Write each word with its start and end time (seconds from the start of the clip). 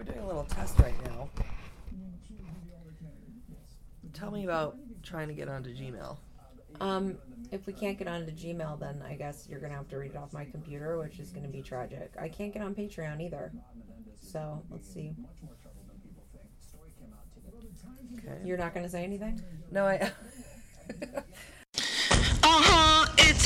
we're 0.00 0.14
doing 0.14 0.24
a 0.24 0.26
little 0.26 0.44
test 0.44 0.78
right 0.78 0.94
now. 1.04 1.28
Tell 4.14 4.30
me 4.30 4.44
about 4.44 4.78
trying 5.02 5.28
to 5.28 5.34
get 5.34 5.46
onto 5.46 5.74
Gmail. 5.74 6.16
Um, 6.80 7.18
if 7.52 7.66
we 7.66 7.74
can't 7.74 7.98
get 7.98 8.08
onto 8.08 8.32
Gmail, 8.32 8.80
then 8.80 9.02
I 9.06 9.14
guess 9.14 9.46
you're 9.46 9.60
gonna 9.60 9.74
have 9.74 9.88
to 9.88 9.98
read 9.98 10.12
it 10.12 10.16
off 10.16 10.32
my 10.32 10.46
computer, 10.46 10.98
which 10.98 11.18
is 11.18 11.32
gonna 11.32 11.48
be 11.48 11.60
tragic. 11.60 12.12
I 12.18 12.30
can't 12.30 12.50
get 12.50 12.62
on 12.62 12.74
Patreon 12.74 13.20
either. 13.20 13.52
So 14.22 14.62
let's 14.70 14.90
see. 14.90 15.12
Okay. 18.14 18.38
You're 18.42 18.56
not 18.56 18.72
gonna 18.72 18.88
say 18.88 19.04
anything? 19.04 19.42
No, 19.70 19.84
I. 19.84 20.12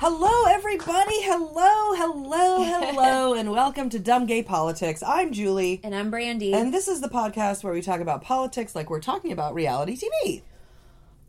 Hello, 0.00 0.44
everybody. 0.48 1.22
Hello, 1.22 1.94
hello, 1.94 2.62
hello, 2.62 3.34
and 3.38 3.50
welcome 3.50 3.88
to 3.90 3.98
Dumb 3.98 4.26
Gay 4.26 4.42
Politics. 4.42 5.02
I'm 5.02 5.32
Julie, 5.32 5.80
And 5.82 5.94
I'm 5.94 6.10
Brandy. 6.10 6.52
and 6.54 6.72
this 6.72 6.86
is 6.86 7.00
the 7.00 7.08
podcast 7.08 7.64
where 7.64 7.72
we 7.72 7.82
talk 7.82 8.00
about 8.00 8.22
politics 8.22 8.74
like 8.76 8.90
we're 8.90 9.00
talking 9.00 9.32
about 9.32 9.54
reality 9.54 9.96
TV. 9.96 10.42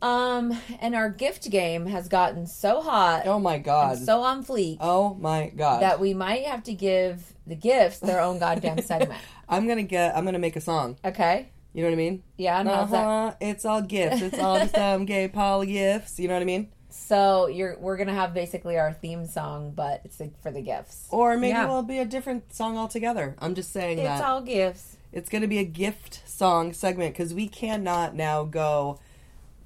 um, 0.02 0.56
and 0.80 0.94
our 0.94 1.10
gift 1.10 1.50
game 1.50 1.86
has 1.86 2.06
gotten 2.08 2.46
so 2.46 2.80
hot, 2.80 3.26
Oh 3.26 3.40
my 3.40 3.58
god. 3.58 3.96
and 3.96 4.06
so 4.06 4.22
on 4.22 4.44
fleek, 4.44 4.76
oh 4.80 5.14
my 5.14 5.48
god. 5.54 5.82
that 5.82 5.98
we 5.98 6.14
might 6.14 6.44
have 6.46 6.62
to 6.64 6.72
give 6.74 7.32
the 7.46 7.56
gifts 7.56 7.98
their 7.98 8.20
own 8.20 8.38
goddamn 8.38 8.78
segment. 8.82 9.20
I'm 9.48 9.66
gonna 9.66 9.82
get. 9.82 10.16
I'm 10.16 10.24
gonna 10.24 10.38
make 10.38 10.54
a 10.54 10.60
song. 10.60 10.96
Okay? 11.04 11.48
You 11.72 11.82
know 11.82 11.88
what 11.88 11.94
I 11.94 11.96
mean? 11.96 12.22
Yeah, 12.36 12.62
no, 12.62 12.70
Uh 12.72 12.86
huh. 12.86 13.34
It's 13.40 13.64
all 13.64 13.82
gifts. 13.82 14.22
It's 14.22 14.38
all 14.38 14.58
just 14.60 14.74
dumb 14.74 15.06
gay 15.06 15.26
poly 15.26 15.66
gifts. 15.68 16.20
You 16.20 16.28
know 16.28 16.34
what 16.34 16.42
I 16.42 16.46
mean? 16.46 16.68
So 16.90 17.46
you're 17.46 17.76
we're 17.78 17.96
gonna 17.96 18.14
have 18.14 18.34
basically 18.34 18.78
our 18.78 18.92
theme 18.92 19.26
song, 19.26 19.72
but 19.74 20.00
it's 20.04 20.18
like 20.20 20.40
for 20.42 20.50
the 20.50 20.60
gifts. 20.62 21.06
Or 21.10 21.36
maybe 21.36 21.48
Yeah. 21.48 21.64
it'll 21.64 21.82
be 21.82 21.98
a 21.98 22.04
different 22.04 22.52
song 22.52 22.76
altogether. 22.76 23.34
I'm 23.38 23.54
just 23.54 23.72
saying 23.72 23.98
It's 23.98 24.06
that 24.08 24.24
all 24.24 24.40
gifts. 24.42 24.96
it's 25.12 25.28
going 25.28 25.42
to 25.42 25.48
be 25.48 25.58
a 25.58 25.64
gift 25.64 26.22
song 26.28 26.72
segment 26.72 27.14
because 27.14 27.32
we 27.34 27.48
cannot 27.48 28.14
now 28.14 28.44
go. 28.44 28.98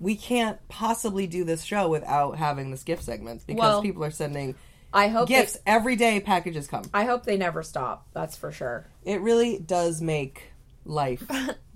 We 0.01 0.17
can't 0.17 0.59
possibly 0.69 1.27
do 1.27 1.45
this 1.45 1.63
show 1.63 1.89
without 1.89 2.37
having 2.37 2.71
this 2.71 2.83
gift 2.83 3.05
segment 3.05 3.47
because 3.47 3.61
Well, 3.61 3.83
people 3.83 4.05
are 4.05 4.11
sending 4.11 4.55
I 4.93 5.09
hope 5.09 5.29
they- 5.29 5.35
gifts 5.37 5.57
every 5.67 5.97
day. 5.97 6.21
Packages 6.21 6.67
come. 6.67 6.85
I 6.93 7.05
hope 7.05 7.25
they 7.25 7.37
never 7.37 7.63
stop. 7.63 8.07
That's 8.13 8.37
for 8.37 8.53
sure. 8.53 8.87
It 9.05 9.21
really 9.21 9.59
does 9.59 10.01
make 10.03 10.53
life 10.85 11.23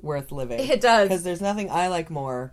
worth 0.00 0.30
living. 0.32 0.60
It 0.70 0.80
does. 0.80 1.08
because 1.08 1.22
there's 1.24 1.40
nothing 1.40 1.70
I 1.70 1.88
like 1.88 2.10
more 2.10 2.52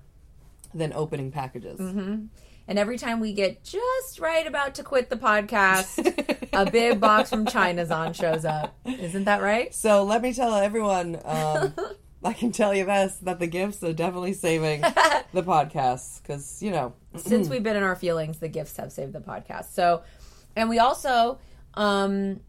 than 0.73 0.91
opening 0.93 1.31
packages. 1.31 1.79
Mm-hmm. 1.79 2.25
And 2.67 2.79
every 2.79 2.97
time 2.97 3.19
we 3.19 3.33
get 3.33 3.63
just 3.63 4.19
right 4.19 4.45
about 4.47 4.75
to 4.75 4.83
quit 4.83 5.09
the 5.09 5.17
podcast, 5.17 6.49
a 6.53 6.69
big 6.69 6.99
box 6.99 7.29
from 7.29 7.45
China's 7.45 7.91
on 7.91 8.13
shows 8.13 8.43
up. 8.43 8.75
Isn't 8.85 9.25
that 9.25 9.41
right? 9.41 9.73
So 9.73 10.03
let 10.03 10.21
me 10.21 10.33
tell 10.33 10.55
everyone. 10.55 11.19
Um, 11.23 11.73
I 12.23 12.33
can 12.33 12.51
tell 12.51 12.73
you 12.73 12.85
this: 12.85 13.17
that 13.21 13.37
the 13.39 13.45
gifts 13.45 13.83
are 13.83 13.93
definitely 13.93 14.33
saving 14.33 14.81
the 14.81 15.43
podcast 15.43 16.23
because 16.23 16.61
you 16.63 16.71
know 16.71 16.93
Since 17.15 17.49
we've 17.49 17.61
been 17.61 17.75
in 17.75 17.83
our 17.83 17.95
feelings, 17.95 18.39
the 18.39 18.49
gifts 18.49 18.77
have 18.77 18.91
saved 18.91 19.13
the 19.13 19.21
podcast. 19.21 19.73
So, 19.73 20.01
and 20.55 20.67
we 20.67 20.79
also, 20.79 21.37
um, 21.75 22.39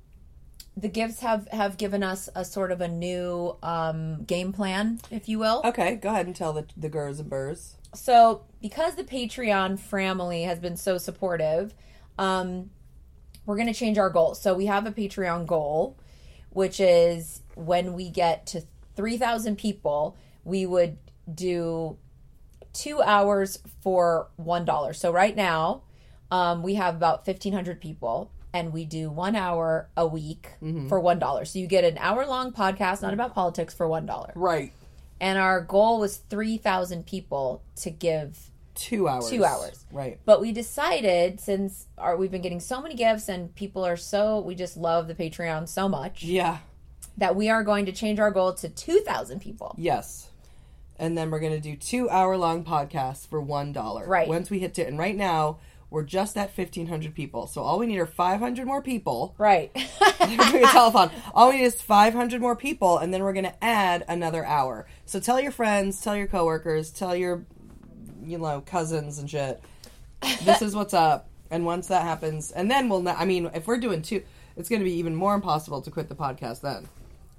the 0.78 0.88
gifts 0.88 1.21
have 1.21 1.47
have 1.49 1.76
given 1.76 2.03
us 2.03 2.31
a 2.34 2.43
sort 2.43 2.72
of 2.72 2.81
a 2.81 2.88
new 2.88 3.56
um, 3.62 4.25
game 4.25 4.55
plan, 4.55 4.99
if 5.10 5.28
you 5.28 5.38
will. 5.38 5.60
Okay, 5.62 5.97
go 5.97 6.09
ahead 6.09 6.25
and 6.25 6.34
tell 6.34 6.55
the 6.55 6.65
the 6.75 6.88
gurs 6.88 7.21
and 7.21 7.28
burrs. 7.28 7.76
So 7.97 8.45
because 8.61 8.95
the 8.95 9.05
patreon 9.05 9.79
family 9.79 10.43
has 10.43 10.59
been 10.59 10.77
so 10.77 10.99
supportive 10.99 11.75
um 12.19 12.71
we're 13.47 13.57
going 13.57 13.73
to 13.73 13.75
change 13.75 13.97
our 13.97 14.11
goal. 14.11 14.34
So 14.34 14.55
we 14.55 14.67
have 14.67 14.87
a 14.87 14.93
patreon 14.93 15.47
goal 15.47 15.97
which 16.51 16.81
is 16.81 17.43
when 17.55 17.95
we 17.95 18.11
get 18.11 18.47
to 18.49 18.62
3000 18.97 19.56
people 19.56 20.17
we 20.45 20.67
would 20.67 20.99
do 21.33 21.97
two 22.73 23.01
hours 23.03 23.59
for 23.83 24.29
one 24.37 24.65
dollar. 24.65 24.93
So 24.93 25.11
right 25.12 25.35
now 25.35 25.83
um, 26.31 26.62
we 26.62 26.75
have 26.75 26.97
about 26.97 27.27
1500 27.27 27.81
people 27.81 28.33
and 28.53 28.73
we 28.73 28.85
do 28.85 29.11
one 29.11 29.37
hour 29.37 29.89
a 29.97 30.06
week 30.06 30.49
for 30.89 30.99
one 30.99 31.19
dollar. 31.19 31.45
So 31.45 31.59
you 31.59 31.67
get 31.67 31.85
an 31.85 31.99
hour 31.99 32.27
long 32.27 32.53
podcast 32.53 33.03
not 33.03 33.12
about 33.15 33.35
politics 33.35 33.75
for 33.75 33.87
one 33.87 34.06
dollar. 34.06 34.33
Right, 34.35 34.73
and 35.21 35.38
our 35.38 35.60
goal 35.60 35.99
was 36.00 36.16
3000 36.16 37.06
people 37.06 37.62
to 37.77 37.91
give 37.91 38.50
two 38.75 39.09
hours. 39.09 39.31
Two 39.31 39.44
hours. 39.44 39.84
Right. 39.91 40.19
but 40.27 40.41
we 40.41 40.53
decided 40.53 41.41
since 41.41 41.87
our, 41.97 42.16
we've 42.16 42.31
been 42.31 42.43
getting 42.43 42.60
so 42.60 42.82
many 42.82 42.94
gifts 42.94 43.28
and 43.28 43.55
people 43.55 43.87
are 43.87 43.97
so 43.97 44.41
we 44.41 44.55
just 44.55 44.76
love 44.76 45.09
the 45.09 45.15
patreon 45.15 45.66
so 45.66 45.88
much 45.88 46.22
Yeah. 46.22 46.59
that 47.16 47.34
we 47.34 47.49
are 47.49 47.65
going 47.65 47.87
to 47.87 47.93
change 47.93 48.19
our 48.21 48.31
goal 48.31 48.53
to 48.55 48.69
2000 48.69 49.41
people 49.41 49.75
Yes. 49.78 50.28
And 50.99 51.16
then 51.16 51.31
we're 51.31 51.41
gonna 51.41 51.60
do 51.60 51.76
two 51.76 52.09
hour 52.10 52.37
long 52.38 52.65
podcasts 52.65 53.26
for 53.26 53.38
one 53.41 53.72
dollar. 53.72 54.06
Right. 54.06 54.28
Once 54.28 54.49
we 54.50 54.59
hit 54.60 54.78
it, 54.78 54.88
and 54.88 54.99
right 54.99 55.15
now 55.16 55.59
we're 55.91 56.03
just 56.03 56.37
at 56.37 56.51
fifteen 56.51 56.87
hundred 56.89 57.15
people. 57.15 57.47
So 57.47 57.63
all 57.63 57.79
we 57.79 57.87
need 57.87 57.99
are 57.99 58.07
five 58.07 58.41
hundred 58.41 58.67
more 58.67 58.83
people. 58.83 59.35
right 59.39 59.71
a 59.77 59.81
telethon. 60.67 61.13
All 61.35 61.51
we 61.51 61.59
need 61.59 61.65
is 61.65 61.81
five 61.81 62.13
hundred 62.15 62.41
more 62.41 62.57
people, 62.57 62.99
and 62.99 63.13
then 63.15 63.23
we're 63.23 63.33
gonna 63.33 63.55
add 63.63 64.05
another 64.09 64.45
hour. 64.45 64.87
So 65.05 65.21
tell 65.21 65.41
your 65.41 65.53
friends, 65.53 66.01
tell 66.01 66.17
your 66.17 66.27
coworkers, 66.27 66.91
tell 66.91 67.15
your 67.17 67.45
you 68.25 68.39
know 68.39 68.61
cousins 68.61 69.19
and 69.19 69.31
shit. 69.31 69.61
This 70.45 70.63
is 70.63 70.75
what's 70.75 70.95
up. 70.95 71.29
And 71.51 71.65
once 71.65 71.87
that 71.89 72.03
happens, 72.03 72.51
and 72.51 72.69
then 72.71 72.89
we'll. 72.89 73.09
I 73.09 73.25
mean, 73.25 73.49
if 73.55 73.69
we're 73.69 73.79
doing 73.79 74.03
two, 74.03 74.23
it's 74.57 74.69
going 74.69 74.81
to 74.81 74.85
be 74.85 74.95
even 74.95 75.15
more 75.15 75.35
impossible 75.35 75.81
to 75.83 75.91
quit 75.91 76.09
the 76.09 76.17
podcast 76.17 76.61
then. 76.63 76.89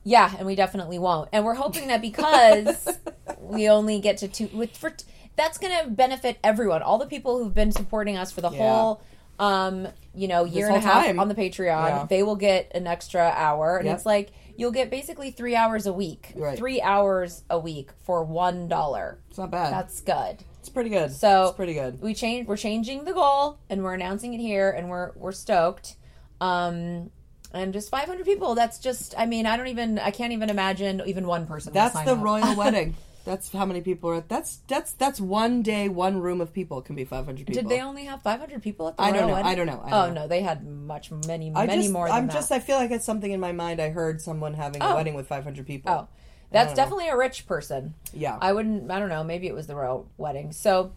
yeah 0.06 0.34
and 0.38 0.46
we 0.48 0.56
definitely 0.56 0.98
won't 1.00 1.28
and 1.34 1.44
we're 1.44 1.56
hoping 1.56 1.88
that 1.90 2.02
because 2.02 2.88
we 3.42 3.68
only 3.68 4.00
get 4.00 4.18
to 4.20 4.28
two 4.30 4.48
with 4.54 4.78
for 4.78 4.94
that's 5.38 5.58
going 5.58 5.74
to 5.84 5.90
benefit 5.90 6.38
everyone 6.44 6.82
all 6.82 6.98
the 6.98 7.06
people 7.06 7.38
who've 7.42 7.54
been 7.54 7.72
supporting 7.72 8.18
us 8.18 8.32
for 8.32 8.42
the 8.42 8.50
Yeah. 8.52 8.58
whole 8.58 9.02
um 9.40 9.88
you 10.16 10.28
know 10.28 10.44
year 10.46 10.68
and 10.68 10.78
a 10.78 10.80
half 10.80 11.06
time. 11.06 11.20
on 11.20 11.28
the 11.30 11.36
patreon 11.36 11.88
Yeah. 11.90 12.06
they 12.10 12.24
will 12.24 12.36
get 12.36 12.72
an 12.74 12.88
extra 12.88 13.32
hour 13.36 13.78
and 13.78 13.86
Yep. 13.86 13.96
it's 13.98 14.06
like 14.06 14.32
you'll 14.56 14.72
get 14.72 14.90
basically 14.90 15.30
three 15.30 15.56
hours 15.56 15.86
a 15.86 15.94
week 15.94 16.34
Right. 16.36 16.58
three 16.58 16.82
hours 16.82 17.44
a 17.50 17.60
week 17.60 17.92
for 18.04 18.24
one 18.24 18.68
dollar 18.68 19.20
It's 19.30 19.38
not 19.38 19.52
bad. 19.52 19.72
that's 19.72 20.02
good 20.02 20.44
it's 20.60 20.70
pretty 20.70 20.90
good. 20.90 21.12
so 21.12 21.50
it's 21.50 21.56
pretty 21.56 21.76
good. 21.76 22.02
we 22.02 22.16
changed 22.16 22.50
we're 22.50 22.58
changing 22.58 23.06
the 23.06 23.14
goal 23.14 23.60
and 23.70 23.84
we're 23.84 23.94
announcing 23.94 24.34
it 24.34 24.40
here 24.40 24.72
and 24.72 24.90
we're 24.90 25.12
we're 25.16 25.32
stoked 25.32 25.98
um 26.42 27.12
and 27.54 27.74
just 27.74 27.90
500 27.90 28.26
people 28.26 28.56
that's 28.56 28.80
just 28.80 29.14
i 29.18 29.26
mean 29.26 29.46
i 29.46 29.56
don't 29.56 29.68
even 29.68 30.00
i 30.00 30.12
can't 30.12 30.34
even 30.34 30.50
imagine 30.50 31.02
even 31.06 31.26
one 31.28 31.46
person 31.48 31.74
That's 31.74 31.94
the 32.02 32.14
up. 32.14 32.24
royal 32.24 32.56
wedding. 32.58 32.96
That's 33.28 33.52
how 33.52 33.66
many 33.66 33.82
people 33.82 34.10
are. 34.10 34.16
At 34.16 34.30
that's 34.30 34.62
that's 34.68 34.94
that's 34.94 35.20
one 35.20 35.62
day, 35.62 35.90
one 35.90 36.22
room 36.22 36.40
of 36.42 36.54
people 36.54 36.82
can 36.82 36.96
be 36.96 37.04
five 37.04 37.26
hundred 37.26 37.46
people. 37.48 37.62
did 37.62 37.70
they 37.70 37.82
only 37.82 38.06
have 38.06 38.22
500 38.22 38.62
people 38.64 38.88
at 38.88 38.96
the 38.98 39.04
I 39.04 39.12
don't 39.12 39.28
know. 39.28 39.36
I 39.36 39.54
don't 39.54 39.68
know. 39.68 39.82
I 39.86 39.90
don't 39.90 39.94
oh 39.94 40.08
know. 40.14 40.22
no 40.22 40.28
they 40.28 40.42
had 40.42 40.66
much 40.66 41.12
many 41.12 41.52
I 41.54 41.66
many 41.68 41.82
just, 41.84 41.94
more 41.94 42.08
than 42.08 42.16
I'm 42.16 42.28
that 42.28 42.34
just. 42.34 42.52
I 42.52 42.60
feel 42.60 42.78
like 42.78 42.90
it's 42.92 43.06
something 43.06 43.30
in 43.32 43.40
my 43.42 43.52
mind. 43.52 43.82
I 43.82 43.90
heard 43.90 44.22
someone 44.22 44.54
having 44.54 44.82
a 44.82 44.88
Oh. 44.92 44.96
wedding 44.96 45.14
with 45.14 45.28
five 45.28 45.44
hundred 45.44 45.68
people. 45.68 45.92
oh 45.92 46.08
that's 46.50 46.74
definitely 46.74 47.10
a 47.10 47.18
rich 47.18 47.46
person 47.46 47.94
Yeah. 48.14 48.38
i 48.40 48.54
wouldn't 48.54 48.90
i 48.90 49.00
don't 49.00 49.10
know 49.10 49.22
maybe 49.22 49.48
it 49.48 49.54
was 49.54 49.68
the 49.68 49.76
royal 49.76 50.08
wedding 50.16 50.54
so 50.54 50.94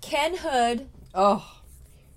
ken 0.00 0.36
hood 0.36 0.86
oh 1.12 1.44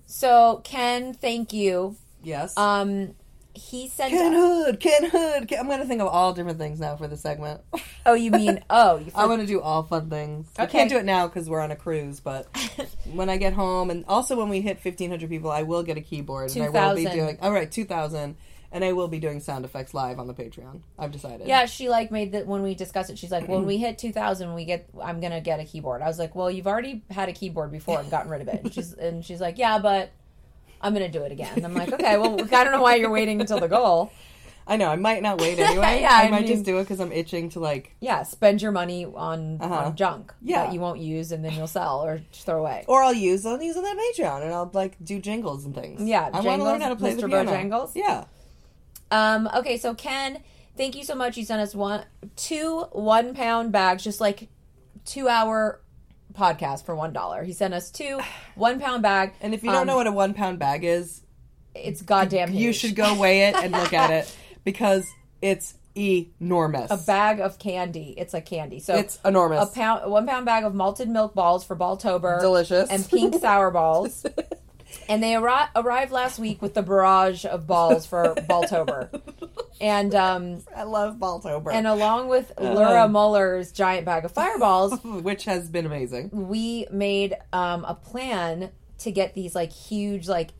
so 0.06 0.60
ken 0.62 1.12
thank 1.12 1.52
you 1.52 1.96
yes. 2.22 2.56
Um, 2.56 3.14
he 3.56 3.88
sent. 3.88 4.12
Ken 4.12 4.32
Hood, 4.32 4.80
Ken 4.80 5.10
Hood. 5.10 5.48
Ken- 5.48 5.60
I'm 5.60 5.68
gonna 5.68 5.86
think 5.86 6.00
of 6.00 6.08
all 6.08 6.32
different 6.32 6.58
things 6.58 6.78
now 6.78 6.96
for 6.96 7.08
the 7.08 7.16
segment. 7.16 7.62
oh, 8.04 8.14
you 8.14 8.30
mean 8.30 8.62
oh? 8.70 8.98
You 8.98 9.10
I 9.14 9.26
want 9.26 9.40
to 9.40 9.46
do 9.46 9.60
all 9.60 9.82
fun 9.82 10.10
things. 10.10 10.48
I 10.58 10.66
can't 10.66 10.90
do 10.90 10.98
it 10.98 11.04
now 11.04 11.26
because 11.26 11.48
we're 11.48 11.60
on 11.60 11.70
a 11.70 11.76
cruise, 11.76 12.20
but 12.20 12.46
when 13.12 13.28
I 13.28 13.36
get 13.36 13.52
home, 13.52 13.90
and 13.90 14.04
also 14.06 14.36
when 14.36 14.48
we 14.48 14.60
hit 14.60 14.76
1,500 14.84 15.28
people, 15.28 15.50
I 15.50 15.62
will 15.62 15.82
get 15.82 15.96
a 15.96 16.00
keyboard, 16.00 16.54
and 16.54 16.64
I 16.64 16.68
will 16.68 16.94
be 16.94 17.06
doing. 17.06 17.38
All 17.40 17.52
right, 17.52 17.70
2,000, 17.70 18.36
and 18.72 18.84
I 18.84 18.92
will 18.92 19.08
be 19.08 19.18
doing 19.18 19.40
sound 19.40 19.64
effects 19.64 19.94
live 19.94 20.18
on 20.18 20.26
the 20.26 20.34
Patreon. 20.34 20.80
I've 20.98 21.12
decided. 21.12 21.46
Yeah, 21.46 21.66
she 21.66 21.88
like 21.88 22.10
made 22.10 22.32
that 22.32 22.46
when 22.46 22.62
we 22.62 22.74
discussed 22.74 23.10
it. 23.10 23.18
She's 23.18 23.30
like, 23.30 23.48
when 23.48 23.64
we 23.64 23.78
hit 23.78 23.98
two 23.98 24.12
thousand, 24.12 24.54
we 24.54 24.64
get. 24.64 24.88
I'm 25.02 25.20
gonna 25.20 25.40
get 25.40 25.60
a 25.60 25.64
keyboard. 25.64 26.02
I 26.02 26.06
was 26.06 26.18
like, 26.18 26.34
well, 26.34 26.50
you've 26.50 26.66
already 26.66 27.02
had 27.10 27.28
a 27.28 27.32
keyboard 27.32 27.72
before 27.72 28.00
and 28.00 28.10
gotten 28.10 28.30
rid 28.30 28.42
of 28.42 28.48
it. 28.48 28.64
And 28.64 28.74
she's 28.74 28.92
and 28.92 29.24
she's 29.24 29.40
like, 29.40 29.56
yeah, 29.58 29.78
but 29.78 30.10
I'm 30.86 30.92
gonna 30.92 31.08
do 31.08 31.22
it 31.24 31.32
again. 31.32 31.64
I'm 31.64 31.74
like, 31.74 31.92
okay, 31.92 32.16
well, 32.16 32.34
I 32.40 32.64
don't 32.64 32.72
know 32.72 32.82
why 32.82 32.94
you're 32.96 33.10
waiting 33.10 33.40
until 33.40 33.58
the 33.60 33.68
goal. 33.68 34.12
I 34.68 34.76
know. 34.76 34.88
I 34.88 34.96
might 34.96 35.22
not 35.22 35.40
wait 35.40 35.58
anyway. 35.60 36.00
Yeah, 36.00 36.10
I, 36.12 36.24
I 36.26 36.28
might 36.28 36.40
mean- 36.42 36.48
just 36.48 36.64
do 36.64 36.78
it 36.78 36.82
because 36.84 36.98
I'm 36.98 37.12
itching 37.12 37.50
to 37.50 37.60
like, 37.60 37.94
Yeah, 38.00 38.24
spend 38.24 38.60
your 38.62 38.72
money 38.72 39.04
on 39.04 39.58
Uh-huh. 39.60 39.74
on 39.74 39.96
junk 39.96 40.32
Yeah. 40.42 40.64
that 40.64 40.72
you 40.72 40.80
won't 40.80 40.98
use 41.00 41.30
and 41.30 41.44
then 41.44 41.52
you'll 41.54 41.68
sell 41.68 42.04
or 42.04 42.20
throw 42.32 42.58
away. 42.60 42.84
or 42.88 43.02
I'll 43.02 43.12
use 43.14 43.46
I'll 43.46 43.62
use 43.62 43.76
on 43.76 43.84
that 43.84 43.96
Patreon, 43.96 44.42
and 44.42 44.52
I'll 44.52 44.70
like 44.72 44.96
do 45.04 45.20
jingles 45.20 45.64
and 45.66 45.74
things. 45.74 46.00
Yeah, 46.02 46.30
I 46.32 46.40
want 46.40 46.60
to 46.60 46.64
learn 46.64 46.80
how 46.80 46.88
to 46.88 46.96
play 46.96 47.14
the 47.14 47.22
Mr. 47.22 47.28
piano. 47.28 47.52
Bojangles? 47.52 47.92
Yeah. 47.94 48.24
Um, 49.10 49.48
okay, 49.54 49.76
so 49.78 49.94
Ken, 49.94 50.42
thank 50.76 50.96
you 50.96 51.04
so 51.04 51.14
much. 51.14 51.36
You 51.36 51.44
sent 51.44 51.60
us 51.60 51.74
one 51.74 52.04
two 52.34 52.80
one 52.90 53.34
pound 53.34 53.70
bags, 53.70 54.02
just 54.02 54.20
like 54.20 54.48
two 55.04 55.28
hour 55.28 55.80
podcast 56.36 56.84
for 56.84 56.94
one 56.94 57.12
dollar. 57.12 57.42
He 57.42 57.52
sent 57.52 57.74
us 57.74 57.90
two 57.90 58.20
one 58.54 58.78
pound 58.80 59.02
bag. 59.02 59.32
And 59.40 59.54
if 59.54 59.62
you 59.64 59.70
don't 59.70 59.82
Um, 59.82 59.86
know 59.86 59.96
what 59.96 60.06
a 60.06 60.12
one 60.12 60.34
pound 60.34 60.58
bag 60.58 60.84
is, 60.84 61.22
it's 61.74 62.02
goddamn 62.02 62.52
you 62.52 62.58
huge. 62.68 62.76
should 62.76 62.94
go 62.96 63.18
weigh 63.18 63.48
it 63.48 63.56
and 63.56 63.72
look 63.72 63.92
at 63.92 64.10
it 64.10 64.34
because 64.64 65.06
it's 65.42 65.74
enormous. 65.96 66.90
a 66.90 66.96
bag 66.96 67.40
of 67.40 67.58
candy. 67.58 68.14
It's 68.18 68.34
a 68.34 68.40
candy. 68.40 68.80
So 68.80 68.94
It's 68.96 69.18
enormous. 69.24 69.70
a 69.70 69.72
pound 69.74 70.10
one 70.10 70.26
pound 70.26 70.44
bag 70.46 70.64
of 70.64 70.74
malted 70.74 71.08
milk 71.08 71.34
balls 71.34 71.64
for 71.64 71.74
Balltober. 71.76 72.40
Delicious. 72.40 72.90
And 72.90 73.08
pink 73.08 73.34
sour 73.40 73.70
balls. 73.70 74.24
And 75.08 75.22
they 75.22 75.32
arri- 75.32 75.68
arrived 75.76 76.12
last 76.12 76.38
week 76.38 76.60
with 76.62 76.74
the 76.74 76.82
barrage 76.82 77.44
of 77.44 77.66
balls 77.66 78.06
for 78.06 78.34
Balltober. 78.48 79.20
And 79.80 80.14
um 80.14 80.62
I 80.74 80.84
love 80.84 81.16
Baltober, 81.16 81.72
and 81.72 81.86
along 81.86 82.28
with. 82.28 82.52
Laura 82.58 83.08
Muller's 83.08 83.72
giant 83.72 84.04
bag 84.06 84.24
of 84.24 84.32
fireballs, 84.32 84.98
which 85.04 85.44
has 85.44 85.68
been 85.68 85.86
amazing. 85.86 86.30
we 86.32 86.86
made 86.90 87.36
um, 87.52 87.84
a 87.84 87.94
plan 87.94 88.70
to 88.98 89.10
get 89.10 89.34
these 89.34 89.54
like 89.54 89.70
huge, 89.72 90.26
like 90.28 90.50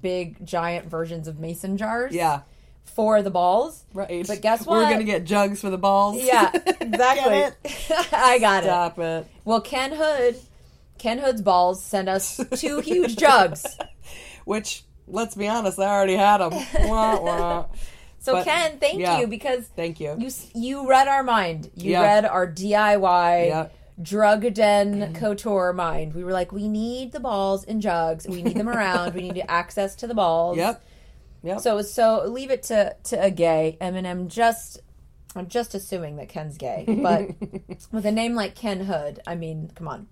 big, 0.00 0.44
giant 0.46 0.88
versions 0.90 1.28
of 1.28 1.38
mason 1.38 1.76
jars. 1.76 2.14
Yeah, 2.14 2.40
For 2.84 3.20
the 3.22 3.30
balls. 3.30 3.84
right. 3.92 4.26
But 4.26 4.40
guess 4.40 4.64
what? 4.66 4.78
We're 4.78 4.90
gonna 4.90 5.04
get 5.04 5.24
jugs 5.24 5.60
for 5.60 5.68
the 5.70 5.76
balls. 5.78 6.22
Yeah, 6.22 6.50
Get 6.52 6.80
exactly. 6.82 7.34
it? 7.38 7.54
I 8.12 8.38
got 8.38 8.62
it. 8.62 8.66
Stop 8.66 8.98
it. 8.98 9.26
Well, 9.44 9.60
Ken 9.60 9.92
Hood, 9.94 10.36
Ken 11.04 11.18
Hood's 11.18 11.42
balls 11.42 11.82
sent 11.84 12.08
us 12.08 12.40
two 12.56 12.80
huge 12.80 13.16
jugs. 13.16 13.66
Which, 14.46 14.84
let's 15.06 15.34
be 15.34 15.46
honest, 15.46 15.78
I 15.78 15.84
already 15.84 16.16
had 16.16 16.38
them. 16.38 16.52
wah, 16.88 17.20
wah. 17.20 17.66
So 18.20 18.32
But, 18.32 18.46
Ken, 18.46 18.78
thank 18.78 19.00
yeah. 19.00 19.20
you 19.20 19.26
because 19.26 19.66
Thank 19.76 20.00
you. 20.00 20.16
you 20.18 20.30
you 20.54 20.88
read 20.88 21.06
our 21.08 21.22
mind. 21.22 21.70
You 21.74 21.90
Yeah. 21.90 22.00
read 22.00 22.24
our 22.24 22.46
DIY 22.50 23.48
Yeah. 23.48 23.68
drug 24.00 24.54
den 24.54 25.12
couture 25.12 25.74
mind. 25.74 26.14
We 26.14 26.24
were 26.24 26.32
like, 26.32 26.52
we 26.52 26.68
need 26.68 27.12
the 27.12 27.20
balls 27.20 27.64
in 27.64 27.82
jugs. 27.82 28.26
We 28.26 28.42
need 28.42 28.56
them 28.56 28.68
around. 28.76 29.12
we 29.12 29.28
need 29.30 29.44
access 29.46 29.94
to 29.96 30.06
the 30.06 30.14
balls. 30.14 30.56
Yep. 30.56 30.82
Yep. 31.42 31.60
So 31.60 31.82
so 31.82 32.24
leave 32.28 32.50
it 32.50 32.62
to 32.64 32.96
to 33.10 33.22
a 33.22 33.30
gay. 33.30 33.76
Eminem. 33.78 34.28
just 34.28 34.80
I'm 35.36 35.48
just 35.48 35.74
assuming 35.74 36.16
that 36.16 36.30
Ken's 36.30 36.56
gay, 36.56 36.86
but 36.88 37.28
with 37.92 38.06
a 38.06 38.12
name 38.12 38.34
like 38.34 38.54
Ken 38.54 38.80
Hood, 38.86 39.20
I 39.26 39.34
mean, 39.34 39.70
come 39.74 39.86
on. 39.88 40.06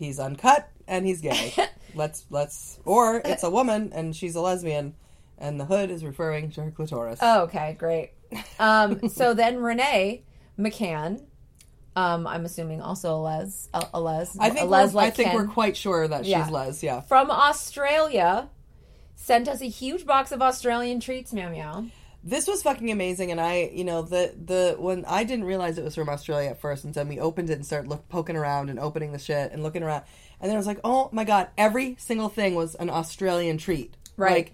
He's 0.00 0.18
uncut 0.18 0.68
and 0.88 1.06
he's 1.06 1.20
gay. 1.20 1.54
let's 1.94 2.24
let's 2.30 2.80
or 2.84 3.22
it's 3.24 3.44
a 3.44 3.50
woman 3.50 3.92
and 3.94 4.16
she's 4.16 4.34
a 4.34 4.40
lesbian, 4.40 4.94
and 5.38 5.60
the 5.60 5.64
hood 5.66 5.90
is 5.92 6.04
referring 6.04 6.50
to 6.52 6.62
her 6.64 6.70
clitoris. 6.72 7.20
Oh, 7.22 7.42
okay, 7.42 7.76
great. 7.78 8.10
Um, 8.58 9.08
so 9.08 9.34
then 9.34 9.58
Renee 9.58 10.24
McCann, 10.58 11.22
um, 11.94 12.26
I'm 12.26 12.44
assuming 12.44 12.80
also 12.80 13.14
a 13.14 13.20
les, 13.20 13.68
a, 13.74 13.86
a 13.94 14.00
les, 14.00 14.36
I 14.40 14.50
think 14.50 14.62
a 14.62 14.64
les 14.64 14.94
we're, 14.94 15.00
I 15.02 15.10
think 15.10 15.28
Ken, 15.28 15.36
we're 15.36 15.46
quite 15.46 15.76
sure 15.76 16.08
that 16.08 16.24
she's 16.24 16.30
Yeah. 16.30 16.48
Les. 16.48 16.82
Yeah. 16.82 17.00
from 17.02 17.30
Australia, 17.30 18.48
sent 19.14 19.48
us 19.48 19.60
a 19.60 19.66
huge 19.68 20.06
box 20.06 20.32
of 20.32 20.42
Australian 20.42 20.98
treats. 20.98 21.32
Meow 21.32 21.50
meow. 21.50 21.84
This 22.22 22.46
was 22.46 22.62
fucking 22.62 22.90
amazing, 22.90 23.30
and 23.30 23.40
I, 23.40 23.70
you 23.72 23.82
know, 23.84 24.02
the 24.02 24.34
the 24.44 24.76
when 24.78 25.04
I 25.06 25.24
didn't 25.24 25.46
realize 25.46 25.78
it 25.78 25.84
was 25.84 25.94
from 25.94 26.08
Australia 26.10 26.50
at 26.50 26.60
first, 26.60 26.84
and 26.84 26.92
then 26.92 27.08
we 27.08 27.18
opened 27.18 27.48
it 27.48 27.54
and 27.54 27.64
started 27.64 27.88
look, 27.88 28.08
poking 28.10 28.36
around 28.36 28.68
and 28.68 28.78
opening 28.78 29.12
the 29.12 29.18
shit 29.18 29.52
and 29.52 29.62
looking 29.62 29.82
around, 29.82 30.02
and 30.40 30.48
then 30.48 30.56
I 30.56 30.58
was 30.58 30.66
like, 30.66 30.80
oh 30.84 31.08
my 31.12 31.24
god, 31.24 31.48
every 31.56 31.96
single 31.98 32.28
thing 32.28 32.54
was 32.54 32.74
an 32.74 32.90
Australian 32.90 33.56
treat, 33.56 33.94
Right. 34.18 34.32
Like, 34.32 34.52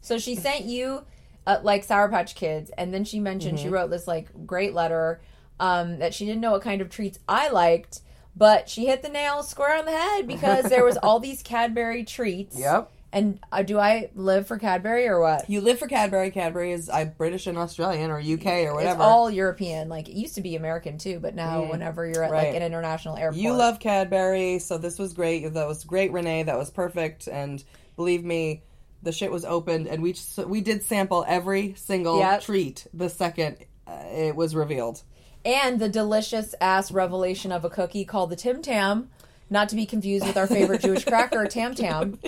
So 0.00 0.16
she 0.18 0.34
sent 0.34 0.64
you 0.64 1.04
uh, 1.46 1.58
like 1.62 1.84
Sour 1.84 2.08
Patch 2.08 2.34
Kids, 2.34 2.70
and 2.78 2.94
then 2.94 3.04
she 3.04 3.20
mentioned 3.20 3.58
Mm-hmm. 3.58 3.66
she 3.66 3.70
wrote 3.70 3.90
this 3.90 4.06
like 4.08 4.28
great 4.46 4.72
letter 4.72 5.20
um, 5.60 5.98
that 5.98 6.14
she 6.14 6.24
didn't 6.24 6.40
know 6.40 6.52
what 6.52 6.62
kind 6.62 6.80
of 6.80 6.88
treats 6.88 7.18
I 7.28 7.50
liked, 7.50 8.00
but 8.34 8.68
she 8.70 8.86
hit 8.86 9.02
the 9.02 9.10
nail 9.10 9.42
square 9.42 9.76
on 9.78 9.84
the 9.84 9.92
head 9.92 10.26
because 10.26 10.64
there 10.70 10.84
was 10.84 10.96
all 10.96 11.20
these 11.20 11.42
Cadbury 11.42 12.02
treats. 12.04 12.58
Yep. 12.58 12.90
And 13.14 13.38
uh, 13.52 13.62
do 13.62 13.78
I 13.78 14.10
live 14.14 14.48
for 14.48 14.58
Cadbury 14.58 15.06
or 15.06 15.20
what? 15.20 15.48
you 15.48 15.60
live 15.60 15.78
for 15.78 15.86
Cadbury. 15.86 16.30
Cadbury 16.32 16.72
is 16.72 16.90
I 16.90 17.04
British 17.04 17.46
and 17.46 17.56
Australian 17.56 18.10
or 18.10 18.18
UK 18.18 18.46
or 18.46 18.60
It's 18.66 18.72
whatever. 18.74 19.02
all 19.04 19.30
European. 19.30 19.88
Like 19.88 20.08
it 20.08 20.16
used 20.16 20.34
to 20.34 20.40
be 20.40 20.56
American 20.56 20.98
too, 20.98 21.20
but 21.20 21.34
now 21.34 21.62
whenever 21.70 22.04
you're 22.06 22.24
at 22.24 22.32
like 22.32 22.48
Mm. 22.48 22.56
An 22.56 22.62
international 22.64 23.16
airport, 23.16 23.40
You 23.40 23.52
love 23.54 23.78
Cadbury, 23.78 24.58
so 24.58 24.78
this 24.78 24.98
was 24.98 25.12
great. 25.12 25.46
That 25.54 25.66
was 25.68 25.84
great, 25.84 26.10
Renee. 26.12 26.42
That 26.42 26.58
was 26.58 26.70
perfect. 26.70 27.28
And 27.28 27.62
believe 27.96 28.24
me, 28.24 28.62
the 29.02 29.12
shit 29.12 29.30
was 29.30 29.44
opened, 29.44 29.86
and 29.86 30.02
we 30.02 30.14
just, 30.14 30.38
we 30.46 30.60
did 30.60 30.82
sample 30.82 31.24
every 31.28 31.74
single 31.76 32.18
Yep. 32.18 32.40
treat 32.42 32.86
the 32.92 33.08
second 33.08 33.58
uh, 33.86 34.02
it 34.12 34.34
was 34.34 34.56
revealed. 34.56 35.02
and 35.44 35.78
the 35.78 35.88
delicious 35.90 36.54
ass 36.60 36.90
revelation 36.90 37.52
of 37.52 37.64
a 37.64 37.70
cookie 37.70 38.04
called 38.06 38.30
the 38.30 38.36
Tim 38.36 38.60
Tam, 38.62 39.10
not 39.50 39.68
to 39.70 39.76
be 39.76 39.86
confused 39.86 40.26
with 40.26 40.36
our 40.36 40.46
favorite 40.46 40.80
Jewish 40.82 41.04
cracker, 41.06 41.46
Tam 41.46 41.74
Tam. 41.74 42.18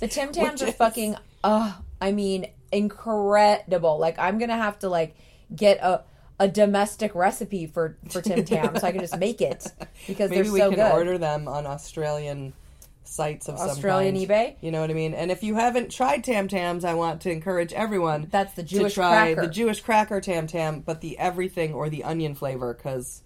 The 0.00 0.08
Tim 0.08 0.32
Tams 0.32 0.60
Which 0.60 0.62
are 0.62 0.70
is- 0.70 0.76
fucking, 0.76 1.16
uh, 1.44 1.72
I 2.00 2.12
mean, 2.12 2.46
incredible. 2.72 3.98
Like 3.98 4.18
I'm 4.18 4.38
gonna 4.38 4.56
have 4.56 4.78
to 4.80 4.88
like 4.88 5.16
get 5.54 5.78
a 5.78 6.02
a 6.38 6.48
domestic 6.48 7.14
recipe 7.14 7.66
for 7.66 7.96
for 8.10 8.20
Tim 8.20 8.44
Tam 8.44 8.76
so 8.78 8.86
I 8.86 8.92
can 8.92 9.00
just 9.00 9.16
make 9.18 9.40
it 9.40 9.66
because 10.06 10.30
Maybe 10.30 10.42
they're 10.48 10.58
so 10.58 10.70
good. 10.70 10.70
we 10.70 10.76
can 10.76 10.92
order 10.92 11.18
them 11.18 11.48
on 11.48 11.66
Australian 11.66 12.52
sites 13.04 13.48
of 13.48 13.54
Australian 13.54 13.68
some 13.68 13.68
kind. 13.68 13.70
Australian 13.70 14.16
eBay? 14.16 14.56
You 14.60 14.70
know 14.72 14.80
what 14.80 14.90
I 14.90 14.94
mean? 14.94 15.14
And 15.14 15.30
if 15.30 15.42
you 15.42 15.54
haven't 15.54 15.90
tried 15.92 16.24
Tam 16.24 16.48
Tams, 16.48 16.84
I 16.84 16.94
want 16.94 17.22
to 17.22 17.30
encourage 17.30 17.72
everyone 17.72 18.28
That's 18.30 18.52
the 18.54 18.62
Jewish 18.64 18.94
to 18.94 19.00
try 19.00 19.32
cracker. 19.34 19.46
the 19.46 19.52
Jewish 19.52 19.80
cracker 19.80 20.20
Tam 20.20 20.46
Tam, 20.46 20.80
but 20.80 21.00
the 21.00 21.16
everything 21.18 21.72
or 21.72 21.88
the 21.88 22.04
onion 22.04 22.34
flavor 22.34 22.74
because 22.74 23.22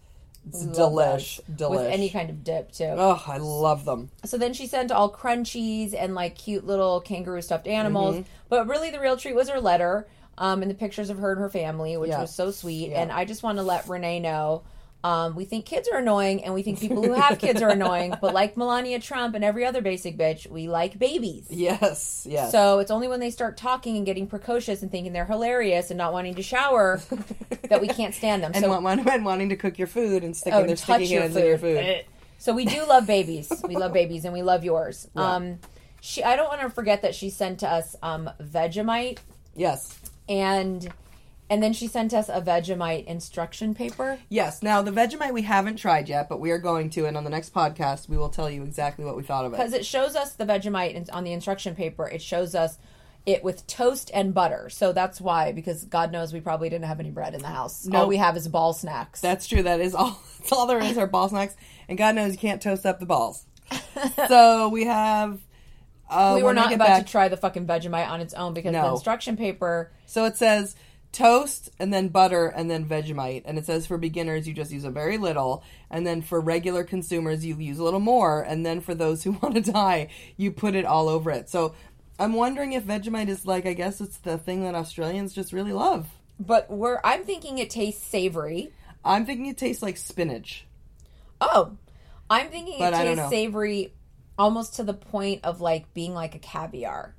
it's 0.49 0.65
delish, 0.65 1.41
delish. 1.55 1.71
with 1.71 1.87
any 1.87 2.11
kind 2.11 2.31
of 2.31 2.43
dip 2.43 2.73
too. 2.73 2.85
Oh, 2.97 3.23
I 3.27 3.37
love 3.39 3.85
them. 3.85 4.11
So 4.25 4.39
then 4.39 4.53
she 4.53 4.67
sent 4.67 4.91
all 4.91 5.11
crunchies 5.13 5.95
and 5.97 6.15
like 6.15 6.37
cute 6.37 6.67
little 6.67 7.01
kangaroo 7.01 7.43
stuffed 7.43 7.67
animals. 7.67 8.17
Mm-hmm. 8.17 8.29
But 8.49 8.67
really, 8.67 8.91
the 8.91 9.01
real 9.01 9.17
treat 9.17 9.35
was 9.35 9.49
her 9.49 9.61
letter 9.61 10.09
um, 10.39 10.63
and 10.63 10.71
the 10.71 10.75
pictures 10.75 11.11
of 11.11 11.19
her 11.19 11.33
and 11.33 11.41
her 11.41 11.51
family, 11.51 11.97
which 11.97 12.11
Yeah. 12.11 12.23
was 12.23 12.35
so 12.35 12.51
sweet. 12.51 12.91
Yeah. 12.91 13.03
And 13.03 13.13
I 13.13 13.25
just 13.25 13.43
want 13.43 13.59
to 13.59 13.63
let 13.63 13.89
Renee 13.89 14.21
know 14.21 14.63
um, 15.03 15.35
we 15.35 15.45
think 15.47 15.65
kids 15.65 15.89
are 15.89 15.99
annoying 15.99 16.45
and 16.45 16.53
we 16.53 16.63
think 16.63 16.79
people 16.79 17.03
who 17.03 17.13
have 17.15 17.39
kids 17.39 17.63
are 17.63 17.71
annoying. 17.71 18.15
But 18.21 18.35
like 18.35 18.57
Melania 18.57 19.01
Trump 19.01 19.35
and 19.35 19.43
every 19.43 19.65
other 19.65 19.81
basic 19.81 20.19
bitch, 20.19 20.47
we 20.51 20.69
like 20.69 20.99
babies. 20.99 21.47
Yes, 21.49 22.27
yes. 22.29 22.53
So 22.53 22.81
it's 22.81 22.91
only 22.91 23.09
when 23.09 23.19
they 23.21 23.31
start 23.31 23.57
talking 23.57 23.97
and 23.97 24.05
getting 24.05 24.27
precocious 24.27 24.83
and 24.83 24.91
thinking 24.91 25.13
they're 25.15 25.25
hilarious 25.25 25.91
and 25.91 25.97
not 25.99 26.13
wanting 26.13 26.35
to 26.35 26.43
shower 26.43 27.01
that 27.71 27.81
we 27.81 27.89
can't 27.89 28.15
stand 28.15 28.43
them. 28.43 28.53
and, 28.55 28.63
so 28.63 28.69
want, 28.69 28.83
want, 28.83 29.09
and 29.09 29.25
wanting 29.25 29.49
to 29.49 29.57
cook 29.57 29.79
your 29.79 29.87
food 29.89 30.23
and 30.23 30.37
sticking 30.37 30.59
Oh, 30.59 30.67
their 30.67 30.77
touch 30.77 30.97
sticky 31.07 31.15
hands 31.15 31.33
food. 31.35 31.41
in 31.43 31.47
your 31.49 31.59
food. 31.59 31.77
Eh. 31.79 32.03
So 32.39 32.53
we 32.55 32.65
do 32.65 32.85
love 32.87 33.07
babies. 33.07 33.51
We 33.67 33.77
love 33.77 33.93
babies, 33.93 34.25
and 34.25 34.33
we 34.35 34.43
love 34.43 34.65
yours. 34.65 35.09
Um, 35.15 35.59
she. 36.01 36.23
I 36.25 36.37
don't 36.37 36.49
want 36.49 36.61
to 36.63 36.71
forget 36.71 37.03
that 37.03 37.15
she 37.15 37.29
sent 37.29 37.61
to 37.61 37.69
us 37.69 37.97
um, 38.03 38.31
Vegemite, 38.43 39.19
Yes. 39.55 39.99
and 40.29 40.89
and 41.51 41.61
then 41.61 41.73
she 41.73 41.89
sent 41.89 42.15
us 42.15 42.29
a 42.29 42.41
Vegemite 42.41 43.05
instruction 43.07 43.75
paper. 43.75 44.19
Yes. 44.29 44.63
Now, 44.63 44.81
the 44.83 44.93
Vegemite 44.93 45.35
we 45.35 45.43
haven't 45.43 45.77
tried 45.77 46.09
yet, 46.09 46.29
but 46.29 46.39
we 46.39 46.53
are 46.53 46.59
going 46.59 46.91
to, 46.91 47.07
and 47.07 47.17
on 47.17 47.25
the 47.25 47.31
next 47.31 47.53
podcast, 47.53 48.09
we 48.09 48.17
will 48.17 48.29
tell 48.29 48.49
you 48.49 48.63
exactly 48.63 49.05
what 49.05 49.17
we 49.17 49.25
thought 49.25 49.45
of 49.45 49.53
it. 49.53 49.57
because 49.57 49.73
it. 49.73 49.85
shows 49.85 50.15
us 50.15 50.33
the 50.33 50.47
Vegemite 50.47 51.09
on 51.13 51.25
the 51.25 51.33
instruction 51.33 51.75
paper. 51.75 52.09
It 52.09 52.23
shows 52.23 52.55
us 52.55 52.79
it 53.27 53.43
with 53.43 53.67
toast 53.67 54.11
and 54.15 54.33
butter. 54.33 54.71
So 54.71 54.93
that's 54.93 55.21
why, 55.21 55.51
because 55.53 55.85
God 55.85 56.13
knows 56.13 56.33
we 56.33 56.41
probably 56.41 56.71
didn't 56.71 56.87
have 56.87 57.01
any 57.01 57.11
bread 57.11 57.35
in 57.35 57.43
the 57.43 57.49
house. 57.49 57.87
All 57.93 58.07
we 58.07 58.17
have 58.17 58.37
is 58.37 58.47
ball 58.47 58.73
snacks. 58.73 59.21
That's 59.21 59.47
true. 59.47 59.65
That 59.65 59.81
is 59.81 59.95
all. 59.95 60.23
That's 60.39 60.53
all 60.53 60.67
there 60.67 60.81
is 60.81 60.97
are 60.97 61.07
ball 61.07 61.29
snacks, 61.29 61.55
and 61.89 61.99
God 61.99 62.15
knows 62.15 62.33
you 62.33 62.39
can't 62.39 62.63
toast 62.63 62.87
up 62.87 62.99
the 62.99 63.07
balls. 63.07 63.45
so 64.29 64.69
we 64.69 64.85
have 64.85 65.39
Uh, 66.09 66.33
we 66.37 66.43
were 66.43 66.55
not 66.55 66.73
about 66.73 66.89
back- 66.89 67.07
to 67.07 67.11
try 67.13 67.29
the 67.29 67.37
fucking 67.37 67.67
Vegemite 67.67 68.09
on 68.09 68.21
its 68.21 68.35
own 68.35 68.55
because 68.55 68.73
the 68.73 68.87
instruction 68.87 69.37
paper. 69.37 69.91
So 70.07 70.25
it 70.25 70.37
says 70.37 70.77
toast 71.13 71.71
and 71.79 71.93
then 71.93 72.09
butter 72.09 72.47
and 72.47 72.71
then 72.71 72.85
Vegemite. 72.85 73.43
And 73.45 73.59
it 73.59 73.67
says 73.67 73.87
for 73.87 73.99
beginners, 73.99 74.47
you 74.47 74.55
just 74.55 74.71
use 74.71 74.85
a 74.85 74.91
very 74.91 75.19
little. 75.19 75.65
And 75.91 76.07
then 76.07 76.23
for 76.23 76.41
regular 76.41 76.85
consumers, 76.85 77.45
you 77.45 77.57
use 77.57 77.79
a 77.79 77.85
little 77.85 78.01
more. 78.01 78.43
And 78.43 78.65
then 78.65 78.81
for 78.81 78.95
those 78.95 79.23
who 79.25 79.33
want 79.33 79.55
to 79.55 79.73
die, 79.73 80.09
you 80.37 80.51
put 80.51 80.75
it 80.75 80.85
all 80.85 81.09
over 81.09 81.31
it. 81.31 81.49
So 81.49 81.75
I'm 82.19 82.35
wondering 82.35 82.73
if 82.73 82.85
Vegemite 82.85 83.29
is 83.29 83.47
like, 83.47 83.67
I 83.67 83.73
guess 83.73 84.01
it's 84.01 84.19
the 84.19 84.39
thing 84.39 84.63
that 84.65 84.75
Australians 84.75 85.33
just 85.33 85.53
really 85.53 85.73
love. 85.73 86.07
But 86.39 86.71
we're 86.71 87.01
I'm 87.05 87.25
thinking 87.25 87.59
it 87.59 87.71
tastes 87.71 88.03
savory. 88.03 88.73
I'm 89.05 89.27
thinking 89.27 89.47
it 89.47 89.59
tastes 89.59 89.83
like 89.83 89.97
spinach. 89.97 90.67
Oh, 91.41 91.77
I'm 92.29 92.49
thinking 92.49 92.79
But 92.79 92.93
it 92.95 92.97
tastes 92.97 93.31
savory, 93.31 93.95
almost 94.39 94.77
to 94.77 94.85
the 94.85 94.95
point 94.95 95.45
of 95.45 95.61
like 95.61 95.93
being 95.95 96.15
like 96.15 96.35
a 96.35 96.39
caviar, 96.39 97.15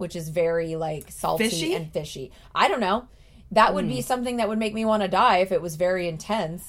which 0.00 0.16
is 0.16 0.28
very 0.30 0.74
like 0.76 1.10
salty 1.10 1.44
Fishy? 1.48 1.74
and 1.74 1.92
fishy. 1.92 2.32
I 2.54 2.68
don't 2.68 2.80
know. 2.80 3.06
That 3.52 3.74
would 3.74 3.84
Hmm. 3.84 3.90
be 3.90 4.00
something 4.02 4.36
that 4.38 4.48
would 4.48 4.58
make 4.58 4.74
me 4.74 4.84
want 4.84 5.02
to 5.02 5.08
die 5.08 5.38
if 5.38 5.52
it 5.52 5.60
was 5.62 5.76
very 5.76 6.08
intense. 6.08 6.64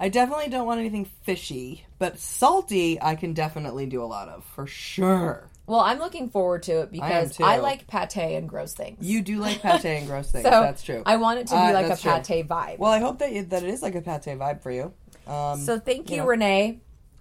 I 0.00 0.08
definitely 0.08 0.48
don't 0.48 0.66
want 0.66 0.80
anything 0.80 1.04
fishy, 1.22 1.84
but 1.98 2.18
salty, 2.18 3.00
I 3.00 3.14
can 3.14 3.34
definitely 3.34 3.86
do 3.86 4.02
a 4.02 4.06
lot 4.06 4.28
of 4.28 4.42
for 4.44 4.66
sure. 4.66 5.48
Well, 5.66 5.78
I'm 5.80 5.98
looking 6.00 6.28
forward 6.28 6.64
to 6.64 6.80
it 6.80 6.90
because 6.90 7.36
too. 7.36 7.44
I, 7.44 7.58
like 7.58 7.86
pate 7.86 8.16
and 8.16 8.48
gross 8.48 8.74
things. 8.74 9.06
You 9.06 9.22
do 9.22 9.38
like 9.38 9.62
pate 9.62 9.84
and 9.84 10.06
gross 10.08 10.30
things. 10.32 10.42
so 10.44 10.50
that's 10.50 10.82
true. 10.82 11.02
I 11.06 11.16
want 11.16 11.38
it 11.38 11.46
to 11.48 11.54
be 11.54 11.60
Uh, 11.60 11.72
like 11.72 11.84
a 11.84 11.88
that's 11.90 12.02
true. 12.02 12.18
pate 12.24 12.48
vibe. 12.48 12.78
Well, 12.78 12.90
I 12.90 12.98
hope 12.98 13.20
that 13.20 13.32
you, 13.32 13.44
that 13.44 13.62
it 13.62 13.68
is 13.68 13.80
like 13.80 13.94
a 13.94 14.00
pate 14.02 14.22
vibe 14.38 14.60
for 14.60 14.72
you. 14.72 14.92
Um, 15.26 15.60
so 15.60 15.78
thank 15.78 16.10
you, 16.10 16.16
you 16.16 16.22
know. 16.22 16.28
Renee. 16.28 16.80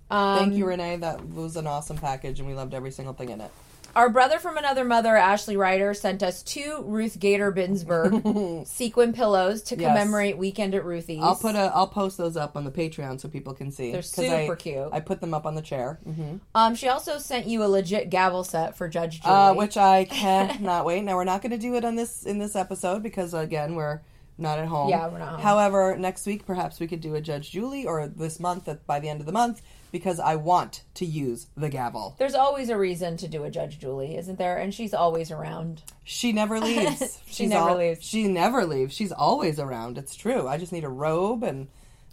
Um, 0.09 0.37
Thank 0.39 0.55
you, 0.55 0.65
Renee. 0.65 0.97
That 0.97 1.23
was 1.29 1.55
an 1.55 1.67
awesome 1.67 1.97
package, 1.97 2.39
and 2.39 2.49
we 2.49 2.53
loved 2.55 2.73
every 2.73 2.91
single 2.91 3.13
thing 3.13 3.29
in 3.29 3.39
it. 3.41 3.51
Our 3.95 4.09
brother 4.09 4.39
from 4.39 4.57
another 4.57 4.85
mother, 4.85 5.15
Ashley 5.17 5.57
Ryder, 5.57 5.93
sent 5.93 6.23
us 6.23 6.41
two 6.43 6.81
Ruth 6.85 7.19
Gator 7.19 7.51
Binsberg 7.51 8.65
sequin 8.67 9.11
pillows 9.11 9.61
to 9.63 9.77
Yes. 9.77 9.89
commemorate 9.89 10.37
Weekend 10.37 10.73
at 10.75 10.85
Ruthie's. 10.85 11.21
I'll 11.21 11.35
put 11.35 11.55
a 11.55 11.71
I'll 11.75 11.87
post 11.87 12.17
those 12.17 12.37
up 12.37 12.55
on 12.55 12.63
the 12.63 12.71
Patreon 12.71 13.19
so 13.19 13.27
people 13.27 13.53
can 13.53 13.69
see. 13.71 13.91
They're 13.91 14.01
'Cause 14.01 14.19
I- 14.19 14.43
super 14.45 14.55
cute. 14.55 14.87
I 14.93 15.01
put 15.01 15.19
them 15.19 15.33
up 15.33 15.45
on 15.45 15.55
the 15.55 15.61
chair, 15.61 15.99
hmm 16.05 16.37
Um, 16.55 16.75
she 16.75 16.87
also 16.87 17.17
sent 17.17 17.47
you 17.47 17.63
a 17.63 17.67
legit 17.67 18.09
gavel 18.09 18.43
set 18.45 18.77
for 18.77 18.87
Judge 18.87 19.21
Julie. 19.21 19.33
uh, 19.35 19.53
which 19.55 19.75
I 19.75 20.05
cannot 20.09 20.85
wait. 20.85 21.03
Now 21.03 21.15
we're 21.17 21.23
not 21.25 21.41
going 21.41 21.51
to 21.51 21.57
do 21.57 21.75
it 21.75 21.83
on 21.83 21.95
this 21.95 22.23
in 22.23 22.37
this 22.39 22.55
episode 22.55 23.03
because 23.03 23.33
again 23.33 23.75
we're 23.75 24.01
not 24.37 24.57
at 24.57 24.67
home. 24.67 24.89
Yeah, 24.89 25.07
we're 25.09 25.19
not 25.19 25.29
home. 25.33 25.41
However, 25.41 25.97
next 25.97 26.25
week 26.25 26.45
perhaps 26.45 26.79
we 26.79 26.87
could 26.87 27.01
do 27.01 27.15
a 27.15 27.21
Judge 27.21 27.51
Julie, 27.51 27.85
or 27.85 28.07
this 28.07 28.39
month 28.39 28.67
at, 28.69 28.87
by 28.87 28.99
the 28.99 29.09
end 29.09 29.19
of 29.19 29.25
the 29.25 29.31
month 29.33 29.61
because 29.91 30.19
I 30.19 30.35
want 30.35 30.83
to 30.95 31.05
use 31.05 31.47
the 31.57 31.69
gavel. 31.69 32.15
There's 32.17 32.35
always 32.35 32.69
a 32.69 32.77
reason 32.77 33.17
to 33.17 33.27
do 33.27 33.43
a 33.43 33.51
Judge 33.51 33.79
Julie, 33.79 34.15
isn't 34.17 34.37
there? 34.37 34.57
And 34.57 34.73
she's 34.73 34.93
always 34.93 35.31
around. 35.31 35.81
She 36.03 36.31
never 36.31 36.59
leaves. 36.61 37.19
She 37.27 37.33
She's 37.43 37.49
never 37.49 37.69
al- 37.71 37.77
leaves. 37.77 38.05
She 38.05 38.27
never 38.27 38.65
leaves. 38.65 38.93
She's 38.95 39.11
always 39.11 39.59
around. 39.59 39.97
It's 39.97 40.15
true. 40.15 40.47
I 40.47 40.57
just 40.57 40.71
need 40.71 40.83
a 40.83 40.89
robe 40.89 41.43
and 41.43 41.67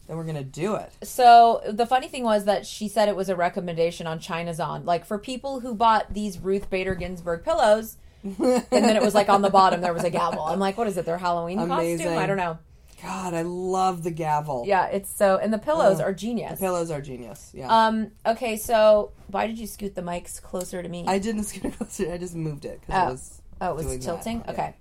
then 0.06 0.16
we're 0.16 0.24
gonna 0.24 0.42
do 0.42 0.74
it. 0.74 0.90
So 1.02 1.60
the 1.68 1.84
funny 1.86 2.08
thing 2.08 2.24
was 2.24 2.46
that 2.46 2.64
she 2.66 2.88
said 2.88 3.08
it 3.08 3.16
was 3.16 3.28
a 3.28 3.36
recommendation 3.36 4.06
on 4.06 4.18
China's 4.20 4.58
On, 4.58 4.84
like 4.86 5.04
for 5.04 5.18
people 5.18 5.60
who 5.60 5.74
bought 5.74 6.14
these 6.14 6.38
Ruth 6.38 6.70
Bader 6.70 6.94
Ginsburg 6.94 7.44
pillows, 7.44 7.98
and 8.24 8.34
then 8.70 8.96
it 8.96 9.02
was 9.02 9.14
like 9.14 9.28
on 9.28 9.42
the 9.42 9.50
bottom 9.50 9.82
there 9.82 9.92
was 9.92 10.04
a 10.04 10.10
gavel. 10.10 10.42
I'm 10.42 10.58
like, 10.58 10.78
what 10.78 10.86
is 10.86 10.96
it? 10.96 11.04
Their 11.04 11.18
Halloween 11.18 11.58
Amazing. 11.58 12.06
costume? 12.06 12.18
I 12.22 12.26
don't 12.26 12.38
know. 12.38 12.58
God, 13.02 13.32
I 13.34 13.42
love 13.42 14.02
the 14.02 14.10
gavel. 14.10 14.64
Yeah, 14.66 14.86
it's 14.86 15.10
so, 15.10 15.36
and 15.38 15.52
the 15.52 15.58
pillows 15.58 16.00
Oh, 16.00 16.04
are 16.04 16.12
genius. 16.12 16.58
The 16.58 16.66
pillows 16.66 16.90
are 16.90 17.00
genius. 17.00 17.50
Yeah. 17.54 17.68
Um. 17.86 18.10
Okay. 18.26 18.56
So 18.56 19.12
why 19.28 19.46
did 19.46 19.58
you 19.58 19.66
scoot 19.66 19.94
the 19.94 20.02
mics 20.02 20.42
closer 20.42 20.82
to 20.82 20.88
me? 20.88 21.04
I 21.06 21.18
didn't 21.18 21.44
scoot 21.50 21.64
it 21.66 21.76
closer. 21.76 22.12
I 22.12 22.18
just 22.18 22.34
moved 22.34 22.64
it 22.64 22.80
because 22.80 22.94
Oh. 23.02 23.08
it 23.08 23.10
was. 23.12 23.42
oh, 23.60 23.70
it 23.70 23.76
was 23.76 23.86
doing 23.86 23.98
that. 24.00 24.04
tilting. 24.04 24.42
Yeah. 24.46 24.50
Okay. 24.52 24.74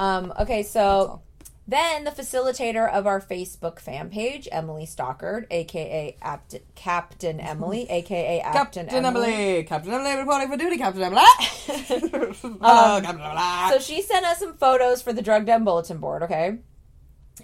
Um. 0.00 0.32
Okay. 0.40 0.62
So 0.62 1.20
then 1.66 2.04
the 2.04 2.10
facilitator 2.10 2.90
of 2.90 3.06
our 3.06 3.20
Facebook 3.20 3.78
fan 3.78 4.08
page, 4.08 4.48
Emily 4.50 4.86
Stockard, 4.86 5.46
aka 5.50 6.16
Apt- 6.22 6.56
Captain 6.74 7.38
Emily, 7.38 7.86
aka 7.90 8.40
Captain, 8.42 8.86
Captain 8.86 9.04
Emily. 9.04 9.32
Emily. 9.34 9.62
Captain 9.64 9.92
Emily 9.92 10.16
reporting 10.16 10.48
for 10.50 10.56
duty. 10.56 10.78
Captain 10.78 11.02
Emily. 11.02 11.22
Hello, 11.66 12.32
Captain 13.02 13.20
Emily. 13.20 13.36
Um, 13.36 13.72
So 13.72 13.78
she 13.78 14.00
sent 14.00 14.24
us 14.24 14.38
some 14.38 14.54
photos 14.56 15.02
for 15.02 15.12
the 15.12 15.20
drug 15.20 15.44
den 15.44 15.64
bulletin 15.64 15.98
board, 15.98 16.22
okay? 16.22 16.58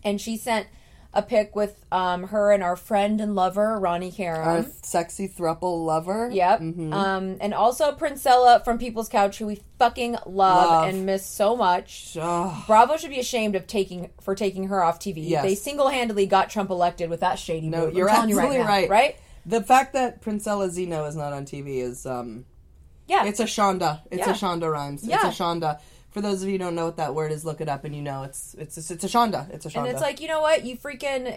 And 0.04 0.20
she 0.20 0.36
sent 0.36 0.66
a 1.16 1.22
pic 1.22 1.54
with 1.54 1.84
um, 1.92 2.24
her 2.24 2.50
and 2.50 2.60
our 2.62 2.74
friend 2.74 3.20
and 3.20 3.36
lover 3.36 3.78
Ronnie 3.78 4.12
Our 4.18 4.66
sexy 4.82 5.28
thruple 5.28 5.84
lover. 5.86 6.28
Yep. 6.32 6.60
Mhm. 6.60 6.92
Um, 6.92 7.36
and 7.40 7.54
also 7.54 7.92
Princella 7.92 8.64
from 8.64 8.78
People's 8.78 9.08
Couch, 9.08 9.38
who 9.38 9.46
we 9.46 9.60
fucking 9.78 10.12
love, 10.26 10.70
Love. 10.70 10.88
and 10.88 11.06
miss 11.06 11.24
so 11.24 11.54
much. 11.56 12.14
Bravo 12.14 12.96
should 12.96 13.10
be 13.10 13.20
ashamed 13.20 13.54
of 13.54 13.66
taking 13.68 14.10
for 14.20 14.34
taking 14.34 14.68
her 14.68 14.82
off 14.82 14.98
TV. 14.98 15.18
Yes. 15.28 15.44
They 15.44 15.54
single 15.54 15.88
handedly 15.88 16.26
got 16.26 16.50
Trump 16.50 16.70
elected 16.70 17.08
with 17.10 17.20
that 17.20 17.38
shady 17.38 17.68
No, 17.68 17.78
move. 17.82 17.88
I'm 17.90 17.94
you're 17.96 18.08
telling 18.08 18.28
you 18.30 18.36
absolutely 18.38 18.58
right, 18.58 18.64
now, 18.66 18.70
right. 18.72 18.90
right? 18.90 19.16
The 19.46 19.62
fact 19.62 19.92
that 19.92 20.20
Princella 20.20 20.68
Zeno 20.68 21.04
is 21.04 21.14
not 21.14 21.32
on 21.32 21.44
TV 21.44 21.76
is 21.80 22.06
um 22.06 22.44
Yeah. 23.06 23.24
It's 23.26 23.38
a 23.38 23.44
Shonda. 23.44 24.00
It's 24.10 24.26
Yeah. 24.26 24.32
a 24.32 24.34
Shonda 24.34 24.68
rhymes. 24.72 25.04
Yeah. 25.04 25.28
It's 25.28 25.38
a 25.38 25.42
Shonda. 25.42 25.78
For 26.14 26.20
those 26.20 26.42
of 26.42 26.48
you 26.48 26.54
who 26.54 26.58
don't 26.58 26.76
know 26.76 26.86
what 26.86 26.96
that 26.98 27.12
word 27.12 27.32
is, 27.32 27.44
look 27.44 27.60
it 27.60 27.68
up 27.68 27.84
and 27.84 27.94
you 27.94 28.00
know 28.00 28.22
it's 28.22 28.54
it's 28.54 28.78
it's, 28.78 28.90
it's 28.92 29.02
a 29.02 29.08
Shonda. 29.08 29.52
It's 29.52 29.66
a 29.66 29.68
Shonda. 29.68 29.80
And 29.80 29.88
it's 29.88 30.00
like, 30.00 30.20
you 30.20 30.28
know 30.28 30.40
what? 30.40 30.64
You 30.64 30.76
freaking. 30.76 31.36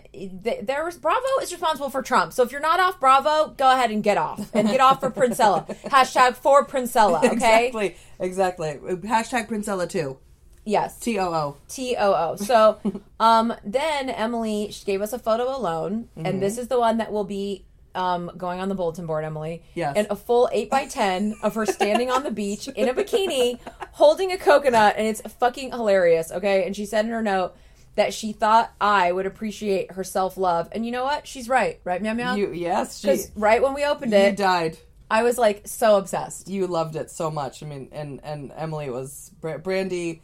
there 0.65 0.91
Bravo 1.01 1.25
is 1.41 1.51
responsible 1.51 1.89
for 1.89 2.03
Trump. 2.03 2.31
So 2.31 2.43
if 2.43 2.51
you're 2.51 2.61
not 2.61 2.79
off 2.79 2.99
Bravo, 2.99 3.55
go 3.57 3.71
ahead 3.71 3.89
and 3.89 4.03
get 4.03 4.17
off. 4.17 4.49
And 4.53 4.67
get 4.67 4.79
off 4.79 4.99
for 4.99 5.09
Princella. 5.09 5.65
Hashtag 5.85 6.35
for 6.35 6.63
Princella, 6.63 7.17
okay? 7.23 7.31
exactly, 7.69 7.95
exactly. 8.19 8.73
Hashtag 9.07 9.49
Princella 9.49 9.89
too. 9.89 10.19
Yes. 10.67 10.99
T 10.99 11.17
O 11.17 11.33
O. 11.33 11.57
T 11.69 11.95
O 11.97 12.13
O. 12.13 12.35
So 12.35 12.79
um, 13.19 13.53
then 13.63 14.09
Emily 14.09 14.69
she 14.71 14.85
gave 14.85 15.01
us 15.01 15.13
a 15.13 15.19
photo 15.19 15.55
alone. 15.55 16.09
Mm-hmm. 16.17 16.25
And 16.25 16.41
this 16.41 16.57
is 16.57 16.67
the 16.67 16.79
one 16.79 16.97
that 16.97 17.11
will 17.11 17.23
be. 17.23 17.63
Um, 17.97 18.31
going 18.37 18.59
on 18.59 18.69
the 18.69 18.75
bulletin 18.75 19.07
board, 19.07 19.25
Emily. 19.25 19.63
Yes. 19.73 19.93
And 19.97 20.07
a 20.09 20.15
full 20.15 20.47
eight 20.51 20.69
by 20.69 20.85
ten 20.85 21.35
of 21.41 21.55
her 21.55 21.65
standing 21.65 22.11
on 22.11 22.23
the 22.23 22.31
beach 22.31 22.67
in 22.67 22.87
a 22.87 22.93
bikini, 22.93 23.59
holding 23.93 24.31
a 24.31 24.37
coconut, 24.37 24.95
and 24.97 25.07
it's 25.07 25.21
fucking 25.39 25.71
hilarious. 25.71 26.31
Okay. 26.31 26.65
And 26.65 26.75
she 26.75 26.85
said 26.85 27.05
in 27.05 27.11
her 27.11 27.23
note 27.23 27.55
that 27.95 28.13
she 28.13 28.31
thought 28.31 28.71
I 28.79 29.11
would 29.11 29.25
appreciate 29.25 29.93
her 29.93 30.03
self 30.03 30.37
love, 30.37 30.69
and 30.71 30.85
you 30.85 30.91
know 30.91 31.03
what? 31.03 31.27
She's 31.27 31.49
right, 31.49 31.79
right, 31.83 32.01
Meow 32.01 32.13
Meow? 32.13 32.35
You 32.35 32.53
yes, 32.53 32.99
she. 32.99 33.07
Because 33.07 33.31
right 33.35 33.61
when 33.61 33.73
we 33.73 33.83
opened 33.83 34.11
You 34.11 34.19
it, 34.19 34.37
died. 34.37 34.77
I 35.09 35.23
was 35.23 35.37
like 35.37 35.67
so 35.67 35.97
obsessed. 35.97 36.49
You 36.49 36.67
loved 36.67 36.95
it 36.95 37.09
so 37.09 37.31
much. 37.31 37.63
I 37.63 37.65
mean, 37.65 37.89
and 37.91 38.19
and 38.23 38.51
Emily 38.55 38.89
was 38.89 39.31
Brandy 39.41 40.21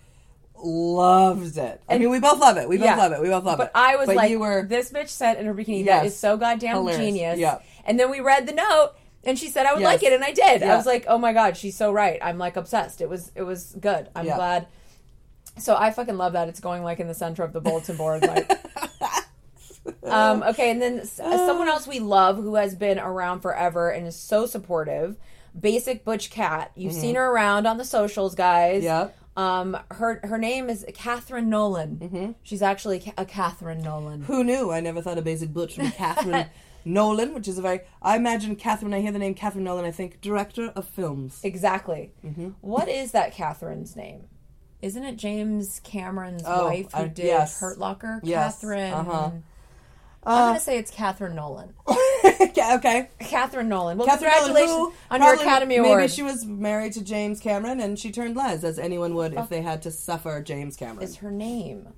loves 0.64 1.58
it. 1.58 1.82
I 1.90 1.98
mean, 1.98 2.10
we 2.10 2.20
both 2.20 2.40
love 2.40 2.58
it. 2.58 2.68
We 2.70 2.78
both 2.78 2.86
Yeah. 2.86 2.96
love 2.96 3.12
it. 3.12 3.22
We 3.22 3.30
both 3.30 3.44
love 3.44 3.58
But 3.58 3.66
it. 3.68 3.72
I 3.76 3.96
was 3.96 4.08
But 4.08 4.16
like, 4.16 4.32
you 4.32 4.40
were 4.40 4.64
this 4.64 4.92
bitch 4.92 5.10
said 5.10 5.38
in 5.38 5.46
her 5.46 5.54
bikini. 5.54 5.84
Yes. 5.86 6.02
That 6.02 6.06
is 6.08 6.18
so 6.18 6.38
goddamn 6.38 6.76
Hilarious. 6.76 6.98
genius. 7.00 7.40
Yeah. 7.40 7.60
And 7.86 8.00
then 8.00 8.10
we 8.10 8.20
read 8.22 8.48
the 8.48 8.54
note, 8.54 8.92
and 9.24 9.38
she 9.38 9.48
said 9.50 9.66
I 9.66 9.74
would 9.74 9.82
Yes. 9.82 9.88
like 9.94 10.04
it, 10.04 10.14
and 10.14 10.24
I 10.24 10.32
did. 10.32 10.64
I 10.64 10.76
was 10.76 10.86
like, 10.86 11.06
oh 11.08 11.18
my 11.18 11.34
god, 11.34 11.58
she's 11.58 11.76
so 11.76 11.92
right. 11.92 12.20
I'm 12.22 12.38
like 12.38 12.56
obsessed. 12.56 13.02
It 13.02 13.10
was 13.10 13.32
it 13.36 13.44
was 13.44 13.76
good. 13.80 14.10
I'm 14.16 14.26
Yeah. 14.26 14.36
glad. 14.38 14.68
So 15.60 15.76
I 15.76 15.92
fucking 15.92 16.18
love 16.18 16.34
that 16.34 16.48
it's 16.50 16.60
going 16.60 16.84
like 16.84 17.00
in 17.00 17.08
the 17.08 17.14
center 17.14 17.44
of 17.44 17.54
the 17.54 17.62
bulletin 17.62 17.96
board. 17.98 18.24
Like, 19.86 20.12
um, 20.14 20.44
okay, 20.44 20.72
and 20.72 20.82
then 20.82 21.06
someone 21.06 21.68
else 21.68 21.86
we 21.88 22.00
love 22.00 22.38
who 22.38 22.56
has 22.56 22.74
been 22.74 23.00
around 23.00 23.42
forever 23.42 23.90
and 23.90 24.08
is 24.08 24.16
so 24.16 24.46
supportive. 24.46 25.18
Basic 25.60 26.06
Butch 26.06 26.30
Cat. 26.30 26.72
You've 26.76 26.94
seen 26.94 27.16
her 27.16 27.26
around 27.30 27.68
on 27.68 27.78
the 27.78 27.84
socials, 27.86 28.34
guys. 28.34 28.84
Mm-hmm. 28.84 28.86
Yep. 28.86 29.18
Um, 29.36 29.78
her 29.92 30.20
her 30.24 30.38
name 30.38 30.70
is 30.70 30.86
Catherine 30.94 31.50
Nolan. 31.50 31.98
Mm-hmm. 31.98 32.32
She's 32.44 32.62
actually 32.62 33.12
a 33.18 33.26
Catherine 33.26 33.82
Nolan. 33.82 34.22
Who 34.24 34.44
knew? 34.44 34.72
I 34.72 34.80
never 34.80 35.02
thought 35.02 35.18
a 35.18 35.22
basic 35.24 35.52
butch 35.52 35.78
would 35.78 35.86
be 35.88 35.92
Catherine 35.98 36.48
Nolan, 36.86 37.34
which 37.34 37.48
is 37.48 37.58
a 37.58 37.62
very. 37.62 37.82
I 38.02 38.16
imagine 38.16 38.56
Catherine. 38.56 38.94
I 38.94 39.02
hear 39.02 39.12
the 39.12 39.20
name 39.20 39.34
Catherine 39.34 39.64
Nolan, 39.64 39.86
I 39.86 39.92
think 39.92 40.22
director 40.22 40.68
of 40.76 40.88
films. 40.88 41.40
Exactly. 41.44 42.12
Mm-hmm. 42.24 42.50
What 42.62 42.88
is 42.90 43.12
that 43.14 43.34
Catherine's 43.34 43.96
name? 43.96 44.28
Isn't 44.82 45.04
it 45.04 45.16
James 45.16 45.80
Cameron's 45.84 46.44
Oh, 46.46 46.68
wife 46.68 46.92
who 46.94 47.08
did 47.08 47.26
yes. 47.26 47.60
Hurt 47.62 47.78
Locker? 47.80 48.20
Yes, 48.22 48.56
Catherine. 48.60 48.94
uh-huh. 48.94 49.32
I'm 50.26 50.50
gonna 50.50 50.60
say 50.60 50.78
it's 50.78 50.92
Catherine 50.92 51.36
Nolan. 51.36 51.74
Yeah, 52.56 52.76
okay. 52.76 53.10
Catherine 53.20 53.68
Nolan. 53.68 53.98
Well, 53.98 54.08
Catherine 54.08 54.32
Nolan, 54.32 54.46
congratulations 54.46 54.78
who 54.78 54.94
on 55.12 55.22
your 55.22 55.30
probably- 55.32 55.46
Academy 55.46 55.78
Award. 55.78 56.00
Maybe 56.02 56.12
she 56.12 56.24
was 56.24 56.46
married 56.46 56.94
to 56.94 57.04
James 57.04 57.40
Cameron 57.40 57.80
and 57.80 57.98
she 57.98 58.12
turned 58.12 58.36
Les, 58.36 58.64
as 58.64 58.78
anyone 58.80 59.16
would 59.16 59.34
if 59.34 59.50
they 59.50 59.62
had 59.62 59.82
to 59.82 59.92
suffer 59.92 60.42
James 60.42 60.76
Cameron. 60.78 61.04
is 61.04 61.18
her 61.18 61.32
name. 61.32 61.90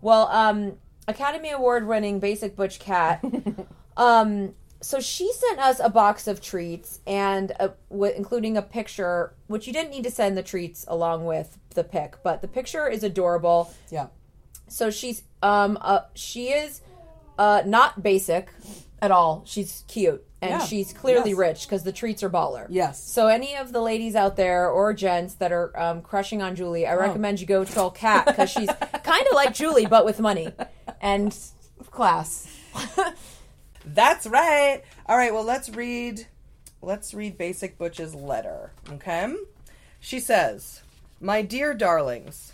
Well, 0.00 0.28
um, 0.28 0.74
Academy 1.08 1.50
Award 1.50 1.86
winning 1.86 2.20
Basic 2.20 2.54
Butch 2.54 2.78
Cat. 2.78 3.24
um, 3.96 4.54
so 4.80 5.00
she 5.00 5.32
sent 5.32 5.58
us 5.58 5.80
a 5.80 5.88
box 5.88 6.28
of 6.28 6.40
treats 6.42 7.00
and 7.06 7.50
a, 7.58 7.72
w- 7.90 8.12
including 8.14 8.56
a 8.56 8.62
picture, 8.62 9.32
which 9.46 9.66
you 9.66 9.72
didn't 9.72 9.90
need 9.90 10.04
to 10.04 10.10
send 10.10 10.36
the 10.36 10.42
treats 10.42 10.84
along 10.86 11.24
with 11.24 11.58
the 11.70 11.82
pic, 11.84 12.16
but 12.22 12.42
the 12.42 12.48
picture 12.48 12.86
is 12.88 13.02
adorable. 13.02 13.72
Yeah. 13.90 14.08
So 14.68 14.90
she's 14.90 15.22
um 15.42 15.78
uh, 15.80 16.00
she 16.14 16.48
is 16.48 16.80
uh 17.38 17.62
not 17.66 18.02
basic. 18.02 18.48
at 19.02 19.10
all. 19.10 19.42
She's 19.44 19.84
cute 19.86 20.24
and 20.40 20.50
Yeah. 20.52 20.58
she's 20.64 20.92
clearly 20.94 21.30
Yes. 21.30 21.38
rich 21.38 21.66
because 21.66 21.82
the 21.82 21.92
treats 21.92 22.22
are 22.22 22.30
baller. 22.30 22.66
Yes. 22.70 23.02
So 23.04 23.26
any 23.26 23.54
of 23.54 23.70
the 23.72 23.82
ladies 23.82 24.14
out 24.16 24.36
there 24.36 24.70
or 24.70 24.94
gents 24.94 25.34
that 25.34 25.52
are 25.52 25.78
um, 25.78 26.00
crushing 26.00 26.40
on 26.40 26.54
Julie, 26.56 26.86
Oh. 26.86 26.90
I 26.90 26.94
recommend 26.94 27.38
you 27.38 27.46
go 27.46 27.64
troll 27.66 27.90
Cat 27.90 28.24
because 28.24 28.48
she's 28.48 28.68
kind 29.04 29.26
of 29.26 29.34
like 29.34 29.52
Julie 29.52 29.84
but 29.84 30.06
with 30.06 30.20
money 30.20 30.48
and 31.02 31.36
class. 31.90 32.48
That's 33.84 34.26
right. 34.26 34.82
All 35.06 35.16
right, 35.16 35.32
well, 35.34 35.44
let's 35.44 35.68
read 35.68 36.26
let's 36.80 37.12
read 37.14 37.36
Basic 37.36 37.76
Butch's 37.78 38.14
letter, 38.14 38.72
okay? 38.92 39.34
She 40.00 40.20
says, 40.20 40.82
"My 41.20 41.42
dear 41.42 41.74
darlings, 41.74 42.52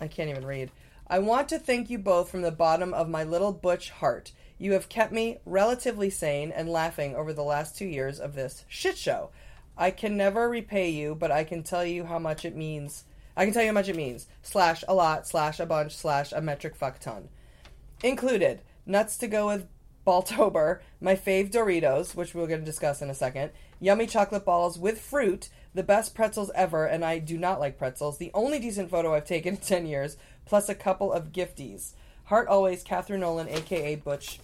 I 0.00 0.06
can't 0.08 0.30
even 0.30 0.46
read. 0.46 0.70
I 1.10 1.20
want 1.20 1.48
to 1.48 1.58
thank 1.58 1.88
you 1.88 1.98
both 1.98 2.30
from 2.30 2.42
the 2.42 2.50
bottom 2.50 2.92
of 2.92 3.08
my 3.08 3.24
little 3.24 3.52
butch 3.52 3.88
heart. 3.88 4.32
You 4.58 4.74
have 4.74 4.90
kept 4.90 5.10
me 5.10 5.38
relatively 5.46 6.10
sane 6.10 6.52
and 6.52 6.68
laughing 6.68 7.16
over 7.16 7.32
the 7.32 7.42
last 7.42 7.78
2 7.78 7.86
years 7.86 8.20
of 8.20 8.34
this 8.34 8.66
shit 8.68 8.98
show. 8.98 9.30
I 9.74 9.90
can 9.90 10.18
never 10.18 10.50
repay 10.50 10.90
you, 10.90 11.14
but 11.14 11.30
I 11.30 11.44
can 11.44 11.62
tell 11.62 11.84
you 11.84 12.04
how 12.04 12.18
much 12.18 12.44
it 12.44 12.54
means. 12.54 13.04
I 13.38 13.46
can 13.46 13.54
tell 13.54 13.62
you 13.62 13.68
how 13.68 13.74
much 13.74 13.88
it 13.88 13.96
means. 13.96 14.26
Slash 14.42 14.84
a 14.86 14.92
lot, 14.92 15.26
slash 15.26 15.58
a 15.60 15.64
bunch, 15.64 15.96
slash 15.96 16.30
a 16.32 16.42
metric 16.42 16.76
fuck 16.76 16.98
ton. 16.98 17.30
Included 18.02 18.60
nuts 18.84 19.16
to 19.18 19.28
go 19.28 19.46
with 19.46 19.66
Baltober, 20.06 20.80
my 21.00 21.14
fave 21.16 21.50
Doritos, 21.50 22.14
which 22.14 22.34
we're 22.34 22.46
going 22.46 22.60
to 22.60 22.66
discuss 22.66 23.00
in 23.00 23.08
a 23.10 23.14
second, 23.14 23.52
yummy 23.80 24.06
chocolate 24.06 24.44
balls 24.44 24.78
with 24.78 25.00
fruit, 25.00 25.48
the 25.74 25.82
best 25.82 26.14
pretzels 26.14 26.50
ever, 26.54 26.86
and 26.86 27.04
I 27.04 27.18
do 27.18 27.36
not 27.36 27.60
like 27.60 27.78
pretzels, 27.78 28.16
the 28.16 28.30
only 28.32 28.58
decent 28.58 28.90
photo 28.90 29.14
I've 29.14 29.26
taken 29.26 29.54
in 29.54 29.60
10 29.60 29.86
years, 29.86 30.16
plus 30.48 30.68
a 30.70 30.74
couple 30.74 31.12
of 31.12 31.30
gifties. 31.32 31.92
Heart 32.24 32.48
always, 32.48 32.82
Catherine 32.82 33.20
Nolan, 33.20 33.48
aka 33.48 33.94
Butch 33.96 34.40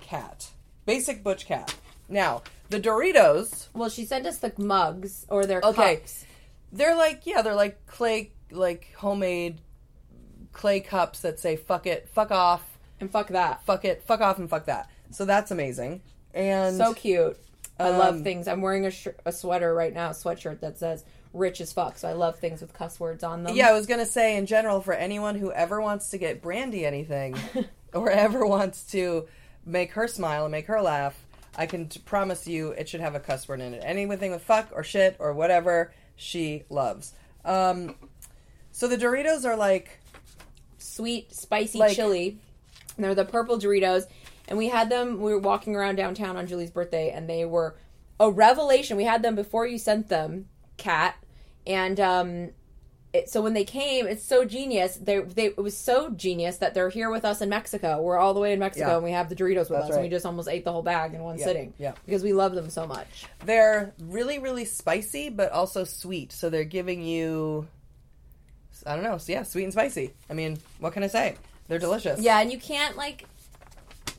Cat. 0.00 0.50
Basic 0.86 1.22
Butch 1.22 1.46
Cat. 1.46 1.74
Now, 2.08 2.42
the 2.70 2.80
Doritos, 2.80 3.68
Well, 3.74 3.90
she 3.90 4.04
sent 4.04 4.24
us 4.26 4.38
the 4.38 4.52
mugs 4.56 5.26
or 5.28 5.44
their 5.46 5.60
Okay. 5.62 5.96
cups. 5.96 6.24
they're 6.72 6.94
like, 6.96 7.26
yeah, 7.26 7.42
they're 7.42 7.54
like 7.54 7.84
clay, 7.86 8.30
like 8.50 8.92
homemade 8.96 9.60
clay 10.52 10.80
cups 10.80 11.20
that 11.20 11.38
say 11.40 11.56
fuck 11.56 11.86
it, 11.86 12.08
fuck 12.08 12.30
off, 12.30 12.78
And 13.00 13.10
fuck 13.10 13.28
that. 13.28 13.62
fuck 13.64 13.84
it, 13.84 14.02
fuck 14.04 14.20
off, 14.20 14.38
and 14.38 14.48
fuck 14.48 14.66
that. 14.66 14.88
So 15.10 15.24
that's 15.24 15.50
amazing. 15.50 16.02
And 16.34 16.76
So 16.76 16.94
cute. 16.94 17.38
I 17.80 17.90
love 17.90 18.16
Um, 18.16 18.24
things. 18.24 18.48
I'm 18.48 18.60
wearing 18.60 18.86
a, 18.86 18.90
sh- 18.90 19.08
a 19.24 19.32
sweater 19.32 19.72
right 19.74 19.92
now, 19.94 20.08
a 20.10 20.12
sweatshirt 20.14 20.60
that 20.60 20.78
says 20.78 21.04
rich 21.32 21.60
as 21.60 21.72
fuck. 21.72 21.98
So 21.98 22.08
I 22.08 22.12
love 22.12 22.38
things 22.38 22.60
with 22.60 22.72
cuss 22.72 22.98
words 22.98 23.22
on 23.24 23.42
them. 23.42 23.54
yeah, 23.56 23.68
I 23.68 23.72
was 23.72 23.86
gonna 23.86 24.06
say 24.06 24.36
in 24.36 24.46
general 24.46 24.80
for 24.80 24.94
anyone 24.94 25.34
who 25.36 25.52
ever 25.52 25.80
wants 25.80 26.10
to 26.10 26.18
get 26.18 26.40
Brandy 26.42 26.84
anything, 26.86 27.36
or 27.92 28.10
ever 28.10 28.46
wants 28.46 28.82
to 28.92 29.26
make 29.64 29.92
her 29.92 30.08
smile 30.08 30.44
and 30.44 30.52
make 30.52 30.66
her 30.66 30.80
laugh, 30.80 31.18
I 31.56 31.66
can 31.66 31.88
t- 31.88 32.00
promise 32.04 32.46
you 32.46 32.70
it 32.70 32.88
should 32.88 33.00
have 33.00 33.14
a 33.14 33.20
cuss 33.20 33.48
word 33.48 33.60
in 33.60 33.74
it. 33.74 33.82
Anything 33.84 34.30
with 34.30 34.42
fuck 34.42 34.68
or 34.72 34.82
shit 34.84 35.16
or 35.18 35.32
whatever 35.32 35.92
she 36.16 36.64
loves. 36.70 37.12
Um, 37.44 37.94
so 38.72 38.88
the 38.88 38.96
Doritos 38.96 39.44
are 39.44 39.56
like 39.56 40.00
Sweet, 40.78 41.34
spicy 41.34 41.78
Like- 41.78 41.96
chili. 41.96 42.38
And 42.96 43.04
they're 43.04 43.14
the 43.14 43.24
purple 43.24 43.58
Doritos. 43.58 44.04
And 44.48 44.56
we 44.58 44.68
had 44.68 44.88
them, 44.90 45.20
we 45.20 45.32
were 45.32 45.38
walking 45.38 45.76
around 45.76 45.96
downtown 45.96 46.36
on 46.36 46.46
Julie's 46.46 46.70
birthday, 46.70 47.10
and 47.10 47.28
they 47.28 47.44
were 47.44 47.76
a 48.18 48.30
revelation. 48.30 48.96
We 48.96 49.04
had 49.04 49.22
them 49.22 49.34
before 49.34 49.66
you 49.66 49.78
sent 49.78 50.08
them, 50.08 50.48
Cat. 50.78 51.14
And 51.66 52.00
um, 52.00 52.50
it, 53.12 53.28
so 53.28 53.42
when 53.42 53.52
they 53.52 53.64
came, 53.64 54.06
it's 54.06 54.24
so 54.24 54.44
genius. 54.46 54.96
They, 54.96 55.20
they 55.20 55.46
it 55.46 55.58
was 55.58 55.76
so 55.76 56.08
genius 56.10 56.58
that 56.58 56.72
they're 56.72 56.88
here 56.88 57.10
with 57.10 57.24
us 57.26 57.42
in 57.42 57.50
Mexico. 57.50 58.00
We're 58.00 58.16
all 58.16 58.32
the 58.32 58.40
way 58.40 58.52
in 58.54 58.58
Mexico, 58.58 58.88
Yeah. 58.88 58.94
and 58.96 59.04
we 59.04 59.10
have 59.12 59.28
the 59.28 59.34
Doritos 59.36 59.68
with 59.68 59.80
That's 59.80 59.90
us. 59.90 59.94
And 59.96 60.02
we 60.02 60.08
just 60.08 60.24
almost 60.24 60.48
ate 60.48 60.64
the 60.64 60.72
whole 60.72 60.82
bag 60.82 61.12
in 61.14 61.22
one 61.22 61.36
Yeah, 61.38 61.44
sitting. 61.44 61.74
yeah. 61.78 61.92
because 62.06 62.22
we 62.22 62.32
love 62.32 62.54
them 62.54 62.70
so 62.70 62.86
much. 62.86 63.26
they're 63.44 63.92
really 64.00 64.38
really 64.38 64.64
spicy 64.64 65.28
but 65.28 65.52
also 65.52 65.84
sweet. 65.84 66.32
So 66.32 66.48
they're 66.48 66.64
giving 66.64 67.02
you 67.02 67.66
I 68.86 68.94
don't 68.94 69.04
know, 69.04 69.18
yeah, 69.26 69.42
sweet 69.42 69.64
and 69.64 69.72
spicy. 69.72 70.14
I 70.30 70.34
mean, 70.34 70.58
what 70.78 70.92
can 70.92 71.02
I 71.02 71.08
say? 71.08 71.34
They're 71.66 71.80
delicious. 71.80 72.20
Yeah, 72.20 72.40
and 72.40 72.50
you 72.52 72.58
can't 72.58 72.96
like, 72.96 73.26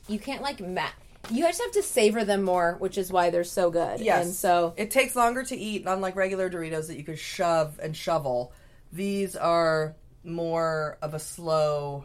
you 0.06 0.18
can't 0.18 0.42
like 0.42 0.60
ma- 0.60 0.90
You 1.30 1.42
just 1.44 1.60
have 1.60 1.72
to 1.72 1.82
savor 1.82 2.24
them 2.24 2.42
more, 2.42 2.76
which 2.78 2.96
is 2.98 3.12
why 3.12 3.30
they're 3.30 3.44
so 3.44 3.70
good. 3.70 4.00
Yes. 4.00 4.24
and 4.26 4.34
so 4.34 4.74
It 4.76 4.90
takes 4.90 5.14
longer 5.14 5.42
to 5.44 5.56
eat, 5.56 5.84
unlike 5.86 6.16
regular 6.16 6.48
Doritos 6.50 6.86
that 6.88 6.96
you 6.96 7.04
could 7.04 7.18
shove 7.18 7.78
and 7.82 7.96
shovel. 7.96 8.52
These 8.92 9.36
are 9.36 9.94
more 10.24 10.98
of 11.02 11.14
a 11.14 11.18
slow. 11.18 12.04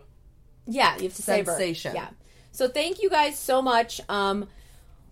yeah, 0.68 0.96
you 0.98 1.04
have 1.04 1.14
to 1.16 1.22
savor. 1.22 1.52
Sensation. 1.52 1.96
Yeah. 1.96 2.10
So 2.52 2.68
thank 2.68 3.02
you 3.02 3.10
guys 3.10 3.38
so 3.40 3.62
much. 3.62 4.00
Um, 4.10 4.48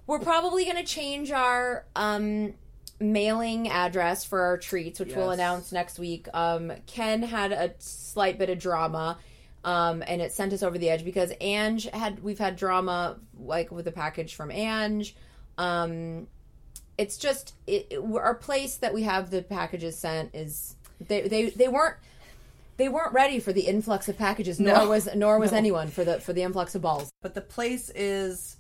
we're 0.06 0.20
probably 0.20 0.66
gonna 0.66 0.84
change 0.86 1.32
our 1.32 1.86
um 1.96 2.54
mailing 3.00 3.68
address 3.70 4.24
for 4.24 4.42
our 4.42 4.58
treats, 4.58 5.00
which 5.00 5.14
we'll 5.16 5.32
announce 5.32 5.72
next 5.72 5.98
week. 6.00 6.28
Um, 6.34 6.72
Ken 6.88 7.22
had 7.24 7.52
a 7.52 7.74
slight 7.80 8.38
bit 8.38 8.50
of 8.50 8.60
drama. 8.60 9.18
Um, 9.66 10.04
and 10.08 10.22
it 10.22 10.32
sent 10.34 10.52
us 10.54 10.62
over 10.64 10.78
the 10.78 10.90
edge 10.90 11.06
because 11.06 11.32
Ange 11.40 11.86
had 11.94 12.22
we've 12.24 12.40
had 12.40 12.56
drama 12.58 13.18
like 13.40 13.72
with 13.72 13.86
the 13.86 13.92
package 13.92 14.36
from 14.36 14.52
Ange. 14.52 15.16
Um, 15.58 16.28
it's 16.98 17.18
just 17.18 17.54
it, 17.66 17.88
it- 17.90 18.00
our 18.00 18.36
place 18.36 18.76
that 18.78 18.94
we 18.94 19.04
have 19.04 19.30
the 19.32 19.42
packages 19.42 19.98
sent 19.98 20.36
is 20.36 20.76
they 21.08 21.22
they, 21.28 21.50
they 21.50 21.68
weren't 21.68 21.96
they 22.78 22.90
weren't 22.90 23.14
ready 23.14 23.40
for 23.40 23.54
the 23.54 23.62
influx 23.62 24.10
of 24.10 24.18
packages 24.18 24.60
nor 24.60 24.76
No. 24.80 24.90
was 24.90 25.08
nor 25.16 25.40
was 25.40 25.52
No. 25.52 25.58
anyone 25.60 25.88
for 25.90 26.04
the 26.04 26.20
for 26.20 26.34
the 26.34 26.44
influx 26.44 26.76
of 26.76 26.82
balls 26.82 27.10
But 27.22 27.34
the 27.34 27.42
place 27.42 27.90
is. 27.96 28.58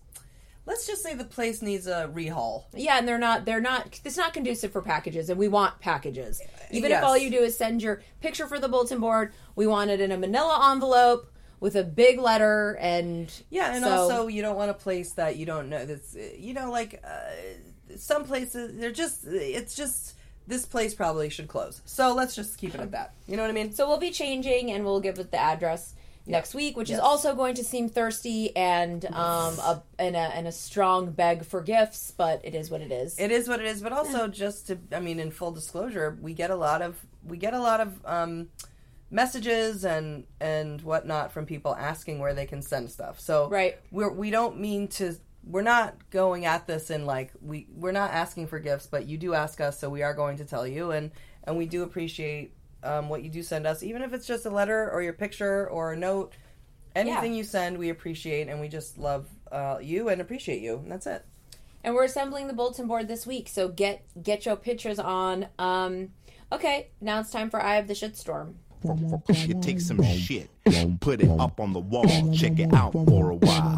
Let's 0.65 0.87
just 0.87 1.03
say 1.03 1.13
the 1.13 1.25
place 1.25 1.61
needs 1.61 1.87
a 1.87 2.09
rehaul. 2.13 2.63
yeah 2.73 2.97
and 2.97 3.07
they're 3.07 3.17
not 3.17 3.45
they're 3.45 3.59
not 3.61 3.99
it's 4.05 4.17
not 4.17 4.33
conducive 4.33 4.71
for 4.71 4.81
packages 4.81 5.29
and 5.29 5.37
we 5.37 5.47
want 5.49 5.79
packages 5.79 6.41
even 6.71 6.89
Yes. 6.89 6.99
if 6.99 7.05
all 7.05 7.17
you 7.17 7.29
do 7.29 7.39
is 7.39 7.57
send 7.57 7.81
your 7.83 8.01
picture 8.21 8.47
for 8.47 8.59
the 8.59 8.69
bulletin 8.69 8.99
board 8.99 9.33
we 9.55 9.67
want 9.67 9.89
it 9.91 9.99
in 9.99 10.11
a 10.11 10.17
manila 10.17 10.71
envelope 10.71 11.29
with 11.59 11.75
a 11.75 11.83
big 11.83 12.17
letter 12.19 12.77
and 12.79 13.31
Yeah, 13.49 13.73
and 13.75 13.83
so- 13.83 13.91
also 13.91 14.27
you 14.27 14.41
don't 14.41 14.55
want 14.55 14.71
a 14.71 14.73
place 14.73 15.11
that 15.13 15.35
you 15.37 15.45
don't 15.45 15.69
know. 15.69 15.85
That's 15.85 16.15
you 16.37 16.53
know 16.53 16.69
like 16.71 17.01
uh, 17.03 17.95
some 17.97 18.23
places 18.25 18.77
they're 18.79 18.91
just 18.91 19.25
it's 19.25 19.75
just 19.75 20.15
this 20.45 20.65
place 20.65 20.93
probably 20.93 21.29
should 21.29 21.47
close. 21.47 21.81
So 21.85 22.13
let's 22.13 22.35
just 22.35 22.57
keep 22.57 22.75
it 22.75 22.81
at 22.81 22.91
that. 22.91 23.13
You 23.27 23.37
know 23.37 23.43
what 23.43 23.49
I 23.49 23.53
mean? 23.53 23.71
So 23.71 23.87
we'll 23.87 23.97
be 23.97 24.11
changing, 24.11 24.71
and 24.71 24.83
we'll 24.83 24.99
give 24.99 25.17
it 25.19 25.31
the 25.31 25.37
address 25.39 25.93
next 26.25 26.53
week, 26.55 26.77
which 26.77 26.89
Yes. 26.89 26.97
is 26.99 27.03
also 27.03 27.35
going 27.35 27.55
to 27.55 27.63
seem 27.63 27.89
thirsty 27.89 28.55
and 28.55 29.05
um 29.05 29.59
a 29.59 29.83
and 29.99 30.15
a 30.15 30.19
and 30.19 30.47
a 30.47 30.51
strong 30.51 31.11
beg 31.11 31.45
for 31.45 31.61
gifts, 31.61 32.11
but 32.11 32.41
it 32.43 32.55
is 32.55 32.69
what 32.71 32.81
it 32.81 32.91
is. 32.91 33.19
It 33.19 33.31
is 33.31 33.47
what 33.47 33.59
it 33.59 33.65
is, 33.65 33.81
but 33.81 33.91
also 33.91 34.27
just 34.27 34.67
to 34.67 34.77
I 34.91 34.99
mean 34.99 35.19
in 35.19 35.31
full 35.31 35.51
disclosure, 35.51 36.17
we 36.21 36.33
get 36.33 36.49
a 36.51 36.55
lot 36.55 36.81
of 36.81 36.97
we 37.25 37.37
get 37.37 37.53
a 37.53 37.59
lot 37.59 37.81
of 37.81 38.05
um 38.05 38.49
messages 39.11 39.85
and 39.85 40.25
and 40.39 40.81
whatnot 40.81 41.31
from 41.31 41.45
people 41.45 41.75
asking 41.75 42.19
where 42.19 42.33
they 42.33 42.45
can 42.45 42.61
send 42.61 42.89
stuff. 42.89 43.19
So 43.19 43.49
Right. 43.49 43.77
we're 43.91 44.11
we 44.11 44.31
don't 44.31 44.59
mean 44.59 44.87
to 44.89 45.15
we're 45.45 45.61
not 45.61 46.09
going 46.09 46.45
at 46.45 46.67
this 46.67 46.89
in 46.89 47.05
like 47.05 47.31
we 47.41 47.67
we're 47.75 47.91
not 47.91 48.11
asking 48.11 48.47
for 48.47 48.59
gifts, 48.59 48.87
but 48.87 49.05
you 49.07 49.17
do 49.17 49.33
ask 49.33 49.59
us, 49.61 49.77
so 49.79 49.89
we 49.89 50.01
are 50.01 50.13
going 50.13 50.37
to 50.37 50.45
tell 50.45 50.65
you 50.65 50.91
and 50.91 51.11
and 51.43 51.57
we 51.57 51.65
do 51.65 51.83
appreciate 51.83 52.53
um, 52.83 53.09
what 53.09 53.23
you 53.23 53.29
do 53.29 53.41
send 53.43 53.65
us, 53.65 53.81
even 53.83 54.01
if 54.01 54.13
it's 54.13 54.27
just 54.27 54.45
a 54.45 54.49
letter 54.49 54.89
or 54.91 55.01
your 55.01 55.13
picture 55.13 55.69
or 55.69 55.93
a 55.93 55.97
note. 55.97 56.33
Anything 56.95 57.31
Yeah. 57.33 57.37
you 57.39 57.43
send, 57.43 57.77
we 57.79 57.89
appreciate, 57.89 58.47
and 58.49 58.61
we 58.61 58.67
just 58.67 58.99
love 58.99 59.27
uh, 59.51 59.79
you 59.81 60.09
and 60.09 60.21
appreciate 60.21 60.61
you, 60.61 60.75
and 60.77 60.91
that's 60.91 61.07
it. 61.07 61.25
and 61.83 61.95
we're 61.95 62.03
assembling 62.05 62.47
the 62.47 62.53
bulletin 62.53 62.87
board 62.87 63.07
this 63.07 63.25
week, 63.27 63.49
so 63.49 63.67
get 63.67 64.03
get 64.21 64.45
your 64.45 64.55
pictures 64.55 64.99
on. 64.99 65.47
Um, 65.59 66.09
okay, 66.51 66.89
now 67.01 67.19
it's 67.19 67.31
time 67.31 67.49
for 67.49 67.59
Eye 67.61 67.75
of 67.77 67.87
the 67.87 67.93
Shitstorm. 67.93 68.53
You 69.47 69.59
take 69.61 69.79
some 69.81 70.03
shit, 70.03 70.49
put 70.99 71.21
it 71.21 71.29
up 71.39 71.59
on 71.59 71.73
the 71.73 71.79
wall, 71.79 72.31
check 72.33 72.59
it 72.59 72.73
out 72.73 72.91
for 72.93 73.31
a 73.31 73.35
while. 73.35 73.77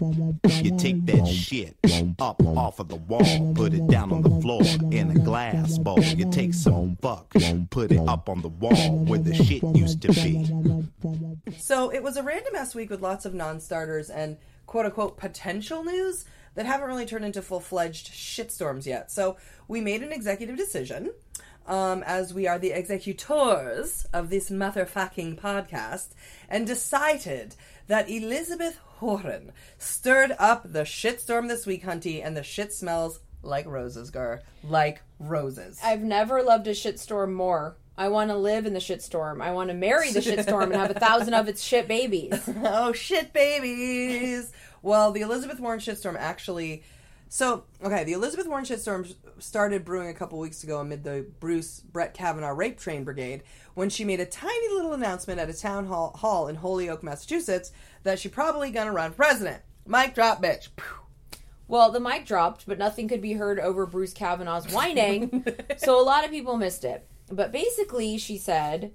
You 0.00 0.76
take 0.78 1.06
that 1.06 1.26
shit 1.26 1.76
up 2.18 2.40
off 2.44 2.78
of 2.78 2.88
the 2.88 2.96
wall, 2.96 3.52
put 3.54 3.74
it 3.74 3.86
down 3.88 4.12
on 4.12 4.22
the 4.22 4.40
floor 4.40 4.62
in 4.92 5.10
a 5.10 5.18
glass 5.18 5.78
bowl. 5.78 6.00
You 6.00 6.30
take 6.30 6.54
some 6.54 6.96
fuck, 7.02 7.32
Don't 7.32 7.68
put 7.68 7.90
it 7.90 8.06
up 8.08 8.28
on 8.28 8.42
the 8.42 8.48
wall 8.48 9.04
where 9.04 9.18
the 9.18 9.34
shit 9.34 9.62
used 9.74 10.02
to 10.02 10.12
be. 10.12 10.46
So 11.58 11.90
it 11.90 12.02
was 12.02 12.16
a 12.16 12.22
random 12.22 12.54
ass 12.56 12.74
week 12.74 12.90
with 12.90 13.02
lots 13.02 13.24
of 13.24 13.34
non 13.34 13.60
starters 13.60 14.10
and 14.10 14.36
quote 14.66 14.86
unquote 14.86 15.16
potential 15.16 15.82
news 15.82 16.24
that 16.54 16.66
haven't 16.66 16.86
really 16.86 17.06
turned 17.06 17.24
into 17.24 17.42
full 17.42 17.60
fledged 17.60 18.12
shitstorms 18.12 18.86
yet. 18.86 19.10
So 19.10 19.36
we 19.66 19.80
made 19.80 20.02
an 20.02 20.12
executive 20.12 20.56
decision, 20.56 21.12
um, 21.66 22.02
as 22.04 22.32
we 22.32 22.46
are 22.46 22.58
the 22.58 22.72
executors 22.72 24.06
of 24.12 24.30
this 24.30 24.50
motherfucking 24.50 25.40
podcast, 25.40 26.08
and 26.48 26.66
decided 26.66 27.54
that 27.88 28.08
Elizabeth 28.08 28.78
Warren 29.00 29.52
stirred 29.78 30.34
up 30.38 30.72
the 30.72 30.82
shitstorm 30.82 31.48
this 31.48 31.66
week, 31.66 31.84
Hunty, 31.84 32.24
and 32.24 32.36
the 32.36 32.42
shit 32.42 32.72
smells 32.72 33.20
like 33.42 33.66
roses, 33.66 34.10
Gar. 34.10 34.42
Like 34.62 35.02
roses. 35.18 35.78
I've 35.82 36.02
never 36.02 36.42
loved 36.42 36.66
a 36.66 36.72
shitstorm 36.72 37.32
more. 37.32 37.76
I 37.96 38.08
want 38.08 38.30
to 38.30 38.36
live 38.36 38.64
in 38.64 38.74
the 38.74 38.78
shitstorm. 38.78 39.42
I 39.42 39.50
want 39.50 39.70
to 39.70 39.74
marry 39.74 40.12
the 40.12 40.20
shitstorm 40.20 40.64
and 40.64 40.74
have 40.74 40.92
a 40.92 41.00
thousand 41.00 41.34
of 41.34 41.48
its 41.48 41.62
shit 41.62 41.88
babies. 41.88 42.48
oh 42.64 42.92
shit 42.92 43.32
babies 43.32 44.52
well 44.82 45.12
the 45.12 45.20
elizabeth 45.20 45.60
warren 45.60 45.80
shitstorm 45.80 46.16
actually 46.18 46.82
so 47.28 47.64
okay 47.82 48.04
the 48.04 48.12
elizabeth 48.12 48.46
warren 48.46 48.64
shitstorm 48.64 49.14
started 49.38 49.84
brewing 49.84 50.08
a 50.08 50.14
couple 50.14 50.38
weeks 50.38 50.64
ago 50.64 50.78
amid 50.80 51.04
the 51.04 51.26
bruce 51.40 51.80
brett 51.80 52.14
kavanaugh 52.14 52.54
rape 52.54 52.78
train 52.78 53.04
brigade 53.04 53.42
when 53.74 53.90
she 53.90 54.04
made 54.04 54.20
a 54.20 54.26
tiny 54.26 54.74
little 54.74 54.92
announcement 54.92 55.38
at 55.38 55.48
a 55.50 55.54
town 55.54 55.86
hall, 55.86 56.12
hall 56.16 56.48
in 56.48 56.56
holyoke 56.56 57.02
massachusetts 57.02 57.70
that 58.02 58.18
she 58.18 58.28
probably 58.28 58.70
gonna 58.70 58.92
run 58.92 59.10
for 59.10 59.18
president 59.18 59.62
mic 59.86 60.14
drop 60.14 60.42
bitch 60.42 60.68
Well, 61.68 61.90
the 61.90 62.00
mic 62.00 62.24
dropped, 62.24 62.66
but 62.66 62.78
nothing 62.78 63.08
could 63.08 63.20
be 63.20 63.34
heard 63.34 63.60
over 63.60 63.84
Bruce 63.84 64.14
Kavanaugh's 64.14 64.72
whining, 64.72 65.44
so 65.76 66.00
a 66.00 66.02
lot 66.02 66.24
of 66.24 66.30
people 66.30 66.56
missed 66.56 66.82
it. 66.82 67.06
But 67.30 67.52
basically, 67.52 68.16
she 68.16 68.38
said, 68.38 68.92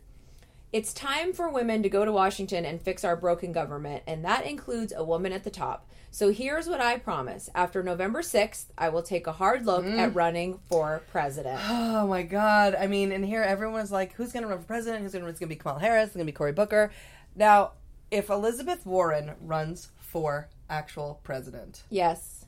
It's 0.71 0.91
time 0.91 1.33
for 1.33 1.49
women 1.49 1.83
to 1.83 1.89
go 1.89 2.03
to 2.03 2.11
Washington 2.11 2.65
and 2.65 2.81
fix 2.81 3.03
our 3.03 3.15
broken 3.15 3.51
government, 3.51 4.01
and 4.07 4.25
that 4.25 4.47
includes 4.47 4.91
a 4.95 5.03
woman 5.03 5.31
at 5.33 5.43
the 5.43 5.51
top. 5.51 5.87
So 6.13 6.32
here's 6.32 6.67
what 6.67 6.80
I 6.80 6.99
promise. 6.99 7.49
After 7.56 7.82
November 7.82 8.21
6th, 8.21 8.65
I 8.78 8.89
will 8.89 9.02
take 9.02 9.26
a 9.26 9.32
hard 9.32 9.65
look 9.65 9.84
at 9.84 10.12
mm. 10.12 10.15
running 10.15 10.60
for 10.69 11.02
president. 11.12 11.60
Oh 11.67 12.06
my 12.06 12.21
god! 12.21 12.76
I 12.76 12.86
mean, 12.86 13.12
and 13.12 13.26
here 13.26 13.41
everyone's 13.41 13.91
like, 13.91 14.13
"Who's 14.13 14.32
going 14.32 14.43
to 14.43 14.49
run 14.49 14.60
for 14.60 14.65
president? 14.65 15.02
Who's 15.02 15.13
going 15.13 15.23
to? 15.23 15.30
It's 15.30 15.39
going 15.39 15.49
to 15.49 15.56
be 15.56 15.60
Kamala 15.60 15.80
Harris. 15.80 16.08
It's 16.08 16.15
going 16.15 16.26
to 16.26 16.32
be 16.32 16.36
Cory 16.36 16.52
Booker." 16.52 16.91
Now, 17.36 17.71
if 18.12 18.30
Elizabeth 18.30 18.86
Warren 18.86 19.32
runs 19.41 19.89
for 19.97 20.49
actual 20.69 21.19
president, 21.23 21.82
Yes. 21.89 22.45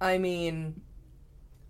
I 0.00 0.16
mean, 0.16 0.80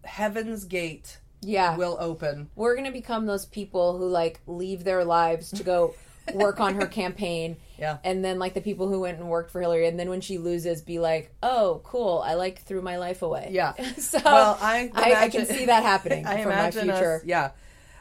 Heaven's 0.04 0.64
Gate 0.64 1.18
Yeah. 1.40 1.76
will 1.76 1.96
open. 1.98 2.50
We're 2.54 2.74
going 2.74 2.86
to 2.86 2.92
become 2.92 3.26
those 3.26 3.46
people 3.46 3.98
who 3.98 4.06
like 4.06 4.40
leave 4.46 4.84
their 4.84 5.04
lives 5.04 5.50
to 5.50 5.64
go 5.64 5.94
work 6.34 6.60
on 6.60 6.76
her 6.76 6.86
campaign. 6.86 7.56
Yeah. 7.82 7.98
And 8.04 8.24
then 8.24 8.38
like 8.38 8.54
the 8.54 8.60
people 8.60 8.88
who 8.88 9.00
went 9.00 9.18
and 9.18 9.28
worked 9.28 9.50
for 9.50 9.60
Hillary 9.60 9.88
and 9.88 9.98
then 9.98 10.08
when 10.08 10.20
she 10.20 10.38
loses 10.38 10.82
be 10.82 11.00
like, 11.00 11.34
"Oh, 11.42 11.80
cool. 11.82 12.22
I 12.24 12.34
like 12.34 12.62
threw 12.62 12.80
my 12.80 12.96
life 12.96 13.22
away." 13.22 13.48
Yeah. 13.50 13.72
so 13.98 14.20
Well, 14.24 14.56
I 14.60 14.88
I, 14.94 15.14
I 15.24 15.28
can 15.28 15.46
see 15.46 15.66
that 15.66 15.82
happening 15.82 16.24
I 16.26 16.42
for 16.44 16.50
my 16.50 16.54
imagine 16.54 16.82
future. 16.84 17.16
us. 17.16 17.24
Yeah, 17.24 17.50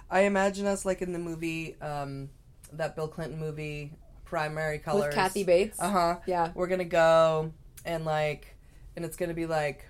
I 0.09 0.21
imagine 0.21 0.67
us 0.67 0.85
like 0.85 1.01
in 1.01 1.13
the 1.13 1.19
movie, 1.19 1.81
um, 1.81 2.29
that 2.73 2.95
Bill 2.95 3.07
Clinton 3.07 3.39
movie, 3.39 3.93
Primary 4.23 4.77
Colors 4.77 5.05
With 5.07 5.15
Kathy 5.15 5.43
Bates. 5.43 5.79
Uh 5.79 5.89
huh. 5.89 6.15
Yeah. 6.27 6.51
We're 6.53 6.67
gonna 6.67 6.85
go 6.85 7.51
and 7.83 8.05
like, 8.05 8.55
and 8.95 9.03
it's 9.03 9.17
gonna 9.17 9.33
be 9.33 9.47
like, 9.47 9.87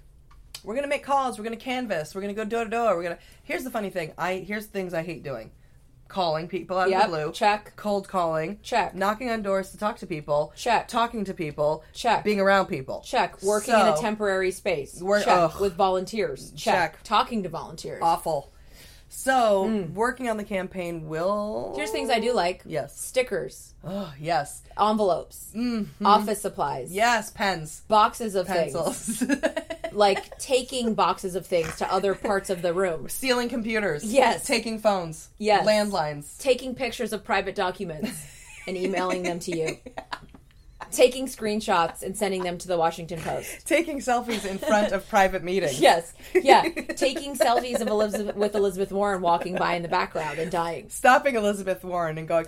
we're 0.64 0.76
gonna 0.76 0.88
make 0.88 1.04
calls. 1.04 1.38
We're 1.38 1.44
gonna 1.44 1.58
canvas. 1.58 2.16
We're 2.16 2.22
gonna 2.22 2.34
go 2.34 2.46
door 2.46 2.64
to 2.64 2.70
door. 2.70 2.96
We're 2.96 3.04
gonna. 3.04 3.20
Here's 3.44 3.66
the 3.66 3.72
funny 3.72 3.90
thing. 3.90 4.14
I 4.18 4.36
here's 4.36 4.68
things 4.68 4.94
I 4.94 5.04
hate 5.04 5.22
doing: 5.22 5.52
calling 6.12 6.48
people 6.48 6.78
out 6.78 6.90
Yep. 6.90 7.06
of 7.06 7.12
the 7.12 7.18
blue. 7.18 7.32
Check. 7.32 7.74
Cold 7.78 8.08
calling. 8.08 8.60
Check. 8.62 8.94
Knocking 8.94 9.30
on 9.30 9.42
doors 9.42 9.72
to 9.72 9.78
talk 9.78 9.98
to 10.00 10.06
people. 10.08 10.52
Check. 10.56 10.88
Talking 10.88 11.24
to 11.26 11.34
people. 11.34 11.84
Check. 11.94 12.24
Being 12.24 12.40
around 12.40 12.68
people. 12.68 13.02
Check. 13.04 13.42
Working 13.42 13.74
in 13.74 13.88
a 13.88 13.98
temporary 13.98 14.52
space. 14.52 15.02
Work- 15.02 15.24
Check. 15.24 15.34
ugh. 15.38 15.60
With 15.62 15.74
volunteers. 15.74 16.52
Check. 16.52 16.94
Check. 16.94 17.04
Talking 17.04 17.44
to 17.44 17.50
volunteers. 17.50 18.00
Awful. 18.04 18.51
So 19.14 19.68
hmm. 19.68 19.94
working 19.94 20.30
on 20.30 20.38
the 20.38 20.44
campaign 20.46 21.10
will. 21.10 21.74
Here's 21.76 21.92
things 21.92 22.10
I 22.10 22.20
do 22.22 22.34
like. 22.34 22.62
Yes. 22.66 22.98
Stickers, 22.98 23.74
Oh 23.84 24.14
yes. 24.18 24.62
envelopes, 24.80 25.52
mm-hmm. 25.54 26.06
office 26.06 26.42
supplies, 26.42 26.94
Yes. 26.94 27.30
Pens. 27.30 27.82
boxes 27.90 28.36
of 28.36 28.48
things. 28.48 28.74
Pencils. 28.74 29.24
Like 29.94 30.38
taking 30.40 30.94
boxes 30.94 31.36
of 31.36 31.46
things 31.46 31.76
to 31.80 31.94
other 31.94 32.16
parts 32.16 32.50
of 32.50 32.62
the 32.62 32.74
room. 32.74 33.10
Stealing 33.10 33.50
computers. 33.50 34.06
Yes. 34.06 34.48
Taking 34.48 34.80
phones. 34.80 35.28
Yes. 35.38 35.68
Landlines. 35.68 36.38
taking 36.40 36.76
pictures 36.76 37.12
of 37.12 37.26
private 37.26 37.56
documents 37.56 38.18
and 38.66 38.78
emailing 38.78 39.24
them 39.24 39.40
to 39.40 39.52
you. 39.58 39.78
Taking 40.92 41.26
screenshots 41.28 42.02
and 42.04 42.18
sending 42.18 42.44
them 42.44 42.58
to 42.58 42.68
the 42.68 42.78
Washington 42.78 43.20
Post. 43.22 43.66
Taking 43.68 44.00
selfies 44.00 44.46
in 44.46 44.58
front 44.58 44.92
of 44.92 45.08
private 45.10 45.44
meetings. 45.44 45.80
Yes, 45.80 46.14
yeah. 46.34 46.62
Taking 46.96 47.36
selfies 47.38 47.80
of 47.82 47.88
Elizabeth 47.88 48.36
with 48.36 48.56
Elizabeth 48.56 48.92
Warren 48.92 49.22
walking 49.22 49.56
by 49.56 49.76
in 49.76 49.84
the 49.84 49.88
background 49.88 50.40
and 50.40 50.52
dying. 50.52 50.90
Stopping 50.90 51.36
Elizabeth 51.36 51.84
Warren 51.84 52.18
and 52.18 52.28
going, 52.28 52.46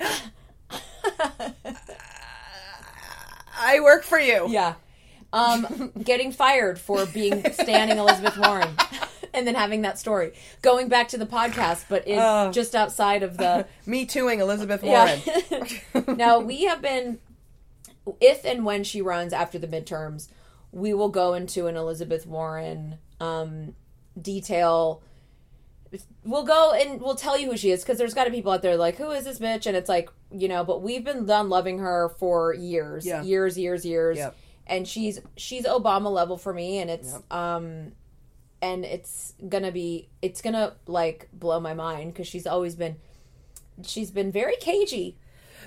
I 3.57 3.79
work 3.81 4.03
for 4.03 4.19
you. 4.19 4.47
Yeah. 4.49 4.75
Um, 5.31 5.91
getting 6.03 6.31
fired 6.31 6.79
for 6.79 7.05
being 7.07 7.43
standing 7.53 7.97
Elizabeth 7.97 8.37
Warren. 8.37 8.69
And 9.35 9.47
then 9.47 9.55
having 9.55 9.81
that 9.81 9.97
story. 9.97 10.33
Going 10.61 10.89
back 10.89 11.07
to 11.07 11.17
the 11.17 11.25
podcast, 11.25 11.85
but 11.89 12.05
in, 12.05 12.19
Oh. 12.19 12.51
just 12.51 12.75
outside 12.75 13.23
of 13.23 13.37
the 13.37 13.65
Me 13.87 14.05
tooing 14.05 14.39
Elizabeth 14.41 14.83
Warren. 14.83 15.19
Yeah. 15.25 16.01
now 16.15 16.37
we 16.37 16.65
have 16.65 16.83
been, 16.83 17.17
if 18.19 18.45
and 18.45 18.65
when 18.65 18.83
she 18.83 19.01
runs 19.01 19.33
after 19.33 19.57
the 19.59 19.67
midterms, 19.67 20.27
we 20.71 20.93
will 20.93 21.09
go 21.09 21.33
into 21.33 21.67
an 21.67 21.75
Elizabeth 21.77 22.25
Warren 22.25 22.97
um, 23.19 23.75
detail. 24.19 25.01
We'll 26.23 26.43
go 26.43 26.73
and 26.73 26.99
we'll 26.99 27.15
tell 27.15 27.37
you 27.39 27.51
who 27.51 27.57
she 27.57 27.69
is 27.71 27.83
because 27.83 27.97
there's 27.99 28.15
got 28.15 28.23
to 28.23 28.31
be 28.31 28.37
people 28.37 28.51
out 28.51 28.63
there 28.63 28.75
like, 28.77 28.97
who 28.97 29.11
is 29.11 29.25
this 29.25 29.37
bitch? 29.39 29.67
And 29.67 29.77
it's 29.77 29.89
like, 29.89 30.09
you 30.31 30.47
know, 30.47 30.63
but 30.63 30.81
we've 30.81 31.03
been 31.03 31.25
done 31.25 31.49
loving 31.49 31.79
her 31.79 32.09
for 32.17 32.53
years, 32.53 33.05
Yeah. 33.05 33.21
years, 33.21 33.57
years, 33.57 33.85
years. 33.85 34.17
Yep. 34.17 34.35
And 34.65 34.87
she's 34.87 35.19
she's 35.35 35.65
Obama 35.65 36.09
level 36.11 36.37
for 36.37 36.53
me, 36.53 36.79
and 36.79 36.89
it's 36.89 37.13
um, 37.29 37.91
and 38.61 38.85
it's 38.85 39.33
gonna 39.49 39.73
be 39.73 40.07
it's 40.21 40.41
gonna 40.41 40.73
like 40.87 41.27
blow 41.33 41.59
my 41.59 41.73
mind 41.73 42.13
because 42.13 42.27
she's 42.27 42.47
always 42.47 42.73
been 42.75 42.95
she's 43.83 44.09
been 44.09 44.31
very 44.31 44.55
cagey 44.55 45.17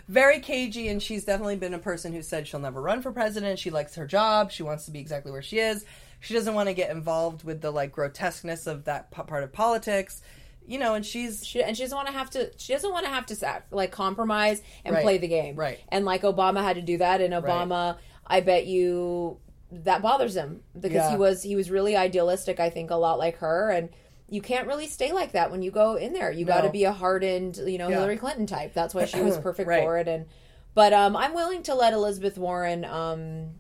Very 0.09 0.41
cagey, 0.41 0.89
and 0.89 1.03
she's 1.03 1.25
definitely 1.25 1.57
been 1.57 1.75
a 1.75 1.79
person 1.79 2.13
who 2.13 2.23
said 2.23 2.47
she'll 2.47 2.61
never 2.61 2.81
run 2.81 3.03
for 3.03 3.13
president. 3.13 3.59
She 3.59 3.71
likes 3.71 3.95
her 3.97 4.07
job. 4.07 4.51
She 4.53 4.63
wants 4.63 4.85
to 4.87 4.91
be 4.91 4.99
exactly 5.01 5.33
where 5.33 5.43
she 5.43 5.59
is. 5.59 5.85
She 6.21 6.35
doesn't 6.35 6.55
want 6.55 6.69
to 6.69 6.75
get 6.75 6.91
involved 6.91 7.45
with 7.45 7.61
the 7.61 7.71
like 7.71 7.93
grotesqueness 7.93 8.67
of 8.67 8.85
that 8.85 9.11
p- 9.11 9.23
part 9.23 9.43
of 9.45 9.53
politics. 9.53 10.23
You 10.69 10.79
know, 10.81 10.95
and 10.95 11.07
she's 11.07 11.47
She 11.47 11.63
and 11.63 11.77
she 11.77 11.85
doesn't 11.85 11.97
want 11.97 12.09
to 12.09 12.15
have 12.15 12.31
to. 12.31 12.51
She 12.57 12.73
doesn't 12.73 12.91
want 12.91 13.05
to 13.07 13.11
have 13.13 13.27
to 13.27 13.63
like 13.71 13.93
compromise 13.93 14.63
and 14.85 14.95
Right. 14.95 15.03
play 15.05 15.19
the 15.19 15.29
game. 15.29 15.55
Right. 15.55 15.79
And 15.91 16.05
like 16.05 16.23
Obama 16.23 16.63
had 16.63 16.75
to 16.77 16.83
do 16.83 16.99
that, 16.99 17.21
and 17.21 17.33
Obama, 17.33 17.99
I 18.27 18.41
bet 18.41 18.67
you 18.67 19.39
that 19.71 20.03
bothers 20.03 20.35
him 20.37 20.63
because 20.75 20.95
Yeah. 20.95 21.11
he 21.13 21.17
was 21.17 21.43
he 21.43 21.55
was 21.55 21.71
really 21.71 21.97
idealistic. 21.97 22.59
I 22.59 22.71
think 22.71 22.91
a 22.91 22.97
lot 22.97 23.19
like 23.19 23.37
her, 23.39 23.71
and 23.71 23.91
you 24.29 24.41
can't 24.43 24.67
really 24.67 24.87
stay 24.87 25.13
like 25.13 25.33
that 25.33 25.51
when 25.51 25.63
you 25.63 25.71
go 25.71 25.95
in 25.95 26.13
there. 26.13 26.31
You 26.33 26.45
got 26.45 26.63
to 26.63 26.71
be 26.71 26.85
a 26.85 26.93
hardened, 26.93 27.59
you 27.59 27.79
know, 27.79 27.89
Yeah. 27.89 27.97
Hillary 27.97 28.17
Clinton 28.17 28.47
type. 28.47 28.75
That's 28.75 28.95
why 28.95 29.05
she 29.05 29.21
was 29.21 29.37
perfect 29.49 29.69
Right. 29.69 29.83
for 29.83 29.99
it. 29.99 30.09
And 30.09 30.27
but 30.75 30.93
um, 30.93 31.17
I'm 31.17 31.33
willing 31.35 31.63
to 31.65 31.75
let 31.75 31.93
Elizabeth 31.93 32.37
Warren, 32.37 32.85
um, 32.85 33.51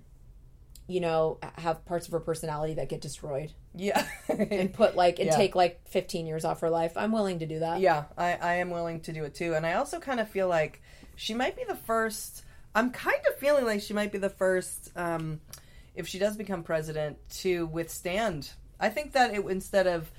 you 0.88 1.00
know, 1.00 1.38
have 1.57 1.85
parts 1.85 2.07
of 2.07 2.12
her 2.12 2.20
personality 2.20 2.74
that 2.74 2.88
get 2.88 3.00
destroyed 3.00 3.52
yeah, 3.74 4.07
and 4.29 4.72
put 4.72 4.94
like 4.96 5.18
and 5.18 5.26
Yeah. 5.29 5.37
take 5.37 5.55
like 5.55 5.81
15 5.88 6.26
years 6.26 6.44
off 6.44 6.61
her 6.61 6.70
life. 6.70 6.92
I'm 6.96 7.12
willing 7.12 7.40
to 7.40 7.46
do 7.46 7.59
that. 7.61 7.81
yeah. 7.81 8.05
I 8.16 8.35
I 8.35 8.55
am 8.55 8.70
willing 8.70 9.00
to 9.02 9.12
do 9.12 9.24
it 9.24 9.35
too, 9.35 9.55
and 9.55 9.66
I 9.66 9.74
also 9.74 9.98
kind 10.00 10.20
of 10.20 10.29
feel 10.29 10.48
like 10.48 10.81
she 11.16 11.35
might 11.35 11.57
be 11.57 11.64
the 11.64 11.74
first. 11.76 12.44
I'm 12.74 12.90
kind 12.90 13.20
of 13.29 13.37
feeling 13.38 13.64
like 13.64 13.81
she 13.81 13.94
might 13.94 14.12
be 14.12 14.18
the 14.18 14.29
first, 14.29 14.90
um, 14.96 15.40
if 15.94 16.07
she 16.07 16.18
does 16.18 16.37
become 16.37 16.62
president, 16.62 17.16
to 17.38 17.66
withstand. 17.66 18.50
I 18.79 18.90
think 18.90 19.12
that 19.12 19.33
it 19.35 19.44
instead 19.46 19.87
of 19.87 20.11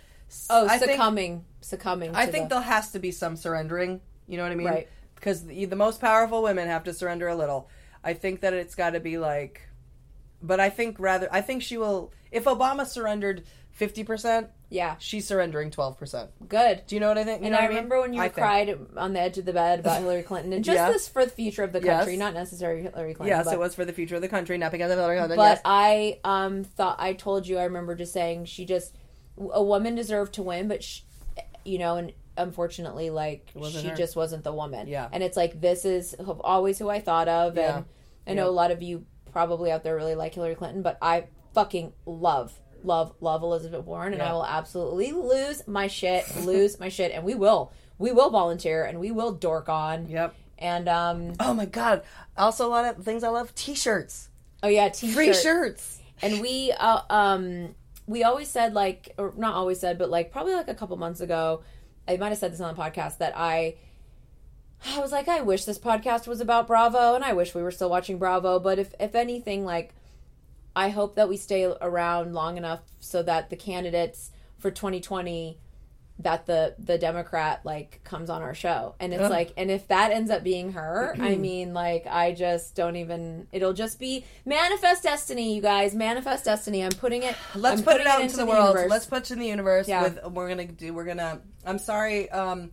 Oh, 0.49 0.67
I 0.67 0.77
think- 0.77 0.91
succumbing, 0.91 1.45
succumbing. 1.61 2.15
I 2.15 2.25
think 2.25 2.49
the, 2.49 2.55
there 2.55 2.63
has 2.63 2.91
to 2.91 2.99
be 2.99 3.11
some 3.11 3.35
surrendering. 3.35 4.01
You 4.27 4.37
know 4.37 4.43
what 4.43 4.51
I 4.51 4.55
mean? 4.55 4.67
Right. 4.67 4.87
Because 5.15 5.45
the, 5.45 5.65
the 5.65 5.75
most 5.75 5.99
powerful 6.01 6.43
women 6.43 6.67
have 6.67 6.83
to 6.85 6.93
surrender 6.93 7.27
a 7.27 7.35
little. 7.35 7.69
I 8.03 8.13
think 8.13 8.41
that 8.41 8.53
it's 8.53 8.75
got 8.75 8.91
to 8.91 8.99
be 8.99 9.17
like, 9.17 9.61
but 10.41 10.59
I 10.59 10.69
think 10.69 10.97
rather, 10.99 11.27
I 11.31 11.41
think 11.41 11.63
she 11.63 11.77
will. 11.77 12.11
If 12.31 12.43
Obama 12.43 12.85
surrendered 12.85 13.43
fifty 13.71 14.03
percent, 14.03 14.47
yeah, 14.69 14.95
she's 14.99 15.25
surrendering 15.25 15.71
twelve 15.71 15.97
percent. 15.97 16.29
good. 16.47 16.83
Do 16.87 16.95
you 16.95 16.99
know 16.99 17.07
what 17.07 17.17
I 17.17 17.23
think? 17.23 17.41
You 17.41 17.47
And 17.47 17.55
I 17.55 17.61
mean? 17.61 17.69
remember 17.69 17.99
when 18.01 18.13
you 18.13 18.19
I 18.21 18.25
think. 18.25 18.35
cried 18.35 18.77
on 18.97 19.13
the 19.13 19.19
edge 19.21 19.37
of 19.37 19.45
the 19.45 19.53
bed 19.53 19.79
about 19.79 19.99
Hillary 20.01 20.23
Clinton, 20.23 20.53
and 20.53 20.63
just 20.63 20.75
Yeah. 20.75 20.91
this 20.91 21.07
for 21.07 21.25
the 21.25 21.31
future 21.31 21.63
of 21.63 21.71
the 21.73 21.81
Yes. 21.81 21.97
country, 21.99 22.17
not 22.17 22.33
necessarily 22.33 22.83
Hillary 22.83 23.13
Clinton. 23.15 23.35
Yes, 23.37 23.45
but, 23.45 23.53
it 23.53 23.59
was 23.59 23.73
for 23.75 23.85
the 23.85 23.93
future 23.93 24.15
of 24.15 24.21
the 24.21 24.27
country, 24.27 24.57
not 24.57 24.71
because 24.71 24.91
of 24.91 24.97
Hillary 24.97 25.17
Clinton. 25.17 25.37
But 25.37 25.43
yes. 25.43 25.61
I 25.65 26.19
um 26.23 26.63
thought 26.63 26.97
I 26.99 27.13
told 27.13 27.47
you 27.47 27.57
I 27.57 27.63
remember 27.63 27.95
just 27.95 28.13
saying 28.13 28.45
she 28.45 28.65
just 28.65 28.95
a 29.39 29.63
woman 29.63 29.95
deserved 29.95 30.33
to 30.35 30.43
win, 30.43 30.67
but 30.67 30.83
she, 30.83 31.03
you 31.65 31.77
know, 31.79 31.97
and 31.97 32.13
unfortunately, 32.37 33.09
like 33.09 33.51
she 33.71 33.87
her. 33.87 33.95
just 33.95 34.15
wasn't 34.15 34.43
the 34.43 34.53
woman. 34.53 34.87
Yeah. 34.87 35.07
and 35.11 35.23
it's 35.23 35.37
like 35.37 35.59
this 35.59 35.85
is 35.85 36.15
always 36.41 36.79
who 36.79 36.89
I 36.89 36.99
thought 36.99 37.27
of, 37.27 37.55
Yeah. 37.57 37.77
and 37.77 37.85
I 38.27 38.33
know 38.33 38.45
Yeah. 38.45 38.49
a 38.49 38.51
lot 38.61 38.71
of 38.71 38.81
you 38.81 39.05
probably 39.31 39.71
out 39.71 39.83
there 39.83 39.95
really 39.95 40.15
like 40.15 40.33
Hillary 40.35 40.55
Clinton, 40.55 40.81
but 40.81 40.97
I 41.01 41.25
fucking 41.53 41.93
love. 42.05 42.53
Love, 42.83 43.15
love 43.21 43.41
Elizabeth 43.41 43.83
Warren, 43.85 44.13
and 44.13 44.21
I 44.21 44.31
will 44.33 44.45
absolutely 44.45 45.11
lose 45.11 45.67
my 45.67 45.87
shit, 45.87 46.23
lose 46.45 46.79
my 46.79 46.89
shit, 46.89 47.11
and 47.11 47.23
we 47.23 47.33
will, 47.33 47.71
we 47.97 48.11
will 48.11 48.29
volunteer, 48.29 48.85
and 48.85 48.99
we 48.99 49.09
will 49.11 49.31
dork 49.33 49.67
on, 49.67 50.07
Yep. 50.07 50.35
and 50.59 50.87
um, 50.87 51.33
Oh 51.39 51.55
my 51.55 51.65
god! 51.65 52.03
Also, 52.37 52.67
a 52.67 52.69
lot 52.69 52.85
of 52.85 53.03
things 53.03 53.23
I 53.23 53.29
love: 53.29 53.53
t-shirts, 53.55 54.29
oh 54.61 54.67
yeah, 54.67 54.89
t-shirt. 54.89 55.15
free 55.15 55.33
shirts. 55.33 55.99
and 56.21 56.39
we 56.39 56.71
uh, 56.71 57.01
um 57.09 57.73
we 58.07 58.23
always 58.23 58.47
said 58.47 58.73
like 58.73 59.13
or 59.17 59.33
not 59.37 59.53
always 59.53 59.79
said 59.79 59.97
but 59.97 60.09
like 60.09 60.31
probably 60.31 60.53
like 60.53 60.67
a 60.67 60.75
couple 60.75 60.95
months 60.97 61.21
ago 61.21 61.61
i 62.07 62.17
might 62.17 62.29
have 62.29 62.37
said 62.37 62.51
this 62.51 62.61
on 62.61 62.73
the 62.73 62.81
podcast 62.81 63.17
that 63.19 63.33
i 63.35 63.75
I 64.85 64.99
was 64.99 65.11
like, 65.11 65.27
I 65.27 65.41
wish 65.41 65.65
this 65.65 65.79
podcast 65.79 66.27
was 66.27 66.39
about 66.39 66.67
Bravo, 66.67 67.15
and 67.15 67.23
I 67.23 67.33
wish 67.33 67.55
we 67.55 67.63
were 67.63 67.71
still 67.71 67.89
watching 67.89 68.17
Bravo. 68.17 68.59
But 68.59 68.79
if 68.79 68.93
if 68.99 69.15
anything, 69.15 69.65
like, 69.65 69.95
I 70.75 70.89
hope 70.89 71.15
that 71.15 71.29
we 71.29 71.37
stay 71.37 71.65
around 71.65 72.33
long 72.33 72.57
enough 72.57 72.81
so 72.99 73.23
that 73.23 73.49
the 73.49 73.55
candidates 73.55 74.31
for 74.57 74.69
2020 74.69 75.57
that 76.19 76.45
the 76.47 76.75
the 76.79 76.97
Democrat 76.97 77.61
like 77.63 78.01
comes 78.03 78.29
on 78.29 78.41
our 78.41 78.53
show. 78.53 78.95
And 78.99 79.13
it's 79.13 79.23
Ugh. 79.23 79.31
like 79.31 79.53
and 79.57 79.69
if 79.69 79.87
that 79.89 80.11
ends 80.11 80.31
up 80.31 80.43
being 80.43 80.73
her, 80.73 81.15
I 81.19 81.35
mean 81.35 81.73
like 81.73 82.07
I 82.07 82.33
just 82.33 82.75
don't 82.75 82.95
even 82.95 83.47
it'll 83.51 83.73
just 83.73 83.99
be 83.99 84.25
manifest 84.45 85.03
destiny, 85.03 85.55
you 85.55 85.61
guys. 85.61 85.93
Manifest 85.93 86.45
destiny. 86.45 86.83
I'm 86.83 86.91
putting 86.91 87.23
it 87.23 87.35
Let's 87.55 87.81
I'm 87.81 87.85
put 87.85 88.01
it 88.01 88.07
out 88.07 88.21
into 88.21 88.37
the, 88.37 88.45
world. 88.45 88.77
Let's 88.89 89.05
put 89.05 89.23
it 89.23 89.31
in 89.31 89.39
the 89.39 89.47
universe. 89.47 89.87
Yeah. 89.87 90.03
With 90.03 90.25
we're 90.31 90.49
gonna 90.49 90.65
do. 90.65 90.93
We're 90.93 91.05
gonna. 91.05 91.41
I'm 91.65 91.79
sorry, 91.79 92.29
um, 92.31 92.71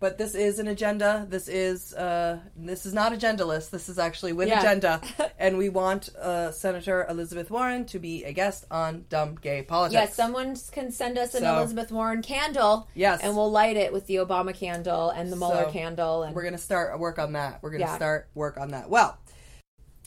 but 0.00 0.18
this 0.18 0.34
is 0.34 0.58
an 0.58 0.66
agenda. 0.66 1.26
This 1.28 1.46
is 1.46 1.94
uh, 1.94 2.40
this 2.56 2.86
is 2.86 2.92
not 2.92 3.12
agendaless. 3.12 3.70
This 3.70 3.88
is 3.88 3.98
actually 3.98 4.32
with 4.32 4.48
Yeah. 4.48 4.60
agenda, 4.60 5.00
and 5.38 5.56
we 5.58 5.68
want 5.68 6.08
uh, 6.16 6.50
Senator 6.50 7.06
Elizabeth 7.08 7.50
Warren 7.50 7.84
to 7.86 7.98
be 7.98 8.24
a 8.24 8.32
guest 8.32 8.64
on 8.70 9.04
Dumb 9.08 9.36
Gay 9.40 9.62
Politics. 9.62 9.92
Yes, 10.00 10.14
someone 10.14 10.56
can 10.72 10.90
send 10.90 11.18
us 11.18 11.34
an 11.34 11.42
So- 11.42 11.58
Elizabeth 11.58 11.92
Warren 11.92 12.22
candle. 12.22 12.88
Yes. 12.94 13.20
And 13.22 13.36
we'll 13.36 13.50
light 13.50 13.76
it 13.76 13.92
with 13.92 14.06
the 14.06 14.16
Obama 14.16 14.54
candle 14.54 15.10
and 15.10 15.30
the 15.30 15.36
Mueller 15.36 15.64
So, 15.66 15.70
candle. 15.70 16.22
And 16.24 16.34
We're 16.34 16.44
gonna 16.44 16.58
start 16.58 16.98
work 16.98 17.18
on 17.18 17.34
that. 17.34 17.62
We're 17.62 17.70
gonna 17.70 17.84
Yeah. 17.84 17.96
start 17.96 18.28
work 18.34 18.56
on 18.58 18.70
that. 18.70 18.88
Well, 18.90 19.18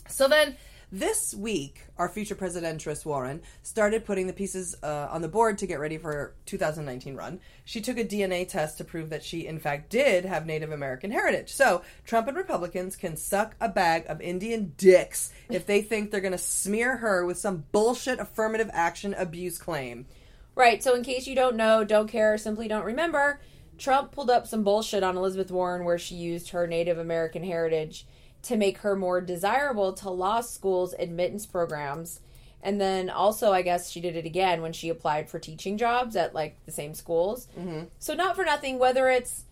so 0.10 0.28
then 0.28 0.58
this 0.94 1.34
week, 1.34 1.82
our 1.98 2.08
future 2.08 2.36
presidentress 2.36 3.04
Warren 3.04 3.42
started 3.64 4.06
putting 4.06 4.28
the 4.28 4.34
pieces 4.34 4.76
uh, 4.84 5.08
on 5.10 5.24
the 5.24 5.28
board 5.28 5.58
to 5.58 5.66
get 5.66 5.80
ready 5.80 5.98
for 5.98 6.14
her 6.14 6.36
2019 6.46 7.16
run. 7.16 7.40
She 7.66 7.82
took 7.82 7.98
a 7.98 8.06
DNA 8.06 8.48
test 8.48 8.78
to 8.78 8.84
prove 8.84 9.10
that 9.10 9.24
she, 9.24 9.48
in 9.48 9.58
fact, 9.58 9.90
did 9.90 10.24
have 10.24 10.46
Native 10.46 10.72
American 10.72 11.10
heritage. 11.10 11.52
So 11.52 11.82
Trump 12.06 12.28
and 12.28 12.38
Republicans 12.38 12.96
can 12.96 13.18
suck 13.18 13.56
a 13.60 13.70
bag 13.70 14.06
of 14.08 14.22
Indian 14.22 14.74
dicks 14.78 15.34
if 15.50 15.66
they 15.66 15.82
think 15.82 16.12
they're 16.12 16.22
gonna 16.22 16.38
smear 16.38 16.98
her 16.98 17.26
with 17.26 17.40
some 17.40 17.64
bullshit 17.72 18.20
affirmative 18.20 18.70
action 18.72 19.16
abuse 19.16 19.58
claim. 19.58 20.06
Right. 20.54 20.84
So, 20.84 20.94
in 20.94 21.04
case 21.04 21.26
you 21.26 21.34
don't 21.34 21.56
know, 21.56 21.84
don't 21.84 22.08
care, 22.08 22.38
simply 22.38 22.68
don't 22.68 22.86
remember, 22.86 23.42
Trump 23.80 24.12
pulled 24.12 24.30
up 24.30 24.46
some 24.46 24.64
bullshit 24.64 25.02
on 25.02 25.18
Elizabeth 25.18 25.50
Warren 25.50 25.86
where 25.86 25.98
she 25.98 26.14
used 26.14 26.50
her 26.50 26.68
Native 26.68 27.00
American 27.00 27.44
heritage 27.44 28.06
to 28.44 28.58
make 28.58 28.80
her 28.80 28.96
more 28.96 29.22
desirable 29.22 29.94
to 29.94 30.10
law 30.10 30.42
school's 30.42 30.94
admittance 31.00 31.46
programs. 31.46 32.20
And 32.62 32.80
then 32.80 33.10
also, 33.10 33.52
I 33.52 33.62
guess 33.62 33.90
she 33.90 34.00
did 34.00 34.16
it 34.16 34.26
again 34.26 34.62
when 34.62 34.72
she 34.72 34.88
applied 34.90 35.30
for 35.30 35.38
teaching 35.40 35.78
jobs 35.78 36.16
at 36.16 36.34
like 36.34 36.58
the 36.66 36.72
same 36.72 36.94
schools. 36.94 37.48
Mm-hmm. 37.60 37.86
So, 38.00 38.14
not 38.14 38.36
for 38.38 38.46
nothing, 38.46 38.80
whether 38.80 39.10
it's 39.10 39.44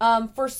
um, 0.00 0.28
for 0.34 0.50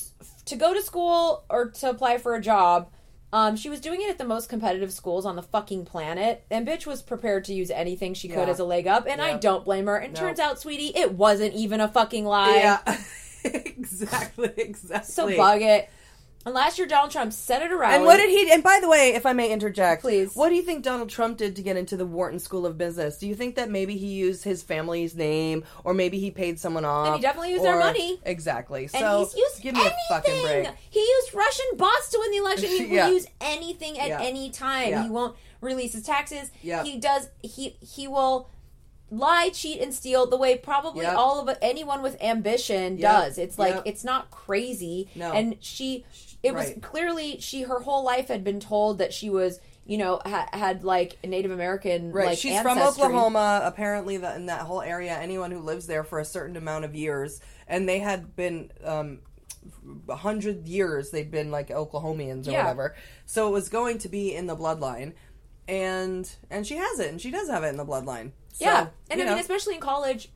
to 0.45 0.55
go 0.55 0.73
to 0.73 0.81
school 0.81 1.43
or 1.49 1.69
to 1.69 1.89
apply 1.89 2.17
for 2.17 2.33
a 2.35 2.41
job. 2.41 2.89
Um, 3.31 3.55
she 3.55 3.67
was 3.67 3.79
doing 3.79 3.99
it 3.99 4.11
at 4.11 4.19
the 4.19 4.25
most 4.25 4.47
competitive 4.47 4.93
schools 4.93 5.25
on 5.25 5.35
the 5.35 5.41
fucking 5.41 5.85
planet, 5.85 6.45
and 6.51 6.67
bitch 6.67 6.85
was 6.85 7.01
prepared 7.01 7.45
to 7.45 7.53
use 7.53 7.71
anything 7.71 8.13
she 8.13 8.27
could 8.27 8.37
Yeah. 8.37 8.49
as 8.51 8.59
a 8.59 8.63
leg 8.63 8.85
up. 8.85 9.07
And 9.09 9.19
I 9.19 9.37
don't 9.37 9.65
blame 9.65 9.87
her. 9.87 9.97
And 9.97 10.13
No. 10.13 10.19
turns 10.19 10.39
out, 10.39 10.59
sweetie, 10.59 10.91
it 10.95 11.13
wasn't 11.13 11.55
even 11.55 11.81
a 11.81 11.87
fucking 11.87 12.25
lie. 12.25 12.57
Yeah, 12.57 12.97
exactly, 13.43 14.51
exactly. 14.55 15.11
So 15.11 15.35
bug 15.35 15.63
it. 15.63 15.89
And 16.45 16.53
last 16.53 16.77
year, 16.77 16.85
Donald 16.87 17.11
Trump 17.11 17.31
said 17.31 17.61
it 17.61 17.71
around. 17.71 17.93
And 17.93 18.03
what 18.03 18.17
did 18.17 18.29
he? 18.29 18.51
And 18.51 18.61
by 18.61 18.79
the 18.81 18.89
way, 18.89 19.13
if 19.13 19.25
I 19.25 19.31
may 19.31 19.49
interject, 19.51 20.01
Please. 20.01 20.35
what 20.35 20.49
do 20.49 20.55
you 20.55 20.61
think 20.61 20.83
Donald 20.83 21.09
Trump 21.09 21.37
did 21.37 21.55
to 21.55 21.61
get 21.61 21.77
into 21.77 21.95
the 21.95 22.05
Wharton 22.05 22.37
School 22.39 22.65
of 22.65 22.77
Business? 22.77 23.17
Do 23.17 23.27
you 23.27 23.35
think 23.35 23.55
that 23.55 23.69
maybe 23.69 23.95
he 23.97 24.07
used 24.07 24.43
his 24.43 24.61
family's 24.61 25.15
name, 25.15 25.63
or 25.85 25.93
maybe 25.93 26.19
he 26.19 26.31
paid 26.31 26.59
someone 26.59 26.83
off? 26.83 27.07
And 27.07 27.15
he 27.15 27.21
definitely 27.21 27.51
used 27.51 27.63
their 27.63 27.79
money. 27.79 28.19
Exactly. 28.25 28.83
And 28.83 28.91
so 28.91 29.19
he's 29.25 29.35
used 29.37 29.61
give 29.61 29.73
me 29.75 29.81
anything. 29.81 29.97
a 30.09 30.13
fucking 30.13 30.41
break. 30.41 30.67
He 30.89 30.99
used 30.99 31.33
Russian 31.33 31.65
bots 31.77 32.09
to 32.09 32.17
win 32.19 32.31
the 32.31 32.37
election. 32.37 32.69
He 32.69 32.85
Yeah. 32.93 33.05
will 33.07 33.13
use 33.13 33.27
anything 33.39 33.97
at 33.99 34.07
Yeah. 34.09 34.21
any 34.21 34.49
time. 34.49 34.89
Yeah. 34.89 35.03
He 35.03 35.09
won't 35.09 35.35
release 35.61 35.93
his 35.93 36.03
taxes. 36.03 36.51
Yeah. 36.61 36.83
He 36.83 36.97
does. 36.99 37.29
He 37.41 37.77
he 37.79 38.07
will 38.07 38.49
lie, 39.09 39.49
cheat, 39.53 39.79
and 39.79 39.93
steal 39.93 40.25
the 40.25 40.35
way 40.37 40.57
probably 40.57 41.03
Yep. 41.05 41.15
all 41.15 41.47
of 41.47 41.57
anyone 41.61 42.01
with 42.01 42.21
ambition 42.21 42.97
Yep. 42.97 43.11
does. 43.11 43.37
It's 43.37 43.57
like 43.59 43.75
Yep. 43.75 43.83
it's 43.85 44.03
not 44.03 44.31
crazy. 44.31 45.07
No. 45.15 45.31
And 45.31 45.55
she, 45.61 46.03
it 46.43 46.53
was 46.53 46.73
clearly 46.81 47.39
she 47.39 47.63
her 47.63 47.79
whole 47.79 48.03
life 48.03 48.27
had 48.27 48.43
been 48.43 48.59
told 48.59 48.99
that 48.99 49.13
she 49.13 49.29
was. 49.29 49.59
You 49.85 49.97
know, 49.97 50.21
ha- 50.25 50.47
had 50.53 50.85
like 50.85 51.17
Native 51.25 51.51
American, 51.51 52.13
Right, 52.13 52.27
like 52.27 52.37
she's 52.37 52.57
from. 52.61 52.77
Oklahoma. 52.79 53.59
Apparently, 53.65 54.15
that 54.15 54.37
in 54.37 54.45
that 54.45 54.61
whole 54.61 54.81
area, 54.81 55.11
anyone 55.19 55.51
who 55.51 55.59
lives 55.59 55.87
there 55.87 56.05
for 56.05 56.19
a 56.19 56.23
certain 56.25 56.55
amount 56.55 56.85
of 56.85 56.95
years, 56.95 57.41
and 57.67 57.89
they 57.89 57.99
had 57.99 58.33
been 58.33 58.71
um, 58.85 59.19
a 60.07 60.15
hundred 60.15 60.69
years, 60.69 61.11
they'd 61.11 61.29
been 61.31 61.51
like 61.51 61.67
Oklahomians 61.67 62.47
or 62.47 62.51
Yeah. 62.51 62.59
whatever. 62.59 62.95
So 63.25 63.49
it 63.49 63.51
was 63.51 63.67
going 63.67 63.97
to 63.97 64.07
be 64.07 64.33
in 64.33 64.47
the 64.47 64.55
bloodline, 64.55 65.15
and 65.67 66.33
and 66.49 66.65
she 66.65 66.75
has 66.77 66.99
it, 66.99 67.09
and 67.09 67.19
she 67.19 67.29
does 67.29 67.49
have 67.49 67.65
it 67.65 67.67
in 67.67 67.75
the 67.75 67.85
bloodline. 67.85 68.31
So, 68.53 68.63
yeah, 68.65 68.87
and 69.11 69.21
I 69.21 69.25
mean, 69.25 69.37
especially 69.37 69.75
in 69.75 69.81
college, 69.81 70.29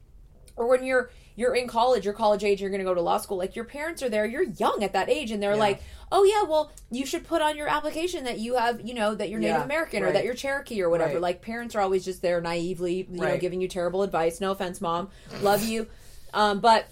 or 0.58 0.68
when 0.68 0.84
you're 0.84 1.10
you're 1.38 1.56
in 1.56 1.68
college, 1.68 2.04
you're 2.04 2.14
college 2.16 2.44
age, 2.44 2.60
you're 2.60 2.70
going 2.72 2.80
to 2.80 2.84
go 2.86 2.94
to 2.96 3.00
law 3.02 3.18
school. 3.20 3.38
Like 3.38 3.56
your 3.56 3.64
parents 3.64 4.04
are 4.04 4.10
there, 4.10 4.26
you're 4.26 4.44
young 4.44 4.84
at 4.84 4.92
that 4.94 5.08
age, 5.08 5.32
and 5.32 5.42
they're 5.42 5.54
Yeah. 5.54 5.58
like, 5.60 5.82
"Oh 6.12 6.24
yeah, 6.26 6.44
well, 6.44 6.72
you 6.92 7.06
should 7.06 7.26
put 7.26 7.42
on 7.42 7.56
your 7.56 7.68
application 7.70 8.24
that 8.26 8.40
you 8.40 8.56
have, 8.56 8.82
you 8.82 8.94
know, 8.96 9.14
that 9.16 9.30
you're 9.30 9.40
Native 9.40 9.58
Yeah, 9.58 9.64
American 9.64 10.04
or 10.04 10.12
that 10.12 10.26
you're 10.26 10.34
Cherokee 10.34 10.82
or 10.82 10.90
whatever." 10.90 11.14
Right. 11.14 11.22
Like 11.22 11.42
parents 11.42 11.76
are 11.76 11.82
always 11.82 12.04
just 12.04 12.22
there 12.22 12.42
naively, 12.42 13.08
you 13.10 13.22
know, 13.22 13.38
giving 13.38 13.62
you 13.62 13.68
terrible 13.68 14.02
advice. 14.02 14.42
No 14.42 14.52
offense, 14.52 14.82
mom, 14.82 15.10
love 15.42 15.64
you, 15.64 15.88
um, 16.34 16.60
but 16.60 16.88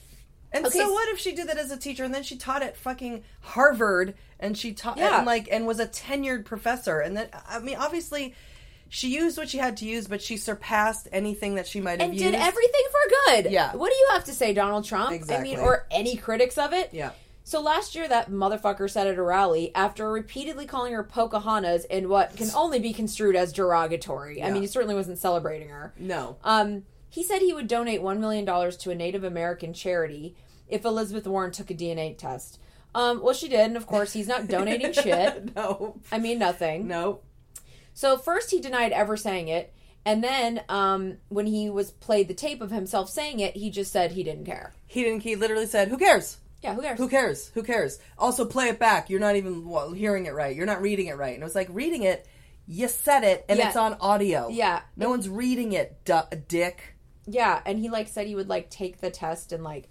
And 0.53 0.65
Okay, 0.67 0.77
so 0.79 0.89
what 0.93 1.09
if 1.09 1.19
she 1.19 1.33
did 1.33 1.49
that 1.49 1.57
as 1.57 1.69
a 1.71 1.75
teacher 1.77 2.05
and 2.05 2.13
then 2.13 2.23
she 2.23 2.37
taught 2.37 2.61
at 2.61 2.77
fucking 2.77 3.23
Harvard 3.41 4.13
and 4.39 4.57
she 4.57 4.71
taught 4.73 4.97
Yeah. 4.97 5.17
and 5.17 5.25
like 5.25 5.49
and 5.51 5.67
was 5.67 5.79
a 5.79 5.87
tenured 5.87 6.45
professor 6.45 6.99
and 6.99 7.17
then 7.17 7.27
I 7.49 7.59
mean 7.59 7.75
obviously 7.77 8.35
she 8.89 9.09
used 9.13 9.37
what 9.37 9.49
she 9.49 9.57
had 9.57 9.77
to 9.77 9.85
use 9.85 10.07
but 10.07 10.21
she 10.21 10.37
surpassed 10.37 11.07
anything 11.11 11.55
that 11.55 11.67
she 11.67 11.81
might 11.81 11.99
have 11.99 12.09
and 12.09 12.13
used. 12.13 12.23
did 12.23 12.35
everything 12.35 12.83
for 12.91 13.09
good. 13.43 13.51
Yeah. 13.51 13.75
What 13.75 13.89
do 13.89 13.95
you 13.95 14.07
have 14.13 14.23
to 14.25 14.33
say, 14.33 14.53
Donald 14.53 14.85
Trump? 14.85 15.11
I 15.11 15.15
Exactly. 15.15 15.51
mean, 15.55 15.59
or 15.59 15.85
any 15.91 16.15
critics 16.15 16.57
of 16.57 16.73
it? 16.73 16.89
Yeah. 16.93 17.11
So 17.43 17.61
last 17.61 17.93
year, 17.93 18.07
that 18.07 18.31
motherfucker 18.31 18.89
said 18.89 19.05
at 19.05 19.17
a 19.19 19.21
rally 19.21 19.71
after 19.75 20.09
repeatedly 20.11 20.65
calling 20.65 20.93
her 20.93 21.03
Pocahontas 21.03 21.85
in 21.85 22.09
what 22.09 22.35
can 22.35 22.49
only 22.55 22.79
be 22.79 22.91
construed 22.91 23.35
as 23.35 23.53
derogatory. 23.53 24.41
I 24.41 24.49
mean, 24.49 24.63
he 24.63 24.67
certainly 24.67 24.95
wasn't 24.95 25.19
celebrating 25.19 25.69
her. 25.69 25.93
No. 25.99 26.37
Um, 26.43 26.85
he 27.07 27.23
said 27.23 27.39
he 27.39 27.53
would 27.53 27.67
donate 27.67 28.01
one 28.01 28.19
million 28.19 28.45
dollars 28.45 28.75
to 28.77 28.89
a 28.91 28.95
Native 28.95 29.23
American 29.23 29.73
charity 29.73 30.35
if 30.67 30.85
Elizabeth 30.85 31.27
Warren 31.27 31.51
took 31.51 31.69
a 31.69 31.75
DNA 31.75 32.17
test. 32.17 32.59
Um, 32.95 33.21
well, 33.21 33.33
she 33.35 33.47
did, 33.47 33.59
and 33.59 33.77
of 33.77 33.85
course, 33.85 34.13
he's 34.13 34.27
not 34.27 34.47
donating 34.47 34.91
shit. 34.93 35.55
no. 35.55 35.99
I 36.11 36.17
mean, 36.17 36.39
nothing. 36.39 36.87
No. 36.87 37.19
So 37.95 38.17
first 38.17 38.51
he 38.51 38.59
denied 38.61 38.91
ever 38.91 39.17
saying 39.17 39.47
it, 39.47 39.73
and 40.05 40.23
then 40.23 40.61
um, 40.69 41.17
when 41.29 41.47
he 41.47 41.69
was 41.71 41.89
played 41.89 42.27
the 42.27 42.33
tape 42.35 42.61
of 42.61 42.69
himself 42.69 43.09
saying 43.09 43.39
it, 43.39 43.55
he 43.55 43.71
just 43.71 43.91
said 43.91 44.11
he 44.11 44.21
didn't 44.23 44.45
care. 44.45 44.73
He 44.85 45.01
didn't 45.03 45.23
he 45.23 45.35
literally 45.35 45.65
said, 45.65 45.87
"Who 45.87 45.97
cares? 45.97 46.37
Yeah, 46.61 46.75
who 46.75 46.81
cares? 46.81 46.97
Who 46.99 47.07
cares? 47.09 47.51
Who 47.55 47.63
cares?" 47.63 47.99
Also 48.17 48.45
play 48.45 48.67
it 48.67 48.77
back. 48.79 49.09
You're 49.09 49.19
not 49.19 49.35
even 49.37 49.67
well, 49.67 49.91
hearing 49.93 50.25
it 50.27 50.33
right. 50.35 50.55
You're 50.55 50.65
not 50.67 50.81
reading 50.81 51.07
it 51.07 51.17
right. 51.17 51.33
And 51.33 51.41
it 51.41 51.45
was 51.45 51.55
like 51.55 51.69
reading 51.71 52.03
it, 52.03 52.27
you 52.67 52.87
said 52.87 53.23
it 53.23 53.45
and 53.49 53.57
Yeah. 53.57 53.69
it's 53.69 53.77
on 53.77 53.93
audio. 54.01 54.49
Yeah. 54.49 54.81
No 54.95 55.09
one's 55.09 55.27
reading 55.29 55.71
it, 55.73 56.03
du- 56.05 56.27
dick. 56.47 56.95
Yeah, 57.25 57.59
and 57.65 57.79
he 57.79 57.89
like 57.89 58.07
said 58.09 58.27
he 58.27 58.35
would 58.35 58.49
like 58.49 58.69
take 58.69 58.99
the 59.01 59.09
test 59.09 59.51
and 59.51 59.63
like 59.63 59.89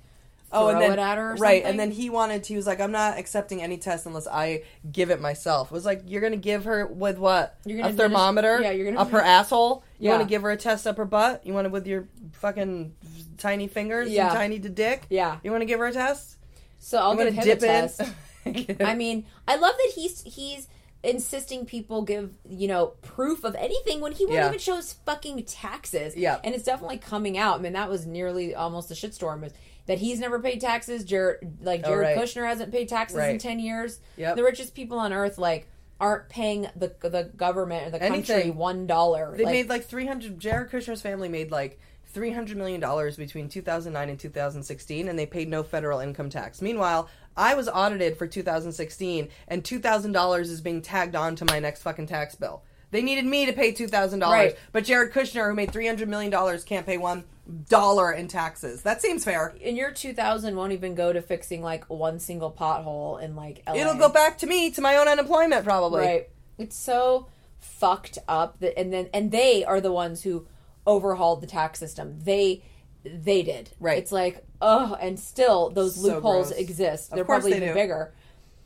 Oh, 0.52 0.68
and 0.68 0.80
then 0.80 0.92
it 0.92 0.98
at 1.00 1.18
her, 1.18 1.32
or 1.32 1.34
right, 1.34 1.62
something. 1.64 1.64
and 1.70 1.80
then 1.80 1.90
he 1.90 2.10
wanted 2.10 2.44
to. 2.44 2.48
He 2.52 2.56
was 2.56 2.66
like, 2.66 2.78
"I'm 2.80 2.92
not 2.92 3.18
accepting 3.18 3.60
any 3.60 3.76
test 3.76 4.06
unless 4.06 4.28
I 4.28 4.62
give 4.92 5.10
it 5.10 5.20
myself." 5.20 5.72
It 5.72 5.74
was 5.74 5.84
like, 5.84 6.02
"You're 6.06 6.20
gonna 6.20 6.36
give 6.36 6.64
her 6.64 6.86
with 6.86 7.18
what? 7.18 7.56
You're 7.64 7.78
a 7.78 7.82
gonna 7.82 7.94
finish- 7.94 7.98
thermometer? 8.12 8.60
yeah, 8.62 8.70
you're 8.70 8.84
gonna 8.86 9.00
up 9.00 9.10
her 9.10 9.20
asshole. 9.22 9.82
You 9.98 10.10
Yeah. 10.10 10.16
want 10.16 10.22
to 10.22 10.28
give 10.28 10.42
her 10.42 10.50
a 10.52 10.56
test 10.56 10.86
up 10.86 10.96
her 10.96 11.04
butt? 11.04 11.44
You 11.44 11.54
want 11.54 11.66
it 11.66 11.70
with 11.72 11.86
your 11.88 12.06
fucking 12.34 12.94
tiny 13.38 13.66
fingers, 13.66 14.10
Yeah. 14.10 14.28
and 14.28 14.36
tiny 14.36 14.60
to 14.60 14.68
dick? 14.68 15.02
Yeah. 15.10 15.38
You 15.42 15.50
want 15.50 15.62
to 15.62 15.66
give 15.66 15.80
her 15.80 15.86
a 15.86 15.92
test? 15.92 16.36
So 16.78 16.98
I'll 16.98 17.16
give 17.16 17.34
him 17.34 17.42
to 17.42 17.50
a 17.50 17.56
test. 17.56 18.02
I 18.80 18.94
mean, 18.94 19.26
I 19.48 19.56
love 19.56 19.74
that 19.76 19.92
he's 19.96 20.22
he's 20.22 20.68
insisting 21.02 21.66
people 21.66 22.00
give 22.02 22.30
you 22.48 22.66
know 22.68 22.92
proof 23.02 23.44
of 23.44 23.54
anything 23.56 24.00
when 24.00 24.12
he 24.12 24.24
won't 24.24 24.36
Yeah. 24.36 24.46
even 24.48 24.58
show 24.58 24.76
his 24.76 24.92
fucking 24.92 25.42
taxes. 25.44 26.16
Yeah. 26.16 26.38
and 26.44 26.54
it's 26.54 26.64
definitely 26.64 26.98
coming 26.98 27.36
out. 27.36 27.58
I 27.58 27.62
mean, 27.62 27.72
that 27.74 27.90
was 27.90 28.06
nearly 28.06 28.54
almost 28.54 28.90
a 28.90 28.94
shitstorm. 28.94 29.50
That 29.86 29.98
he's 29.98 30.18
never 30.18 30.40
paid 30.40 30.60
taxes? 30.60 31.04
Jared, 31.04 31.58
like 31.62 31.82
Oh, 31.84 31.88
Jared 31.88 32.16
right. 32.16 32.18
Kushner 32.18 32.46
hasn't 32.46 32.72
paid 32.72 32.88
taxes 32.88 33.18
in 33.18 33.38
ten 33.38 33.58
years. 33.58 34.00
Yep. 34.16 34.36
the 34.36 34.42
richest 34.44 34.74
people 34.74 34.98
on 34.98 35.12
earth 35.12 35.36
like 35.38 35.68
aren't 36.00 36.28
paying 36.28 36.66
the 36.74 36.94
the 37.02 37.30
government 37.36 37.86
or 37.86 37.90
the 37.90 37.98
country 37.98 38.34
Anything. 38.34 38.56
one 38.56 38.86
dollar. 38.86 39.34
They 39.36 39.44
like, 39.44 39.52
made 39.52 39.68
like 39.68 39.84
300. 39.84 40.38
Jared 40.40 40.70
Kushner's 40.70 41.02
family 41.02 41.28
made 41.28 41.50
like 41.50 41.78
300 42.06 42.56
million 42.56 42.80
dollars 42.80 43.16
between 43.16 43.48
2009 43.48 44.08
and 44.08 44.18
2016, 44.18 45.08
and 45.08 45.18
they 45.18 45.26
paid 45.26 45.48
no 45.48 45.62
federal 45.62 45.98
income 46.00 46.30
tax. 46.30 46.62
Meanwhile, 46.62 47.08
I 47.36 47.54
was 47.54 47.68
audited 47.68 48.16
for 48.16 48.26
2016, 48.26 49.28
and 49.48 49.64
2,000 49.64 50.12
dollars 50.12 50.48
is 50.50 50.60
being 50.60 50.80
tagged 50.80 51.14
on 51.16 51.36
to 51.36 51.44
my 51.44 51.58
next 51.58 51.82
fucking 51.82 52.06
tax 52.06 52.34
bill. 52.34 52.62
They 52.94 53.02
needed 53.02 53.26
me 53.26 53.44
to 53.46 53.52
pay 53.52 53.72
two 53.72 53.88
thousand 53.88 54.20
dollars, 54.20 54.32
Right. 54.52 54.58
but 54.72 54.84
Jared 54.84 55.12
Kushner, 55.12 55.48
who 55.50 55.54
made 55.54 55.72
three 55.72 55.86
hundred 55.86 56.08
million 56.08 56.30
dollars, 56.30 56.64
can't 56.64 56.86
pay 56.86 56.96
one 56.96 57.24
dollar 57.68 58.12
in 58.12 58.28
taxes. 58.28 58.82
That 58.82 59.02
seems 59.02 59.24
fair. 59.24 59.54
And 59.62 59.76
your 59.76 59.90
2000 59.90 60.56
won't 60.56 60.72
even 60.72 60.94
go 60.94 61.12
to 61.12 61.20
fixing 61.20 61.60
like 61.62 61.84
one 61.90 62.18
single 62.18 62.50
pothole 62.50 63.20
in 63.20 63.36
like 63.36 63.62
LA. 63.66 63.74
It'll 63.74 63.96
go 63.96 64.08
back 64.08 64.38
to 64.38 64.46
me 64.46 64.70
to 64.70 64.80
my 64.80 64.96
own 64.96 65.08
unemployment 65.08 65.64
probably. 65.64 66.00
Right. 66.00 66.28
It's 66.56 66.76
so 66.76 67.26
fucked 67.58 68.18
up 68.28 68.60
that 68.60 68.78
and 68.78 68.92
then 68.92 69.08
and 69.12 69.30
they 69.30 69.64
are 69.64 69.80
the 69.80 69.92
ones 69.92 70.22
who 70.22 70.46
overhauled 70.86 71.40
the 71.42 71.46
tax 71.46 71.78
system. 71.78 72.18
They 72.22 72.62
they 73.04 73.42
did. 73.42 73.70
Right. 73.80 73.98
It's 73.98 74.12
like, 74.12 74.42
oh, 74.62 74.96
and 75.00 75.20
still 75.20 75.68
those 75.70 75.96
So 75.96 76.02
loopholes 76.14 76.48
gross. 76.48 76.58
exist. 76.58 77.10
Of 77.10 77.16
They're 77.16 77.24
course 77.26 77.40
probably 77.42 77.50
they 77.50 77.56
even 77.58 77.68
do. 77.68 77.74
bigger. 77.74 78.14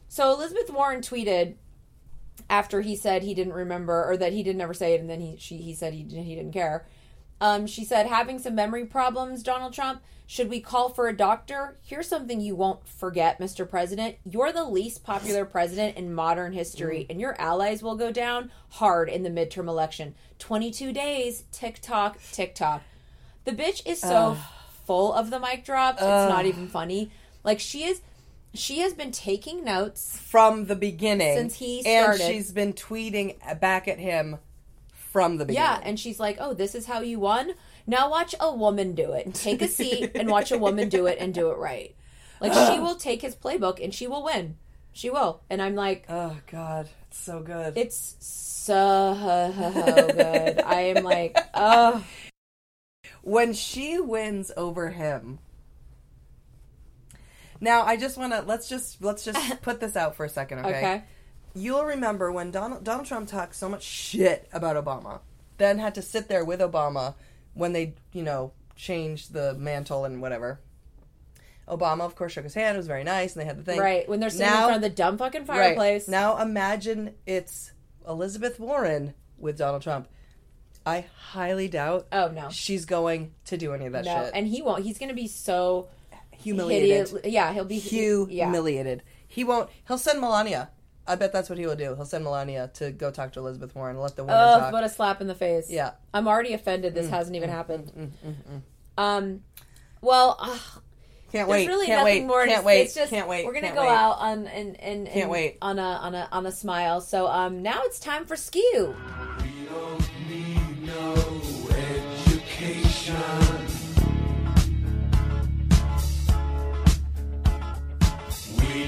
So 0.09 0.33
Elizabeth 0.35 0.71
Warren 0.71 1.01
tweeted 1.01 1.55
after 2.51 2.81
he 2.81 2.97
said 2.97 3.23
he 3.23 3.35
didn't 3.35 3.53
remember 3.53 4.05
or 4.09 4.17
that 4.17 4.33
he 4.33 4.43
didn't 4.43 4.61
ever 4.61 4.75
say 4.75 4.95
it 4.95 5.01
and 5.01 5.09
then 5.11 5.21
he 5.21 5.37
she 5.39 5.59
he 5.59 5.75
said 5.75 5.93
he 5.95 6.03
didn't- 6.03 6.25
he 6.25 6.35
didn't 6.35 6.53
care. 6.53 6.87
Um, 7.41 7.67
she 7.67 7.85
said 7.85 8.07
having 8.07 8.39
some 8.39 8.55
memory 8.57 8.85
problems, 8.85 9.43
Donald 9.43 9.73
Trump. 9.73 10.03
Should 10.27 10.51
we 10.51 10.61
call 10.61 10.91
for 10.91 11.09
a 11.09 11.17
doctor? 11.17 11.79
Here's 11.83 12.07
something 12.09 12.41
you 12.41 12.55
won't 12.55 12.87
forget, 12.87 13.39
Mr. 13.41 13.67
President. 13.67 14.17
You're 14.29 14.53
the 14.53 14.65
least 14.65 15.03
popular 15.03 15.47
president 15.47 15.97
in 15.97 16.13
modern 16.13 16.53
history, 16.53 17.07
and 17.09 17.19
your 17.19 17.41
allies 17.41 17.83
will 17.83 17.95
go 17.97 18.13
down 18.13 18.51
hard 18.73 19.09
in 19.09 19.23
the 19.23 19.31
midterm 19.31 19.69
election. 19.69 20.15
22 20.39 20.93
days, 20.93 21.45
tick 21.51 21.79
tock, 21.81 22.19
tick 22.33 22.55
tock. 22.55 22.83
The 23.45 23.53
bitch 23.53 23.87
is 23.87 24.01
so 24.01 24.37
full 24.85 25.15
of 25.15 25.31
the 25.31 25.41
mic 25.41 25.65
drops. 25.65 25.99
It's 26.03 26.07
not 26.29 26.45
even 26.45 26.69
funny. 26.69 27.11
Like 27.43 27.61
she 27.61 27.85
is, 27.85 28.03
she 28.55 28.81
has 28.81 28.95
been 28.95 29.13
taking 29.13 29.65
notes. 29.65 30.19
From 30.19 30.67
the 30.67 30.77
beginning. 30.77 31.37
Since 31.37 31.57
he 31.57 31.83
started. 31.83 32.21
And 32.21 32.33
she's 32.35 32.53
been 32.53 32.73
tweeting 32.73 33.61
back 33.61 33.89
at 33.89 33.99
him 33.99 34.39
from 34.93 35.39
the 35.39 35.45
beginning. 35.45 35.69
Yeah, 35.69 35.81
and 35.83 35.99
she's 35.99 36.21
like, 36.21 36.37
"Oh, 36.41 36.55
this 36.55 36.75
is 36.75 36.87
how 36.87 37.01
you 37.01 37.19
won. 37.19 37.55
Now 37.87 38.11
watch 38.11 38.35
a 38.41 38.55
woman 38.55 38.95
do 38.95 39.13
it. 39.13 39.35
Take 39.35 39.63
a 39.63 39.69
seat 39.69 40.13
and 40.15 40.29
watch 40.31 40.53
a 40.53 40.59
woman 40.59 40.89
do 40.89 41.07
it 41.07 41.19
and 41.21 41.33
do 41.33 41.51
it 41.51 41.57
right. 41.57 41.95
Like 42.41 42.53
she 42.53 42.79
will 42.81 42.97
take 42.97 43.23
his 43.23 43.35
playbook 43.35 43.83
and 43.83 43.95
she 43.95 44.07
will 44.07 44.23
win. 44.23 44.57
She 44.93 45.11
will." 45.11 45.43
And 45.49 45.63
I'm 45.63 45.75
like, 45.75 46.05
Oh 46.09 46.37
God, 46.51 46.89
it's 47.09 47.19
so 47.19 47.41
good. 47.41 47.77
"It's 47.77 48.17
so 48.21 49.15
good." 50.15 50.61
I 50.61 50.81
am 50.95 51.05
like, 51.05 51.37
"Oh, 51.55 52.05
when 53.23 53.53
she 53.53 53.99
wins 53.99 54.53
over 54.57 54.91
him. 54.91 55.39
Now, 57.61 57.83
I 57.83 57.97
just 57.97 58.17
want 58.17 58.33
to 58.33 58.43
let's 58.43 58.69
just 58.69 59.03
let's 59.03 59.25
just 59.25 59.63
put 59.63 59.81
this 59.81 59.97
out 59.97 60.15
for 60.17 60.25
a 60.25 60.29
second, 60.29 60.61
okay? 60.61 60.69
okay." 60.69 61.05
You'll 61.55 61.85
remember 61.85 62.31
when 62.31 62.51
Donald 62.51 62.85
Donald 62.85 63.07
Trump 63.07 63.29
talked 63.29 63.55
so 63.57 63.69
much 63.69 63.83
shit 63.83 64.49
about 64.53 64.83
Obama, 64.83 65.21
then 65.57 65.79
had 65.79 65.95
to 65.97 66.03
sit 66.03 66.29
there 66.29 66.45
with 66.45 66.61
Obama 66.61 67.15
when 67.55 67.73
they, 67.73 67.95
you 68.13 68.23
know, 68.23 68.53
changed 68.77 69.33
the 69.33 69.55
mantle 69.55 70.05
and 70.05 70.21
whatever. 70.23 70.61
Obama, 71.67 72.01
of 72.03 72.15
course, 72.15 72.33
shook 72.33 72.45
his 72.45 72.55
hand. 72.55 72.77
It 72.77 72.79
was 72.79 72.87
very 72.87 73.05
nice, 73.05 73.35
and 73.35 73.43
they 73.43 73.47
had 73.47 73.59
the 73.59 73.63
thing. 73.63 73.79
Right 73.81 74.09
when 74.09 74.21
they're 74.21 74.31
sitting 74.31 74.47
Now- 74.47 74.69
in 74.69 74.69
front 74.71 74.77
of 74.77 74.83
the 74.83 74.89
dumb 74.97 75.19
fucking 75.19 75.45
Right. 75.47 75.59
fireplace. 75.77 76.09
Now 76.09 76.41
imagine 76.41 77.15
it's 77.27 77.73
Elizabeth 78.07 78.59
Warren 78.61 79.15
with 79.37 79.59
Donald 79.59 79.83
Trump. 79.83 80.09
I 80.87 81.05
highly 81.19 81.69
doubt 81.69 82.07
oh 82.13 82.29
no, 82.29 82.49
she's 82.51 82.87
going 82.87 83.35
to 83.47 83.59
do 83.59 83.75
any 83.75 83.85
of 83.87 83.93
that 83.93 84.05
no, 84.07 84.25
shit. 84.25 84.33
and 84.35 84.47
he 84.47 84.63
won't. 84.63 84.85
He's 84.85 84.99
going 84.99 85.11
to 85.11 85.15
be 85.15 85.27
so 85.27 85.89
humiliated. 86.39 87.09
hideous. 87.09 87.15
Yeah, 87.33 87.53
he'll 87.53 87.65
be 87.65 87.77
Yeah. 87.77 88.45
humiliated. 88.47 89.03
He 89.27 89.45
won't. 89.45 89.69
He'll 89.87 89.99
send 89.99 90.21
Melania. 90.21 90.71
I 91.07 91.15
bet 91.15 91.33
that's 91.33 91.49
what 91.49 91.59
he 91.59 91.67
will 91.67 91.77
do. 91.77 91.95
He'll 91.95 92.05
send 92.05 92.23
Melania 92.25 92.71
to 92.75 92.91
go 92.91 93.11
talk 93.11 93.33
to 93.33 93.41
Elizabeth 93.41 93.75
Warren 93.75 93.97
and 93.97 94.03
let 94.03 94.15
the 94.17 94.25
women 94.25 94.37
Oh, 94.39 94.59
talk. 94.61 94.73
what 94.73 94.85
a 94.85 94.89
slap 94.91 95.21
in 95.23 95.27
the 95.27 95.35
face. 95.35 95.71
Yeah. 95.71 95.93
I'm 96.13 96.29
already 96.29 96.53
offended 96.53 96.93
Mm, 96.93 96.97
this 96.97 97.09
hasn't 97.11 97.35
even 97.35 97.49
happened. 97.49 98.13
Um, 98.99 99.43
well, 100.03 100.37
ugh, 100.39 100.51
can't 101.33 101.47
there's 101.47 101.49
wait. 101.49 101.67
really 101.69 101.87
can't 101.87 102.01
nothing 102.01 102.23
wait. 102.23 102.27
more. 102.27 102.45
Can't 102.47 102.61
say. 102.61 102.67
wait. 102.67 102.81
It's 102.83 102.95
just, 102.95 103.11
can't 103.11 103.27
wait. 103.29 103.47
We're 103.47 103.53
gonna 103.55 103.69
can't 103.69 103.77
go 103.77 103.83
wait. 103.85 103.91
out 103.91 104.19
on 104.19 104.47
and 104.49 104.77
and, 104.81 105.07
and 105.07 105.09
Can't 105.09 105.31
wait. 105.31 105.57
on 105.63 105.79
a 105.79 105.83
on 105.83 106.15
a 106.15 106.29
on 106.31 106.45
a 106.47 106.53
smile. 106.53 107.01
So 107.01 107.27
um, 107.27 107.63
now 107.63 107.81
it's 107.85 107.99
time 107.99 108.27
for 108.27 108.37
skew. 108.37 108.95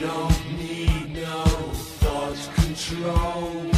Don't 0.00 0.58
need 0.58 1.14
no 1.14 1.44
thought 2.00 2.54
control. 2.54 3.69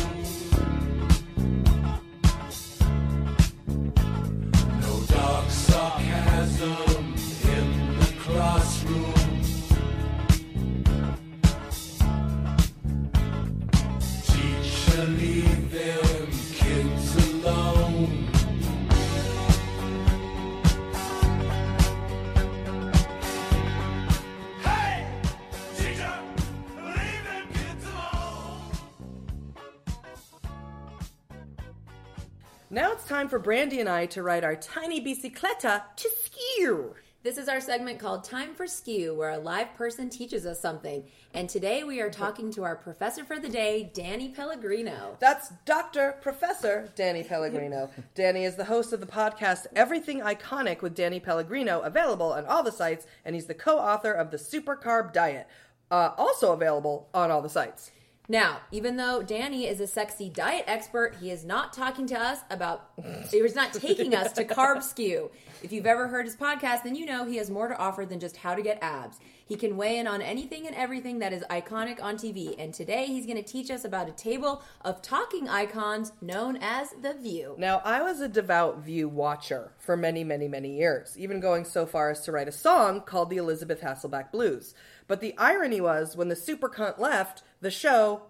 For 33.33 33.39
Brandy 33.39 33.81
and 33.81 33.89
I 33.89 34.05
to 34.05 34.23
ride 34.23 34.45
our 34.45 34.55
tiny 34.55 35.03
bicicleta 35.03 35.85
to 35.97 36.11
skew. 36.23 36.95
This 37.23 37.39
is 37.39 37.49
our 37.49 37.63
segment 37.63 37.99
called 37.99 38.25
Time 38.25 38.55
for 38.55 38.67
Skew, 38.67 39.15
where 39.15 39.31
a 39.31 39.39
live 39.39 39.75
person 39.75 40.11
teaches 40.11 40.45
us 40.45 40.61
something. 40.61 41.05
And 41.33 41.49
today 41.49 41.83
we 41.83 42.03
are 42.03 42.11
talking 42.11 42.51
to 42.53 42.65
our 42.65 42.77
professor 42.77 43.25
for 43.25 43.39
the 43.39 43.49
day, 43.49 43.91
Danny 43.95 44.29
Pellegrino. 44.29 45.17
That's 45.19 45.51
Dr. 45.65 46.17
Professor 46.21 46.91
Danny 46.95 47.23
Pellegrino. 47.23 47.89
Danny 48.15 48.45
is 48.45 48.57
the 48.57 48.67
host 48.67 48.93
of 48.93 49.01
the 49.01 49.07
podcast 49.07 49.65
Everything 49.75 50.21
Iconic 50.21 50.83
with 50.83 50.95
Danny 50.95 51.19
Pellegrino, 51.19 51.81
available 51.81 52.35
on 52.35 52.45
all 52.45 52.63
the 52.63 52.71
sites, 52.71 53.07
and 53.25 53.35
he's 53.35 53.47
the 53.47 53.55
co 53.55 53.79
author 53.79 54.13
of 54.13 54.31
The 54.31 54.37
Super 54.37 54.77
Carb 54.77 55.15
Diet, 55.15 55.49
uh, 55.91 56.11
also 56.19 56.53
available 56.53 57.09
on 57.15 57.31
all 57.31 57.41
the 57.41 57.49
sites. 57.49 57.93
Now, 58.33 58.61
even 58.71 58.97
though 58.97 59.23
Danny 59.23 59.67
is 59.67 59.79
a 59.79 59.87
sexy 59.87 60.31
diet 60.31 60.65
expert, 60.67 61.17
he 61.21 61.31
is 61.31 61.45
not 61.45 61.75
talking 61.75 62.07
to 62.07 62.19
us 62.19 62.39
about, 62.49 62.89
he 63.31 63.43
was 63.43 63.55
not 63.55 63.75
taking 63.75 64.15
us 64.15 64.33
to 64.33 64.45
Carb 64.47 64.83
Skew. 64.91 65.31
If 65.63 65.71
you've 65.71 65.85
ever 65.85 66.09
heard 66.09 66.25
his 66.25 66.35
podcast, 66.35 66.83
then 66.83 66.95
you 66.95 67.05
know 67.05 67.27
he 67.27 67.37
has 67.37 67.51
more 67.51 67.69
to 67.69 67.77
offer 67.77 68.07
than 68.07 68.21
just 68.21 68.39
how 68.39 68.55
to 68.55 68.63
get 68.63 68.79
abs. 68.81 69.19
He 69.45 69.55
can 69.55 69.77
weigh 69.77 69.99
in 69.99 70.07
on 70.07 70.23
anything 70.23 70.67
and 70.67 70.75
everything 70.75 71.19
that 71.19 71.35
is 71.35 71.45
iconic 71.51 72.03
on 72.03 72.17
TV. 72.17 72.55
And 72.59 72.73
today 72.73 73.05
he's 73.05 73.27
going 73.27 73.37
to 73.37 73.43
teach 73.43 73.71
us 73.71 73.85
about 73.85 74.09
a 74.09 74.13
table 74.13 74.63
of 74.81 75.03
talking 75.03 75.47
icons 75.51 76.13
known 76.23 76.57
as 76.63 76.89
The 77.03 77.13
View. 77.13 77.55
Now, 77.59 77.83
I 77.85 78.01
was 78.01 78.23
a 78.23 78.29
devout 78.29 78.79
View 78.83 79.11
watcher 79.11 79.73
for 79.79 79.95
many, 79.95 80.25
many, 80.25 80.49
many 80.49 80.79
years, 80.79 81.19
even 81.19 81.39
going 81.39 81.67
so 81.67 81.85
far 81.85 82.09
as 82.09 82.23
to 82.23 82.33
write 82.33 82.49
a 82.49 82.53
song 82.53 83.03
called 83.03 83.29
the 83.29 83.37
Elizabeth 83.37 83.83
Hasselbeck 83.83 84.33
Blues. 84.33 84.75
But 85.07 85.21
the 85.21 85.37
irony 85.37 85.83
was, 85.83 86.17
when 86.17 86.29
the 86.29 86.37
super 86.37 86.71
cunt 86.71 86.99
left 86.99 87.43
the 87.63 87.71
show, 87.71 88.23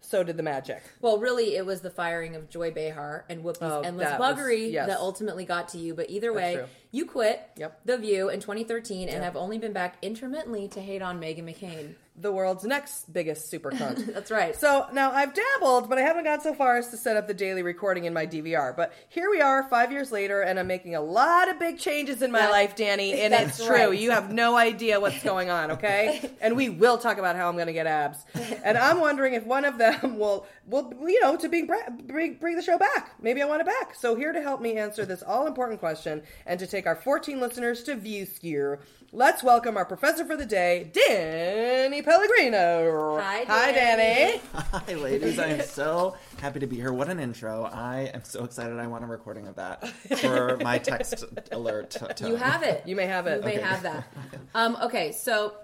so 0.00 0.22
did 0.24 0.36
the 0.36 0.42
magic. 0.42 0.82
Well, 1.00 1.18
really, 1.18 1.54
it 1.56 1.64
was 1.66 1.80
the 1.82 1.90
firing 1.90 2.34
of 2.34 2.48
Joy 2.50 2.70
Behar 2.72 3.24
and 3.28 3.44
Whoopi's 3.44 3.62
Oh, 3.62 3.80
endless 3.82 4.08
that 4.08 4.18
was- 4.18 4.36
buggery 4.36 4.72
yes. 4.72 4.88
that 4.88 4.98
ultimately 4.98 5.44
got 5.44 5.68
to 5.70 5.78
you. 5.78 5.94
But 5.94 6.10
either 6.10 6.32
way, 6.32 6.64
you 6.90 7.04
quit 7.06 7.40
Yep. 7.56 7.80
The 7.84 7.98
View 7.98 8.28
in 8.28 8.40
2013 8.40 9.08
and 9.08 9.22
have 9.22 9.36
only 9.36 9.58
been 9.58 9.72
back 9.72 9.96
intermittently 10.02 10.66
to 10.68 10.80
hate 10.80 11.02
on 11.02 11.20
Meghan 11.20 11.44
McCain. 11.44 11.94
The 12.20 12.32
world's 12.32 12.64
next 12.64 13.12
biggest 13.12 13.48
super 13.48 13.70
cunt. 13.70 14.12
That's 14.14 14.30
right. 14.30 14.56
So 14.56 14.86
now 14.92 15.12
I've 15.12 15.32
dabbled, 15.34 15.88
but 15.88 15.98
I 15.98 16.00
haven't 16.02 16.24
got 16.24 16.42
so 16.42 16.52
far 16.52 16.76
as 16.76 16.88
to 16.90 16.96
set 16.96 17.16
up 17.16 17.26
the 17.28 17.34
daily 17.34 17.62
recording 17.62 18.06
in 18.06 18.12
my 18.12 18.26
DVR. 18.26 18.76
But 18.76 18.92
here 19.08 19.30
we 19.30 19.40
are, 19.40 19.62
five 19.68 19.92
years 19.92 20.10
later, 20.10 20.40
and 20.40 20.58
I'm 20.58 20.66
making 20.66 20.96
a 20.96 21.00
lot 21.00 21.48
of 21.48 21.58
big 21.60 21.78
changes 21.78 22.20
in 22.22 22.32
my 22.32 22.40
That- 22.40 22.50
life, 22.50 22.74
Danny. 22.76 23.20
And 23.20 23.32
it's 23.32 23.64
true. 23.64 23.68
right. 23.74 23.98
You 23.98 24.10
have 24.10 24.32
no 24.32 24.56
idea 24.56 24.98
what's 25.00 25.22
going 25.22 25.48
on, 25.50 25.70
okay? 25.72 26.30
and 26.40 26.56
we 26.56 26.68
will 26.68 26.98
talk 26.98 27.18
about 27.18 27.36
how 27.36 27.48
I'm 27.48 27.54
going 27.54 27.66
to 27.68 27.72
get 27.72 27.86
abs. 27.86 28.18
And 28.64 28.76
I'm 28.76 29.00
wondering 29.00 29.34
if 29.34 29.44
one 29.46 29.64
of 29.64 29.78
them 29.78 30.18
will, 30.18 30.46
will 30.66 30.92
you 31.06 31.20
know, 31.20 31.36
to 31.36 31.48
bring, 31.48 31.68
bring 32.06 32.34
bring 32.34 32.56
the 32.56 32.62
show 32.62 32.78
back. 32.78 33.12
Maybe 33.22 33.42
I 33.42 33.44
want 33.46 33.60
it 33.60 33.66
back. 33.66 33.94
So 33.94 34.14
here 34.16 34.32
to 34.32 34.40
help 34.42 34.60
me 34.60 34.76
answer 34.76 35.04
this 35.04 35.22
all 35.22 35.46
important 35.46 35.78
question 35.80 36.22
and 36.46 36.58
to 36.58 36.66
take 36.66 36.86
our 36.86 36.96
14 36.96 37.38
listeners 37.40 37.82
to 37.84 37.94
View 37.94 38.26
Skew. 38.26 38.78
Let's 39.10 39.42
welcome 39.42 39.78
our 39.78 39.86
professor 39.86 40.22
for 40.26 40.36
the 40.36 40.44
day, 40.44 40.90
Danny 40.92 42.02
Pellegrino. 42.02 43.16
Hi, 43.18 43.44
Hi, 43.48 43.72
Danny. 43.72 44.02
Danny. 44.02 44.40
Hi, 44.54 44.94
ladies. 44.94 45.38
I 45.38 45.46
am 45.46 45.62
so 45.62 46.14
happy 46.38 46.60
to 46.60 46.66
be 46.66 46.76
here. 46.76 46.92
What 46.92 47.08
an 47.08 47.18
intro. 47.18 47.64
I 47.64 48.10
am 48.12 48.22
so 48.24 48.44
excited. 48.44 48.78
I 48.78 48.86
want 48.86 49.04
a 49.04 49.06
recording 49.06 49.46
of 49.46 49.56
that 49.56 49.88
for 50.18 50.58
my 50.58 50.76
text 50.76 51.24
alert. 51.52 51.90
tone. 52.16 52.28
You 52.28 52.36
have 52.36 52.62
it. 52.62 52.82
You 52.86 52.96
may 52.96 53.06
have 53.06 53.26
it. 53.26 53.38
You 53.40 53.46
may 53.46 53.52
Okay. 53.56 53.62
have 53.62 53.82
that. 53.84 54.04
Um, 54.54 54.76
okay, 54.82 55.12
so 55.12 55.54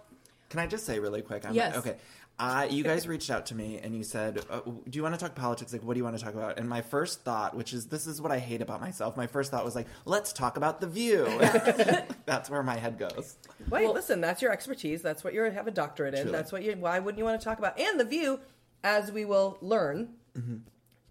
Can 0.49 0.61
I 0.61 0.67
just 0.67 0.87
say 0.87 0.99
really 0.99 1.21
quick? 1.21 1.45
I'm, 1.45 1.55
Yes. 1.55 1.77
Okay. 1.77 1.97
I, 2.39 2.67
you 2.67 2.83
guys 2.91 3.07
reached 3.07 3.31
out 3.31 3.47
to 3.47 3.55
me 3.55 3.79
and 3.83 3.95
you 3.95 4.03
said, 4.03 4.41
uh, 4.51 4.61
"Do 4.61 4.97
you 4.97 5.03
want 5.03 5.15
to 5.15 5.21
talk 5.21 5.35
politics? 5.35 5.73
Like, 5.73 5.83
what 5.83 5.95
do 5.95 5.99
you 5.99 6.05
want 6.05 6.19
to 6.19 6.25
talk 6.25 6.35
about?" 6.35 6.59
And 6.59 6.69
my 6.69 6.81
first 6.83 7.23
thought, 7.23 7.57
which 7.57 7.73
is 7.73 7.87
this 7.87 8.07
is 8.07 8.21
what 8.21 8.33
I 8.33 8.39
hate 8.39 8.61
about 8.63 8.81
myself, 8.81 9.17
my 9.17 9.27
first 9.27 9.51
thought 9.51 9.65
was 9.65 9.75
like, 9.75 9.87
"Let's 10.05 10.33
talk 10.33 10.57
about 10.57 10.81
the 10.81 10.87
View." 10.87 11.27
That's 12.27 12.51
where 12.51 12.63
my 12.63 12.77
head 12.77 12.99
goes. 12.99 13.37
Wait, 13.71 13.89
listen, 13.91 14.21
that's 14.21 14.43
your 14.43 14.51
expertise. 14.53 15.03
That's 15.03 15.23
what 15.25 15.35
you 15.35 15.43
have 15.43 15.67
a 15.67 15.71
doctorate 15.71 16.15
in. 16.15 16.23
Truly. 16.23 16.37
That's 16.37 16.53
what 16.53 16.63
you. 16.63 16.73
Why 16.75 16.99
wouldn't 16.99 17.19
you 17.19 17.25
want 17.25 17.41
to 17.41 17.45
talk 17.45 17.59
about? 17.59 17.79
And 17.79 17.99
the 18.01 18.05
View, 18.05 18.41
as 18.83 19.13
we 19.13 19.25
will 19.25 19.59
learn, 19.61 20.09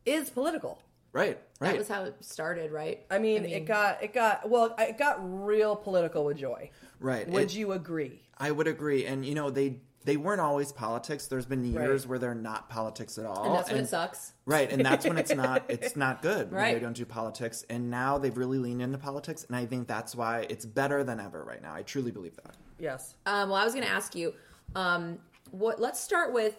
is 0.06 0.30
political. 0.30 0.80
Right, 1.14 1.38
right. 1.60 1.70
That 1.74 1.78
was 1.78 1.88
how 1.88 2.04
it 2.06 2.16
started, 2.26 2.72
right? 2.72 3.06
I 3.12 3.20
mean, 3.20 3.46
it 3.46 3.66
got 3.66 4.02
it 4.04 4.14
got 4.14 4.50
well, 4.50 4.76
it 4.80 4.98
got 4.98 5.18
real 5.46 5.76
political 5.76 6.26
with 6.26 6.38
Joy. 6.38 6.72
Right. 7.00 7.28
Would 7.30 7.44
It- 7.44 7.56
you 7.56 7.72
agree? 7.72 8.20
I 8.38 8.50
would 8.50 8.68
agree, 8.68 9.06
and 9.06 9.24
you 9.24 9.36
know 9.36 9.52
they 9.52 9.78
they 10.06 10.18
weren't 10.18 10.42
always 10.42 10.72
politics. 10.72 11.28
There's 11.28 11.46
been 11.46 11.64
years 11.64 12.04
Right. 12.04 12.10
where 12.10 12.20
they're 12.20 12.36
not 12.36 12.70
politics 12.70 13.18
at 13.18 13.26
all, 13.26 13.46
and 13.46 13.56
that's 13.56 13.70
when 13.72 13.80
it 13.82 13.88
sucks. 13.88 14.34
Right, 14.46 14.72
and 14.72 14.86
that's 14.86 15.06
when 15.06 15.18
it's 15.18 15.34
not 15.36 15.64
it's 15.70 15.96
not 15.96 16.22
good 16.22 16.52
when 16.52 16.62
Right. 16.62 16.74
they 16.74 16.80
don't 16.80 16.96
do 16.96 17.06
politics. 17.06 17.66
And 17.70 17.90
now 17.90 18.18
they've 18.18 18.36
really 18.38 18.60
leaned 18.60 18.82
into 18.82 18.98
politics, 18.98 19.46
and 19.48 19.56
I 19.56 19.66
think 19.66 19.88
that's 19.88 20.16
why 20.16 20.46
it's 20.50 20.66
better 20.66 21.04
than 21.04 21.20
ever 21.20 21.44
right 21.44 21.62
now. 21.62 21.74
I 21.74 21.84
truly 21.84 22.12
believe 22.12 22.36
that. 22.44 22.56
Yes. 22.80 23.16
Um, 23.26 23.50
well, 23.50 23.60
I 23.60 23.64
was 23.66 23.74
going 23.74 23.86
to 23.86 23.92
ask 23.92 24.14
you, 24.16 24.34
um, 24.76 25.20
what? 25.52 25.80
Let's 25.80 26.00
start 26.00 26.34
with 26.34 26.56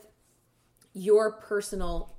your 0.92 1.32
personal 1.32 2.14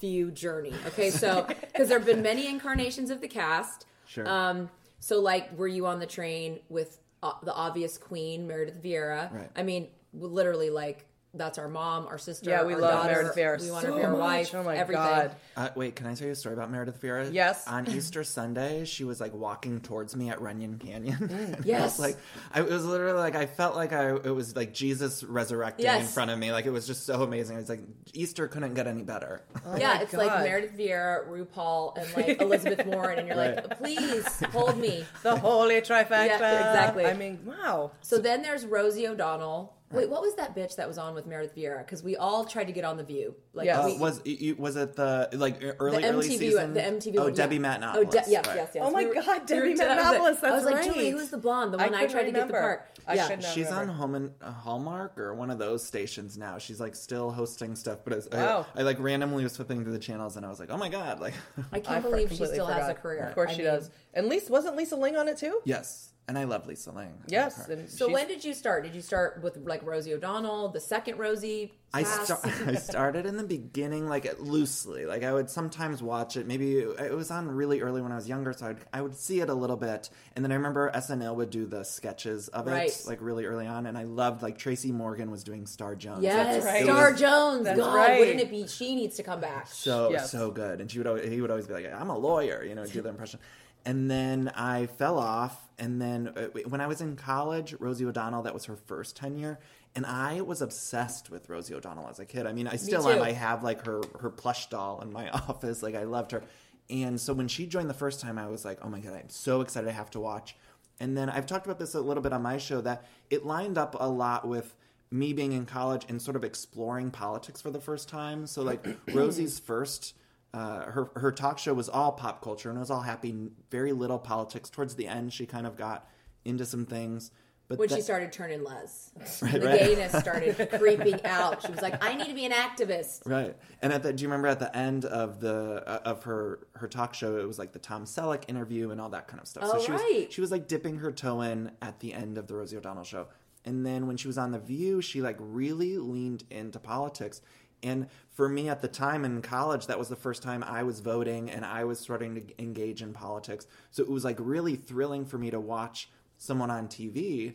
view 0.00 0.30
journey. 0.30 0.74
Okay, 0.88 1.10
so 1.10 1.46
because 1.72 1.88
there 1.88 1.98
have 1.98 2.06
been 2.06 2.22
many 2.22 2.46
incarnations 2.48 3.10
of 3.10 3.20
the 3.20 3.28
cast. 3.28 3.86
Sure. 4.06 4.28
Um, 4.28 4.70
so 4.98 5.20
like, 5.20 5.56
were 5.56 5.68
you 5.68 5.86
on 5.86 5.98
the 6.00 6.06
train 6.06 6.60
with 6.68 6.98
uh, 7.22 7.32
the 7.42 7.52
obvious 7.54 7.98
queen, 7.98 8.46
Meredith 8.46 8.82
Vieira? 8.82 9.32
Right. 9.32 9.50
I 9.56 9.62
mean, 9.62 9.88
literally, 10.12 10.70
like 10.70 11.06
that's 11.32 11.58
our 11.58 11.68
mom, 11.68 12.08
our 12.08 12.18
sister. 12.18 12.50
Yeah, 12.50 12.64
we 12.64 12.74
our 12.74 12.80
love 12.80 13.04
daughter. 13.04 13.12
Meredith 13.12 13.36
Vieira 13.36 13.62
We 13.64 13.70
want 13.70 13.82
so 13.86 13.92
her 13.92 13.92
to 13.94 13.98
be 14.00 14.04
our 14.04 14.10
much. 14.10 14.20
wife. 14.20 14.54
Oh 14.56 14.64
my 14.64 14.76
everything. 14.76 15.04
God. 15.04 15.36
Uh, 15.56 15.68
wait, 15.76 15.94
can 15.94 16.08
I 16.08 16.14
tell 16.16 16.26
you 16.26 16.32
a 16.32 16.34
story 16.34 16.54
about 16.56 16.72
Meredith 16.72 17.00
Vieira? 17.00 17.32
Yes. 17.32 17.68
On 17.68 17.88
Easter 17.96 18.24
Sunday, 18.24 18.84
she 18.84 19.04
was 19.04 19.20
like 19.20 19.32
walking 19.32 19.80
towards 19.80 20.16
me 20.16 20.28
at 20.28 20.40
Runyon 20.40 20.78
Canyon. 20.78 21.18
Mm, 21.18 21.64
Yes. 21.64 22.00
like 22.00 22.16
I, 22.52 22.62
it 22.62 22.68
was 22.68 22.84
literally 22.84 23.16
like 23.16 23.36
I 23.36 23.46
felt 23.46 23.76
like 23.76 23.92
I 23.92 24.08
it 24.16 24.34
was 24.34 24.56
like 24.56 24.74
Jesus 24.74 25.22
resurrecting 25.22 25.86
in 25.86 26.04
front 26.04 26.32
of 26.32 26.38
me. 26.40 26.50
Like 26.50 26.66
it 26.66 26.70
was 26.72 26.84
just 26.84 27.06
so 27.06 27.22
amazing. 27.22 27.58
It 27.58 27.60
was 27.60 27.68
like 27.68 27.82
Easter 28.12 28.48
couldn't 28.48 28.74
get 28.74 28.88
any 28.88 29.02
better. 29.02 29.42
yeah, 29.78 29.94
my 29.98 30.02
it's 30.02 30.12
like 30.12 30.30
God. 30.30 30.42
Meredith 30.42 30.76
Vieira, 30.76 31.28
RuPaul, 31.28 31.96
and 31.96 32.16
like 32.26 32.42
Elizabeth 32.42 32.84
Warren, 32.86 33.20
and 33.20 33.28
you're 33.28 33.36
like, 33.36 33.78
please 33.78 34.26
hold 34.46 34.76
me. 34.78 35.04
The 35.22 35.36
holy 35.36 35.76
trifecta. 35.80 36.26
Yeah, 36.26 36.34
exactly. 36.34 37.06
I 37.06 37.14
mean, 37.14 37.38
wow. 37.44 37.92
So 38.00 38.18
then 38.18 38.42
there's 38.42 38.66
Rosie 38.66 39.06
O'Donnell. 39.06 39.76
Wait, 39.92 40.08
what 40.08 40.22
was 40.22 40.36
that 40.36 40.54
bitch 40.54 40.76
that 40.76 40.86
was 40.86 40.98
on 40.98 41.14
with 41.14 41.26
Meredith 41.26 41.56
Vieira? 41.56 41.78
Because 41.78 42.02
we 42.02 42.16
all 42.16 42.44
tried 42.44 42.68
to 42.68 42.72
get 42.72 42.84
on 42.84 42.96
the 42.96 43.02
View. 43.02 43.34
Like, 43.52 43.66
Yes. 43.66 43.78
Uh, 43.78 43.86
we, 43.88 43.98
was 43.98 44.20
you- 44.24 44.54
was 44.54 44.76
it 44.76 44.94
the 44.94 45.28
like 45.32 45.60
early 45.80 46.02
the 46.02 46.08
early 46.10 46.28
season? 46.38 46.74
the 46.74 46.80
MTV. 46.80 47.14
Oh, 47.18 47.24
one, 47.24 47.34
Debbie 47.34 47.56
yeah. 47.56 47.62
Matenopoulos. 47.78 47.96
Oh, 47.96 48.04
de- 48.04 48.10
yes, 48.28 48.46
right. 48.46 48.56
yes, 48.56 48.70
yes. 48.74 48.76
Oh 48.86 48.90
my 48.92 49.00
We 49.00 49.06
were- 49.08 49.14
God, 49.14 49.46
Debbie 49.46 49.60
we 49.70 49.74
were- 49.74 49.82
I 49.82 49.86
was 49.96 49.98
Matenopoulos, 50.04 50.20
like- 50.20 50.44
I 50.44 50.50
that's 50.50 50.54
was 50.54 50.64
like, 50.64 50.74
right. 50.76 50.84
Julie, 50.84 51.10
who's 51.10 51.30
the 51.30 51.38
blonde? 51.38 51.74
The 51.74 51.78
one 51.78 51.86
I, 51.94 51.98
couldn't 52.02 52.10
tried 52.12 52.24
to 52.26 52.30
get 52.32 52.46
the 52.46 52.52
part. 52.52 53.00
I 53.06 53.14
yeah. 53.14 53.26
should 53.28 53.42
know. 53.42 53.48
She's 53.48 53.66
on. 53.72 53.88
Home 53.88 54.14
and 54.14 54.30
uh, 54.40 54.52
Hallmark 54.52 55.18
or 55.18 55.34
one 55.34 55.50
of 55.50 55.58
those 55.58 55.84
stations 55.84 56.38
now. 56.38 56.58
She's 56.58 56.78
like 56.80 56.94
still 56.94 57.32
hosting 57.32 57.74
stuff, 57.74 57.98
but 58.04 58.12
it's, 58.12 58.28
Wow. 58.30 58.66
I, 58.76 58.80
I 58.80 58.82
like 58.84 59.00
randomly 59.00 59.42
was 59.42 59.56
flipping 59.56 59.82
through 59.82 59.92
the 59.92 59.98
channels 59.98 60.36
and 60.36 60.46
I 60.46 60.48
was 60.48 60.60
like, 60.60 60.70
oh 60.70 60.76
my 60.76 60.88
god, 60.88 61.18
like 61.18 61.34
I 61.72 61.80
can't 61.80 61.96
I 61.96 62.00
believe 62.00 62.28
she 62.28 62.36
completely 62.36 62.54
still 62.54 62.66
has 62.66 62.88
a 62.88 62.94
career. 62.94 63.24
Of 63.24 63.34
course 63.34 63.50
I 63.50 63.54
she 63.54 63.58
mean, 63.62 63.66
does. 63.72 63.90
And 64.14 64.28
Lisa 64.28 64.52
wasn't 64.52 64.76
Lisa 64.76 64.94
Ling 64.94 65.16
on 65.16 65.26
it 65.26 65.36
too? 65.38 65.60
yes. 65.64 66.09
And 66.30 66.38
I 66.38 66.44
love 66.44 66.64
Lisa 66.68 66.92
Ling. 66.92 67.12
I 67.22 67.24
Yes. 67.26 67.66
her. 67.66 67.72
And 67.72 67.90
So 67.90 68.06
she's- 68.06 68.14
when 68.14 68.28
did 68.28 68.44
you 68.44 68.54
start? 68.54 68.84
Did 68.84 68.94
you 68.94 69.00
start 69.02 69.42
with 69.42 69.56
like 69.66 69.84
Rosie 69.84 70.14
O'Donnell, 70.14 70.68
the 70.68 70.78
second 70.78 71.18
Rosie? 71.18 71.72
I, 71.92 72.04
cast? 72.04 72.30
I 72.68 72.76
started 72.76 73.26
in 73.26 73.36
the 73.36 73.42
beginning, 73.42 74.08
like 74.08 74.32
loosely. 74.38 75.06
Like 75.06 75.24
I 75.24 75.32
would 75.32 75.50
sometimes 75.50 76.04
watch 76.04 76.36
it. 76.36 76.46
Maybe 76.46 76.78
it 76.78 77.12
was 77.16 77.32
on 77.32 77.48
really 77.50 77.80
early 77.80 78.00
when 78.00 78.12
I 78.12 78.14
was 78.14 78.28
younger, 78.28 78.52
so 78.52 78.68
I'd, 78.68 78.76
I 78.92 79.02
would 79.02 79.16
see 79.16 79.40
it 79.40 79.48
a 79.50 79.54
little 79.54 79.76
bit. 79.76 80.08
And 80.36 80.44
then 80.44 80.52
I 80.52 80.54
remember 80.54 80.92
SNL 80.94 81.34
would 81.34 81.50
do 81.50 81.66
the 81.66 81.82
sketches 81.82 82.46
of 82.46 82.68
it, 82.68 82.70
Right. 82.70 83.02
like 83.08 83.18
really 83.20 83.44
early 83.44 83.66
on. 83.66 83.86
And 83.86 83.98
I 83.98 84.04
loved 84.04 84.40
like 84.40 84.56
Tracy 84.56 84.92
Morgan 84.92 85.32
was 85.32 85.42
doing 85.42 85.66
Star 85.66 85.96
Jones. 85.96 86.22
Yes, 86.22 86.64
right. 86.64 86.84
Star 86.84 87.10
was 87.10 87.20
Jones. 87.20 87.64
That's 87.64 87.80
God, 87.80 87.92
right. 87.92 88.20
wouldn't 88.20 88.38
it 88.38 88.50
be? 88.50 88.68
She 88.68 88.94
needs 88.94 89.16
to 89.16 89.24
come 89.24 89.40
back. 89.40 89.66
so 89.66 90.12
Yes. 90.12 90.30
so 90.30 90.52
good. 90.52 90.80
And 90.80 90.88
she 90.88 90.98
would 90.98 91.08
always, 91.08 91.28
he 91.28 91.40
would 91.40 91.50
always 91.50 91.66
be 91.66 91.74
like, 91.74 91.92
"I'm 91.92 92.10
a 92.10 92.16
lawyer," 92.16 92.62
you 92.62 92.76
know, 92.76 92.86
do 92.86 93.02
the 93.02 93.08
impression. 93.08 93.40
And 93.84 94.08
then 94.10 94.52
I 94.54 94.86
fell 94.86 95.18
off. 95.18 95.56
And 95.80 96.00
then 96.00 96.28
uh, 96.36 96.60
when 96.68 96.82
I 96.82 96.86
was 96.86 97.00
in 97.00 97.16
college, 97.16 97.74
Rosie 97.80 98.04
O'Donnell, 98.04 98.42
that 98.42 98.52
was 98.52 98.66
her 98.66 98.76
first 98.76 99.16
tenure. 99.16 99.58
And 99.96 100.04
I 100.04 100.42
was 100.42 100.60
obsessed 100.60 101.30
with 101.30 101.48
Rosie 101.48 101.74
O'Donnell 101.74 102.06
as 102.08 102.20
a 102.20 102.26
kid. 102.26 102.46
I 102.46 102.52
mean, 102.52 102.68
I 102.68 102.76
still 102.76 103.08
am. 103.08 103.22
I 103.22 103.32
have 103.32 103.64
like 103.64 103.84
her 103.86 104.02
her 104.20 104.30
plush 104.30 104.68
doll 104.68 105.00
in 105.00 105.10
my 105.10 105.30
office. 105.48 105.82
Like 105.82 105.94
I 105.96 106.04
loved 106.04 106.32
her. 106.32 106.42
And 106.90 107.18
so 107.18 107.32
when 107.32 107.48
she 107.48 107.66
joined 107.66 107.88
the 107.88 107.94
first 107.94 108.20
time, 108.20 108.38
I 108.38 108.46
was 108.46 108.64
like, 108.64 108.78
oh 108.82 108.88
my 108.88 109.00
god, 109.00 109.14
I'm 109.14 109.30
so 109.30 109.62
excited 109.62 109.88
I 109.88 109.92
have 109.92 110.10
to 110.10 110.20
watch. 110.20 110.54
And 111.00 111.16
then 111.16 111.30
I've 111.30 111.46
talked 111.46 111.66
about 111.66 111.78
this 111.78 111.94
a 111.94 112.00
little 112.00 112.22
bit 112.22 112.34
on 112.34 112.42
my 112.42 112.58
show 112.58 112.82
that 112.82 113.06
it 113.30 113.46
lined 113.46 113.78
up 113.78 113.96
a 113.98 114.08
lot 114.08 114.46
with 114.46 114.76
me 115.10 115.32
being 115.32 115.52
in 115.52 115.64
college 115.64 116.04
and 116.08 116.20
sort 116.20 116.36
of 116.36 116.44
exploring 116.44 117.10
politics 117.10 117.60
for 117.60 117.70
the 117.70 117.80
first 117.80 118.08
time. 118.08 118.46
So 118.46 118.62
like 118.62 118.86
Rosie's 119.14 119.58
first 119.58 120.14
uh, 120.52 120.84
her 120.84 121.10
her 121.16 121.32
talk 121.32 121.58
show 121.58 121.74
was 121.74 121.88
all 121.88 122.12
pop 122.12 122.42
culture 122.42 122.68
and 122.68 122.76
it 122.76 122.80
was 122.80 122.90
all 122.90 123.02
happy, 123.02 123.50
very 123.70 123.92
little 123.92 124.18
politics. 124.18 124.68
Towards 124.70 124.96
the 124.96 125.06
end, 125.06 125.32
she 125.32 125.46
kind 125.46 125.66
of 125.66 125.76
got 125.76 126.08
into 126.44 126.64
some 126.64 126.86
things. 126.86 127.30
But 127.68 127.78
when 127.78 127.88
she 127.88 128.00
started 128.00 128.32
turning 128.32 128.64
les 128.64 129.12
Right, 129.42 129.52
the 129.52 129.60
right. 129.60 129.78
gayness 129.78 130.12
started 130.12 130.70
creeping 130.76 131.24
out 131.24 131.62
she 131.64 131.70
was 131.70 131.80
like 131.80 132.04
i 132.04 132.16
need 132.16 132.26
to 132.26 132.34
be 132.34 132.44
an 132.44 132.50
activist 132.50 133.24
Right, 133.24 133.56
and 133.80 133.92
at 133.92 134.02
the 134.02 134.12
do 134.12 134.22
you 134.22 134.28
remember 134.28 134.48
at 134.48 134.58
the 134.58 134.76
end 134.76 135.04
of 135.04 135.38
the 135.38 135.84
uh, 135.86 136.00
of 136.04 136.24
her 136.24 136.66
her 136.74 136.88
talk 136.88 137.14
show, 137.14 137.38
it 137.38 137.46
was 137.46 137.60
like 137.60 137.70
the 137.72 137.78
Tom 137.78 138.06
Selleck 138.06 138.42
interview 138.48 138.90
and 138.90 139.00
all 139.00 139.10
that 139.10 139.28
kind 139.28 139.40
of 139.40 139.46
stuff. 139.46 139.62
Oh, 139.66 139.78
so 139.78 139.84
she 139.84 139.92
right. 139.92 140.24
was 140.24 140.34
she 140.34 140.40
was 140.40 140.50
like 140.50 140.66
dipping 140.66 140.96
her 140.96 141.12
toe 141.12 141.42
in 141.42 141.70
at 141.80 142.00
the 142.00 142.12
end 142.12 142.38
of 142.38 142.48
the 142.48 142.56
Rosie 142.56 142.76
O'Donnell 142.76 143.04
show, 143.04 143.28
and 143.64 143.86
then 143.86 144.08
when 144.08 144.16
she 144.16 144.26
was 144.26 144.36
on 144.36 144.50
the 144.50 144.58
View, 144.58 145.00
she 145.00 145.20
like 145.22 145.36
really 145.38 145.96
leaned 145.98 146.42
into 146.50 146.80
politics. 146.80 147.40
And 147.82 148.08
for 148.30 148.48
me 148.48 148.68
at 148.68 148.82
the 148.82 148.88
time 148.88 149.24
in 149.24 149.42
college, 149.42 149.86
that 149.86 149.98
was 149.98 150.08
the 150.08 150.16
first 150.16 150.42
time 150.42 150.62
I 150.62 150.82
was 150.82 151.00
voting 151.00 151.50
and 151.50 151.64
I 151.64 151.84
was 151.84 151.98
starting 151.98 152.34
to 152.34 152.42
engage 152.62 153.02
in 153.02 153.12
politics. 153.12 153.66
So 153.90 154.02
it 154.02 154.08
was 154.08 154.24
like 154.24 154.36
really 154.38 154.76
thrilling 154.76 155.24
for 155.24 155.38
me 155.38 155.50
to 155.50 155.60
watch 155.60 156.10
someone 156.38 156.70
on 156.70 156.88
TV 156.88 157.54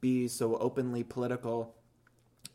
be 0.00 0.28
so 0.28 0.56
openly 0.58 1.02
political 1.02 1.74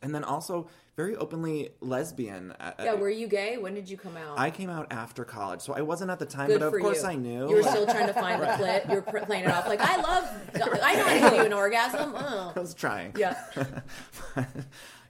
and 0.01 0.13
then 0.15 0.23
also 0.23 0.67
very 0.95 1.15
openly 1.15 1.69
lesbian. 1.81 2.51
Uh, 2.59 2.71
yeah 2.79 2.93
were 2.93 3.09
you 3.09 3.27
gay 3.27 3.57
when 3.57 3.73
did 3.73 3.89
you 3.89 3.97
come 3.97 4.15
out 4.17 4.37
I 4.37 4.49
came 4.49 4.69
out 4.69 4.87
after 4.91 5.25
college, 5.25 5.61
so 5.61 5.73
I 5.73 5.81
wasn't 5.81 6.11
at 6.11 6.19
the 6.19 6.25
time, 6.25 6.47
Good 6.47 6.59
but 6.59 6.73
of 6.73 6.81
course 6.81 7.03
you. 7.03 7.09
I 7.09 7.15
knew. 7.15 7.49
You 7.49 7.55
were 7.55 7.63
still 7.63 7.85
trying 7.85 8.07
to 8.07 8.13
find 8.13 8.41
the 8.41 8.47
clip. 8.57 8.87
You 8.87 8.95
were 8.95 9.01
pr- 9.01 9.25
playing 9.25 9.45
it 9.45 9.51
off 9.51 9.67
like, 9.67 9.81
I 9.81 9.97
love, 9.97 10.29
I 10.83 10.95
know 10.95 11.03
how 11.03 11.13
to 11.13 11.19
give 11.19 11.33
you 11.33 11.45
an 11.45 11.53
orgasm. 11.53 12.13
Oh. 12.15 12.53
I 12.55 12.59
was 12.59 12.73
trying. 12.73 13.13
Yeah. 13.17 13.37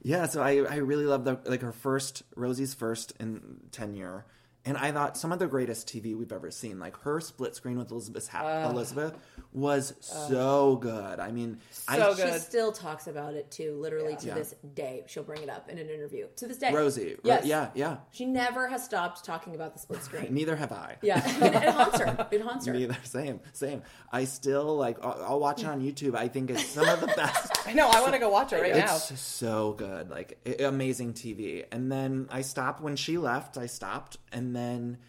yeah, 0.02 0.28
so 0.28 0.42
I, 0.42 0.58
I 0.58 0.76
really 0.78 1.06
love 1.06 1.26
the 1.26 1.40
like 1.46 1.62
her 1.62 1.72
first 1.72 2.24
Rosie's 2.36 2.74
first 2.74 3.14
in 3.20 3.60
tenure. 3.72 4.26
And 4.70 4.78
I 4.78 4.92
thought 4.92 5.18
some 5.18 5.32
of 5.32 5.40
the 5.40 5.48
greatest 5.48 5.88
TV 5.88 6.16
we've 6.16 6.32
ever 6.32 6.52
seen, 6.52 6.80
like 6.80 6.96
her 7.02 7.20
split 7.20 7.56
screen 7.56 7.80
with 7.80 7.90
Elizabeth 7.90 8.28
ha- 8.28 8.70
Elizabeth, 8.70 9.18
was 9.52 9.96
so 10.00 10.76
good. 10.76 11.20
I 11.20 11.32
mean, 11.32 11.58
So 11.72 11.84
I, 11.88 12.14
She 12.14 12.38
still 12.38 12.72
talks 12.72 13.08
about 13.08 13.34
it 13.34 13.50
too, 13.50 13.74
literally 13.82 14.16
to 14.18 14.28
Yeah. 14.28 14.36
this 14.36 14.54
day. 14.76 15.06
She'll 15.08 15.24
bring 15.24 15.42
it 15.42 15.50
up 15.50 15.70
in 15.70 15.80
an 15.80 15.90
interview. 15.90 16.28
To 16.36 16.46
this 16.48 16.60
day. 16.60 16.72
Rosie, 16.72 17.16
ro- 17.24 17.40
yeah, 17.44 17.70
yeah. 17.74 17.98
She 18.12 18.28
never 18.28 18.68
has 18.68 18.86
stopped 18.86 19.26
talking 19.26 19.56
about 19.56 19.74
the 19.74 19.80
split 19.80 20.04
screen. 20.04 20.28
Neither 20.32 20.56
have 20.56 20.72
I. 20.72 20.98
Yeah. 21.02 21.18
it, 21.28 21.54
it 21.64 21.70
haunts 21.74 22.00
her. 22.00 22.28
It 22.30 22.42
haunts 22.42 22.66
her. 22.68 22.74
Neither. 22.74 22.98
Same, 23.06 23.40
same. 23.54 23.82
I 24.12 24.26
still 24.26 24.78
like. 24.78 25.04
I'll, 25.04 25.24
I'll 25.28 25.40
watch 25.40 25.62
it 25.64 25.68
on 25.68 25.82
YouTube. 25.82 26.14
I 26.14 26.28
think 26.28 26.52
it's 26.52 26.68
some 26.68 26.88
of 26.88 27.02
the 27.02 27.08
best. 27.08 27.52
I 27.68 27.74
know, 27.74 27.90
I 27.90 28.02
want 28.02 28.14
to 28.14 28.20
go 28.20 28.30
watch 28.30 28.54
it 28.54 28.62
right 28.62 28.76
now. 28.76 28.96
It's 28.98 29.20
so 29.20 29.74
good, 29.74 30.12
like 30.12 30.38
i- 30.46 30.64
amazing 30.66 31.14
TV. 31.14 31.66
And 31.72 31.92
then 31.92 32.28
I 32.30 32.42
stopped 32.42 32.82
when 32.84 32.96
she 32.96 33.18
left. 33.18 33.58
I 33.58 33.66
stopped, 33.66 34.20
and 34.32 34.56
then 34.56 34.59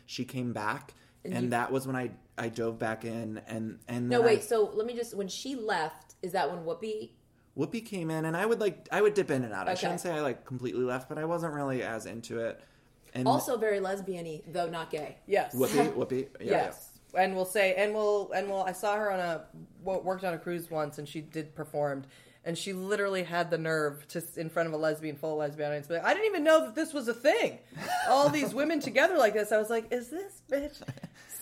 she 0.07 0.25
came 0.25 0.53
back, 0.53 0.95
and, 1.25 1.45
you- 1.45 1.51
that 1.51 1.71
was 1.73 1.87
when 1.87 1.97
I 1.97 2.11
I 2.39 2.49
dove 2.49 2.79
back 2.79 3.05
in. 3.05 3.41
And 3.47 3.79
and 3.89 4.09
No, 4.09 4.23
wait. 4.23 4.39
I, 4.39 4.43
So 4.43 4.71
let 4.75 4.87
me 4.87 4.95
just, 4.95 5.15
when 5.15 5.29
she 5.29 5.55
left, 5.55 6.15
is 6.23 6.33
that 6.33 6.51
when 6.51 6.65
Whoopi? 6.65 7.11
Whoopi 7.59 7.85
came 7.85 8.11
in, 8.11 8.25
and 8.25 8.37
I 8.37 8.47
would 8.47 8.61
like 8.61 8.89
I 8.91 9.03
would 9.03 9.15
dip 9.15 9.31
in 9.31 9.45
and 9.45 9.53
out. 9.53 9.69
I 9.69 9.75
shouldn't 9.75 10.01
say 10.01 10.11
I 10.13 10.21
like 10.21 10.45
completely 10.47 10.83
left, 10.85 11.09
but 11.09 11.19
I 11.19 11.25
wasn't 11.25 11.53
really 11.55 11.83
as 11.83 12.07
into 12.07 12.39
it. 12.41 12.61
And 13.13 13.27
Also 13.27 13.57
very 13.57 13.81
lesbian-y, 13.81 14.43
though 14.53 14.69
not 14.71 14.89
gay. 14.89 15.19
Yes. 15.27 15.53
Whoopi, 15.55 15.93
Whoopi, 15.99 16.29
yeah, 16.41 16.51
yes. 16.53 16.87
And 17.13 17.35
we'll 17.35 17.45
say, 17.45 17.75
and 17.75 17.93
we'll, 17.93 18.31
and 18.33 18.49
we'll. 18.49 18.63
I 18.63 18.71
saw 18.73 18.95
her 18.97 19.11
on 19.11 19.19
a 19.19 19.45
wo- 19.83 19.99
worked 20.01 20.23
on 20.25 20.33
a 20.33 20.39
cruise 20.39 20.71
once, 20.71 20.99
and 20.99 21.09
she 21.09 21.21
did 21.21 21.53
performed, 21.57 22.07
and 22.45 22.57
she 22.57 22.73
literally 22.73 23.23
had 23.23 23.51
the 23.51 23.59
nerve 23.59 24.07
to 24.09 24.23
in 24.37 24.49
front 24.51 24.67
of 24.69 24.73
a 24.73 24.77
lesbian, 24.77 25.17
full 25.17 25.37
lesbian 25.37 25.69
audience. 25.69 25.87
But 25.87 26.05
I 26.05 26.15
didn't 26.15 26.27
even 26.27 26.45
know 26.45 26.65
that 26.67 26.75
this 26.75 26.93
was 26.95 27.09
a 27.09 27.15
thing. 27.15 27.59
All 28.09 28.29
these 28.29 28.55
women 28.55 28.81
together 28.81 29.17
like 29.19 29.35
this. 29.35 29.53
I 29.53 29.59
was 29.59 29.71
like, 29.71 29.93
is 29.93 30.09
this 30.09 30.43
bitch 30.51 30.81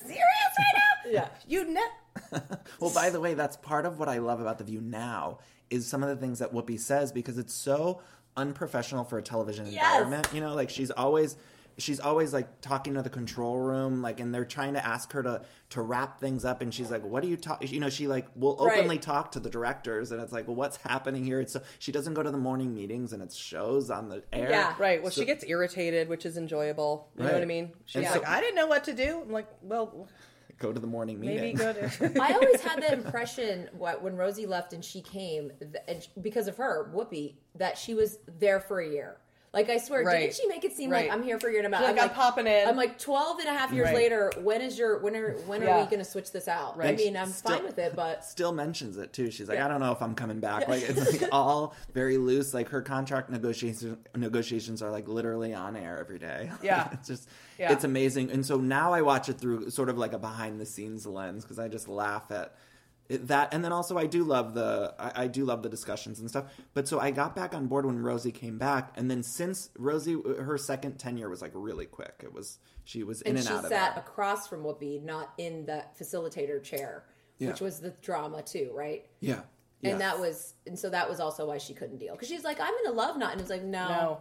serious 0.02 0.20
right 0.58 0.74
now? 0.74 0.82
Yeah. 1.10 1.28
You 1.46 1.64
ne- 1.72 2.40
Well, 2.80 2.92
by 2.92 3.08
the 3.08 3.18
way, 3.20 3.32
that's 3.34 3.56
part 3.56 3.86
of 3.86 3.98
what 3.98 4.08
I 4.10 4.18
love 4.18 4.40
about 4.40 4.58
The 4.58 4.64
View 4.64 4.80
now 4.82 5.38
is 5.70 5.86
some 5.86 6.02
of 6.02 6.08
the 6.10 6.16
things 6.16 6.40
that 6.40 6.52
Whoopi 6.52 6.78
says 6.78 7.12
because 7.12 7.38
it's 7.38 7.54
so 7.54 8.02
unprofessional 8.36 9.04
for 9.04 9.16
a 9.16 9.22
television 9.22 9.66
Yes. 9.70 9.84
environment. 10.02 10.28
You 10.34 10.40
know, 10.42 10.54
like 10.54 10.68
she's 10.68 10.90
always 10.90 11.36
she's 11.78 12.00
always 12.00 12.32
like 12.32 12.60
talking 12.60 12.94
to 12.94 13.02
the 13.02 13.08
control 13.10 13.58
room, 13.58 14.02
like, 14.02 14.20
and 14.20 14.34
they're 14.34 14.44
trying 14.44 14.74
to 14.74 14.84
ask 14.84 15.12
her 15.12 15.22
to 15.22 15.42
to 15.70 15.82
wrap 15.82 16.18
things 16.20 16.44
up, 16.44 16.60
and 16.62 16.72
she's 16.74 16.90
like, 16.90 17.04
"What 17.04 17.22
are 17.24 17.26
you 17.26 17.36
talking?" 17.36 17.68
You 17.68 17.80
know, 17.80 17.88
she 17.88 18.06
like 18.08 18.26
will 18.36 18.56
openly 18.58 18.96
Right. 18.96 19.02
talk 19.02 19.32
to 19.32 19.40
the 19.40 19.50
directors, 19.50 20.12
and 20.12 20.20
it's 20.20 20.32
like, 20.32 20.46
"Well, 20.46 20.56
what's 20.56 20.76
happening 20.78 21.24
here?" 21.24 21.40
It's 21.40 21.52
so, 21.52 21.62
she 21.78 21.92
doesn't 21.92 22.14
go 22.14 22.22
to 22.22 22.30
the 22.30 22.38
morning 22.38 22.74
meetings, 22.74 23.12
and 23.12 23.22
it's 23.22 23.36
shows 23.36 23.90
on 23.90 24.08
the 24.08 24.22
air. 24.32 24.50
Yeah. 24.50 24.74
Right. 24.78 25.02
Well, 25.02 25.10
So- 25.12 25.20
she 25.22 25.26
gets 25.26 25.44
irritated, 25.46 26.08
which 26.08 26.26
is 26.26 26.36
enjoyable. 26.36 27.08
You 27.16 27.24
know 27.24 27.32
what 27.32 27.42
I 27.42 27.46
mean? 27.46 27.72
She's 27.86 27.96
And 27.96 28.04
like, 28.06 28.14
so- 28.24 28.30
I 28.30 28.40
didn't 28.40 28.56
know 28.56 28.66
what 28.66 28.84
to 28.84 28.92
do. 28.92 29.20
I'm 29.22 29.30
like, 29.32 29.48
well, 29.62 30.08
Go 30.58 30.72
to 30.72 30.80
the 30.80 30.88
morning 30.88 31.20
meeting. 31.20 31.36
maybe 31.36 31.56
go 31.56 31.72
to. 31.72 32.12
I 32.20 32.32
always 32.32 32.60
had 32.62 32.82
that 32.82 32.92
impression 32.92 33.68
what, 33.78 34.02
when 34.02 34.16
Rosie 34.16 34.44
left 34.46 34.72
and 34.72 34.84
she 34.84 35.00
came, 35.00 35.52
th- 35.60 35.84
and 35.86 36.02
sh- 36.02 36.08
because 36.20 36.48
of 36.48 36.56
her, 36.56 36.90
Whoopi, 36.92 37.36
that 37.54 37.78
she 37.78 37.94
was 37.94 38.18
there 38.40 38.58
for 38.58 38.80
a 38.80 38.88
year. 38.88 39.18
Like, 39.54 39.70
I 39.70 39.78
swear, 39.78 40.04
Right. 40.04 40.20
didn't 40.20 40.34
she 40.34 40.46
make 40.46 40.64
it 40.64 40.72
seem 40.74 40.90
Right. 40.90 41.08
like 41.08 41.16
I'm 41.16 41.22
here 41.22 41.40
for 41.40 41.46
your 41.46 41.60
year 41.60 41.64
and 41.64 41.74
a 41.74 41.78
She's 41.78 41.86
like, 41.96 42.02
"I'm 42.02 42.10
popping 42.10 42.46
in." 42.46 42.68
I'm 42.68 42.76
like 42.76 42.98
12 42.98 43.38
and 43.40 43.48
a 43.48 43.52
half 43.52 43.72
years 43.72 43.86
Right. 43.86 43.94
later, 43.94 44.30
when 44.42 44.60
is 44.60 44.78
your, 44.78 44.98
when 44.98 45.16
are, 45.16 45.32
when 45.46 45.62
are 45.62 45.66
Yeah. 45.66 45.80
we 45.80 45.86
going 45.86 46.00
to 46.00 46.04
switch 46.04 46.32
this 46.32 46.48
out? 46.48 46.76
I 46.78 46.92
mean, 46.92 47.16
I'm 47.16 47.30
Still- 47.30 47.52
fine 47.56 47.64
with 47.64 47.78
it, 47.78 47.96
but 47.96 48.24
still 48.24 48.52
mentions 48.52 48.98
it 48.98 49.12
too. 49.14 49.30
She's 49.30 49.48
like, 49.48 49.58
I 49.58 49.66
don't 49.66 49.80
know 49.80 49.92
if 49.92 50.02
I'm 50.02 50.14
coming 50.14 50.38
back. 50.38 50.68
Like 50.68 50.82
it's 50.82 51.20
like 51.20 51.28
all 51.32 51.74
very 51.94 52.18
loose. 52.18 52.52
Like 52.52 52.68
her 52.68 52.82
contract 52.82 53.30
negotiations 53.30 53.96
negotiations 54.14 54.82
are 54.82 54.90
like 54.90 55.08
literally 55.08 55.54
on 55.54 55.76
air 55.76 55.98
every 55.98 56.18
day. 56.18 56.50
Yeah. 56.62 56.90
it's 56.92 57.08
just 57.08 57.28
Yeah. 57.58 57.72
it's 57.72 57.84
amazing. 57.84 58.30
And 58.30 58.44
so 58.44 58.58
now 58.58 58.92
I 58.92 59.00
watch 59.00 59.28
it 59.30 59.38
through 59.38 59.70
sort 59.70 59.88
of 59.88 59.96
like 59.96 60.12
a 60.12 60.18
behind 60.18 60.60
the 60.60 60.66
scenes 60.66 61.06
lens 61.06 61.44
because 61.44 61.58
I 61.58 61.68
just 61.68 61.88
laugh 61.88 62.30
at 62.30 62.54
it, 63.08 63.28
that. 63.28 63.52
And 63.54 63.64
then 63.64 63.72
also 63.72 63.96
I 63.98 64.06
do 64.06 64.24
love 64.24 64.54
the 64.54 64.94
I, 64.98 65.24
I 65.24 65.26
do 65.28 65.44
love 65.44 65.62
the 65.62 65.68
discussions 65.68 66.20
and 66.20 66.28
stuff. 66.28 66.44
But 66.74 66.88
so 66.88 66.98
I 67.00 67.10
got 67.10 67.34
back 67.34 67.54
on 67.54 67.66
board 67.66 67.86
when 67.86 67.98
Rosie 67.98 68.32
came 68.32 68.58
back, 68.58 68.92
and 68.96 69.10
then 69.10 69.22
since 69.22 69.70
Rosie 69.78 70.16
her 70.40 70.58
second 70.58 70.98
tenure 70.98 71.28
was 71.28 71.42
like 71.42 71.52
really 71.54 71.86
quick. 71.86 72.20
It 72.22 72.32
was 72.32 72.58
she 72.84 73.02
was 73.02 73.22
in 73.22 73.30
and 73.30 73.38
and, 73.38 73.46
she 73.46 73.52
out 73.52 73.64
of 73.64 73.70
sat 73.70 73.98
across 73.98 74.48
from 74.48 74.62
Whoopi, 74.64 75.02
not 75.02 75.32
in 75.38 75.66
the 75.66 75.84
facilitator 76.00 76.62
chair, 76.62 77.04
Yeah. 77.38 77.48
which 77.48 77.60
was 77.60 77.80
the 77.80 77.90
drama 78.00 78.42
too, 78.42 78.70
right? 78.74 79.06
Yeah. 79.20 79.40
And 79.82 79.92
Yeah. 79.92 79.98
that 79.98 80.18
was, 80.18 80.54
and 80.66 80.76
so 80.76 80.90
that 80.90 81.08
was 81.08 81.20
also 81.20 81.46
why 81.46 81.58
she 81.58 81.72
couldn't 81.74 81.98
deal 81.98 82.14
because 82.14 82.28
she's 82.28 82.44
like, 82.44 82.58
I'm 82.60 82.72
in 82.84 82.90
a 82.90 82.94
love 82.94 83.16
not," 83.16 83.32
and 83.32 83.40
it 83.40 83.44
was 83.44 83.50
like, 83.50 83.62
no, 83.62 83.88
no. 83.88 84.18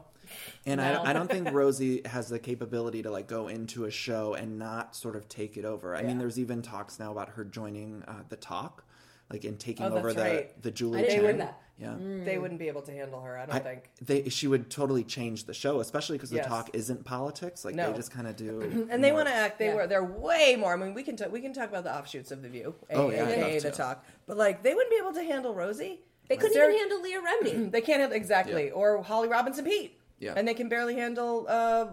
And 0.65 0.81
I, 0.81 0.89
No. 0.91 0.93
don't, 0.97 1.07
I 1.07 1.13
don't 1.13 1.29
think 1.31 1.51
Rosie 1.53 2.01
has 2.05 2.29
the 2.29 2.39
capability 2.39 3.03
to 3.03 3.11
like 3.11 3.27
go 3.27 3.47
into 3.47 3.85
a 3.85 3.91
show 3.91 4.33
and 4.33 4.57
not 4.59 4.95
sort 4.95 5.15
of 5.15 5.27
take 5.29 5.57
it 5.57 5.65
over. 5.65 5.95
I 5.95 6.03
mean, 6.03 6.17
there's 6.17 6.39
even 6.39 6.61
talks 6.61 6.99
now 6.99 7.11
about 7.11 7.29
her 7.29 7.43
joining 7.45 8.03
uh, 8.07 8.23
the 8.29 8.35
talk, 8.37 8.83
like 9.31 9.45
in 9.45 9.57
taking 9.57 9.85
Oh, 9.85 9.95
over 9.97 10.13
the 10.13 10.21
right. 10.21 10.61
the 10.61 10.71
Julie 10.71 10.99
I 10.99 11.01
didn't 11.03 11.25
Chen. 11.25 11.35
hear. 11.39 11.55
Yeah. 11.79 11.93
They 12.25 12.39
wouldn't 12.39 12.59
be 12.59 12.69
able 12.69 12.81
to 12.81 12.91
handle 12.91 13.21
her. 13.21 13.37
I 13.37 13.45
don't 13.45 13.55
I- 13.55 13.59
think. 13.59 13.91
they 14.01 14.29
she 14.29 14.47
would 14.47 14.67
totally 14.71 15.03
change 15.03 15.43
the 15.45 15.53
show, 15.53 15.79
especially 15.79 16.17
because 16.17 16.31
the 16.31 16.37
Yes. 16.37 16.47
talk 16.47 16.71
isn't 16.73 17.05
politics. 17.05 17.63
Like 17.63 17.75
No. 17.75 17.91
they 17.91 17.97
just 17.97 18.09
kind 18.11 18.25
of 18.27 18.35
do, 18.35 18.87
And 18.89 19.03
they 19.03 19.11
want 19.11 19.27
to 19.27 19.33
act. 19.33 19.59
They 19.59 19.67
Yeah. 19.67 19.75
were. 19.75 19.87
They're 19.87 20.03
way 20.03 20.55
more. 20.59 20.73
I 20.73 20.75
mean, 20.75 20.95
we 20.95 21.03
can 21.03 21.15
talk. 21.15 21.31
We 21.31 21.39
can 21.39 21.53
talk 21.53 21.69
about 21.69 21.83
the 21.83 21.95
offshoots 21.95 22.31
of 22.31 22.41
the 22.41 22.49
View. 22.49 22.73
Oh, 22.91 23.11
yeah, 23.11 23.25
I'd 23.25 23.29
aka 23.33 23.53
love 23.53 23.61
the 23.63 23.71
talk. 23.71 24.05
But 24.25 24.37
like, 24.37 24.63
they 24.63 24.73
wouldn't 24.73 24.89
be 24.91 24.97
able 24.97 25.13
to 25.13 25.23
handle 25.23 25.53
Rosie. 25.53 25.99
they 26.29 26.35
couldn't 26.35 26.55
They're- 26.55 26.69
even 26.71 26.79
handle 26.79 27.01
Leah 27.03 27.21
Remini. 27.21 27.71
They 27.71 27.81
can't 27.81 27.99
handle 28.01 28.17
exactly, 28.17 28.65
Yeah. 28.65 28.71
or 28.73 29.01
Holly 29.03 29.27
Robinson 29.29 29.63
Peete. 29.63 29.96
Yeah. 30.19 30.33
and 30.35 30.47
they 30.47 30.53
can 30.53 30.67
barely 30.67 30.95
handle 30.95 31.45
uh, 31.47 31.51
uh, 31.51 31.87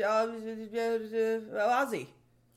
uh, 0.00 0.06
uh, 0.06 1.84
Ozzy. 1.84 2.06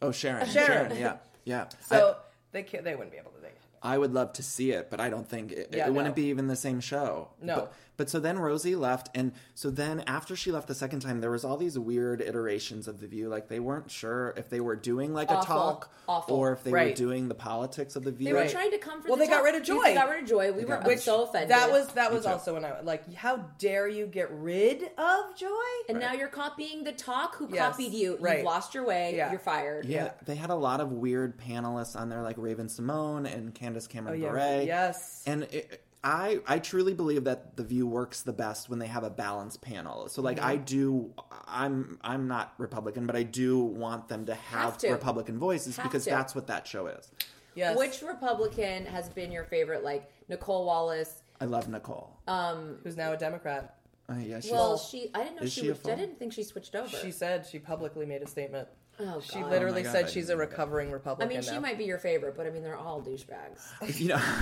Oh, 0.02 0.12
Sharon, 0.12 0.48
Sharon. 0.48 0.68
Sharon, 0.92 0.98
yeah, 0.98 1.18
yeah. 1.44 1.66
So 1.82 2.18
they 2.52 2.64
can't. 2.64 2.84
They 2.84 2.94
wouldn't 2.96 3.12
be 3.12 3.18
able 3.18 3.32
to. 3.32 3.42
They, 3.42 3.50
I 3.82 3.98
would 3.98 4.14
love 4.14 4.34
to 4.34 4.44
see 4.44 4.72
it, 4.72 4.90
but 4.90 5.00
I 5.00 5.10
don't 5.10 5.28
think 5.28 5.52
it, 5.52 5.70
Yeah, 5.72 5.88
it 5.88 5.94
wouldn't 5.94 6.16
be 6.16 6.26
even 6.26 6.48
the 6.48 6.56
same 6.56 6.80
show. 6.80 7.30
No. 7.42 7.56
But, 7.56 7.74
but 7.98 8.10
so 8.10 8.20
then 8.20 8.40
Rosie 8.40 8.76
left, 8.76 9.10
and 9.16 9.32
so 9.56 9.70
then 9.70 10.04
after 10.08 10.36
she 10.36 10.52
left 10.52 10.68
the 10.68 10.76
second 10.76 11.02
time, 11.02 11.20
there 11.22 11.32
was 11.32 11.44
all 11.44 11.58
these 11.58 11.78
weird 11.78 12.22
iterations 12.22 12.88
of 12.88 13.00
the 13.00 13.08
View. 13.08 13.28
Like 13.28 13.48
they 13.50 13.60
weren't 13.60 13.92
sure 13.92 14.34
if 14.38 14.50
they 14.50 14.60
were 14.60 14.76
doing 14.76 15.14
like 15.14 15.30
a 15.32 15.42
talk, 15.44 15.92
Awful. 16.08 16.36
or 16.38 16.54
if 16.54 16.64
they 16.64 16.72
were 16.72 16.94
doing 16.94 17.28
the 17.28 17.36
politics 17.36 17.96
of 17.96 18.04
the 18.04 18.12
View. 18.12 18.28
They 18.28 18.34
were 18.34 18.48
trying 18.48 18.72
to 18.72 18.78
come 18.78 19.02
for. 19.02 19.10
Well, 19.10 19.18
the 19.18 19.26
they 19.26 19.30
got 19.30 19.44
rid 19.44 19.56
of 19.56 19.64
Joy. 19.64 19.84
They 19.84 19.94
got 19.96 20.10
rid 20.10 20.24
of 20.24 20.30
Joy. 20.30 20.52
We 20.54 20.64
were 20.66 20.78
got 20.78 21.00
so 21.00 21.24
offended. 21.24 21.50
that 21.50 21.72
was 21.72 21.88
that 21.94 22.14
was 22.14 22.26
also 22.26 22.54
when 22.54 22.64
I 22.66 22.80
like. 22.82 23.14
How 23.14 23.38
dare 23.60 23.88
you 23.88 24.06
get 24.08 24.32
rid 24.32 24.84
of 24.98 25.36
Joy? 25.36 25.50
and 25.90 26.00
now 26.00 26.14
you're 26.14 26.28
copying 26.28 26.84
the 26.84 26.92
talk. 26.92 27.36
Who 27.36 27.48
Yes, 27.52 27.72
copied 27.72 27.94
you? 27.94 28.18
right. 28.20 28.38
You've 28.38 28.46
lost 28.46 28.74
your 28.74 28.86
way. 28.86 29.16
Yeah. 29.16 29.32
You're 29.32 29.40
fired. 29.40 29.86
Yeah, 29.86 30.12
they 30.26 30.36
had 30.36 30.50
a 30.50 30.56
lot 30.56 30.82
of 30.82 30.92
weird 30.92 31.38
panelists 31.40 31.96
on 32.00 32.10
there, 32.10 32.22
like 32.22 32.36
Raven 32.38 32.68
Symoné 32.68 33.34
and 33.34 33.54
Candace 33.56 33.88
Cameron 33.88 34.22
Oh, 34.22 34.26
yeah. 34.26 34.32
Bure. 34.32 34.62
Yes. 34.64 35.24
and 35.26 35.44
it, 35.44 35.82
I 36.04 36.40
I 36.48 36.60
truly 36.60 36.94
believe 36.94 37.24
that 37.26 37.58
the 37.58 37.64
View 37.64 37.88
works 37.88 38.22
the 38.22 38.34
best 38.34 38.70
when 38.70 38.80
they 38.80 38.88
have 38.88 39.04
a 39.04 39.10
balanced 39.10 39.62
panel. 39.62 40.08
So 40.10 40.22
like 40.22 40.38
Mm-hmm. 40.38 40.46
I 40.48 40.56
do, 40.58 41.14
I'm 41.48 41.98
I'm 42.02 42.28
not 42.28 42.54
Republican, 42.58 43.06
but 43.08 43.16
I 43.16 43.24
do 43.24 43.60
want 43.60 44.08
them 44.08 44.26
to 44.28 44.36
have, 44.36 44.62
Have 44.72 44.78
to. 44.80 44.92
Republican 44.92 45.38
voices 45.40 45.76
Have 45.78 45.86
because 45.86 46.04
to. 46.06 46.12
that's 46.12 46.36
what 46.36 46.48
that 46.48 46.68
show 46.68 46.88
is. 46.88 47.10
Yes. 47.56 47.76
Which 47.78 48.02
Republican 48.04 48.86
has 48.86 49.10
been 49.10 49.32
your 49.32 49.44
favorite? 49.46 49.84
Like 49.84 50.12
Nicolle 50.30 50.66
Wallace. 50.66 51.24
I 51.42 51.46
love 51.46 51.68
Nicolle. 51.68 52.16
Um 52.28 52.78
who's 52.84 52.96
now 52.96 53.14
a 53.14 53.18
Democrat? 53.18 53.74
Uh, 54.10 54.16
yeah, 54.20 54.40
she's, 54.40 54.52
Well, 54.52 54.78
she. 54.78 55.12
I 55.14 55.24
didn't 55.24 55.42
know 55.42 55.48
she. 55.48 55.62
she 55.62 55.68
a 55.70 55.74
would, 55.74 55.90
I 55.92 55.96
didn't 55.96 56.18
think 56.18 56.32
she 56.32 56.44
switched 56.44 56.76
over. 56.76 56.88
She 56.96 57.12
said 57.12 57.46
she 57.46 57.60
publicly 57.60 58.06
made 58.06 58.22
a 58.22 58.28
statement. 58.28 58.70
Oh, 59.00 59.22
She 59.22 59.40
God. 59.40 59.52
literally 59.52 59.82
Oh 59.82 59.86
my 59.86 59.94
God, 59.94 60.06
said 60.06 60.10
she's 60.10 60.30
a 60.30 60.38
recovering 60.38 60.92
Republican. 60.92 61.32
I 61.32 61.34
mean, 61.36 61.44
she 61.44 61.52
now. 61.52 61.60
might 61.60 61.78
be 61.78 61.86
your 61.86 62.00
favorite, 62.00 62.36
but 62.36 62.48
I 62.48 62.50
mean, 62.50 62.64
they're 62.64 62.76
all 62.78 63.02
douchebags. 63.02 63.62
you 64.00 64.08
know, 64.10 64.22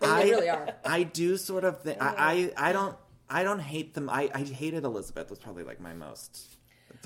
They 0.00 0.06
I 0.06 0.22
really 0.24 0.48
are. 0.48 0.74
I 0.84 1.02
do 1.02 1.36
sort 1.36 1.64
of 1.64 1.82
think 1.82 2.00
I, 2.00 2.52
I 2.56 2.68
I 2.68 2.72
don't 2.72 2.96
I 3.28 3.42
don't 3.42 3.58
hate 3.60 3.94
them. 3.94 4.08
I 4.08 4.30
I 4.34 4.42
hated 4.44 4.84
Elizabeth 4.84 5.30
was 5.30 5.38
probably 5.38 5.64
like 5.64 5.80
my 5.80 5.94
most 5.94 6.55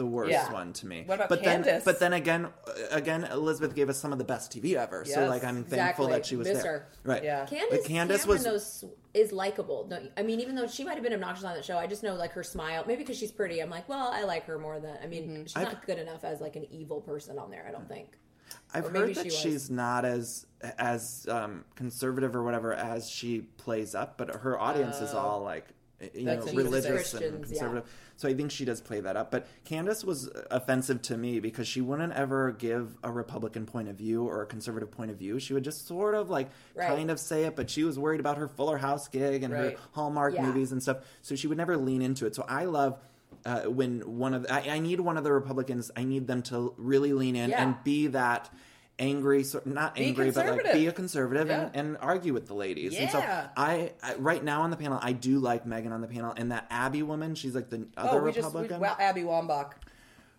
the 0.00 0.06
worst 0.06 0.30
Yeah. 0.32 0.50
one 0.50 0.72
to 0.72 0.86
me. 0.86 1.02
What 1.04 1.16
about 1.16 1.28
but 1.28 1.42
Candace? 1.42 1.66
then 1.66 1.82
but 1.84 2.00
then 2.00 2.14
again 2.14 2.46
uh, 2.66 2.72
again 2.90 3.24
Elizabeth 3.24 3.74
gave 3.74 3.90
us 3.90 3.98
some 3.98 4.12
of 4.12 4.18
the 4.18 4.24
best 4.24 4.50
TV 4.50 4.74
ever. 4.76 5.04
So 5.04 5.26
like 5.28 5.44
I'm 5.44 5.62
thankful 5.64 6.06
Exactly. 6.06 6.12
that 6.12 6.26
she 6.26 6.36
was 6.36 6.48
Miss 6.48 6.62
there. 6.62 6.72
her. 6.72 6.88
Right. 7.04 7.22
Yeah. 7.22 7.44
Candace, 7.44 7.78
But 7.78 7.84
Candace 7.86 8.22
Cameron 8.24 8.36
was 8.38 8.44
knows 8.46 8.84
is 9.12 9.32
likable. 9.32 9.86
No, 9.90 10.00
I 10.16 10.22
mean, 10.22 10.40
even 10.40 10.54
though 10.54 10.66
she 10.66 10.84
might 10.84 10.94
have 10.94 11.02
been 11.02 11.12
obnoxious 11.12 11.44
on 11.44 11.54
that 11.54 11.64
show, 11.64 11.76
I 11.76 11.86
just 11.86 12.02
know 12.02 12.14
like 12.14 12.32
her 12.32 12.42
smile. 12.42 12.84
Maybe 12.86 13.02
because 13.02 13.18
she's 13.18 13.32
pretty, 13.32 13.60
I'm 13.60 13.68
like, 13.68 13.88
well, 13.88 14.08
I 14.12 14.22
like 14.22 14.46
her 14.46 14.58
more 14.58 14.80
than. 14.80 14.96
I 15.02 15.06
mean, 15.06 15.24
Mm-hmm. 15.28 15.42
she's 15.42 15.56
I've- 15.56 15.66
not 15.66 15.84
good 15.86 15.98
enough 15.98 16.24
as 16.24 16.40
like 16.40 16.56
an 16.56 16.66
evil 16.70 17.00
person 17.02 17.38
on 17.38 17.50
there. 17.50 17.66
I 17.68 17.72
don't 17.72 17.88
think. 17.88 18.16
I've 18.72 18.86
Or 18.86 18.90
maybe 18.90 19.06
heard 19.08 19.16
that 19.16 19.32
she 19.32 19.38
she's 19.50 19.68
not 19.70 20.04
as 20.04 20.46
as 20.78 21.26
um, 21.28 21.64
conservative 21.74 22.34
or 22.34 22.42
whatever 22.42 22.72
as 22.72 23.08
she 23.10 23.40
plays 23.58 23.94
up, 23.94 24.16
but 24.16 24.34
her 24.34 24.58
audience 24.58 25.00
is 25.00 25.12
all 25.12 25.42
like 25.42 25.66
you 26.14 26.24
know 26.24 26.36
That's 26.36 26.46
interesting. 26.52 26.56
religious 26.56 27.14
and 27.14 27.44
conservative. 27.44 27.84
Yeah. 27.86 27.90
So 28.20 28.28
I 28.28 28.34
think 28.34 28.50
she 28.50 28.66
does 28.66 28.82
play 28.82 29.00
that 29.00 29.16
up. 29.16 29.30
But 29.30 29.46
Candace 29.64 30.04
was 30.04 30.28
offensive 30.50 31.00
to 31.02 31.16
me 31.16 31.40
because 31.40 31.66
she 31.66 31.80
wouldn't 31.80 32.12
ever 32.12 32.52
give 32.52 32.98
a 33.02 33.10
Republican 33.10 33.64
point 33.64 33.88
of 33.88 33.96
view 33.96 34.24
or 34.28 34.42
a 34.42 34.46
conservative 34.46 34.90
point 34.90 35.10
of 35.10 35.16
view. 35.16 35.40
She 35.40 35.54
would 35.54 35.64
just 35.64 35.86
sort 35.88 36.14
of 36.14 36.28
like 36.28 36.50
Right. 36.74 36.86
kind 36.88 37.10
of 37.10 37.18
say 37.18 37.44
it, 37.44 37.56
but 37.56 37.70
she 37.70 37.82
was 37.82 37.98
worried 37.98 38.20
about 38.20 38.36
her 38.36 38.46
Fuller 38.46 38.76
House 38.76 39.08
gig 39.08 39.42
and 39.42 39.54
Right. 39.54 39.72
her 39.72 39.78
Hallmark 39.92 40.34
Yeah. 40.34 40.44
movies 40.44 40.70
and 40.70 40.82
stuff. 40.82 40.98
So 41.22 41.34
she 41.34 41.46
would 41.46 41.56
never 41.56 41.78
lean 41.78 42.02
into 42.02 42.26
it. 42.26 42.34
So 42.34 42.44
I 42.46 42.66
love. 42.66 42.98
Uh, 43.46 43.62
when 43.62 44.00
one 44.18 44.34
of 44.34 44.42
the, 44.42 44.52
I, 44.52 44.74
I 44.74 44.78
need 44.80 45.00
one 45.00 45.16
of 45.16 45.24
the 45.24 45.32
Republicans, 45.32 45.90
I 45.96 46.04
need 46.04 46.26
them 46.26 46.42
to 46.42 46.74
really 46.76 47.14
lean 47.14 47.36
in 47.36 47.48
Yeah. 47.50 47.62
and 47.62 47.74
be 47.84 48.08
that 48.08 48.50
angry, 49.00 49.42
sort 49.42 49.66
not 49.66 49.98
angry, 49.98 50.30
but 50.30 50.46
like 50.46 50.72
be 50.72 50.86
a 50.86 50.92
conservative 50.92 51.50
and, 51.50 51.70
Yeah. 51.74 51.80
and 51.80 51.96
argue 52.00 52.32
with 52.32 52.46
the 52.46 52.54
ladies. 52.54 52.94
And 52.96 53.10
so 53.10 53.18
Yeah. 53.18 53.48
I, 53.56 53.92
I 54.02 54.14
right 54.16 54.44
now 54.44 54.62
on 54.62 54.70
the 54.70 54.76
panel, 54.76 54.98
I 55.02 55.12
do 55.12 55.38
like 55.40 55.64
Meghan 55.66 55.90
on 55.90 56.00
the 56.02 56.06
panel, 56.06 56.32
and 56.36 56.52
that 56.52 56.66
Abby 56.70 57.02
woman, 57.02 57.34
she's 57.34 57.54
like 57.54 57.70
the 57.70 57.86
Oh, 57.96 58.08
other 58.08 58.22
we 58.22 58.30
just 58.32 58.40
we, 58.40 58.44
Republican. 58.62 58.80
well, 58.80 58.96
Abby 59.00 59.22
Wambach, 59.22 59.72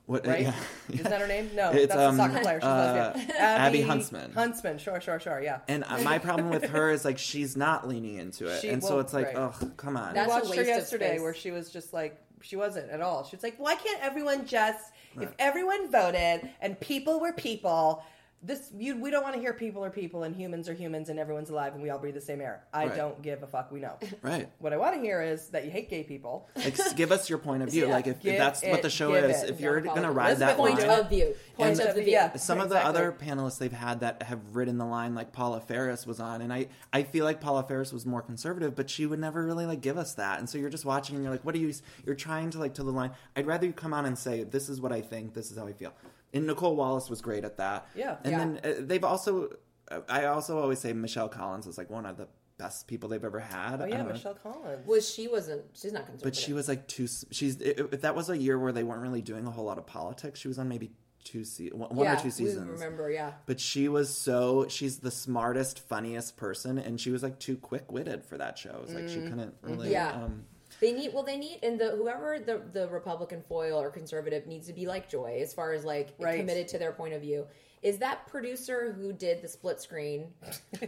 what, 0.06 0.26
right? 0.26 0.42
yeah. 0.42 0.54
Isn't 0.90 1.04
that 1.10 1.22
her 1.22 1.28
name? 1.28 1.50
No, 1.56 1.72
It's, 1.72 1.94
that's 1.94 2.00
um, 2.00 2.16
a 2.16 2.18
soccer 2.18 2.40
player. 2.42 2.60
She's 2.60 2.68
uh, 2.68 3.12
lesbian. 3.16 3.38
Abby 3.40 3.82
Huntsman. 3.82 4.32
Huntsman. 4.34 4.78
Sure, 4.78 5.00
sure, 5.02 5.20
sure. 5.20 5.42
Yeah. 5.42 5.60
And 5.68 5.84
uh, 5.84 6.00
my 6.00 6.18
problem 6.20 6.50
with 6.50 6.66
her 6.70 6.90
is 6.92 7.04
like 7.06 7.18
she's 7.18 7.56
not 7.58 7.88
leaning 7.88 8.16
into 8.16 8.46
it, 8.48 8.62
She- 8.62 8.70
and 8.70 8.84
so 8.84 9.00
it's 9.00 9.14
like, 9.14 9.28
right. 9.28 9.36
oh, 9.38 9.54
come 9.78 9.98
on. 9.98 10.14
That's 10.14 10.28
a 10.28 10.30
watched 10.30 10.46
her 10.46 10.50
waste 10.52 10.62
of 10.62 10.68
yesterday 10.68 11.20
where 11.20 11.34
she 11.34 11.52
was 11.52 11.72
just 11.72 11.94
like 11.94 12.18
she 12.42 12.56
wasn't 12.56 12.90
at 12.90 13.02
all. 13.02 13.24
She 13.24 13.36
was 13.36 13.44
like, 13.44 13.56
"Why 13.58 13.76
can't 13.76 14.04
everyone 14.04 14.46
just 14.48 14.92
if 15.20 15.30
everyone 15.40 15.92
voted 15.92 16.50
and 16.62 16.80
people 16.80 17.20
were 17.20 17.34
people, 17.34 18.04
this 18.44 18.72
you 18.76 19.00
we 19.00 19.12
don't 19.12 19.22
want 19.24 19.36
to 19.36 19.40
hear 19.42 19.54
people 19.54 19.84
are 19.86 19.90
people 19.92 20.24
and 20.24 20.36
humans 20.36 20.68
are 20.68 20.74
humans 20.74 21.10
and 21.10 21.20
everyone's 21.20 21.50
alive 21.52 21.74
and 21.74 21.84
we 21.84 21.90
all 21.92 22.00
breathe 22.00 22.16
the 22.16 22.22
same 22.22 22.42
air. 22.42 22.64
I 22.74 22.86
Right. 22.88 22.96
don't 22.96 23.22
give 23.22 23.44
a 23.44 23.48
fuck. 23.48 23.72
We 23.72 23.80
know. 23.80 23.98
right. 24.24 24.50
What 24.60 24.74
I 24.74 24.78
want 24.78 24.96
to 24.96 25.02
hear 25.02 25.22
is 25.22 25.50
that 25.50 25.64
you 25.66 25.72
hate 25.72 25.90
gay 25.90 26.04
people. 26.04 26.50
Like, 26.56 26.76
give 26.96 27.12
us 27.12 27.30
your 27.30 27.38
point 27.40 27.62
of 27.64 27.70
view. 27.70 27.86
Yeah, 27.88 27.94
like, 27.94 28.08
if, 28.08 28.26
if 28.26 28.38
that's 28.38 28.64
what 28.64 28.82
the 28.82 28.90
show 28.90 29.14
is, 29.14 29.44
it. 29.44 29.52
if 29.52 29.60
you're 29.60 29.80
gonna 29.82 30.12
ride 30.12 30.38
that 30.38 30.58
Elizabeth 30.58 30.58
Point 30.80 30.88
line, 30.90 31.00
of 31.02 31.10
view. 31.10 31.36
Point 31.56 31.80
And 31.80 31.90
of 31.90 31.96
the 31.96 32.02
view. 32.02 32.12
yeah. 32.14 32.36
some 32.38 32.60
of 32.60 32.70
the 32.70 32.76
Exactly. 32.78 32.90
other 33.02 33.12
panelists 33.12 33.58
they've 33.60 33.72
had 33.72 34.00
that 34.00 34.24
have 34.24 34.56
ridden 34.56 34.78
the 34.80 34.86
line 34.86 35.14
like 35.14 35.32
paula 35.32 35.60
faris 35.62 36.08
was 36.08 36.20
on 36.20 36.42
and 36.42 36.52
i 36.52 36.68
i 36.92 37.04
feel 37.04 37.26
like 37.26 37.40
paula 37.42 37.62
faris 37.64 37.94
was 37.94 38.06
more 38.06 38.22
conservative 38.22 38.76
but 38.76 38.90
she 38.90 39.06
would 39.06 39.20
never 39.20 39.46
really 39.46 39.66
like 39.66 39.82
give 39.82 39.98
us 39.98 40.14
that 40.16 40.40
and 40.40 40.50
so 40.50 40.58
you're 40.58 40.70
just 40.70 40.86
watching 40.86 41.16
and 41.16 41.24
you're 41.24 41.32
like 41.32 41.44
what 41.46 41.54
are 41.54 41.60
you 41.60 41.72
you're 42.06 42.16
trying 42.16 42.50
to 42.50 42.58
like 42.58 42.74
to 42.74 42.84
the 42.84 42.92
line 42.92 43.12
i'd 43.36 43.46
rather 43.46 43.68
you 43.68 43.74
come 43.74 43.94
on 43.94 44.06
and 44.06 44.18
say 44.18 44.44
this 44.44 44.70
is 44.70 44.82
what 44.82 44.92
i 44.92 45.02
think 45.02 45.34
this 45.34 45.52
is 45.52 45.58
how 45.58 45.68
i 45.68 45.74
feel 45.74 45.92
and 46.34 46.48
nicolle 46.48 46.76
wallace 46.76 47.10
was 47.10 47.22
great 47.22 47.44
at 47.44 47.58
that 47.58 47.88
Yeah. 47.96 48.18
and 48.24 48.32
Yeah. 48.32 48.38
then 48.38 48.60
uh, 48.64 48.82
they've 48.86 49.04
also 49.04 49.50
uh, 49.90 50.00
i 50.10 50.26
also 50.26 50.60
always 50.60 50.80
say 50.80 50.94
michelle 50.94 51.30
collins 51.30 51.68
is 51.68 51.78
like 51.78 51.90
one 51.90 52.06
of 52.06 52.18
the 52.18 52.28
best 52.58 52.86
people 52.88 53.10
they've 53.10 53.24
ever 53.24 53.40
had. 53.40 53.82
Oh 53.82 53.86
yeah, 53.86 53.98
don't 53.98 54.08
know. 54.08 54.14
Michelle 54.14 54.36
Collins. 54.36 54.86
Was 54.86 55.10
she 55.12 55.28
wasn't? 55.28 55.64
She's 55.74 55.92
not 55.94 56.06
conservative. 56.06 56.24
But 56.24 56.36
she 56.36 56.54
was 56.54 56.68
like 56.68 56.88
two. 56.88 57.08
She's 57.32 57.60
if 57.60 58.02
that 58.02 58.14
was 58.16 58.30
a 58.30 58.38
year 58.38 58.60
where 58.60 58.72
they 58.72 58.84
weren't 58.84 59.02
really 59.02 59.24
doing 59.24 59.48
a 59.48 59.50
whole 59.50 59.66
lot 59.66 59.80
of 59.80 59.88
politics. 59.88 60.40
She 60.40 60.48
was 60.48 60.60
on 60.60 60.70
maybe 60.70 60.92
two 61.24 61.44
se- 61.44 61.72
one 61.74 61.90
one 61.96 62.06
yeah, 62.06 62.20
or 62.20 62.22
two 62.22 62.30
seasons. 62.30 62.68
We 62.68 62.74
remember, 62.74 63.10
yeah. 63.10 63.32
But 63.48 63.60
she 63.60 63.88
was 63.88 64.16
so 64.16 64.68
she's 64.70 65.00
the 65.00 65.10
smartest, 65.10 65.80
funniest 65.80 66.38
person, 66.38 66.78
and 66.78 67.02
she 67.02 67.10
was 67.10 67.24
like 67.24 67.40
too 67.40 67.58
quick 67.58 67.92
witted 67.92 68.24
for 68.24 68.38
that 68.38 68.60
show. 68.60 68.70
It 68.76 68.82
was 68.84 68.94
like 68.94 69.10
she 69.10 69.22
couldn't 69.22 69.56
really. 69.64 69.92
Yeah. 69.92 70.12
Um, 70.12 70.44
They 70.82 70.92
need 70.92 71.14
well, 71.14 71.24
they 71.24 71.38
need 71.38 71.60
and 71.64 71.80
the 71.80 71.92
whoever 71.92 72.40
the 72.40 72.62
the 72.74 72.90
Republican 72.90 73.42
foil 73.48 73.80
or 73.80 73.90
conservative 73.92 74.48
needs 74.48 74.68
to 74.68 74.74
be 74.74 74.88
like 74.88 75.08
Joy 75.10 75.40
as 75.42 75.54
far 75.54 75.74
as 75.74 75.86
like 75.86 76.14
Right. 76.20 76.40
committed 76.40 76.68
to 76.70 76.80
their 76.80 76.92
point 76.92 77.14
of 77.14 77.22
view. 77.22 77.46
Is 77.84 77.98
that 78.00 78.28
producer 78.28 78.94
who 78.94 79.12
did 79.12 79.42
the 79.42 79.48
split 79.48 79.82
screen, 79.82 80.28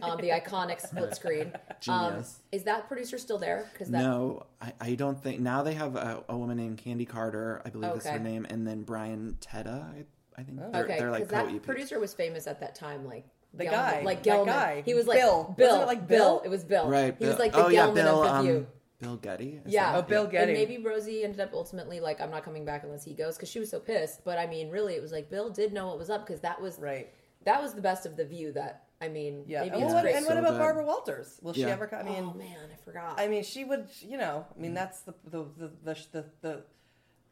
um, 0.03 0.17
the 0.21 0.29
iconic 0.29 0.79
split 0.79 1.15
screen? 1.19 1.51
Um, 1.87 2.11
Genius. 2.11 2.39
is 2.51 2.63
that 2.63 2.87
producer 2.87 3.17
still 3.17 3.39
there? 3.39 3.67
Because 3.73 3.89
that 3.89 4.03
no, 4.03 4.45
I, 4.61 4.73
I 4.79 4.93
don't 4.95 5.19
think 5.21 5.39
now 5.39 5.63
they 5.63 5.73
have 5.73 5.95
a, 5.95 6.23
a 6.29 6.37
woman 6.37 6.55
named 6.57 6.77
Candi 6.83 7.07
Carter, 7.07 7.63
I 7.65 7.69
believe 7.69 7.95
is 7.95 8.05
her 8.05 8.19
name, 8.19 8.45
and 8.49 8.67
then 8.67 8.83
Brian 8.83 9.37
Teta. 9.41 9.87
I, 9.91 10.05
I 10.39 10.43
think 10.43 10.59
they're, 10.59 10.83
okay, 10.83 10.99
they're 10.99 11.09
like 11.11 11.29
that 11.29 11.63
producer 11.63 11.99
was 11.99 12.13
famous 12.13 12.45
at 12.45 12.59
that 12.59 12.75
time, 12.75 13.05
like 13.07 13.25
The 13.55 13.65
Gelman- 13.65 13.71
guy, 13.71 14.01
like 14.03 14.21
that 14.23 14.37
Gelman. 14.39 14.45
guy. 14.45 14.83
He 14.85 14.93
was 14.93 15.07
like 15.07 15.17
Bill. 15.19 15.53
Bill, 15.57 15.67
Wasn't 15.69 15.83
it 15.83 15.87
like 15.87 16.07
Bill? 16.07 16.41
It 16.45 16.49
was 16.49 16.63
Bill. 16.63 16.87
Right. 16.89 17.15
He 17.17 17.25
was 17.25 17.39
like 17.39 17.53
the 17.53 17.65
oh, 17.65 17.69
yeah, 17.69 17.87
Gelman 17.87 17.93
Bill, 17.95 18.23
of 18.23 18.27
the 18.27 18.33
um, 18.35 18.45
View. 18.45 18.67
Bill 19.04 19.18
Geddie. 19.18 19.62
Is 19.66 19.74
Yeah. 19.74 19.91
that- 19.91 19.97
Oh, 19.99 20.01
Bill 20.01 20.26
Geddie. 20.26 20.54
And 20.54 20.54
maybe 20.54 20.84
Rosie 20.84 21.24
ended 21.24 21.39
up 21.39 21.54
ultimately 21.54 21.99
like, 21.99 22.20
I'm 22.22 22.32
not 22.32 22.43
coming 22.43 22.66
back 22.66 22.84
unless 22.84 23.04
he 23.04 23.14
goes 23.14 23.36
because 23.36 23.49
she 23.49 23.60
was 23.60 23.70
so 23.70 23.80
pissed. 23.80 24.24
But 24.24 24.38
I 24.39 24.47
mean, 24.47 24.70
really, 24.70 24.95
it 24.95 25.01
was 25.01 25.12
like 25.12 25.30
Bill 25.30 25.49
did 25.49 25.74
know 25.74 25.88
what 25.88 25.97
was 25.99 26.10
up 26.10 26.26
because 26.26 26.41
that 26.41 26.62
was 26.62 26.80
Right. 26.80 27.14
That 27.45 27.62
was 27.62 27.74
the 27.74 27.82
best 27.82 28.06
of 28.06 28.16
the 28.18 28.26
view. 28.26 28.51
That 28.54 28.86
I 29.01 29.10
mean, 29.10 29.43
Yeah. 29.47 29.62
maybe 29.64 29.72
oh, 29.72 29.76
And, 29.76 29.84
it's 29.86 29.93
what, 29.93 30.01
great. 30.04 30.16
and 30.16 30.26
what 30.26 30.34
So 30.34 30.39
about 30.39 30.51
good. 30.51 30.60
Barbara 30.60 30.86
Walters? 30.86 31.39
Will 31.41 31.54
she 31.54 31.66
ever? 31.66 31.88
come? 31.88 31.99
I 31.99 32.04
mean, 32.04 32.24
oh 32.24 32.34
man, 32.38 32.58
I 32.74 32.76
forgot. 32.86 33.20
I 33.20 33.28
mean, 33.28 33.43
she 33.43 33.66
would. 33.66 33.88
You 34.01 34.18
know, 34.18 34.45
I 34.58 34.62
mean, 34.62 34.72
mm. 34.72 34.76
that's 34.76 35.01
the 35.01 35.14
the 35.26 35.43
the 35.58 35.72
the 35.84 35.97
the, 36.14 36.26
the, 36.41 36.64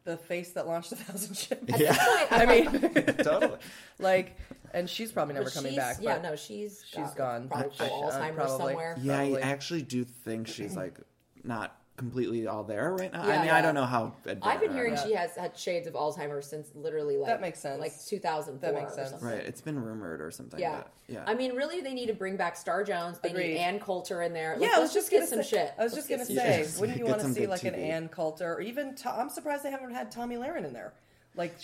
the 0.04 0.16
face 0.18 0.52
that 0.52 0.66
launched 0.66 0.92
a 0.92 0.96
thousand 1.04 1.34
ships. 1.36 1.78
Yeah. 1.80 1.96
I 2.30 2.44
mean, 2.44 2.66
totally. 3.22 3.56
like, 3.98 4.36
and 4.74 4.90
she's 4.90 5.12
probably 5.12 5.32
never 5.34 5.44
But 5.44 5.54
coming 5.54 5.76
back. 5.76 5.96
Yeah, 6.02 6.14
but 6.18 6.22
no, 6.24 6.36
she's 6.36 6.82
she's 6.86 6.96
got 6.96 7.16
gone. 7.16 7.48
Probably 7.48 7.70
I- 7.80 7.84
I- 7.84 7.88
Alzheimer's 7.88 8.34
probably. 8.34 8.66
somewhere. 8.66 8.96
Yeah, 9.00 9.16
Probably. 9.16 9.42
I 9.42 9.48
actually 9.50 9.82
do 9.82 10.04
think 10.04 10.48
she's 10.48 10.76
like 10.76 10.98
not 11.44 11.76
completely 11.96 12.46
all 12.46 12.64
there 12.64 12.94
right 12.94 13.12
now. 13.12 13.24
Yeah, 13.26 13.32
I 13.34 13.36
mean, 13.36 13.46
yeah. 13.46 13.56
I 13.56 13.60
don't 13.62 13.74
know 13.74 13.84
how. 13.84 14.14
I've 14.42 14.60
been 14.60 14.72
hearing 14.72 14.94
Yeah. 14.94 15.04
she 15.04 15.12
has 15.12 15.36
had 15.36 15.56
shades 15.56 15.86
of 15.86 15.92
Alzheimer's 15.94 16.46
since 16.46 16.68
literally 16.74 17.16
like 17.18 17.28
That 17.28 17.40
makes 17.40 17.60
sense. 17.60 17.78
like 17.80 17.92
2004 18.06 18.72
That 18.72 18.80
makes 18.80 18.94
sense. 18.94 19.22
Right, 19.22 19.34
it's 19.40 19.60
been 19.60 19.78
rumored 19.78 20.20
or 20.22 20.30
something. 20.30 20.58
Yeah. 20.58 20.78
but, 20.78 20.92
yeah. 21.06 21.24
I 21.26 21.34
mean, 21.34 21.54
really, 21.54 21.80
they 21.82 21.92
need 21.92 22.06
to 22.06 22.14
bring 22.14 22.36
back 22.36 22.56
Star 22.56 22.82
Jones. 22.82 23.18
They 23.22 23.28
Agreed. 23.30 23.48
need 23.54 23.58
Ann 23.58 23.78
Coulter 23.78 24.22
in 24.22 24.32
there. 24.32 24.56
Like, 24.56 24.62
Yeah, 24.70 24.76
I 24.76 24.80
was 24.80 24.94
let's 24.94 24.94
just 24.94 25.10
get 25.10 25.28
some 25.28 25.42
say, 25.42 25.48
shit. 25.50 25.74
I 25.78 25.84
was 25.84 25.92
Let's 25.92 26.08
just 26.08 26.08
gonna 26.08 26.24
say, 26.40 26.64
shit. 26.66 26.80
wouldn't 26.80 26.98
you 26.98 27.04
want 27.04 27.20
to 27.20 27.28
see 27.32 27.40
good 27.40 27.50
like 27.50 27.64
an 27.64 27.74
TV. 27.74 27.78
Ann 27.90 28.08
Coulter 28.08 28.54
or 28.54 28.60
even? 28.62 28.94
To- 28.96 29.10
I'm 29.10 29.28
surprised 29.28 29.62
they 29.62 29.70
haven't 29.70 29.92
had 29.92 30.10
Tomi 30.10 30.36
Lahren 30.36 30.64
in 30.64 30.72
there. 30.72 30.94
Like 31.36 31.54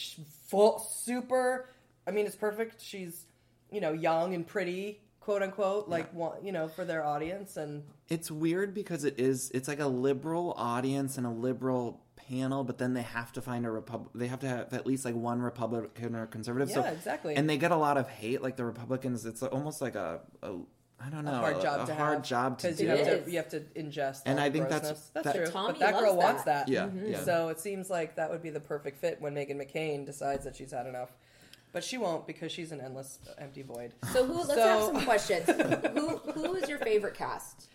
full, 0.46 0.78
super. 0.78 1.70
I 2.06 2.10
mean, 2.10 2.26
it's 2.26 2.36
perfect. 2.36 2.80
She's 2.82 3.24
you 3.70 3.80
know 3.80 3.92
young 3.92 4.34
and 4.34 4.46
pretty, 4.46 5.00
quote 5.28 5.42
unquote. 5.42 5.88
Like 5.88 6.12
wa- 6.14 6.36
you 6.42 6.52
know 6.52 6.68
for 6.68 6.84
their 6.86 7.04
audience 7.04 7.58
and 7.58 7.82
it's 8.08 8.30
weird 8.30 8.72
because 8.72 9.04
it 9.04 9.20
is. 9.20 9.50
It's 9.52 9.68
like 9.68 9.80
a 9.80 9.86
liberal 9.86 10.54
audience 10.56 11.18
and 11.18 11.26
a 11.26 11.30
liberal 11.30 12.00
panel, 12.16 12.64
but 12.64 12.78
then 12.78 12.94
they 12.94 13.02
have 13.02 13.30
to 13.34 13.42
find 13.42 13.66
a 13.66 13.70
repub. 13.70 14.08
They 14.14 14.28
have 14.28 14.40
to 14.40 14.48
have 14.48 14.72
at 14.72 14.86
least 14.86 15.04
like 15.04 15.14
one 15.14 15.42
Republican 15.42 16.16
or 16.16 16.26
conservative. 16.26 16.70
so, 16.70 16.80
Yeah, 16.80 16.92
exactly. 16.92 17.36
And 17.36 17.48
they 17.48 17.58
get 17.58 17.72
a 17.72 17.76
lot 17.76 17.98
of 17.98 18.08
hate. 18.08 18.40
Like 18.40 18.56
the 18.56 18.64
Republicans, 18.64 19.26
it's 19.26 19.42
almost 19.42 19.82
like 19.82 19.94
a. 19.96 20.20
a 20.42 20.54
I 21.00 21.10
don't 21.10 21.24
know. 21.24 21.30
a 21.30 21.36
hard 21.36 21.60
job 21.60 21.80
a 21.82 21.86
to 21.86 21.94
hard 21.94 22.14
have 22.14 22.22
job 22.24 22.58
to 22.58 22.66
because 22.66 22.78
do. 22.78 22.84
you 22.84 22.90
have 22.90 23.24
to 23.24 23.30
you 23.30 23.36
have 23.36 23.48
to 23.50 23.60
ingest. 23.76 24.22
And 24.26 24.40
I 24.40 24.50
think 24.50 24.68
that's- 24.68 24.90
grossness. 24.90 25.10
that's 25.14 25.24
that- 25.26 25.36
true. 25.36 25.46
Tomi 25.46 25.68
but 25.72 25.78
that 25.78 25.92
loves 25.94 26.04
girl 26.04 26.16
that. 26.16 26.24
wants 26.24 26.42
that. 26.44 26.68
Yeah, 26.68 26.86
Mhm. 26.86 27.10
yeah. 27.12 27.22
So 27.22 27.48
it 27.50 27.60
seems 27.60 27.88
like 27.88 28.16
that 28.16 28.28
would 28.30 28.42
be 28.42 28.50
the 28.50 28.58
perfect 28.58 28.98
fit 28.98 29.20
when 29.20 29.32
Meghan 29.34 29.62
McCain 29.62 30.04
decides 30.04 30.44
that 30.44 30.56
she's 30.56 30.72
had 30.72 30.86
enough. 30.88 31.10
But 31.72 31.84
she 31.84 31.98
won't 31.98 32.26
because 32.26 32.50
she's 32.50 32.72
an 32.72 32.80
endless 32.80 33.18
empty 33.38 33.62
void. 33.62 33.92
So 34.12 34.24
who? 34.24 34.34
Let's 34.34 34.54
So- 34.54 34.62
have 34.66 34.82
some 34.82 35.04
questions. 35.04 35.46
who 35.94 36.16
Who 36.32 36.54
is 36.54 36.68
your 36.68 36.78
favorite 36.78 37.14
cast? 37.14 37.66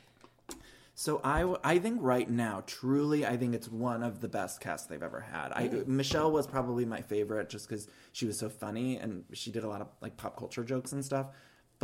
So 0.96 1.20
I, 1.24 1.39
w- 1.39 1.58
I 1.64 1.80
think 1.80 1.98
right 2.02 2.30
now, 2.30 2.64
truly, 2.68 3.26
I 3.26 3.36
think 3.36 3.56
it's 3.56 3.68
one 3.68 4.04
of 4.04 4.22
the 4.22 4.28
best 4.28 4.62
casts 4.62 4.86
they've 4.88 5.02
ever 5.02 5.20
had. 5.22 5.52
I 5.52 5.84
Michelle 5.88 6.32
was 6.32 6.46
probably 6.46 6.86
my 6.86 7.02
favorite 7.02 7.50
just 7.50 7.68
because 7.68 7.88
she 8.12 8.28
was 8.28 8.38
so 8.38 8.48
funny 8.48 8.98
and 8.98 9.24
she 9.34 9.52
did 9.52 9.64
a 9.64 9.68
lot 9.68 9.82
of 9.82 9.88
like 10.02 10.18
pop 10.18 10.38
culture 10.38 10.64
jokes 10.64 10.91
and 10.91 11.04
stuff. 11.04 11.28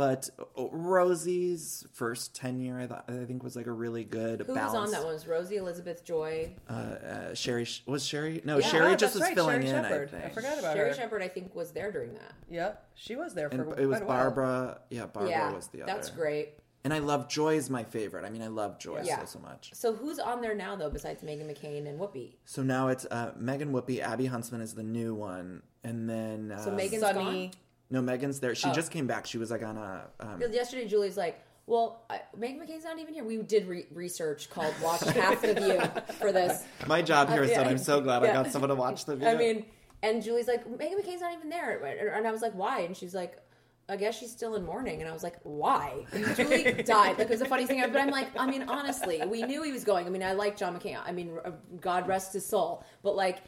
But 0.00 0.30
uh, 0.56 0.64
Rosie's 0.70 1.86
first 1.92 2.34
tenure, 2.34 2.80
I, 2.80 2.86
thought, 2.86 3.04
I 3.06 3.26
think, 3.26 3.42
was 3.42 3.54
like 3.54 3.66
a 3.66 3.72
really 3.72 4.02
good 4.02 4.40
Who 4.46 4.54
balance. 4.54 4.72
was 4.72 4.82
on 4.86 4.90
that 4.92 5.04
one? 5.04 5.12
Was 5.12 5.26
Rosie 5.26 5.56
Elizabeth 5.56 6.02
Joy? 6.06 6.52
Uh, 6.70 6.72
uh, 6.72 7.34
Sherri 7.34 7.66
was 7.84 8.02
Sherri. 8.02 8.40
No, 8.46 8.56
Yeah. 8.56 8.66
Sherri 8.68 8.92
Oh, 8.92 8.96
just 8.96 9.12
was 9.12 9.20
right, 9.24 9.34
filling 9.34 9.60
Sherri 9.60 9.76
in. 9.76 9.82
Shepherd. 9.84 10.10
I 10.14 10.26
I 10.26 10.28
forgot 10.30 10.58
about 10.58 10.74
Sherri 10.74 10.88
her. 10.88 10.94
Shepherd, 10.94 11.20
I 11.22 11.28
think, 11.28 11.54
was 11.54 11.72
there 11.72 11.92
during 11.92 12.14
that. 12.14 12.32
Yep, 12.50 12.88
she 12.94 13.14
was 13.14 13.34
there 13.34 13.50
for 13.50 13.56
And 13.56 13.78
it 13.78 13.86
was 13.86 13.98
quite 13.98 14.02
a 14.02 14.06
while. 14.06 14.16
Barbara. 14.30 14.80
Yeah, 14.88 15.04
Barbara 15.04 15.30
yeah, 15.30 15.52
was 15.52 15.66
the 15.66 15.82
other. 15.82 15.92
that's 15.92 16.08
great. 16.08 16.54
And 16.82 16.94
I 16.94 17.00
love 17.00 17.28
Joy 17.28 17.56
Joy's 17.56 17.68
my 17.68 17.84
favorite. 17.84 18.24
I 18.24 18.30
mean, 18.30 18.40
I 18.40 18.46
love 18.48 18.78
Joy 18.78 19.02
Yeah. 19.04 19.18
so 19.20 19.26
so 19.26 19.38
much. 19.40 19.70
So 19.74 19.92
who's 19.92 20.18
on 20.18 20.40
there 20.40 20.54
now 20.54 20.76
though, 20.76 20.88
besides 20.88 21.22
Meghan 21.22 21.44
McCain 21.46 21.86
and 21.86 22.00
Whoopi? 22.00 22.36
So 22.46 22.62
now 22.62 22.88
it's 22.88 23.04
uh, 23.10 23.32
Meghan 23.38 23.70
Whoopi, 23.72 24.00
Abby 24.00 24.24
Huntsman 24.24 24.62
is 24.62 24.72
the 24.74 24.82
new 24.82 25.14
one, 25.14 25.62
and 25.84 26.08
then 26.08 26.52
uh, 26.52 26.64
So 26.64 26.70
Meghan's 26.70 27.00
Sunny. 27.00 27.48
gone. 27.48 27.50
No, 27.90 28.00
Meghan's 28.00 28.40
there. 28.40 28.54
She 28.54 28.68
Oh. 28.68 28.72
just 28.72 28.90
came 28.90 29.06
back. 29.06 29.26
She 29.26 29.38
was 29.38 29.50
like 29.50 29.62
on 29.62 29.76
a. 29.76 30.06
Um, 30.20 30.40
Yesterday, 30.52 30.86
Julie's 30.86 31.16
like, 31.16 31.40
"Well, 31.66 32.02
I, 32.08 32.20
Meghan 32.38 32.60
McCain's 32.60 32.84
not 32.84 32.98
even 32.98 33.12
here." 33.14 33.24
We 33.24 33.36
did 33.38 33.66
re- 33.66 33.86
research 33.92 34.48
called 34.50 34.74
"Watch 34.82 35.00
Half 35.10 35.42
of 35.44 35.58
You" 35.58 35.80
for 36.14 36.30
this. 36.32 36.64
my 36.86 37.02
job 37.02 37.28
here 37.30 37.42
is 37.42 37.50
yeah. 37.50 37.58
that 37.64 37.66
I'm 37.66 37.78
so 37.78 38.00
glad 38.00 38.22
I 38.22 38.32
got 38.32 38.50
someone 38.52 38.68
to 38.68 38.74
watch 38.76 39.04
the 39.06 39.16
video. 39.16 39.34
I 39.34 39.36
mean, 39.36 39.64
and 40.02 40.22
Julie's 40.22 40.46
like, 40.48 40.64
Meghan 40.66 41.00
McCain's 41.00 41.20
not 41.20 41.34
even 41.34 41.50
there. 41.50 42.14
And 42.16 42.26
I 42.26 42.30
was 42.32 42.42
like, 42.42 42.52
why? 42.54 42.80
And 42.80 42.96
she's 42.96 43.14
like, 43.14 43.38
I 43.88 43.96
guess 43.96 44.16
she's 44.18 44.30
still 44.30 44.54
in 44.54 44.64
mourning. 44.64 45.00
And 45.02 45.10
I 45.10 45.12
was 45.12 45.22
like, 45.24 45.36
why? 45.42 46.06
And 46.12 46.24
Julie 46.36 46.72
died. 46.84 47.18
Like, 47.18 47.26
it 47.26 47.30
was 47.30 47.40
the 47.40 47.44
funniest 47.46 47.70
thing 47.70 47.80
ever. 47.82 47.92
But 47.92 48.02
I'm 48.02 48.10
like, 48.10 48.28
I 48.38 48.46
mean, 48.46 48.62
honestly, 48.62 49.20
we 49.26 49.42
knew 49.42 49.62
he 49.64 49.72
was 49.72 49.82
going. 49.84 50.06
I 50.06 50.10
mean, 50.10 50.22
I 50.22 50.32
like 50.32 50.56
John 50.56 50.78
McCain. 50.78 50.98
I 51.04 51.10
mean, 51.12 51.36
uh, 51.44 51.50
God 51.80 52.06
rest 52.06 52.32
his 52.32 52.46
soul. 52.46 52.84
But 53.02 53.16
like, 53.16 53.38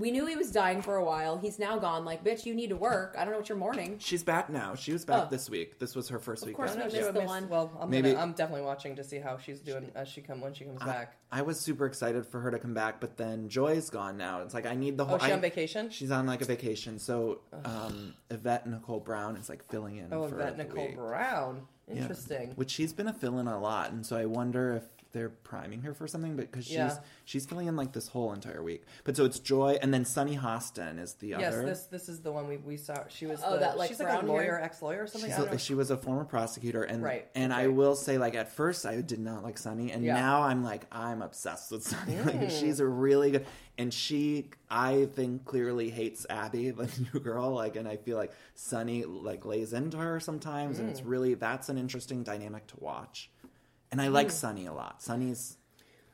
we 0.00 0.10
knew 0.10 0.26
he 0.26 0.34
was 0.34 0.50
dying 0.50 0.80
for 0.82 0.96
a 0.96 1.04
while. 1.04 1.36
He's 1.38 1.58
now 1.58 1.78
gone. 1.78 2.04
Like, 2.04 2.24
bitch, 2.24 2.46
you 2.46 2.54
need 2.54 2.70
to 2.70 2.76
work. 2.76 3.14
I 3.18 3.24
don't 3.24 3.32
know 3.32 3.38
what 3.38 3.48
you're 3.48 3.58
mourning. 3.58 3.96
she's 3.98 4.22
back 4.24 4.48
now. 4.50 4.74
She 4.74 4.92
was 4.92 5.04
back 5.04 5.24
Oh. 5.26 5.30
this 5.30 5.50
week. 5.50 5.78
This 5.78 5.94
was 5.94 6.08
her 6.08 6.18
first 6.18 6.46
week. 6.46 6.56
course 6.56 6.74
back. 6.74 6.90
we 6.90 6.98
I 6.98 7.02
missed 7.02 7.14
the 7.14 7.20
one. 7.20 7.48
Well, 7.48 7.70
I'm, 7.78 7.90
Maybe- 7.90 8.12
gonna, 8.12 8.22
I'm 8.22 8.32
definitely 8.32 8.64
watching 8.64 8.96
to 8.96 9.04
see 9.04 9.18
how 9.18 9.36
she's 9.38 9.60
doing 9.60 9.90
as 9.94 10.08
she 10.08 10.20
come 10.22 10.40
when 10.40 10.54
she 10.54 10.64
comes 10.64 10.82
back. 10.82 11.16
I 11.30 11.42
was 11.42 11.60
super 11.60 11.86
excited 11.86 12.26
for 12.26 12.40
her 12.40 12.50
to 12.50 12.58
come 12.58 12.74
back, 12.74 13.00
but 13.00 13.16
then 13.16 13.48
Joy's 13.48 13.90
gone 13.90 14.16
now. 14.16 14.40
It's 14.42 14.54
like 14.54 14.66
I 14.66 14.74
need 14.74 14.96
the 14.96 15.04
whole. 15.04 15.18
Oh, 15.20 15.24
she 15.24 15.30
I- 15.30 15.34
on 15.34 15.40
vacation? 15.40 15.90
She's 15.90 16.10
on 16.10 16.26
like 16.26 16.40
a 16.40 16.44
vacation. 16.46 16.98
So 16.98 17.40
um, 17.64 18.14
Yvette 18.30 18.66
Nicole 18.66 19.00
Brown 19.00 19.36
is 19.36 19.48
like 19.48 19.64
filling 19.70 19.96
in. 19.98 20.08
Oh, 20.12 20.26
for 20.28 20.34
Yvette 20.34 20.56
the 20.56 20.64
Nicole 20.64 20.86
week. 20.86 20.96
Brown. 20.96 21.62
Yeah. 21.88 22.02
Interesting. 22.02 22.52
Which 22.54 22.70
she's 22.70 22.92
been 22.92 23.08
a 23.08 23.12
fill 23.12 23.38
in 23.40 23.46
a 23.48 23.60
lot, 23.60 23.90
and 23.92 24.04
so 24.06 24.16
I 24.16 24.24
wonder 24.24 24.74
if 24.76 24.84
they're 25.12 25.28
priming 25.30 25.82
her 25.82 25.92
for 25.94 26.06
something, 26.06 26.36
but 26.36 26.50
because 26.50 26.64
she's 26.66 26.74
Yeah. 26.76 26.98
she's 27.24 27.44
filling 27.46 27.66
in 27.66 27.76
like 27.76 27.92
this 27.92 28.08
whole 28.08 28.32
entire 28.32 28.62
week. 28.62 28.84
But 29.04 29.16
so 29.16 29.24
it's 29.24 29.38
Joy, 29.38 29.76
and 29.82 29.92
then 29.92 30.04
Sunny 30.04 30.36
Hostin 30.36 30.98
is 31.00 31.14
the 31.14 31.34
other. 31.34 31.42
Yes, 31.42 31.54
other. 31.54 31.66
this 31.66 31.84
this 31.86 32.08
is 32.08 32.20
the 32.20 32.30
one 32.32 32.46
we, 32.48 32.56
we 32.58 32.76
saw. 32.76 33.06
She 33.08 33.26
was 33.26 33.40
Oh, 33.44 33.54
the, 33.54 33.58
that, 33.60 33.78
like, 33.78 33.88
she's 33.88 33.98
like 33.98 34.08
brown 34.08 34.24
a 34.24 34.28
lawyer, 34.28 34.42
hair? 34.42 34.62
ex 34.62 34.82
lawyer 34.82 35.02
or 35.02 35.06
something. 35.06 35.28
She's 35.30 35.34
I 35.36 35.40
don't 35.42 35.48
a- 35.48 35.52
know. 35.52 35.58
she 35.58 35.74
was 35.74 35.90
a 35.90 35.96
former 35.96 36.24
prosecutor, 36.24 36.82
and 36.82 37.02
Right, 37.02 37.28
and 37.34 37.52
I 37.52 37.64
okay. 37.64 37.68
will 37.68 37.96
say, 37.96 38.18
like 38.18 38.34
at 38.34 38.52
first, 38.52 38.86
I 38.86 39.00
did 39.00 39.18
not 39.20 39.42
like 39.42 39.58
Sunny, 39.58 39.90
and 39.92 40.04
Yeah. 40.04 40.14
now 40.14 40.42
I'm 40.42 40.62
like, 40.62 40.84
I'm 40.92 41.22
obsessed 41.22 41.70
with 41.72 41.82
Sunny. 41.82 42.14
Mm. 42.14 42.26
Like 42.40 42.50
she's 42.50 42.78
a 42.80 42.86
really 42.86 43.32
good, 43.32 43.46
and 43.78 43.92
she, 43.92 44.50
I 44.70 45.08
think, 45.14 45.44
clearly 45.44 45.90
hates 45.90 46.24
Abby, 46.30 46.70
the 46.70 46.88
new 47.12 47.20
girl. 47.20 47.50
Like, 47.52 47.76
and 47.76 47.88
I 47.88 47.96
feel 47.96 48.16
like 48.16 48.32
Sunny 48.54 49.04
like 49.04 49.44
lays 49.44 49.72
into 49.72 49.96
her 49.96 50.20
sometimes, 50.20 50.78
and 50.78 50.88
it's 50.88 51.02
really 51.02 51.34
that's 51.34 51.68
an 51.68 51.78
interesting 51.78 52.22
dynamic 52.22 52.66
to 52.68 52.74
watch. 52.78 53.30
And 53.92 54.00
I 54.00 54.06
Mm. 54.08 54.12
like 54.12 54.30
Sunny 54.30 54.66
a 54.66 54.72
lot. 54.72 55.02
Sunny's 55.02 55.56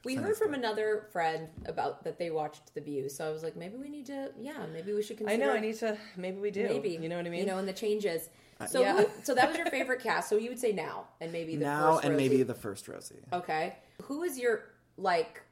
We 0.04 0.14
heard 0.14 0.36
from 0.36 0.54
another 0.54 1.08
friend 1.10 1.48
about 1.64 2.04
that 2.04 2.16
they 2.16 2.30
watched 2.30 2.72
The 2.74 2.80
View. 2.80 3.08
So 3.08 3.26
I 3.26 3.30
was 3.32 3.42
like, 3.42 3.56
maybe 3.56 3.76
we 3.76 3.88
need 3.88 4.06
to, 4.06 4.30
yeah, 4.38 4.64
maybe 4.72 4.92
we 4.92 5.02
should 5.02 5.18
consider. 5.18 5.42
I 5.42 5.46
know. 5.46 5.52
I 5.54 5.58
need 5.58 5.74
to. 5.78 5.98
Maybe 6.16 6.38
we 6.38 6.52
do. 6.52 6.62
Maybe 6.62 6.90
You 6.90 7.08
know 7.08 7.16
what 7.16 7.26
I 7.26 7.28
mean? 7.28 7.40
You 7.40 7.46
know, 7.46 7.58
and 7.58 7.66
the 7.66 7.72
changes. 7.72 8.28
So, 8.68 8.82
Yeah. 8.82 9.02
who, 9.02 9.08
so 9.24 9.34
that 9.34 9.48
was 9.48 9.56
your 9.56 9.66
favorite 9.66 10.00
cast. 10.00 10.28
So 10.28 10.36
you 10.36 10.48
would 10.50 10.60
say 10.60 10.70
now, 10.72 11.08
and 11.20 11.32
maybe 11.32 11.56
the 11.56 11.64
now 11.64 11.94
first 11.94 12.04
and 12.04 12.14
Rosie. 12.14 12.28
maybe 12.28 12.42
the 12.44 12.54
first 12.54 12.86
Rosie. 12.86 13.16
okay. 13.32 13.78
Who 14.02 14.22
is 14.22 14.38
your 14.38 14.62
like 14.96 15.42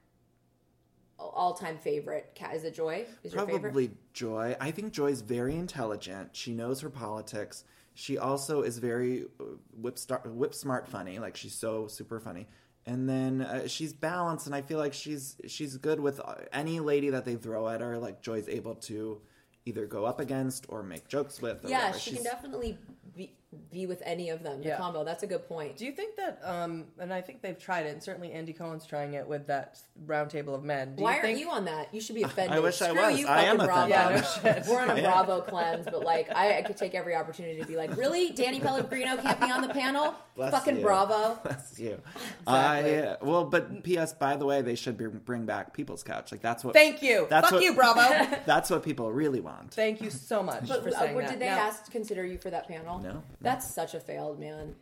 all 1.18 1.55
time 1.55 1.77
favorite 1.77 2.31
cat? 2.37 2.55
Is 2.55 2.62
it 2.62 2.75
Joy? 2.75 3.07
Is 3.25 3.35
your 3.35 3.45
favorite? 3.47 3.61
Probably 3.72 3.91
Joy. 4.12 4.57
I 4.61 4.70
think 4.70 4.93
Joy's 4.93 5.20
very 5.20 5.57
intelligent. 5.57 6.31
She 6.37 6.53
knows 6.55 6.81
her 6.81 6.91
politics. 6.91 7.64
She 7.95 8.19
also 8.19 8.63
is 8.63 8.79
very 8.79 9.25
uh, 9.41 9.45
whip, 9.77 9.99
star- 9.99 10.23
whip 10.25 10.55
smart 10.55 10.89
funny. 10.89 11.19
Like 11.19 11.37
she's 11.37 11.55
so 11.55 11.87
super 11.87 12.21
funny. 12.21 12.47
And 12.87 13.09
then 13.09 13.41
uh, 13.41 13.67
she's 13.67 13.93
balanced, 13.95 14.47
and 14.47 14.55
I 14.55 14.61
feel 14.61 14.79
like 14.79 14.93
she's 14.93 15.37
she's 15.47 15.77
good 15.79 16.01
with 16.01 16.21
uh, 16.21 16.35
any 16.53 16.81
lady 16.81 17.09
that 17.11 17.25
they 17.25 17.37
throw 17.37 17.69
at 17.69 17.81
her. 17.81 17.97
Like 17.99 18.21
Joy's 18.21 18.49
able 18.49 18.75
to 18.91 19.21
either 19.65 19.87
go 19.87 20.05
up 20.05 20.21
against 20.21 20.67
or 20.69 20.83
make 20.83 21.09
jokes 21.09 21.41
with. 21.41 21.65
Yeah, 21.65 21.79
whatever. 21.79 21.99
she 21.99 22.11
She's- 22.11 22.23
can 22.23 22.33
definitely 22.33 22.77
be, 23.17 23.33
be 23.71 23.87
with 23.87 24.03
any 24.05 24.31
of 24.31 24.43
them. 24.43 24.61
The 24.63 24.69
Yeah. 24.69 24.77
combo. 24.77 25.05
That's 25.05 25.23
a 25.23 25.27
good 25.27 25.47
point. 25.49 25.77
Do 25.77 25.85
you 25.85 25.93
think 25.93 26.17
that, 26.17 26.39
um, 26.45 26.87
and 26.99 27.13
I 27.13 27.21
think 27.21 27.43
they've 27.43 27.59
tried 27.59 27.87
it, 27.87 27.91
and 27.91 28.03
certainly 28.03 28.33
Andy 28.33 28.53
Cohen's 28.53 28.87
trying 28.87 29.15
it 29.15 29.27
with 29.27 29.47
that 29.49 29.79
round 30.07 30.31
table 30.31 30.55
of 30.55 30.65
men. 30.65 30.97
Do 30.97 31.03
Why 31.03 31.11
you 31.11 31.15
aren't 31.17 31.23
think, 31.27 31.39
you 31.41 31.51
on 31.51 31.65
that? 31.67 31.93
You 31.95 32.01
should 32.01 32.15
be 32.17 32.23
offended. 32.23 32.57
I 32.57 32.61
wish 32.61 32.81
I 32.83 32.93
was. 32.93 33.19
You, 33.19 33.27
I 33.27 33.43
am 33.43 33.57
fucking 33.59 33.67
Bravo. 33.67 33.89
Yeah, 33.89 34.09
no 34.11 34.23
shit. 34.53 34.67
We're 34.67 34.81
on 34.81 34.91
a 34.91 34.95
am. 34.95 35.03
Bravo 35.05 35.41
cleanse, 35.43 35.85
but 35.87 36.05
like 36.05 36.31
I, 36.35 36.59
I 36.59 36.63
could 36.63 36.77
take 36.77 36.95
every 36.95 37.15
opportunity 37.15 37.61
to 37.61 37.67
be 37.67 37.77
like, 37.77 37.97
really, 37.97 38.31
Danny 38.31 38.61
Pellegrino 38.61 39.17
can't 39.17 39.41
be 39.41 39.51
on 39.51 39.63
the 39.63 39.69
panel? 39.69 40.15
Bless 40.37 40.51
Fucking 40.53 40.77
you. 40.79 40.83
Bravo. 40.83 41.39
Bless 41.45 41.79
you. 41.79 42.01
I 42.47 43.17
well, 43.23 43.45
but 43.45 43.83
P.S. 43.85 44.13
By 44.13 44.37
the 44.37 44.45
way, 44.47 44.63
they 44.63 44.75
should 44.75 44.97
be, 44.99 45.07
bring 45.07 45.47
back 45.47 45.73
People's 45.73 46.03
Couch. 46.03 46.33
Like 46.33 46.41
that's 46.43 46.65
what. 46.65 46.75
Thank 46.75 47.03
you. 47.03 47.27
That's 47.31 47.47
Fuck 47.47 47.55
what- 47.55 47.63
you, 47.63 47.75
Bravo. 47.75 48.37
That's 48.47 48.69
what 48.71 48.83
people 48.83 49.11
really 49.13 49.41
want. 49.41 49.73
Thank 49.73 50.01
you 50.01 50.11
so 50.11 50.43
much 50.43 50.69
But 50.69 50.83
for 50.83 50.89
uh, 50.91 50.99
saying 50.99 51.15
what- 51.15 51.25
that. 51.25 51.31
did 51.33 51.41
they 51.41 51.47
Now, 51.47 51.59
ask 51.69 51.91
consider 51.91 52.25
you 52.27 52.39
for 52.39 52.51
that 52.51 52.67
panel? 52.69 52.99
No. 52.99 53.23
That's 53.45 53.73
such 53.73 53.95
a 53.95 54.01
failed 54.01 54.41
man. 54.41 54.75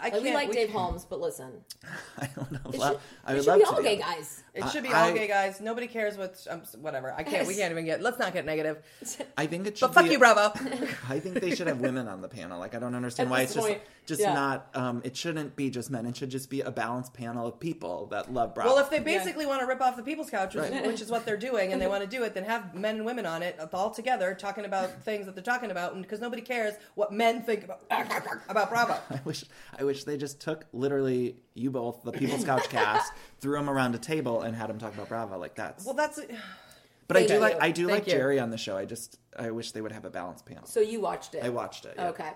I 0.00 0.04
Like, 0.04 0.12
can't. 0.12 0.24
we 0.24 0.34
like 0.34 0.52
Dave 0.52 0.70
Holmes, 0.70 1.04
but 1.04 1.20
listen, 1.20 1.52
I 2.18 2.28
don't 2.36 2.52
know. 2.52 2.60
it 2.72 2.74
should, 2.74 2.82
I 3.24 3.32
it 3.32 3.34
would 3.34 3.44
should 3.44 3.46
love 3.46 3.58
be 3.58 3.64
to 3.64 3.70
all 3.70 3.76
do 3.78 3.82
gay 3.82 3.94
it. 3.94 4.00
guys. 4.00 4.43
It 4.54 4.68
should 4.70 4.84
be 4.84 4.88
I- 4.90 5.08
all 5.08 5.12
gay 5.14 5.26
guys. 5.26 5.60
Nobody 5.60 5.88
cares 5.88 6.16
what. 6.16 6.44
Um, 6.48 6.62
whatever. 6.80 7.12
I 7.12 7.24
can't. 7.24 7.46
We 7.48 7.56
can't 7.56 7.72
even 7.72 7.84
get. 7.84 8.00
Let's 8.00 8.18
not 8.20 8.32
get 8.32 8.46
negative. 8.46 8.78
I 9.36 9.46
think 9.46 9.66
it 9.66 9.76
should. 9.76 9.86
But 9.88 9.94
fuck 9.94 10.04
be- 10.04 10.12
you, 10.12 10.18
Bravo. 10.18 10.52
I 11.08 11.18
think 11.18 11.40
they 11.40 11.54
should 11.56 11.66
have 11.66 11.80
women 11.80 12.06
on 12.06 12.20
the 12.20 12.28
panel. 12.28 12.60
Like 12.60 12.74
I 12.74 12.78
don't 12.78 12.94
understand 12.94 13.28
At 13.28 13.30
why 13.32 13.40
it's 13.42 13.54
just 13.54 13.66
point, 13.66 13.80
just 14.06 14.20
yeah. 14.20 14.32
not. 14.32 14.68
Um, 14.74 15.02
it 15.04 15.16
shouldn't 15.16 15.56
be 15.56 15.70
just 15.70 15.90
men. 15.90 16.06
It 16.06 16.16
should 16.16 16.30
just 16.30 16.50
be 16.50 16.60
a 16.60 16.70
balanced 16.70 17.14
panel 17.14 17.48
of 17.48 17.58
people 17.58 18.06
that 18.12 18.32
love 18.32 18.54
Bravo. 18.54 18.70
Well, 18.70 18.78
if 18.78 18.90
they 18.90 19.00
basically 19.00 19.44
want 19.44 19.60
to 19.60 19.66
rip 19.66 19.80
off 19.80 19.96
the 19.96 20.02
People's 20.04 20.30
Couch, 20.30 20.54
which, 20.54 20.70
Right. 20.70 20.86
which 20.86 21.00
is 21.00 21.10
what 21.10 21.26
they're 21.26 21.36
doing, 21.36 21.72
and 21.72 21.82
they 21.82 21.86
want 21.94 22.02
to 22.02 22.08
do 22.08 22.22
it, 22.22 22.34
then 22.34 22.44
have 22.44 22.74
men 22.76 22.96
and 22.96 23.04
women 23.04 23.26
on 23.26 23.42
it 23.42 23.58
all 23.72 23.90
together 23.90 24.34
talking 24.34 24.64
about 24.64 25.02
things 25.02 25.26
that 25.26 25.34
they're 25.34 25.42
talking 25.42 25.72
about, 25.72 26.00
because 26.00 26.20
nobody 26.20 26.42
cares 26.42 26.74
what 26.94 27.12
men 27.12 27.42
think 27.42 27.64
about 27.64 27.82
about 28.48 28.70
Bravo. 28.70 28.98
I 29.10 29.20
wish 29.24 29.44
I 29.76 29.82
wish 29.82 30.04
they 30.04 30.16
just 30.16 30.40
took 30.40 30.66
literally 30.72 31.36
you 31.54 31.70
both, 31.70 32.02
the 32.02 32.12
People's 32.12 32.44
Couch 32.44 32.68
cast, 32.68 33.12
threw 33.40 33.56
them 33.56 33.70
around 33.70 33.94
a 33.94 33.98
table 33.98 34.42
and 34.42 34.54
had 34.56 34.68
them 34.68 34.78
talk 34.78 34.92
about 34.94 35.08
Bravo. 35.08 35.38
Like 35.38 35.54
that's. 35.54 35.84
Well, 35.84 35.94
that's 35.94 36.20
but 37.06 37.16
I 37.16 37.26
do 37.26 37.34
you. 37.34 37.40
like 37.40 37.62
I 37.62 37.70
do 37.70 37.86
Thank 37.86 38.00
like 38.00 38.06
you. 38.12 38.18
Jerry 38.18 38.40
on 38.40 38.50
the 38.50 38.58
show. 38.58 38.76
I 38.76 38.84
just 38.84 39.18
I 39.38 39.50
wish 39.50 39.72
they 39.72 39.80
would 39.80 39.92
have 39.92 40.04
a 40.04 40.10
balanced 40.10 40.46
panel. 40.46 40.66
So 40.66 40.80
you 40.80 41.00
watched 41.00 41.34
it? 41.34 41.44
I 41.44 41.48
watched 41.50 41.84
it. 41.84 41.94
yeah. 41.96 42.08
Okay, 42.08 42.30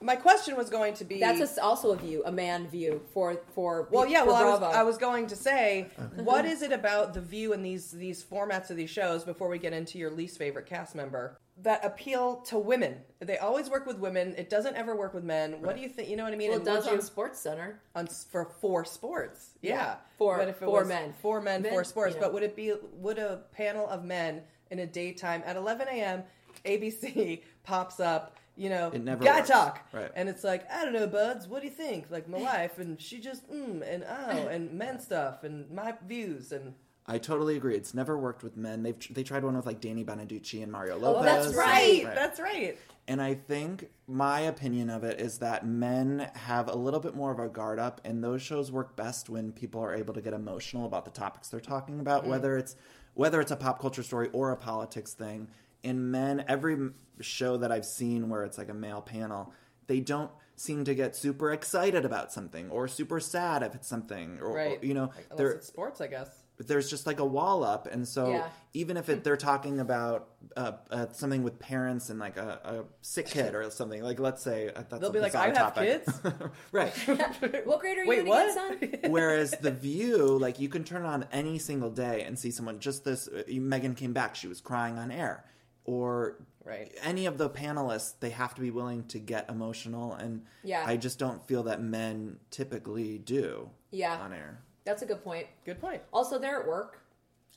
my 0.00 0.16
question 0.16 0.56
was 0.56 0.68
going 0.70 0.94
to 0.94 1.04
be. 1.04 1.18
that's 1.20 1.40
a 1.40 1.44
s 1.44 1.58
also 1.58 1.92
a 1.92 1.96
view, 1.96 2.22
a 2.26 2.32
man 2.32 2.68
view 2.68 3.00
for 3.14 3.40
for. 3.54 3.88
Well, 3.90 4.06
yeah. 4.06 4.20
for 4.22 4.26
Well, 4.28 4.36
I 4.36 4.44
was, 4.44 4.58
Bravo. 4.60 4.78
I 4.78 4.82
was 4.82 4.98
going 4.98 5.26
to 5.28 5.36
say, 5.36 5.88
uh-huh. 5.98 6.22
what 6.22 6.44
is 6.44 6.62
it 6.62 6.72
about 6.72 7.14
the 7.14 7.20
View 7.20 7.52
and 7.52 7.64
these 7.64 7.90
these 7.92 8.22
formats 8.22 8.70
of 8.70 8.76
these 8.76 8.90
shows? 8.90 9.24
Before 9.24 9.48
we 9.48 9.58
get 9.58 9.72
into 9.72 9.98
your 9.98 10.10
least 10.10 10.36
favorite 10.38 10.66
cast 10.66 10.94
member, 10.94 11.38
that 11.62 11.82
appeal 11.84 12.36
to 12.50 12.58
women. 12.58 12.96
They 13.20 13.38
always 13.38 13.70
work 13.70 13.86
with 13.86 13.98
women. 13.98 14.34
It 14.36 14.50
doesn't 14.50 14.76
ever 14.76 14.94
work 14.94 15.14
with 15.14 15.24
men. 15.24 15.62
What 15.62 15.74
do 15.76 15.80
you 15.82 15.88
think? 15.88 16.08
You 16.10 16.16
know 16.16 16.24
what 16.24 16.34
I 16.34 16.36
mean? 16.36 16.50
Well, 16.50 16.58
it 16.60 16.66
And 16.66 16.74
would 16.74 16.80
does 16.82 16.88
on 16.88 16.96
you- 16.96 17.00
Sports 17.02 17.38
Center. 17.40 17.80
on 17.94 18.06
for 18.06 18.44
four 18.60 18.84
sports. 18.84 19.50
Yeah, 19.62 19.72
Yeah, 19.74 19.94
for- 20.18 20.36
But 20.36 20.48
if 20.48 20.56
it 20.56 20.66
for 20.66 20.80
was 20.80 20.88
men. 20.88 21.14
four 21.22 21.40
men, 21.40 21.62
Men, 21.62 21.72
four 21.72 21.84
sports. 21.84 22.14
you 22.14 22.20
know. 22.20 22.26
But 22.26 22.34
would 22.34 22.42
it 22.42 22.54
be 22.54 22.74
would 22.94 23.18
a 23.18 23.42
panel 23.52 23.86
of 23.88 24.04
men 24.04 24.42
in 24.70 24.80
a 24.80 24.86
daytime 24.86 25.42
at 25.46 25.56
11 25.56 25.88
a.m. 25.88 26.24
ABC 26.64 27.42
pops 27.64 28.00
up? 28.00 28.36
You 28.56 28.70
know, 28.70 28.90
It 28.92 29.04
never 29.04 29.22
guy 29.22 29.36
works. 29.36 29.48
talk, 29.50 29.80
Right. 29.92 30.10
And 30.16 30.28
it's 30.28 30.42
like 30.42 30.70
I 30.70 30.84
don't 30.84 30.94
know, 30.94 31.06
buds. 31.06 31.46
What 31.46 31.60
do 31.60 31.68
you 31.68 31.74
think? 31.74 32.06
Like 32.10 32.28
my 32.28 32.38
wife, 32.38 32.78
and 32.78 33.00
she 33.00 33.18
just 33.20 33.50
mm 33.50 33.82
and 33.86 34.04
oh, 34.08 34.48
and 34.48 34.72
men 34.72 34.98
stuff, 34.98 35.44
and 35.44 35.70
my 35.70 35.94
views, 36.06 36.52
and 36.52 36.74
I 37.06 37.18
totally 37.18 37.56
agree. 37.56 37.76
It's 37.76 37.94
never 37.94 38.18
worked 38.18 38.42
with 38.42 38.56
men. 38.56 38.82
They've 38.82 38.96
they 39.14 39.22
tried 39.22 39.44
one 39.44 39.56
with 39.56 39.66
like 39.66 39.80
Danny 39.80 40.04
Bonaduce 40.04 40.62
and 40.62 40.72
Mario 40.72 40.98
Lopez. 40.98 41.20
Oh, 41.22 41.24
that's 41.24 41.54
right. 41.54 42.02
That's 42.04 42.40
right. 42.40 42.78
And 43.08 43.22
I 43.22 43.34
think 43.34 43.88
my 44.08 44.40
opinion 44.40 44.90
of 44.90 45.04
it 45.04 45.20
is 45.20 45.38
that 45.38 45.64
men 45.64 46.28
have 46.34 46.68
a 46.68 46.74
little 46.74 46.98
bit 46.98 47.14
more 47.14 47.30
of 47.30 47.38
a 47.38 47.48
guard 47.48 47.78
up, 47.78 48.00
and 48.04 48.24
those 48.24 48.42
shows 48.42 48.72
work 48.72 48.96
best 48.96 49.28
when 49.28 49.52
people 49.52 49.80
are 49.80 49.94
able 49.94 50.14
to 50.14 50.20
get 50.20 50.32
emotional 50.32 50.86
about 50.86 51.04
the 51.04 51.12
topics 51.12 51.48
they're 51.48 51.60
talking 51.60 52.00
about, 52.00 52.22
Mm-hmm. 52.22 52.30
whether 52.30 52.56
it's 52.56 52.74
whether 53.14 53.40
it's 53.40 53.50
a 53.52 53.56
pop 53.56 53.80
culture 53.80 54.02
story 54.02 54.28
or 54.32 54.50
a 54.50 54.56
politics 54.56 55.12
thing. 55.12 55.48
In 55.82 56.10
men, 56.10 56.44
every 56.48 56.90
show 57.20 57.56
that 57.58 57.70
I've 57.70 57.86
seen 57.86 58.28
where 58.28 58.44
it's 58.44 58.58
like 58.58 58.68
a 58.68 58.74
male 58.74 59.00
panel, 59.02 59.52
they 59.86 60.00
don't 60.00 60.30
seem 60.56 60.84
to 60.84 60.94
get 60.94 61.14
super 61.14 61.52
excited 61.52 62.04
about 62.04 62.32
something 62.32 62.70
or 62.70 62.88
super 62.88 63.20
sad 63.20 63.62
if 63.62 63.74
it's 63.74 63.86
something, 63.86 64.38
or, 64.40 64.58
or, 64.58 64.78
you 64.82 64.94
know, 64.94 65.10
Unless 65.30 65.36
they're 65.36 65.50
it's 65.52 65.66
sports, 65.66 66.00
I 66.00 66.06
guess. 66.06 66.30
there's 66.58 66.88
just 66.88 67.06
like 67.06 67.20
a 67.20 67.24
wall 67.26 67.62
up 67.62 67.86
and 67.86 68.08
so 68.08 68.30
Yeah. 68.30 68.48
even 68.72 68.96
if 68.96 69.10
it, 69.10 69.22
they're 69.22 69.36
talking 69.36 69.78
about 69.80 70.30
uh, 70.56 70.72
uh, 70.90 71.06
something 71.12 71.42
with 71.42 71.58
parents 71.58 72.08
and 72.08 72.18
like 72.18 72.38
a, 72.38 72.58
a 72.64 72.84
sick 73.02 73.26
kid 73.26 73.54
or 73.54 73.70
something 73.70 74.02
like 74.02 74.18
let's 74.18 74.42
say 74.42 74.70
uh, 74.70 74.82
that's 74.88 74.98
They'll 75.00 75.10
a 75.10 75.12
be 75.12 75.20
like, 75.20 75.32
bizarre 75.32 75.42
"I 75.52 75.58
have 75.58 75.74
topic. 75.74 76.04
kids?" 76.06 76.20
right 76.72 76.90
What 77.66 77.80
grade 77.80 77.98
are 77.98 78.04
you 78.04 78.08
Wait, 78.08 78.18
in 78.20 78.26
what? 78.26 78.50
again, 78.50 79.00
son? 79.02 79.10
whereas 79.12 79.50
the 79.60 79.70
view 79.70 80.38
like 80.38 80.58
you 80.58 80.70
can 80.70 80.82
turn 80.84 81.04
on 81.04 81.26
any 81.32 81.58
single 81.58 81.90
day 81.90 82.22
and 82.22 82.38
see 82.38 82.50
someone 82.50 82.78
just 82.78 83.04
this 83.04 83.28
uh, 83.28 83.42
meghan 83.48 83.94
came 83.94 84.14
back 84.14 84.34
she 84.34 84.48
was 84.48 84.62
crying 84.62 84.96
on 84.96 85.10
air 85.10 85.44
or 85.86 86.36
Right. 86.64 86.92
any 87.02 87.26
of 87.26 87.38
the 87.38 87.48
panelists 87.48 88.14
they 88.18 88.30
have 88.30 88.54
to 88.56 88.60
be 88.60 88.70
willing 88.72 89.04
to 89.04 89.18
get 89.20 89.48
emotional 89.48 90.12
and 90.14 90.44
Yeah. 90.64 90.82
i 90.84 90.96
just 90.96 91.18
don't 91.18 91.46
feel 91.46 91.62
that 91.64 91.80
men 91.80 92.40
typically 92.50 93.18
do 93.18 93.70
Yeah. 93.92 94.16
on 94.18 94.32
air 94.32 94.58
That's 94.84 95.02
a 95.02 95.06
good 95.06 95.22
point. 95.24 95.46
Good 95.64 95.80
point. 95.80 96.00
Also, 96.12 96.38
they're 96.38 96.60
at 96.60 96.66
work. 96.68 97.00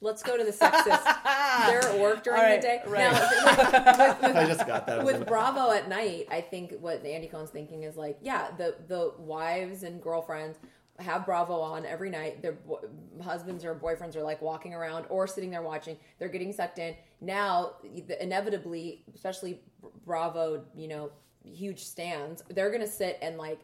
Let's 0.01 0.23
go 0.23 0.36
to 0.38 0.43
the 0.43 0.51
sexist. 0.51 1.03
they're 1.67 1.86
at 1.93 1.99
work 1.99 2.23
during 2.23 2.39
All 2.39 2.45
right, 2.45 2.59
the 2.61 2.67
day. 2.67 2.82
right. 2.88 3.11
Now, 3.11 4.17
i 4.39 4.45
just 4.47 4.65
got 4.65 4.88
that 4.88 5.03
with 5.05 5.27
Bravo 5.27 5.71
at 5.71 5.88
night, 5.89 6.25
I 6.32 6.41
think 6.41 6.73
what 6.80 7.05
Andy 7.05 7.27
Cohen's 7.27 7.49
thinking 7.51 7.84
is 7.84 7.97
like, 7.97 8.17
yeah, 8.21 8.49
the 8.57 8.75
the 8.88 9.13
wives 9.19 9.84
and 9.84 10.01
girlfriends 10.01 10.57
have 10.99 11.25
Bravo 11.25 11.53
on 11.59 11.85
every 11.85 12.09
night. 12.09 12.41
Their 12.41 12.53
bo- 12.53 12.81
husbands 13.21 13.63
or 13.65 13.73
boyfriends 13.75 14.15
are 14.15 14.23
like 14.23 14.41
walking 14.41 14.73
around 14.73 15.05
or 15.09 15.27
sitting 15.27 15.49
there 15.51 15.61
watching. 15.61 15.97
They're 16.17 16.29
getting 16.29 16.51
sucked 16.53 16.79
in. 16.79 16.95
Now, 17.21 17.73
the- 17.83 18.21
inevitably, 18.21 19.03
especially 19.13 19.61
Bravo, 20.05 20.65
you 20.75 20.87
know, 20.87 21.11
huge 21.43 21.83
stands, 21.83 22.43
they're 22.49 22.71
gonna 22.71 22.87
sit 22.87 23.17
and 23.21 23.37
like 23.37 23.59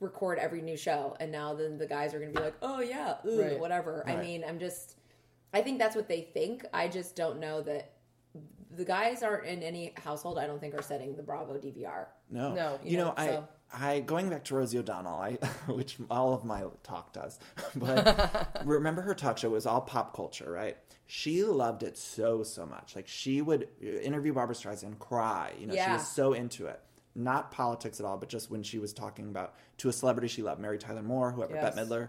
record 0.00 0.38
every 0.38 0.62
new 0.62 0.76
show. 0.76 1.16
And 1.20 1.30
now 1.32 1.54
then 1.54 1.76
the 1.78 1.86
guys 1.86 2.14
are 2.14 2.18
gonna 2.20 2.32
be 2.32 2.40
like, 2.40 2.54
oh 2.62 2.80
yeah, 2.80 3.16
ooh, 3.26 3.42
Right. 3.42 3.58
whatever. 3.60 4.04
I 4.06 4.16
mean, 4.16 4.44
I'm 4.46 4.58
just, 4.58 4.96
I 5.52 5.60
think 5.62 5.78
that's 5.78 5.96
what 5.96 6.08
they 6.08 6.22
think. 6.22 6.64
I 6.72 6.88
just 6.88 7.16
don't 7.16 7.38
know 7.40 7.60
that 7.62 7.92
the 8.70 8.84
guys 8.84 9.22
aren't 9.22 9.46
in 9.46 9.62
any 9.62 9.92
household. 10.02 10.38
I 10.38 10.46
don't 10.46 10.60
think 10.60 10.74
are 10.74 10.82
setting 10.82 11.16
the 11.16 11.22
Bravo 11.22 11.54
DVR. 11.58 12.06
No, 12.30 12.54
No, 12.54 12.78
You, 12.84 12.92
you 12.92 12.96
know, 12.98 13.06
know, 13.06 13.14
I, 13.16 13.26
so- 13.26 13.48
I 13.72 14.00
going 14.00 14.30
back 14.30 14.44
to 14.44 14.54
Rosie 14.54 14.78
O'Donnell, 14.78 15.14
I 15.20 15.32
which 15.72 15.96
all 16.10 16.32
of 16.32 16.44
my 16.44 16.64
talk 16.82 17.12
does, 17.12 17.38
but 17.76 18.60
remember 18.64 19.02
her 19.02 19.14
talk 19.14 19.38
show 19.38 19.50
was 19.50 19.66
all 19.66 19.80
pop 19.82 20.14
culture, 20.14 20.50
right? 20.50 20.76
She 21.06 21.42
loved 21.44 21.82
it 21.82 21.96
so 21.98 22.42
so 22.42 22.66
much. 22.66 22.96
Like 22.96 23.08
she 23.08 23.40
would 23.42 23.68
interview 23.80 24.32
Barbra 24.32 24.54
Streisand, 24.54 24.98
cry. 24.98 25.52
You 25.58 25.66
know, 25.66 25.74
she 25.74 25.90
was 25.90 26.06
so 26.08 26.32
into 26.32 26.66
it. 26.66 26.80
Not 27.14 27.50
politics 27.50 27.98
at 27.98 28.06
all, 28.06 28.16
but 28.16 28.28
just 28.28 28.50
when 28.50 28.62
she 28.62 28.78
was 28.78 28.92
talking 28.92 29.28
about 29.28 29.54
to 29.78 29.88
a 29.88 29.92
celebrity 29.92 30.28
she 30.28 30.42
loved, 30.42 30.60
Mary 30.60 30.78
Tyler 30.78 31.02
Moore, 31.02 31.32
whoever, 31.32 31.54
Yes. 31.54 31.74
Bette 31.74 31.86
Midler. 31.88 32.08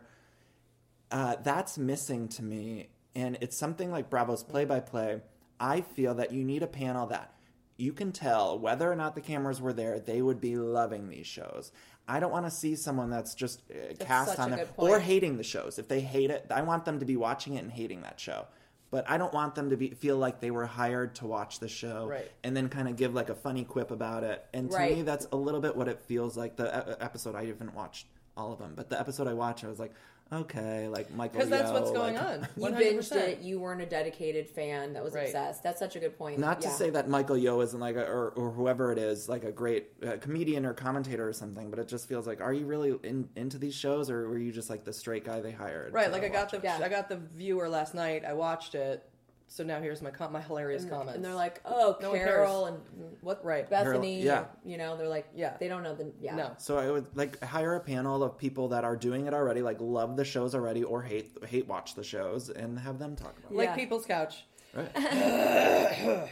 Uh, 1.12 1.36
that's 1.44 1.78
missing 1.78 2.28
to 2.28 2.44
me, 2.44 2.90
and 3.16 3.38
it's 3.42 3.58
something 3.58 3.90
like 3.90 4.10
Bravo's 4.12 4.44
play-by-play. 4.44 5.22
I 5.60 5.82
feel 5.82 6.14
that 6.16 6.32
you 6.32 6.44
need 6.44 6.62
a 6.62 6.68
panel 6.68 7.08
that 7.08 7.34
you 7.80 7.94
can 7.94 8.12
tell 8.12 8.60
whether 8.60 8.92
or 8.92 8.96
not 8.96 9.16
the 9.16 9.22
cameras 9.22 9.62
were 9.62 9.74
there, 9.74 10.00
they 10.00 10.22
would 10.22 10.42
be 10.42 10.56
loving 10.58 11.10
these 11.10 11.26
shows. 11.28 11.72
I 12.08 12.20
don't 12.20 12.32
want 12.32 12.46
to 12.46 12.52
see 12.52 12.76
someone 12.76 13.10
that's 13.10 13.34
just 13.36 13.62
uh, 13.72 13.94
cast 14.04 14.38
on 14.40 14.52
there 14.52 14.68
or 14.78 15.00
hating 15.00 15.38
the 15.38 15.44
shows. 15.44 15.80
If 15.80 15.88
they 15.88 16.02
hate 16.02 16.30
it, 16.32 16.48
I 16.52 16.62
want 16.64 16.84
them 16.86 17.00
to 17.00 17.06
be 17.06 17.16
watching 17.16 17.54
it 17.56 17.64
and 17.64 17.72
hating 17.72 18.02
that 18.02 18.20
show. 18.20 18.48
But 18.92 19.08
I 19.08 19.18
don't 19.20 19.34
want 19.34 19.54
them 19.54 19.70
to 19.70 19.78
be 19.78 19.92
feel 19.92 20.18
like 20.18 20.40
they 20.42 20.50
were 20.52 20.66
hired 20.66 21.14
to 21.16 21.28
watch 21.28 21.60
the 21.60 21.68
show 21.68 22.08
Right. 22.08 22.30
and 22.44 22.58
then 22.58 22.68
kind 22.70 22.88
of 22.90 22.96
give 22.96 23.14
like 23.14 23.30
a 23.30 23.36
funny 23.36 23.64
quip 23.64 23.92
about 23.92 24.24
it. 24.24 24.44
And 24.54 24.72
to 24.72 24.76
Right. 24.78 24.96
me, 24.98 25.02
that's 25.04 25.28
a 25.32 25.36
little 25.36 25.62
bit 25.62 25.76
what 25.76 25.88
it 25.88 26.00
feels 26.02 26.36
like. 26.36 26.56
The 26.56 26.98
episode 27.00 27.36
I 27.36 27.46
haven't 27.46 27.76
watched 27.76 28.08
all 28.36 28.52
of 28.52 28.58
them, 28.60 28.74
but 28.76 28.90
the 28.90 29.00
episode 29.00 29.28
I 29.28 29.34
watched, 29.34 29.64
I 29.64 29.68
was 29.68 29.80
like, 29.80 29.94
okay, 30.32 30.88
like 30.88 31.12
Michael. 31.14 31.40
Because 31.40 31.50
that's 31.50 31.72
what's 31.72 31.92
going 31.92 32.16
like- 32.16 32.24
on. 32.24 32.48
You 32.58 32.66
100%. 32.66 32.78
binged 32.78 33.16
it. 33.16 33.40
You 33.40 33.60
weren't 33.60 33.82
a 33.82 33.86
dedicated 33.86 34.50
fan 34.50 34.94
that 34.94 35.04
was 35.04 35.14
Right. 35.14 35.26
obsessed. 35.26 35.64
That's 35.64 35.80
such 35.80 35.96
a 35.96 36.00
good 36.00 36.18
point. 36.18 36.40
Not 36.40 36.62
to 36.62 36.70
say 36.70 36.90
that 36.92 37.08
Michael 37.10 37.38
Yo 37.38 37.60
isn't 37.62 37.80
like, 37.80 37.96
a, 37.96 38.04
or, 38.06 38.30
or 38.36 38.52
whoever 38.52 38.92
it 38.92 38.98
is, 38.98 39.28
like 39.30 39.44
a 39.44 39.52
great 39.52 39.88
uh, 40.06 40.18
comedian 40.18 40.66
or 40.66 40.74
commentator 40.74 41.28
or 41.28 41.34
something, 41.34 41.70
but 41.70 41.80
it 41.80 41.88
just 41.88 42.08
feels 42.08 42.28
like, 42.28 42.42
are 42.42 42.54
you 42.54 42.66
really 42.66 42.98
in, 43.04 43.30
into 43.36 43.58
these 43.58 43.74
shows, 43.76 44.10
or 44.10 44.28
were 44.30 44.38
you 44.38 44.52
just 44.52 44.70
like 44.70 44.84
the 44.84 44.94
straight 44.94 45.26
guy 45.26 45.40
they 45.42 45.52
hired? 45.52 45.94
Right, 45.94 46.12
like 46.12 46.24
I 46.24 46.30
got 46.30 46.50
the? 46.50 46.60
Yeah. 46.64 46.80
I 46.82 46.90
got 46.90 47.10
the 47.10 47.18
viewer 47.18 47.70
last 47.70 47.94
night. 47.96 48.24
I 48.26 48.34
watched 48.34 48.76
it. 48.76 49.09
So 49.52 49.64
now 49.64 49.82
here's 49.82 50.02
my 50.04 50.12
com- 50.12 50.32
my 50.32 50.42
hilarious 50.42 50.84
and, 50.84 50.92
comments. 50.92 51.16
and 51.16 51.26
they're 51.26 51.34
like, 51.34 51.60
"Oh, 51.66 51.98
No 52.02 52.12
Carol 52.14 52.68
and 52.68 52.78
what 53.22 53.44
Right. 53.44 53.68
Bethany." 53.68 54.24
Carol- 54.24 54.48
You 54.64 54.78
know, 54.78 54.96
they're 54.96 55.08
like, 55.08 55.28
Yeah. 55.34 55.58
they 55.60 55.68
don't 55.68 55.82
know 55.82 55.96
the 55.96 56.12
yeah. 56.22 56.36
no. 56.36 56.52
So 56.60 56.78
I 56.78 56.90
would 56.92 57.08
like 57.18 57.44
hire 57.44 57.74
a 57.76 57.80
panel 57.80 58.24
of 58.24 58.38
people 58.38 58.68
that 58.70 58.84
are 58.84 58.96
doing 58.96 59.26
it 59.26 59.34
already, 59.34 59.64
like 59.64 59.78
love 59.82 60.16
the 60.18 60.24
shows 60.24 60.54
already, 60.54 60.84
or 60.84 61.02
hate 61.02 61.36
hate 61.48 61.68
watch 61.68 61.96
the 61.96 62.04
shows, 62.04 62.50
and 62.52 62.78
have 62.78 63.00
them 63.00 63.16
talk 63.16 63.36
about 63.40 63.52
it. 63.52 63.56
Like 63.58 63.70
Yeah. 63.70 63.76
People's 63.76 64.06
Couch. 64.06 64.46
Right. 64.74 66.30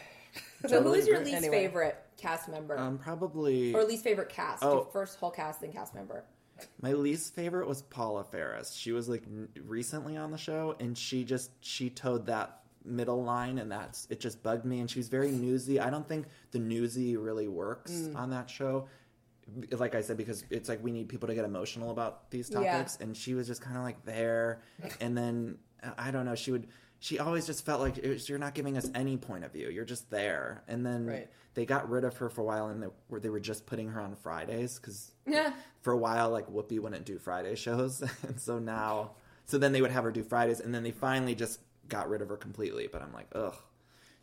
So, 0.61 0.67
Totally 0.69 0.99
who's 0.99 1.07
your 1.07 1.17
agree. 1.17 1.31
least 1.31 1.37
Anyway. 1.37 1.57
favorite 1.67 1.95
cast 2.17 2.49
member, 2.49 2.77
Um, 2.77 2.97
probably 2.97 3.73
or 3.73 3.83
least 3.83 4.03
favorite 4.03 4.29
cast? 4.29 4.63
Oh. 4.63 4.85
First 4.91 5.19
whole 5.19 5.31
cast, 5.31 5.61
then 5.61 5.71
cast 5.71 5.93
member. 5.95 6.23
My 6.81 6.93
least 6.93 7.33
favorite 7.35 7.67
was 7.67 7.81
Paula 7.83 8.23
Faris. 8.23 8.73
She 8.73 8.91
was 8.91 9.07
like 9.07 9.23
n- 9.23 9.49
recently 9.65 10.17
on 10.17 10.31
the 10.31 10.37
show, 10.37 10.75
and 10.79 10.97
she 10.97 11.23
just 11.23 11.51
she 11.63 11.89
towed 11.89 12.25
that 12.27 12.59
middle 12.87 13.23
line, 13.23 13.57
and 13.59 13.71
that's 13.71 14.07
it. 14.09 14.19
Just 14.19 14.41
bugged 14.43 14.65
me, 14.65 14.79
and 14.79 14.89
she 14.89 14.99
was 14.99 15.07
very 15.09 15.31
newsy. 15.31 15.79
I 15.79 15.89
don't 15.89 16.07
think 16.07 16.27
the 16.51 16.59
newsy 16.59 17.17
really 17.17 17.47
works 17.47 17.91
Mm. 17.91 18.15
on 18.15 18.29
that 18.31 18.49
show. 18.49 18.87
Like 19.71 19.95
I 19.95 20.01
said, 20.01 20.17
because 20.17 20.43
it's 20.49 20.67
like 20.67 20.83
we 20.83 20.91
need 20.91 21.07
people 21.07 21.27
to 21.27 21.35
get 21.35 21.45
emotional 21.45 21.91
about 21.91 22.29
these 22.31 22.49
Yeah. 22.49 22.71
topics, 22.71 22.97
and 22.99 23.15
she 23.15 23.33
was 23.33 23.47
just 23.47 23.61
kind 23.61 23.77
of 23.77 23.83
like 23.83 24.03
there, 24.05 24.61
and 24.99 25.17
then 25.17 25.57
I 25.97 26.11
don't 26.11 26.25
know. 26.25 26.35
She 26.35 26.51
would. 26.51 26.67
She 26.99 27.19
always 27.19 27.45
just 27.45 27.63
felt 27.63 27.79
like 27.79 27.99
it 27.99 28.09
was, 28.09 28.27
you're 28.27 28.39
not 28.39 28.55
giving 28.55 28.75
us 28.75 28.89
any 28.95 29.17
point 29.17 29.43
of 29.45 29.53
view. 29.53 29.69
You're 29.69 29.85
just 29.85 30.09
there, 30.09 30.63
and 30.67 30.83
then 30.83 31.05
Right. 31.05 31.29
they 31.53 31.63
got 31.63 31.87
rid 31.89 32.03
of 32.03 32.17
her 32.17 32.27
for 32.27 32.41
a 32.41 32.43
while, 32.43 32.69
and 32.69 32.81
they, 32.81 32.87
where 33.07 33.21
they 33.21 33.29
were 33.29 33.39
just 33.39 33.67
putting 33.67 33.89
her 33.89 34.01
on 34.01 34.15
Fridays 34.15 34.79
because 34.79 35.11
Yeah. 35.27 35.53
for 35.81 35.93
a 35.93 35.97
while, 35.97 36.31
like 36.31 36.47
Whoopi 36.49 36.79
wouldn't 36.79 37.05
do 37.05 37.19
Friday 37.19 37.53
shows, 37.55 38.01
and 38.23 38.41
so 38.41 38.57
now, 38.57 39.11
so 39.45 39.59
then 39.59 39.73
they 39.73 39.81
would 39.81 39.91
have 39.91 40.05
her 40.05 40.11
do 40.11 40.23
Fridays, 40.23 40.59
and 40.59 40.73
then 40.73 40.81
they 40.81 40.91
finally 40.91 41.35
just 41.35 41.59
got 41.89 42.09
rid 42.09 42.21
of 42.21 42.29
her 42.29 42.37
completely. 42.37 42.87
But 42.91 43.01
I'm 43.01 43.13
like, 43.13 43.27
ugh, 43.33 43.55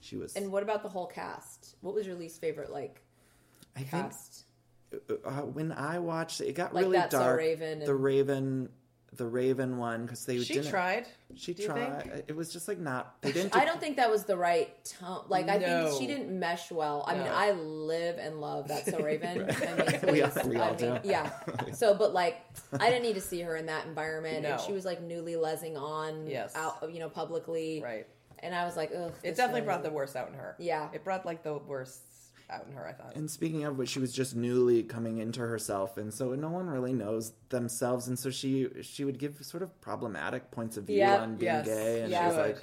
she 0.01 0.17
was. 0.17 0.35
And 0.37 0.51
what 0.53 0.63
about 0.63 0.83
the 0.83 0.89
whole 0.89 1.07
cast? 1.07 1.77
What 1.81 1.95
was 1.95 2.07
your 2.07 2.17
least 2.17 2.41
favorite 2.41 2.71
like 2.71 3.03
I 3.77 3.81
think 3.81 3.91
cast? 3.91 4.45
uh, 5.25 5.31
when 5.43 5.73
I 5.73 5.99
watched 5.99 6.41
it, 6.41 6.49
it 6.49 6.53
got 6.55 6.75
Like 6.75 6.85
really 6.85 7.01
dark. 7.11 7.39
Raven 7.39 7.81
the 7.81 7.95
Raven, 7.95 8.69
the 9.17 9.27
Raven 9.27 9.79
one, 9.79 10.03
because 10.03 10.25
they 10.25 10.39
She 10.41 10.55
didn't. 10.55 10.71
tried. 10.71 11.07
She 11.37 11.55
do 11.55 11.63
you 11.63 11.69
tried. 11.69 12.03
think? 12.03 12.15
Uh, 12.15 12.21
it 12.29 12.35
was 12.37 12.53
just 12.53 12.69
like 12.69 12.79
not. 12.79 13.21
They 13.23 13.33
didn't. 13.33 13.55
I 13.57 13.65
don't 13.65 13.81
think 13.81 13.97
that 13.97 14.11
was 14.11 14.25
the 14.25 14.37
right 14.37 14.73
tone. 14.85 15.25
Like 15.29 15.49
I 15.49 15.59
No. 15.59 15.89
think 15.89 16.01
she 16.01 16.07
didn't 16.07 16.37
mesh 16.39 16.71
well. 16.71 17.05
I 17.07 17.15
mean, 17.15 17.27
I 17.29 17.53
live 17.53 18.19
and 18.19 18.41
love 18.41 18.69
that 18.69 18.85
So 18.87 18.99
Raven. 19.01 19.49
I 19.51 19.75
mean, 19.75 20.01
We 20.13 20.23
all- 20.23 20.31
please. 20.31 20.45
we 20.47 20.57
I 20.61 20.69
mean, 20.71 20.77
do. 20.77 20.99
yeah. 21.05 21.31
So, 21.75 21.95
but 21.95 22.13
like, 22.13 22.41
I 22.73 22.89
didn't 22.91 23.03
need 23.03 23.15
to 23.15 23.21
see 23.21 23.41
her 23.43 23.57
in 23.57 23.67
that 23.67 23.87
environment, 23.87 24.43
No. 24.43 24.53
and 24.53 24.61
she 24.61 24.73
was 24.73 24.85
like 24.85 25.03
newly 25.03 25.37
lesing 25.37 25.77
on, 25.77 26.27
Yes. 26.27 26.55
out, 26.57 26.93
you 26.93 27.01
know, 27.01 27.09
publicly, 27.09 27.81
Right. 27.83 28.07
And 28.41 28.55
I 28.55 28.65
was 28.67 28.77
like, 28.77 28.91
ugh. 28.95 29.11
It 29.23 29.37
definitely 29.37 29.61
really- 29.63 29.65
brought 29.67 29.83
the 29.83 29.91
worst 29.91 30.17
out 30.17 30.29
in 30.29 30.35
her. 30.35 30.55
Yeah. 30.59 30.89
It 30.93 31.03
brought 31.03 31.25
like 31.25 31.43
the 31.43 31.55
worst 31.59 32.01
out 32.51 32.67
in 32.69 32.73
her. 32.75 32.87
I 32.87 32.93
thought. 32.93 33.17
And 33.17 33.31
speaking 33.31 33.65
of 33.65 33.79
which, 33.79 33.89
she 33.91 33.99
was 33.99 34.13
just 34.13 34.35
newly 34.37 34.83
coming 34.83 35.19
into 35.19 35.41
herself, 35.41 35.97
and 35.97 36.13
so 36.13 36.35
no 36.35 36.49
one 36.51 36.67
really 36.67 36.93
knows 36.93 37.33
themselves, 37.49 38.09
and 38.09 38.19
so 38.19 38.31
she 38.31 38.69
she 38.83 39.05
would 39.05 39.19
give 39.19 39.39
sort 39.43 39.63
of 39.63 39.81
problematic 39.81 40.51
points 40.51 40.77
of 40.77 40.85
view 40.85 40.99
Yep. 40.99 41.21
on 41.21 41.37
being 41.37 41.53
Yes. 41.55 41.67
gay, 41.67 42.01
and 42.03 42.11
Yeah. 42.11 42.21
she 42.31 42.37
was 42.37 42.47
like, 42.47 42.63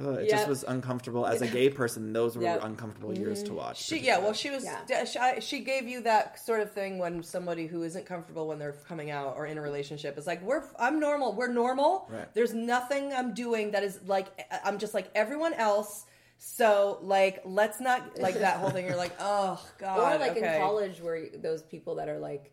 uh, 0.00 0.10
it 0.12 0.28
Yep. 0.28 0.30
just 0.30 0.48
was 0.48 0.64
uncomfortable 0.64 1.26
as 1.26 1.42
a 1.42 1.46
gay 1.46 1.68
person. 1.68 2.12
Those 2.12 2.36
were 2.36 2.42
Yep. 2.44 2.60
uncomfortable 2.62 3.16
years 3.16 3.42
to 3.44 3.52
watch. 3.52 3.82
She 3.82 3.98
yeah, 3.98 4.18
well, 4.18 4.32
she 4.32 4.50
was 4.50 4.64
Yeah. 4.64 5.04
she, 5.04 5.18
I- 5.18 5.38
she 5.40 5.60
gave 5.60 5.86
you 5.88 6.02
that 6.02 6.38
sort 6.38 6.60
of 6.60 6.72
thing 6.72 6.98
when 6.98 7.22
somebody 7.22 7.66
who 7.66 7.82
isn't 7.82 8.06
comfortable 8.06 8.46
when 8.48 8.58
they're 8.58 8.76
coming 8.88 9.10
out 9.10 9.36
or 9.36 9.46
in 9.46 9.58
a 9.58 9.60
relationship 9.62 10.16
is 10.16 10.26
like, 10.26 10.40
we're 10.42 10.62
I'm 10.78 11.00
normal, 11.00 11.34
we're 11.34 11.52
normal. 11.52 12.06
Right. 12.10 12.32
There's 12.34 12.54
nothing 12.54 13.12
I'm 13.12 13.34
doing 13.34 13.72
that 13.72 13.82
is 13.82 14.00
like 14.06 14.28
I'm 14.64 14.78
just 14.78 14.94
like 14.94 15.10
everyone 15.14 15.52
else. 15.54 16.06
So 16.42 16.98
like, 17.02 17.42
let's 17.44 17.80
not 17.80 18.18
like 18.18 18.36
that 18.36 18.56
whole 18.56 18.70
thing. 18.70 18.86
You're 18.86 18.96
like, 18.96 19.14
oh 19.20 19.62
god, 19.78 20.16
or 20.16 20.18
like 20.18 20.36
okay. 20.38 20.54
in 20.56 20.60
college 20.60 21.00
where 21.02 21.26
those 21.36 21.62
people 21.62 21.96
that 21.96 22.08
are 22.08 22.18
like 22.18 22.50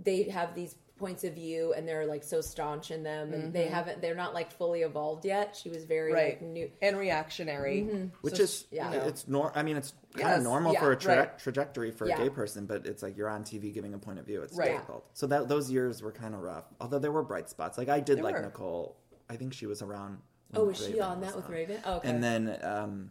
they 0.00 0.24
have 0.24 0.54
these 0.54 0.74
points 0.98 1.24
of 1.24 1.34
view 1.34 1.74
and 1.74 1.86
they're 1.86 2.06
like 2.06 2.24
so 2.24 2.40
staunch 2.40 2.90
in 2.90 3.02
them 3.02 3.34
and 3.34 3.52
they 3.52 3.66
haven't 3.66 4.00
they're 4.00 4.14
not 4.14 4.32
like 4.32 4.50
fully 4.50 4.80
evolved 4.80 5.26
yet 5.26 5.54
she 5.54 5.68
was 5.68 5.84
very 5.84 6.10
Mm-hmm. 6.10 6.16
right 6.18 6.40
like 6.40 6.42
new 6.42 6.70
and 6.80 6.96
reactionary, 6.96 7.82
which 8.22 8.36
So 8.36 8.42
is 8.44 8.64
yeah. 8.70 8.90
yeah. 8.90 9.04
it's 9.04 9.28
nor. 9.28 9.52
I 9.54 9.62
mean, 9.62 9.76
it's 9.76 9.92
kind 10.14 10.28
Yes. 10.28 10.38
of 10.38 10.44
normal 10.44 10.72
Yeah. 10.72 10.80
for 10.80 10.92
a 10.92 10.96
tra- 10.96 11.18
Right. 11.18 11.38
trajectory 11.38 11.90
for 11.90 12.08
Yeah. 12.08 12.14
a 12.14 12.24
gay 12.24 12.30
person, 12.30 12.64
but 12.64 12.86
it's 12.86 13.02
like 13.02 13.18
you're 13.18 13.28
on 13.28 13.44
TV 13.44 13.70
giving 13.74 13.92
a 13.92 13.98
point 13.98 14.18
of 14.18 14.24
view. 14.24 14.40
It's 14.40 14.56
Right. 14.56 14.72
difficult. 14.72 15.04
So 15.12 15.26
that 15.26 15.48
those 15.48 15.70
years 15.70 16.00
were 16.02 16.12
kind 16.12 16.34
of 16.34 16.40
rough. 16.40 16.64
Although 16.80 17.00
there 17.00 17.12
were 17.12 17.22
bright 17.22 17.50
spots. 17.50 17.76
Like 17.76 17.90
I 17.90 18.00
did 18.00 18.16
There 18.16 18.24
like 18.24 18.36
were. 18.36 18.42
Nicolle. 18.42 18.96
I 19.28 19.36
think 19.36 19.52
she 19.52 19.66
was 19.66 19.82
around. 19.82 20.22
oh 20.54 20.64
was 20.64 20.78
she 20.78 20.98
on 21.00 21.20
was 21.20 21.28
that 21.28 21.36
with 21.36 21.44
on. 21.46 21.50
raven 21.52 21.80
oh, 21.84 21.96
okay 21.96 22.08
And 22.08 22.24
then 22.24 22.58
um, 22.62 23.10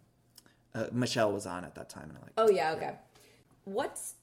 uh, 0.75 0.85
Michelle 0.91 1.31
was 1.31 1.45
on 1.47 1.63
at 1.65 1.73
that 1.75 1.89
time, 1.89 2.09
and 2.09 2.17
I 2.17 2.21
like. 2.21 2.31
oh 2.37 2.49
yeah 2.49 2.73
okay 2.73 2.95
what's 3.63 4.15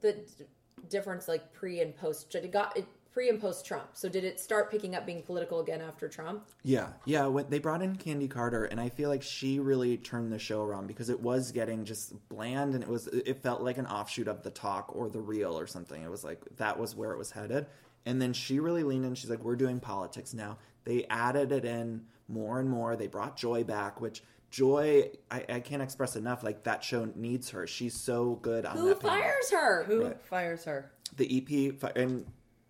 the 0.00 0.12
d- 0.12 0.44
difference 0.88 1.26
like 1.28 1.52
pre 1.52 1.80
and 1.80 1.96
post 1.96 2.30
did 2.30 2.44
it 2.44 2.52
got 2.52 2.76
it 2.76 2.86
pre 3.12 3.28
and 3.28 3.40
post 3.40 3.64
trump 3.66 3.88
so 3.92 4.08
did 4.08 4.24
it 4.24 4.38
start 4.40 4.70
picking 4.70 4.94
up 4.94 5.06
being 5.06 5.22
political 5.22 5.60
again 5.60 5.80
after 5.80 6.08
trump 6.08 6.46
Yeah, 6.62 6.88
yeah. 7.04 7.26
When 7.26 7.48
they 7.48 7.58
brought 7.58 7.82
in 7.82 7.96
Candi 7.96 8.28
Carter, 8.30 8.64
and 8.64 8.80
I 8.80 8.88
feel 8.88 9.08
like 9.08 9.22
she 9.22 9.58
really 9.60 9.96
turned 9.96 10.32
the 10.32 10.38
show 10.38 10.62
around 10.62 10.86
because 10.88 11.08
it 11.10 11.20
was 11.20 11.52
getting 11.52 11.84
just 11.84 12.12
bland, 12.28 12.74
and 12.74 12.82
it 12.82 12.88
was 12.88 13.06
it 13.08 13.42
felt 13.42 13.60
like 13.62 13.78
an 13.78 13.86
offshoot 13.86 14.28
of 14.28 14.42
the 14.42 14.50
talk 14.50 14.94
or 14.94 15.08
the 15.08 15.20
real 15.20 15.58
or 15.58 15.66
something. 15.66 16.02
It 16.02 16.10
was 16.10 16.24
like 16.24 16.40
that 16.56 16.78
was 16.78 16.94
where 16.96 17.12
it 17.12 17.18
was 17.18 17.30
headed, 17.32 17.66
and 18.06 18.20
then 18.20 18.32
she 18.32 18.58
really 18.60 18.82
leaned 18.84 19.04
in. 19.04 19.14
She's 19.14 19.30
like, 19.30 19.44
"We're 19.44 19.56
doing 19.56 19.78
politics 19.80 20.34
now." 20.34 20.58
They 20.84 21.04
added 21.08 21.52
it 21.52 21.64
in 21.64 22.04
more 22.28 22.58
and 22.60 22.68
more. 22.68 22.96
They 22.96 23.06
brought 23.06 23.36
Joy 23.36 23.62
back, 23.64 24.00
which 24.00 24.22
Joy 24.54 25.10
I, 25.32 25.44
I 25.48 25.58
can't 25.60 25.82
express 25.82 26.14
enough. 26.14 26.44
Like 26.44 26.62
that 26.62 26.84
show 26.84 27.08
needs 27.16 27.50
her. 27.50 27.66
She's 27.66 27.92
so 27.94 28.36
good 28.40 28.64
on 28.64 28.76
who 28.76 28.88
that 28.90 29.00
panel 29.00 29.16
fires 29.18 29.50
her 29.50 29.82
who 29.84 30.04
Right. 30.04 30.22
fires 30.22 30.64
her? 30.64 30.92
the 31.16 31.26
EP 31.38 31.74
fi- 31.78 31.92
and 31.96 32.24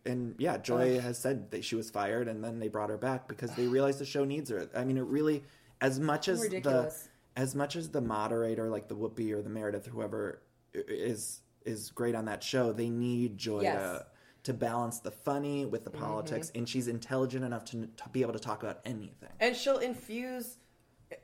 and 0.07 0.35
yeah, 0.39 0.57
Joy 0.57 0.99
has 1.01 1.18
said 1.18 1.51
that 1.51 1.62
she 1.64 1.76
was 1.76 1.91
fired, 1.91 2.26
and 2.28 2.43
then 2.43 2.59
they 2.59 2.68
brought 2.68 2.89
her 2.91 2.97
back 2.97 3.28
because 3.28 3.51
they 3.55 3.66
realized 3.66 3.99
the 3.99 4.05
show 4.07 4.24
needs 4.24 4.49
her. 4.51 4.68
I 4.74 4.85
mean, 4.85 4.97
it 4.99 5.05
really, 5.05 5.45
as 5.80 5.99
much 6.01 6.28
as 6.28 6.41
Ridiculous. 6.41 7.09
the 7.35 7.41
as 7.41 7.55
much 7.55 7.74
as 7.76 7.91
the 7.91 8.01
moderator, 8.01 8.68
like 8.70 8.89
the 8.89 8.97
Whoopi 8.97 9.32
or 9.32 9.43
the 9.43 9.51
Meredith, 9.51 9.87
whoever 9.87 10.41
i- 10.74 10.78
is 10.89 11.41
is 11.66 11.91
great 11.91 12.14
on 12.14 12.24
that 12.26 12.43
show, 12.43 12.72
they 12.72 12.89
need 12.89 13.37
Joy 13.37 13.62
Yes. 13.62 13.76
to 13.82 14.07
to 14.45 14.53
balance 14.55 15.01
the 15.01 15.11
funny 15.11 15.66
with 15.66 15.85
the 15.85 15.91
mm-hmm. 15.91 16.03
politics, 16.05 16.51
and 16.55 16.66
she's 16.66 16.89
intelligent 16.89 17.45
enough 17.45 17.64
to, 17.66 17.87
to 17.97 18.09
be 18.11 18.22
able 18.22 18.32
to 18.35 18.39
talk 18.39 18.62
about 18.62 18.80
anything. 18.87 19.30
and 19.41 19.55
she'll 19.57 19.78
infuse 19.78 20.57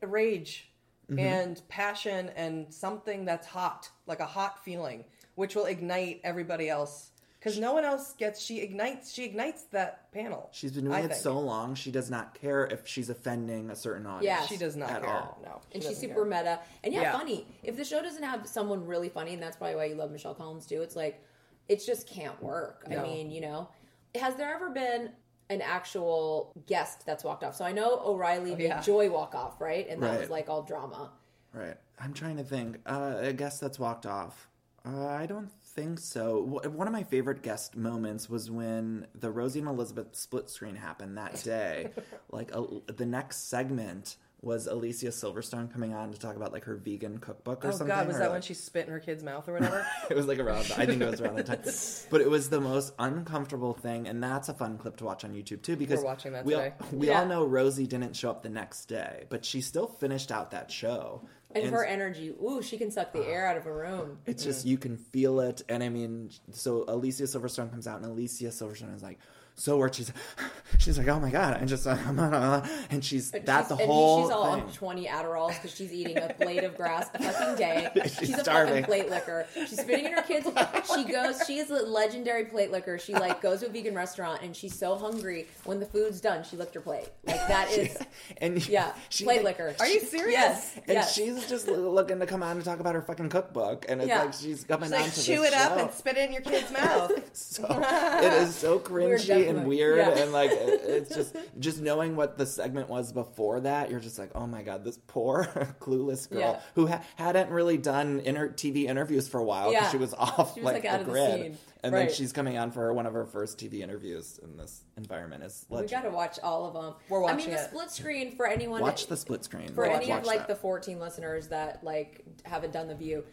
rage 0.03 0.67
Mm-hmm. 1.11 1.19
and 1.19 1.63
passion 1.69 2.31
and 2.37 2.73
something 2.73 3.25
that's 3.25 3.45
hot, 3.45 3.91
like 4.07 4.21
a 4.21 4.27
hot 4.27 4.65
feeling, 4.65 5.03
which 5.35 5.57
will 5.57 5.65
ignite 5.65 6.21
everybody 6.23 6.69
else. 6.69 7.11
Because 7.41 7.59
no 7.59 7.73
one 7.73 7.85
else 7.85 8.13
gets. 8.13 8.41
She 8.41 8.61
ignites. 8.61 9.13
She 9.13 9.25
ignites 9.25 9.65
that 9.73 10.13
panel. 10.13 10.51
She's 10.53 10.71
been 10.71 10.85
doing 10.85 10.95
I 10.95 11.01
it 11.01 11.09
think. 11.09 11.15
so 11.21 11.37
long, 11.41 11.75
she 11.75 11.91
does 11.91 12.11
not 12.11 12.35
care 12.41 12.65
if 12.67 12.87
she's 12.87 13.11
offending 13.11 13.71
a 13.71 13.75
certain 13.75 14.07
audience. 14.07 14.25
Yeah. 14.25 14.47
She 14.47 14.57
does 14.57 14.77
not 14.77 14.91
at 14.91 15.03
care. 15.03 15.11
all. 15.11 15.41
No, 15.43 15.61
she 15.71 15.75
and 15.75 15.83
she's 15.83 15.99
super 15.99 16.15
care. 16.15 16.25
meta 16.27 16.61
and 16.85 16.95
yeah, 16.95 17.01
Yeah. 17.01 17.13
funny 17.19 17.45
if 17.65 17.77
the 17.77 17.85
show 17.85 18.01
doesn't 18.03 18.23
have 18.23 18.47
someone 18.47 18.87
really 18.87 19.09
funny 19.09 19.35
and 19.35 19.43
that's 19.43 19.57
probably 19.57 19.75
why 19.75 19.87
you 19.87 19.97
love 19.97 20.13
michelle 20.13 20.35
collins 20.35 20.65
too 20.65 20.81
it's 20.83 20.95
like 20.95 21.21
it 21.69 21.83
just 21.85 22.07
can't 22.09 22.41
work 22.41 22.85
i 22.89 23.03
mean 23.03 23.33
you 23.33 23.41
know 23.41 23.69
has 24.15 24.37
there 24.37 24.55
ever 24.55 24.71
been 24.71 25.11
an 25.51 25.61
actual 25.61 26.53
guest 26.67 27.05
that's 27.05 27.23
walked 27.25 27.45
off 27.45 27.55
so 27.55 27.65
i 27.67 27.73
know 27.73 28.01
o'reilly 28.07 28.55
made 28.55 28.65
Oh, 28.71 28.75
yeah. 28.77 28.81
joy 28.81 29.11
walk 29.11 29.35
off 29.35 29.61
right 29.61 29.87
and 29.89 30.03
that 30.03 30.19
was 30.21 30.31
like 30.31 30.49
all 30.49 30.63
drama 30.63 31.11
Right. 31.53 31.77
I'm 31.99 32.15
trying 32.15 32.37
to 32.37 32.45
think. 32.45 32.79
Uh, 32.87 33.17
a 33.19 33.33
guest 33.33 33.61
that's 33.61 33.77
walked 33.77 34.07
off. 34.07 34.49
Uh, 34.87 35.09
I 35.09 35.27
don't 35.27 35.51
think 35.75 35.99
so. 35.99 36.47
W- 36.49 36.71
One 36.79 36.87
of 36.87 36.93
my 36.93 37.03
favorite 37.03 37.43
guest 37.43 37.77
moments 37.77 38.31
was 38.31 38.53
when 38.53 39.09
the 39.19 39.33
Rosie 39.33 39.59
and 39.59 39.67
Elizabeth 39.69 40.15
split 40.15 40.49
screen 40.49 40.77
happened 40.77 41.19
that 41.19 41.43
day. 41.43 41.91
like 42.31 42.55
uh, 42.55 42.63
the 42.97 43.05
next 43.05 43.49
segment 43.49 44.15
was 44.43 44.67
Alicia 44.67 45.09
Silverstone 45.09 45.71
coming 45.71 45.93
on 45.93 46.13
to 46.13 46.19
talk 46.19 46.35
about 46.35 46.53
like 46.53 46.65
her 46.65 46.77
vegan 46.77 47.19
cookbook 47.19 47.65
or 47.65 47.69
Oh 47.69 47.71
something. 47.73 47.93
Oh 47.93 47.99
God, 48.01 48.07
was 48.07 48.17
that 48.17 48.25
like- 48.25 48.33
when 48.33 48.43
she 48.43 48.55
spit 48.55 48.87
in 48.87 48.93
her 48.93 48.99
kid's 49.01 49.23
mouth 49.23 49.47
or 49.49 49.53
whatever? 49.55 49.87
it 50.11 50.17
was 50.17 50.27
like 50.27 50.39
around. 50.39 50.73
I 50.77 50.87
think 50.87 51.03
it 51.03 51.11
was 51.11 51.21
around 51.21 51.37
that 51.37 51.47
time. 51.47 51.61
But 52.11 52.21
it 52.23 52.31
was 52.31 52.49
the 52.49 52.61
most 52.61 52.95
uncomfortable 52.99 53.75
thing, 53.75 54.09
and 54.09 54.23
that's 54.23 54.49
a 54.49 54.55
fun 54.55 54.79
clip 54.79 54.97
to 54.99 55.05
watch 55.05 55.25
on 55.25 55.33
YouTube 55.35 55.63
too. 55.63 55.77
Because 55.77 55.99
We're 56.01 56.07
watching 56.07 56.33
that 56.33 56.45
we 56.45 56.55
today. 56.55 56.73
All, 56.81 56.89
we 56.99 57.09
Yeah. 57.09 57.21
all 57.21 57.27
know 57.27 57.45
Rosie 57.45 57.87
didn't 57.87 58.17
show 58.17 58.31
up 58.31 58.43
the 58.43 58.49
next 58.49 58.87
day, 58.87 59.27
but 59.29 59.45
she 59.45 59.61
still 59.61 59.87
finished 59.87 60.33
out 60.33 60.53
that 60.53 60.71
show. 60.71 61.23
and 61.55 61.71
her 61.71 61.85
energy 61.85 62.33
ooh 62.43 62.63
she 62.63 62.79
can 62.79 62.91
suck 62.93 63.13
the 63.13 63.27
air 63.27 63.45
out 63.45 63.57
of 63.57 63.67
a 63.67 63.73
room 63.73 64.19
It's 64.25 64.45
just 64.45 64.65
mm. 64.65 64.71
you 64.71 64.79
can 64.79 64.97
feel 64.97 65.41
it, 65.41 65.63
and 65.69 65.83
I 65.83 65.89
mean, 65.91 66.31
so 66.53 66.85
Alicia 66.89 67.25
Silverstone 67.25 67.71
comes 67.71 67.87
out, 67.87 67.97
and 68.01 68.07
Alicia 68.07 68.47
Silverstone 68.47 68.95
is 68.95 69.03
like 69.03 69.19
so 69.55 69.77
worked. 69.79 69.97
She's 69.97 70.13
she's 70.79 70.99
like, 70.99 71.09
oh 71.09 71.21
my 71.21 71.31
god, 71.31 71.59
and 71.61 71.69
just 71.69 71.87
and 71.87 73.05
she's 73.05 73.33
And 73.33 73.45
that's 73.47 73.69
the 73.69 73.77
she's- 73.77 73.81
and 73.85 73.91
whole 73.91 74.23
she's 74.25 74.31
all 74.33 74.55
thing. 74.55 74.65
on 74.65 74.73
20 74.73 75.07
Adderalls 75.07 75.49
because 75.55 75.75
she's 75.75 75.93
eating 75.93 76.19
a 76.19 76.35
blade 76.41 76.65
of 76.65 76.77
grass 76.77 77.09
a 77.15 77.23
fucking 77.23 77.57
day. 77.57 77.89
She's, 78.19 78.35
a 78.35 78.41
starving. 78.43 78.83
fucking 78.83 78.85
plate 78.85 79.11
licker. 79.11 79.47
She's 79.55 79.81
spitting 79.81 80.07
in 80.07 80.13
her 80.13 80.23
kids. 80.23 80.47
She 80.95 81.05
goes, 81.05 81.43
she 81.47 81.59
is 81.59 81.71
a 81.71 81.75
legendary 81.83 82.45
plate 82.47 82.71
licker. 82.71 82.99
She 82.99 83.15
like 83.15 83.41
goes 83.43 83.61
to 83.61 83.67
a 83.67 83.69
vegan 83.69 83.95
restaurant 83.95 84.43
and 84.43 84.55
she's 84.57 84.77
so 84.79 84.97
hungry 84.97 85.49
when 85.65 85.81
the 85.81 85.87
food's 85.87 86.21
done, 86.21 86.45
she 86.45 86.57
licked 86.57 86.75
her 86.75 86.81
plate. 86.81 87.09
Like 87.27 87.47
that 87.49 87.71
is, 87.73 87.97
and 88.39 88.67
yeah, 88.69 88.93
she- 89.09 89.25
plate 89.25 89.45
licker. 89.45 89.75
Are 89.81 89.87
you 89.87 90.01
serious? 90.01 90.33
Yes. 90.33 90.75
And 90.77 90.85
yes. 90.95 91.15
she's 91.15 91.47
just 91.49 91.69
looking 91.69 92.19
to 92.21 92.27
come 92.27 92.43
on 92.43 92.57
and 92.57 92.65
talk 92.65 92.81
about 92.81 92.95
her 92.95 93.03
fucking 93.03 93.29
cookbook, 93.29 93.87
and 93.89 94.01
it's 94.01 94.09
Yeah. 94.09 94.23
like 94.25 94.33
she's 94.35 94.65
coming 94.65 94.89
She's 94.91 94.95
on 94.99 95.03
like, 95.03 95.13
to 95.15 95.23
chew 95.23 95.41
this 95.43 95.53
it 95.53 95.55
up 95.55 95.79
and 95.79 95.91
spit 95.93 96.17
it 96.17 96.27
in 96.29 96.33
your 96.33 96.43
kid's 96.43 96.71
mouth. 96.73 97.13
So 97.33 97.65
it 97.69 98.33
is 98.33 98.55
so 98.55 98.77
We're 98.89 99.17
cringy 99.17 99.49
definitely 99.55 99.81
and 99.83 99.97
weird 99.97 99.99
Yeah. 100.17 100.23
and 100.23 100.33
like 100.33 100.51
it's 100.53 101.15
just 101.15 101.37
just 101.59 101.81
knowing 101.81 102.17
what 102.17 102.39
the 102.39 102.47
segment 102.47 102.89
was 102.89 103.13
before 103.13 103.61
that 103.61 103.91
you're 103.91 104.01
just 104.01 104.19
like 104.19 104.31
oh 104.35 104.47
my 104.47 104.63
god 104.63 104.85
this 104.85 104.99
poor 105.07 105.45
clueless 105.81 106.29
girl 106.29 106.41
Yeah. 106.41 106.61
who 106.75 106.87
ha- 106.87 107.03
hadn't 107.17 107.51
really 107.51 107.77
done 107.79 108.21
inter- 108.25 108.51
tv 108.51 108.85
interviews 108.85 109.29
for 109.29 109.39
a 109.39 109.45
while 109.45 109.71
because 109.71 109.85
Yeah. 109.87 109.91
she 109.91 109.97
was 109.99 110.15
off 110.19 110.55
She 110.55 110.61
was, 110.61 110.65
like, 110.65 110.75
like, 110.75 110.83
the 110.83 110.89
out 110.89 111.01
of 111.01 111.07
the 111.07 111.13
grid 111.13 111.41
scene. 111.43 111.59
and 111.83 111.93
Right. 111.95 112.07
then 112.09 112.15
she's 112.15 112.33
coming 112.33 112.59
on 112.59 112.71
for 112.71 112.93
one 112.93 113.07
of 113.07 113.13
her 113.15 113.27
first 113.27 113.59
tv 113.59 113.81
interviews 113.81 114.39
in 114.43 114.57
this 114.57 114.85
environment 114.97 115.43
is 115.45 115.67
We 115.69 115.77
legend. 115.79 116.03
got 116.03 116.09
to 116.11 116.15
watch 116.15 116.39
all 116.43 116.67
of 116.67 116.75
them. 116.75 116.95
We're 117.09 117.21
watching, 117.21 117.31
I 117.31 117.35
watching 117.37 117.53
mean, 117.55 117.57
the 117.63 117.69
split 117.69 117.91
screen 117.91 118.37
for 118.37 118.47
anyone. 118.47 118.81
watch 118.83 119.07
the 119.07 119.17
split 119.17 119.45
screen 119.45 119.69
for 119.69 119.87
Watch- 119.87 119.97
any 120.03 120.11
of 120.13 120.19
watch 120.19 120.27
like 120.27 120.39
that. 120.41 120.49
the 120.49 120.57
14 120.57 120.99
listeners 121.01 121.49
that 121.49 121.83
like 121.85 122.23
haven't 122.45 122.73
done 122.73 122.89
the 122.89 122.95
view. 122.95 123.25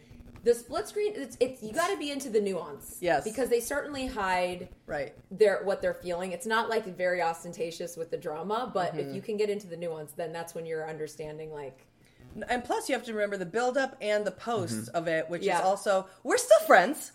The 0.48 0.54
split 0.54 0.88
screen, 0.88 1.12
it's, 1.14 1.36
it's 1.40 1.62
you 1.62 1.74
got 1.74 1.88
to 1.88 1.98
be 1.98 2.10
into 2.10 2.30
the 2.30 2.40
nuance. 2.40 2.96
Yes. 3.02 3.22
because 3.22 3.50
they 3.50 3.60
certainly 3.60 4.06
hide 4.06 4.68
Right. 4.86 5.12
their 5.30 5.62
what 5.62 5.82
they're 5.82 5.92
feeling. 5.92 6.32
It's 6.32 6.46
not 6.46 6.70
like 6.70 6.86
very 6.96 7.20
ostentatious 7.20 7.98
with 7.98 8.10
the 8.10 8.16
drama, 8.16 8.70
but 8.72 8.92
Mm-hmm. 8.92 9.10
if 9.10 9.14
you 9.14 9.20
can 9.20 9.36
get 9.36 9.50
into 9.50 9.66
the 9.66 9.76
nuance, 9.76 10.12
then 10.12 10.32
that's 10.32 10.54
when 10.54 10.64
you're 10.64 10.88
understanding 10.88 11.52
like 11.52 11.84
And 12.48 12.64
plus, 12.64 12.88
you 12.88 12.94
have 12.94 13.04
to 13.04 13.12
remember 13.12 13.36
the 13.36 13.44
buildup 13.44 13.98
and 14.00 14.24
the 14.24 14.30
posts 14.30 14.88
of 14.88 15.06
it, 15.06 15.28
which 15.28 15.42
Yeah. 15.42 15.58
is 15.58 15.64
also 15.66 16.06
we're 16.22 16.38
still 16.38 16.60
friends. 16.60 17.12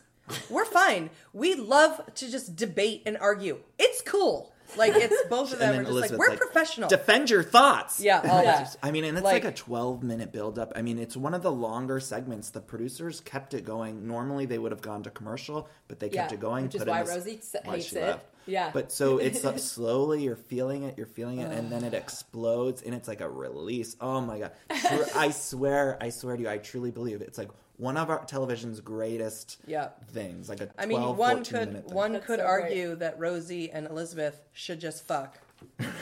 We're 0.48 0.66
fine. 0.66 1.10
We 1.34 1.56
love 1.56 2.02
to 2.14 2.30
just 2.30 2.56
debate 2.56 3.02
and 3.08 3.18
argue. 3.18 3.58
It's 3.80 4.04
cool. 4.04 4.53
Like 4.78 4.94
it's 4.96 5.28
both 5.30 5.54
of 5.54 5.60
them 5.60 5.72
are 5.72 5.84
then 5.84 5.86
just 5.94 6.12
like 6.12 6.20
we're 6.20 6.36
professional. 6.38 6.90
defend 6.90 7.30
your 7.30 7.44
thoughts 7.44 8.00
yeah, 8.00 8.18
all 8.20 8.44
that. 8.44 8.76
I 8.82 8.92
mean, 8.92 9.04
and 9.04 9.18
it's 9.18 9.24
like, 9.24 9.44
Like- 9.44 9.54
a 9.54 9.56
12 9.56 10.04
minute 10.04 10.32
build 10.32 10.58
up. 10.60 10.74
I 10.76 10.82
mean, 10.82 11.00
it's 11.00 11.16
one 11.18 11.34
of 11.34 11.42
the 11.44 11.52
longer 11.52 12.00
segments. 12.00 12.50
The 12.50 12.62
producers 12.62 13.22
kept 13.22 13.54
it 13.54 13.66
going. 13.66 14.08
Normally, 14.08 14.46
they 14.46 14.58
would 14.58 14.72
have 14.72 14.82
gone 14.82 15.04
to 15.04 15.10
commercial, 15.10 15.68
but 15.88 16.00
they 16.00 16.10
kept 16.10 16.32
Yeah, 16.32 16.36
it 16.38 16.40
going. 16.42 16.66
which 16.66 16.76
is 16.76 16.80
put 16.82 16.88
in 16.88 16.94
why 16.94 17.04
this- 17.04 17.16
Rosie 17.16 17.38
s- 17.38 17.56
why 17.64 17.76
hates 17.76 17.86
she 17.88 17.96
it. 17.98 18.02
left. 18.02 18.26
Yeah. 18.46 18.72
But 18.74 18.92
so 18.92 19.20
it's 19.20 19.46
up 19.46 19.58
slowly, 19.74 20.24
you're 20.24 20.36
feeling 20.36 20.84
it, 20.84 20.98
you're 20.98 21.08
feeling 21.08 21.40
it, 21.40 21.52
and 21.52 21.72
then 21.72 21.84
it 21.86 21.94
explodes, 22.04 22.82
and 22.82 22.94
it's 22.94 23.08
like 23.08 23.22
a 23.22 23.30
release. 23.30 23.96
Oh 24.02 24.20
my 24.22 24.40
God. 24.40 24.52
I 24.70 25.32
swear, 25.32 25.98
I 26.02 26.10
swear 26.10 26.36
to 26.36 26.44
you, 26.44 26.50
I 26.50 26.58
truly 26.58 26.92
believe 26.92 27.22
it. 27.22 27.28
It's 27.30 27.38
like 27.38 27.50
one 27.78 27.98
of 27.98 28.10
our 28.10 28.24
television's 28.26 28.80
greatest 28.80 29.58
Yeah. 29.66 29.90
things. 30.12 30.48
Like 30.50 30.62
a 30.62 30.68
12, 30.68 30.76
I 30.78 30.86
mean, 30.86 31.18
one 31.18 31.44
could 31.44 31.84
one 31.92 32.14
That's 32.14 32.26
could 32.26 32.40
so 32.40 32.46
great. 32.46 32.64
argue 32.64 32.96
that 32.96 33.18
Rosie 33.20 33.72
and 33.72 33.88
Elizabeth 33.88 34.42
should 34.54 34.80
just 34.80 35.04
fuck 35.06 35.38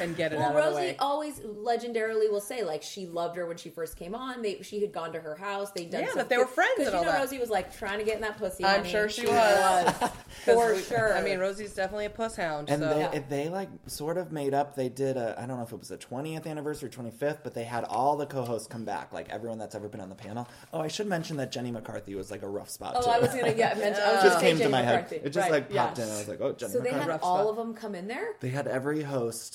and 0.02 0.16
get 0.16 0.34
it 0.34 0.38
Well, 0.40 0.50
out 0.50 0.56
of 0.56 0.64
the 0.64 0.70
Rosie 0.72 0.76
way. 0.92 0.96
always 1.00 1.40
legendarily 1.40 2.30
will 2.32 2.42
say 2.42 2.64
like 2.64 2.84
she 2.84 3.06
loved 3.08 3.36
her 3.38 3.46
when 3.46 3.58
she 3.58 3.70
first 3.70 3.96
came 3.98 4.16
on. 4.16 4.42
They 4.42 4.62
she 4.62 4.82
had 4.82 4.92
gone 4.92 5.14
to 5.14 5.20
her 5.20 5.36
house. 5.36 5.72
They'd 5.72 5.90
done 5.90 6.02
Yeah, 6.04 6.10
some 6.10 6.18
that 6.20 6.30
they 6.30 6.38
were 6.38 6.46
friends 6.48 6.72
Because 6.78 6.94
and 6.94 7.02
you 7.02 7.06
know 7.08 7.12
that. 7.14 7.20
Rosie 7.20 7.40
was 7.40 7.50
like 7.50 7.76
trying 7.78 8.00
to 8.00 8.06
get 8.06 8.16
in 8.16 8.22
that 8.22 8.38
pussy. 8.38 8.64
I'm 8.66 8.78
honey. 8.80 8.90
sure 8.90 9.10
she 9.10 9.28
was. 9.28 9.94
for 10.46 10.74
we- 10.76 10.82
sure. 10.82 11.16
I 11.16 11.22
mean, 11.22 11.40
Rosie's 11.40 11.74
definitely 11.74 12.06
a 12.06 12.10
puss 12.10 12.36
hound. 12.36 12.70
And 12.70 12.82
so. 12.82 12.90
they, 12.94 13.00
Yeah. 13.00 13.20
they 13.30 13.50
like 13.50 13.70
sort 13.88 14.18
of 14.18 14.32
made 14.32 14.54
up. 14.54 14.76
They 14.76 14.90
did 14.90 15.18
a 15.18 15.36
I 15.42 15.46
don't 15.46 15.58
know 15.58 15.64
if 15.64 15.72
it 15.72 15.80
was 15.80 15.92
a 15.92 15.98
20th 15.98 16.48
anniversary, 16.48 16.90
25th, 16.90 17.40
but 17.44 17.54
they 17.54 17.64
had 17.64 17.84
all 17.86 18.16
the 18.18 18.26
co-hosts 18.26 18.68
come 18.68 18.86
back, 18.86 19.12
like 19.14 19.30
everyone 19.30 19.58
that's 19.60 19.76
ever 19.76 19.88
been 19.88 20.02
on 20.02 20.10
the 20.10 20.16
panel. 20.16 20.48
Oh, 20.74 20.82
I 20.82 20.88
should 20.88 21.08
mention 21.08 21.38
that 21.38 21.52
Jenny 21.52 21.72
McCarthy 21.72 22.16
was 22.16 22.32
like 22.32 22.44
a 22.44 22.48
rough 22.48 22.70
spot. 22.70 22.94
Oh, 22.98 23.02
too. 23.04 23.10
I 23.10 23.20
was 23.20 23.30
gonna 23.30 23.54
get 23.54 23.78
mentioned. 23.78 24.04
I 24.06 24.12
It 24.22 24.24
just 24.24 24.40
say 24.40 24.46
came 24.48 24.58
to 24.58 24.64
Jenny 24.64 24.72
my 24.72 24.82
head. 24.82 25.12
It 25.12 25.24
just 25.32 25.38
Right, 25.38 25.52
like 25.52 25.68
yeah. 25.72 25.86
popped 25.88 26.00
in. 26.00 26.06
I 26.10 26.18
was 26.18 26.28
like, 26.28 26.42
oh, 26.42 26.52
Jenny 26.54 26.74
So 26.74 26.80
they 26.80 26.92
had 26.92 27.10
all 27.10 27.18
spot. 27.40 27.46
of 27.48 27.56
them 27.58 27.74
come 27.74 27.96
in 27.96 28.08
there. 28.08 28.36
They 28.40 28.50
had 28.50 28.68
every 28.68 29.02
host 29.02 29.51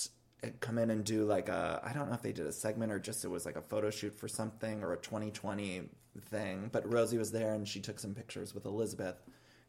come 0.60 0.78
in 0.78 0.90
and 0.90 1.04
do 1.04 1.24
like 1.24 1.48
a 1.48 1.80
I 1.84 1.92
don't 1.92 2.08
know 2.08 2.14
if 2.14 2.22
they 2.22 2.32
did 2.32 2.46
a 2.46 2.52
segment 2.52 2.92
or 2.92 2.98
just 2.98 3.24
it 3.24 3.28
was 3.28 3.46
like 3.46 3.56
a 3.56 3.62
photo 3.62 3.90
shoot 3.90 4.18
for 4.18 4.28
something 4.28 4.82
or 4.82 4.92
a 4.92 4.96
2020 4.96 5.82
thing. 6.20 6.70
But 6.72 6.90
Rosie 6.90 7.18
was 7.18 7.32
there 7.32 7.54
and 7.54 7.66
she 7.66 7.80
took 7.80 7.98
some 7.98 8.14
pictures 8.14 8.54
with 8.54 8.66
Elizabeth, 8.66 9.16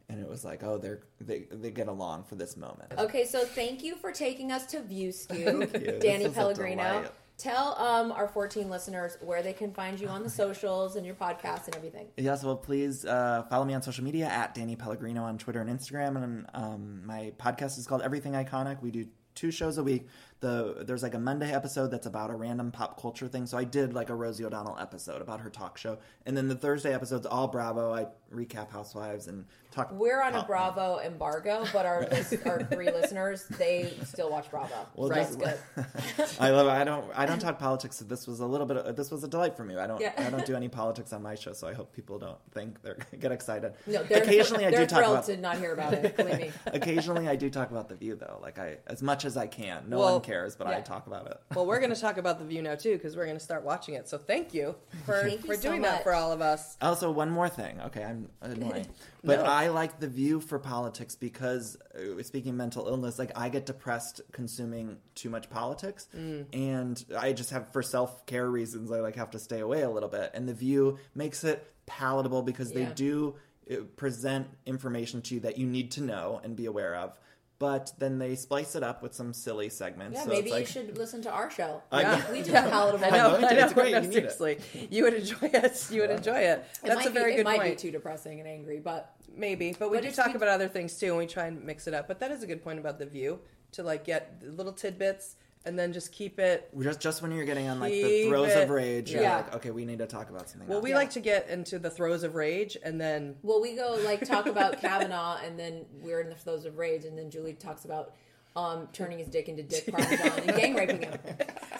and 0.08 0.20
it 0.20 0.28
was 0.28 0.44
like, 0.44 0.62
oh, 0.62 0.78
they're 0.78 1.00
they 1.20 1.46
they 1.50 1.70
get 1.70 1.88
along 1.88 2.24
for 2.24 2.34
this 2.34 2.56
moment. 2.56 2.92
Okay, 2.98 3.24
so 3.24 3.44
thank 3.44 3.82
you 3.82 3.96
for 3.96 4.12
taking 4.12 4.52
us 4.52 4.66
to 4.66 4.80
View 4.82 5.12
Scoop, 5.12 5.70
Thank 5.70 5.86
you. 5.86 5.98
Danny 6.00 6.24
This 6.24 6.32
is 6.32 6.36
a 6.36 6.40
Pellegrino. 6.40 7.10
Tell 7.38 7.76
um, 7.78 8.10
our 8.10 8.26
14 8.26 8.68
listeners 8.68 9.16
where 9.20 9.44
they 9.44 9.52
can 9.52 9.72
find 9.72 10.00
you 10.00 10.08
on 10.08 10.24
the 10.24 10.28
socials 10.28 10.96
and 10.96 11.06
your 11.06 11.14
podcast 11.14 11.66
and 11.66 11.76
everything. 11.76 12.08
Yes, 12.16 12.42
well, 12.42 12.56
please 12.56 13.04
uh, 13.04 13.44
follow 13.48 13.64
me 13.64 13.74
on 13.74 13.82
social 13.82 14.02
media 14.02 14.26
at 14.26 14.54
Danny 14.56 14.74
Pellegrino 14.74 15.22
on 15.22 15.38
Twitter 15.38 15.60
and 15.60 15.70
Instagram. 15.70 16.20
And 16.20 16.46
um, 16.52 17.06
my 17.06 17.32
podcast 17.38 17.78
is 17.78 17.86
called 17.86 18.02
Everything 18.02 18.32
Iconic. 18.32 18.82
We 18.82 18.90
do 18.90 19.06
two 19.36 19.52
shows 19.52 19.78
a 19.78 19.84
week. 19.84 20.08
The 20.40 20.84
there's 20.86 21.02
like 21.02 21.14
a 21.14 21.18
Monday 21.18 21.52
episode 21.52 21.90
that's 21.90 22.06
about 22.06 22.30
a 22.30 22.34
random 22.34 22.70
pop 22.70 23.00
culture 23.00 23.26
thing. 23.28 23.46
So 23.46 23.58
I 23.58 23.64
did 23.64 23.92
like 23.92 24.08
a 24.08 24.14
Rosie 24.14 24.44
O'Donnell 24.44 24.78
episode 24.78 25.20
about 25.20 25.40
her 25.40 25.50
talk 25.50 25.78
show, 25.78 25.98
and 26.26 26.36
then 26.36 26.48
the 26.48 26.54
Thursday 26.54 26.94
episode's 26.94 27.26
all 27.26 27.48
Bravo. 27.48 27.92
I 27.92 28.06
recap 28.32 28.70
Housewives 28.70 29.26
and 29.28 29.44
talk. 29.70 29.90
We're 29.92 30.20
on 30.22 30.34
a 30.34 30.38
pop- 30.38 30.46
Bravo 30.46 30.98
embargo, 31.00 31.64
but 31.72 31.86
our 31.86 32.06
our 32.46 32.62
three 32.64 32.86
listeners 32.90 33.44
they 33.58 33.92
still 34.04 34.30
watch 34.30 34.50
Bravo. 34.50 34.74
Well, 34.94 35.08
right, 35.08 35.26
this- 35.26 35.36
good. 35.36 35.86
I 36.40 36.50
love. 36.50 36.66
I 36.68 36.84
don't. 36.84 37.04
I 37.14 37.26
don't 37.26 37.38
talk 37.38 37.58
politics. 37.58 37.96
So 37.96 38.04
this 38.04 38.26
was 38.26 38.40
a 38.40 38.46
little 38.46 38.66
bit. 38.66 38.76
Of, 38.78 38.96
this 38.96 39.10
was 39.10 39.24
a 39.24 39.28
delight 39.28 39.56
for 39.56 39.64
me. 39.64 39.76
I 39.76 39.86
don't. 39.86 40.00
Yeah. 40.00 40.12
I 40.18 40.30
don't 40.30 40.44
do 40.46 40.54
any 40.56 40.68
politics 40.68 41.12
on 41.12 41.22
my 41.22 41.34
show, 41.34 41.52
so 41.52 41.66
I 41.68 41.72
hope 41.74 41.92
people 41.94 42.18
don't 42.18 42.38
think 42.52 42.82
they're 42.82 42.98
get 43.20 43.32
excited. 43.32 43.72
No, 43.86 44.02
they're, 44.02 44.22
Occasionally, 44.22 44.66
I 44.66 44.70
they're 44.70 44.80
do 44.80 44.86
talk 44.86 44.98
thrilled 44.98 45.12
about. 45.14 45.24
to 45.26 45.36
not 45.36 45.58
hear 45.58 45.72
about 45.72 45.94
it. 45.94 46.16
Believe 46.16 46.38
me. 46.38 46.50
Occasionally, 46.66 47.28
I 47.28 47.36
do 47.36 47.50
talk 47.50 47.70
about 47.70 47.88
the 47.88 47.94
view, 47.96 48.14
though. 48.14 48.38
Like 48.42 48.58
I, 48.58 48.78
as 48.86 49.02
much 49.02 49.24
as 49.24 49.36
I 49.36 49.46
can. 49.46 49.84
No 49.88 49.98
Well, 49.98 50.12
one 50.14 50.20
cares, 50.22 50.56
but 50.56 50.66
I 50.66 50.80
talk 50.80 51.06
about 51.06 51.26
it. 51.26 51.40
well, 51.54 51.66
we're 51.66 51.80
going 51.80 51.94
to 51.94 52.00
talk 52.00 52.18
about 52.18 52.38
the 52.38 52.44
view 52.44 52.62
now 52.62 52.74
too 52.74 52.92
because 52.94 53.16
we're 53.16 53.24
going 53.26 53.36
to 53.38 53.42
start 53.44 53.64
watching 53.64 53.94
it. 53.94 54.08
So 54.08 54.18
thank 54.18 54.52
you 54.54 54.74
for 55.04 55.22
Thank 55.22 55.42
you 55.42 55.46
for 55.46 55.54
so 55.54 55.62
doing 55.70 55.82
that 55.82 56.02
for 56.02 56.12
all 56.14 56.32
of 56.32 56.40
us. 56.40 56.76
Also, 56.80 57.10
one 57.10 57.30
more 57.30 57.48
thing. 57.48 57.80
Okay, 57.86 58.04
I'm 58.04 58.17
annoying, 58.40 58.86
but 59.24 59.40
No. 59.40 59.44
I 59.44 59.68
like 59.68 60.00
the 60.00 60.08
view 60.08 60.40
for 60.40 60.58
politics 60.58 61.14
because, 61.16 61.76
uh, 61.94 62.22
speaking 62.22 62.56
mental 62.56 62.86
illness, 62.88 63.18
like 63.18 63.32
I 63.36 63.48
get 63.48 63.66
depressed 63.66 64.20
consuming 64.32 64.96
too 65.14 65.30
much 65.30 65.48
politics, 65.50 66.08
Mm. 66.16 66.46
and 66.52 67.04
I 67.18 67.32
just 67.32 67.50
have 67.50 67.72
for 67.72 67.82
self 67.82 68.26
care 68.26 68.48
reasons. 68.50 68.90
I 68.90 69.00
like 69.00 69.16
have 69.16 69.30
to 69.32 69.38
stay 69.38 69.60
away 69.60 69.82
a 69.82 69.90
little 69.90 70.08
bit, 70.08 70.30
and 70.34 70.48
the 70.48 70.54
view 70.54 70.98
makes 71.14 71.44
it 71.44 71.66
palatable 71.86 72.42
because 72.42 72.72
they 72.72 72.82
Yeah. 72.82 72.92
do 72.94 73.34
uh, 73.70 73.76
present 73.96 74.46
information 74.64 75.20
to 75.20 75.34
you 75.34 75.40
that 75.40 75.58
you 75.58 75.66
need 75.66 75.90
to 75.92 76.00
know 76.02 76.40
and 76.42 76.56
be 76.56 76.64
aware 76.66 76.94
of. 76.96 77.16
But 77.60 77.92
then 77.98 78.18
they 78.20 78.36
splice 78.36 78.76
it 78.76 78.84
up 78.84 79.02
with 79.02 79.14
some 79.14 79.32
silly 79.32 79.68
segments. 79.68 80.14
Yeah, 80.16 80.22
so 80.24 80.28
maybe 80.30 80.50
like, 80.52 80.60
you 80.60 80.66
should 80.66 80.96
listen 80.96 81.20
to 81.22 81.30
our 81.30 81.50
show. 81.50 81.82
I 81.90 82.04
know. 82.04 82.22
we 82.30 82.42
do 82.42 82.52
palatable. 82.72 83.04
I 83.04 83.10
know, 83.10 83.30
going 83.30 83.40
to. 83.42 83.48
I 83.48 83.52
know. 83.54 83.64
It's 83.64 83.72
great. 83.72 83.92
no, 83.92 84.00
You 84.00 84.06
need 84.08 84.16
it. 84.16 84.32
seriously, 84.32 84.58
you 84.90 85.02
would 85.02 85.14
enjoy 85.14 85.36
it. 85.42 85.88
You 85.90 86.00
would 86.02 86.10
enjoy 86.10 86.38
it. 86.38 86.58
It 86.60 86.66
That's 86.84 86.94
might 86.96 87.06
a 87.06 87.10
very 87.10 87.32
be, 87.32 87.36
good 87.38 87.40
It 87.40 87.44
might 87.44 87.58
point. 87.58 87.70
be 87.76 87.82
too 87.82 87.90
depressing 87.90 88.38
and 88.38 88.48
angry, 88.48 88.78
but 88.78 89.14
Maybe, 89.36 89.74
but 89.78 89.90
we 89.90 89.98
But 89.98 90.04
do 90.04 90.10
talk 90.10 90.28
we- 90.28 90.34
about 90.34 90.48
other 90.48 90.66
things 90.68 90.98
too, 90.98 91.08
and 91.08 91.18
we 91.18 91.26
try 91.26 91.46
and 91.46 91.62
mix 91.62 91.86
it 91.86 91.94
up. 91.94 92.08
But 92.08 92.18
that 92.20 92.30
is 92.32 92.42
a 92.42 92.46
good 92.46 92.62
point 92.64 92.78
about 92.80 92.98
the 92.98 93.06
view 93.06 93.38
to 93.72 93.82
like 93.82 94.04
get 94.04 94.40
little 94.42 94.72
tidbits 94.72 95.36
and 95.64 95.78
then 95.78 95.92
just 95.92 96.12
keep 96.12 96.38
it. 96.38 96.70
just 96.80 97.00
just 97.00 97.20
when 97.22 97.32
you're 97.32 97.44
getting 97.44 97.68
on 97.68 97.80
like 97.80 97.92
the 97.92 98.02
Keep 98.02 98.28
throes 98.28 98.50
it- 98.52 98.62
of 98.64 98.70
rage, 98.70 99.10
you're 99.10 99.22
Yeah. 99.22 99.36
like, 99.36 99.54
okay, 99.56 99.70
we 99.70 99.84
need 99.84 99.98
to 99.98 100.06
talk 100.06 100.30
about 100.30 100.48
something. 100.48 100.68
Well, 100.68 100.78
else. 100.78 100.84
we 100.84 100.90
Yeah. 100.90 100.96
like 100.96 101.10
to 101.10 101.20
get 101.20 101.48
into 101.48 101.78
the 101.78 101.90
throes 101.90 102.22
of 102.22 102.34
rage, 102.34 102.76
and 102.82 103.00
then 103.00 103.36
well, 103.42 103.60
we 103.60 103.74
go 103.74 103.98
like 104.04 104.24
talk 104.26 104.46
about 104.54 104.80
Kavanaugh, 104.80 105.38
and 105.44 105.58
then 105.58 105.84
we're 106.02 106.20
in 106.20 106.28
the 106.28 106.34
throes 106.36 106.64
of 106.64 106.78
rage, 106.78 107.04
and 107.04 107.18
then 107.18 107.30
Julie 107.30 107.52
talks 107.54 107.84
about 107.84 108.14
um, 108.56 108.88
turning 108.92 109.18
his 109.18 109.28
dick 109.28 109.48
into 109.48 109.62
Dick 109.62 109.86
Parmesan 109.92 110.32
and 110.40 110.56
gang 110.56 110.74
raping 110.74 111.02
him. 111.02 111.16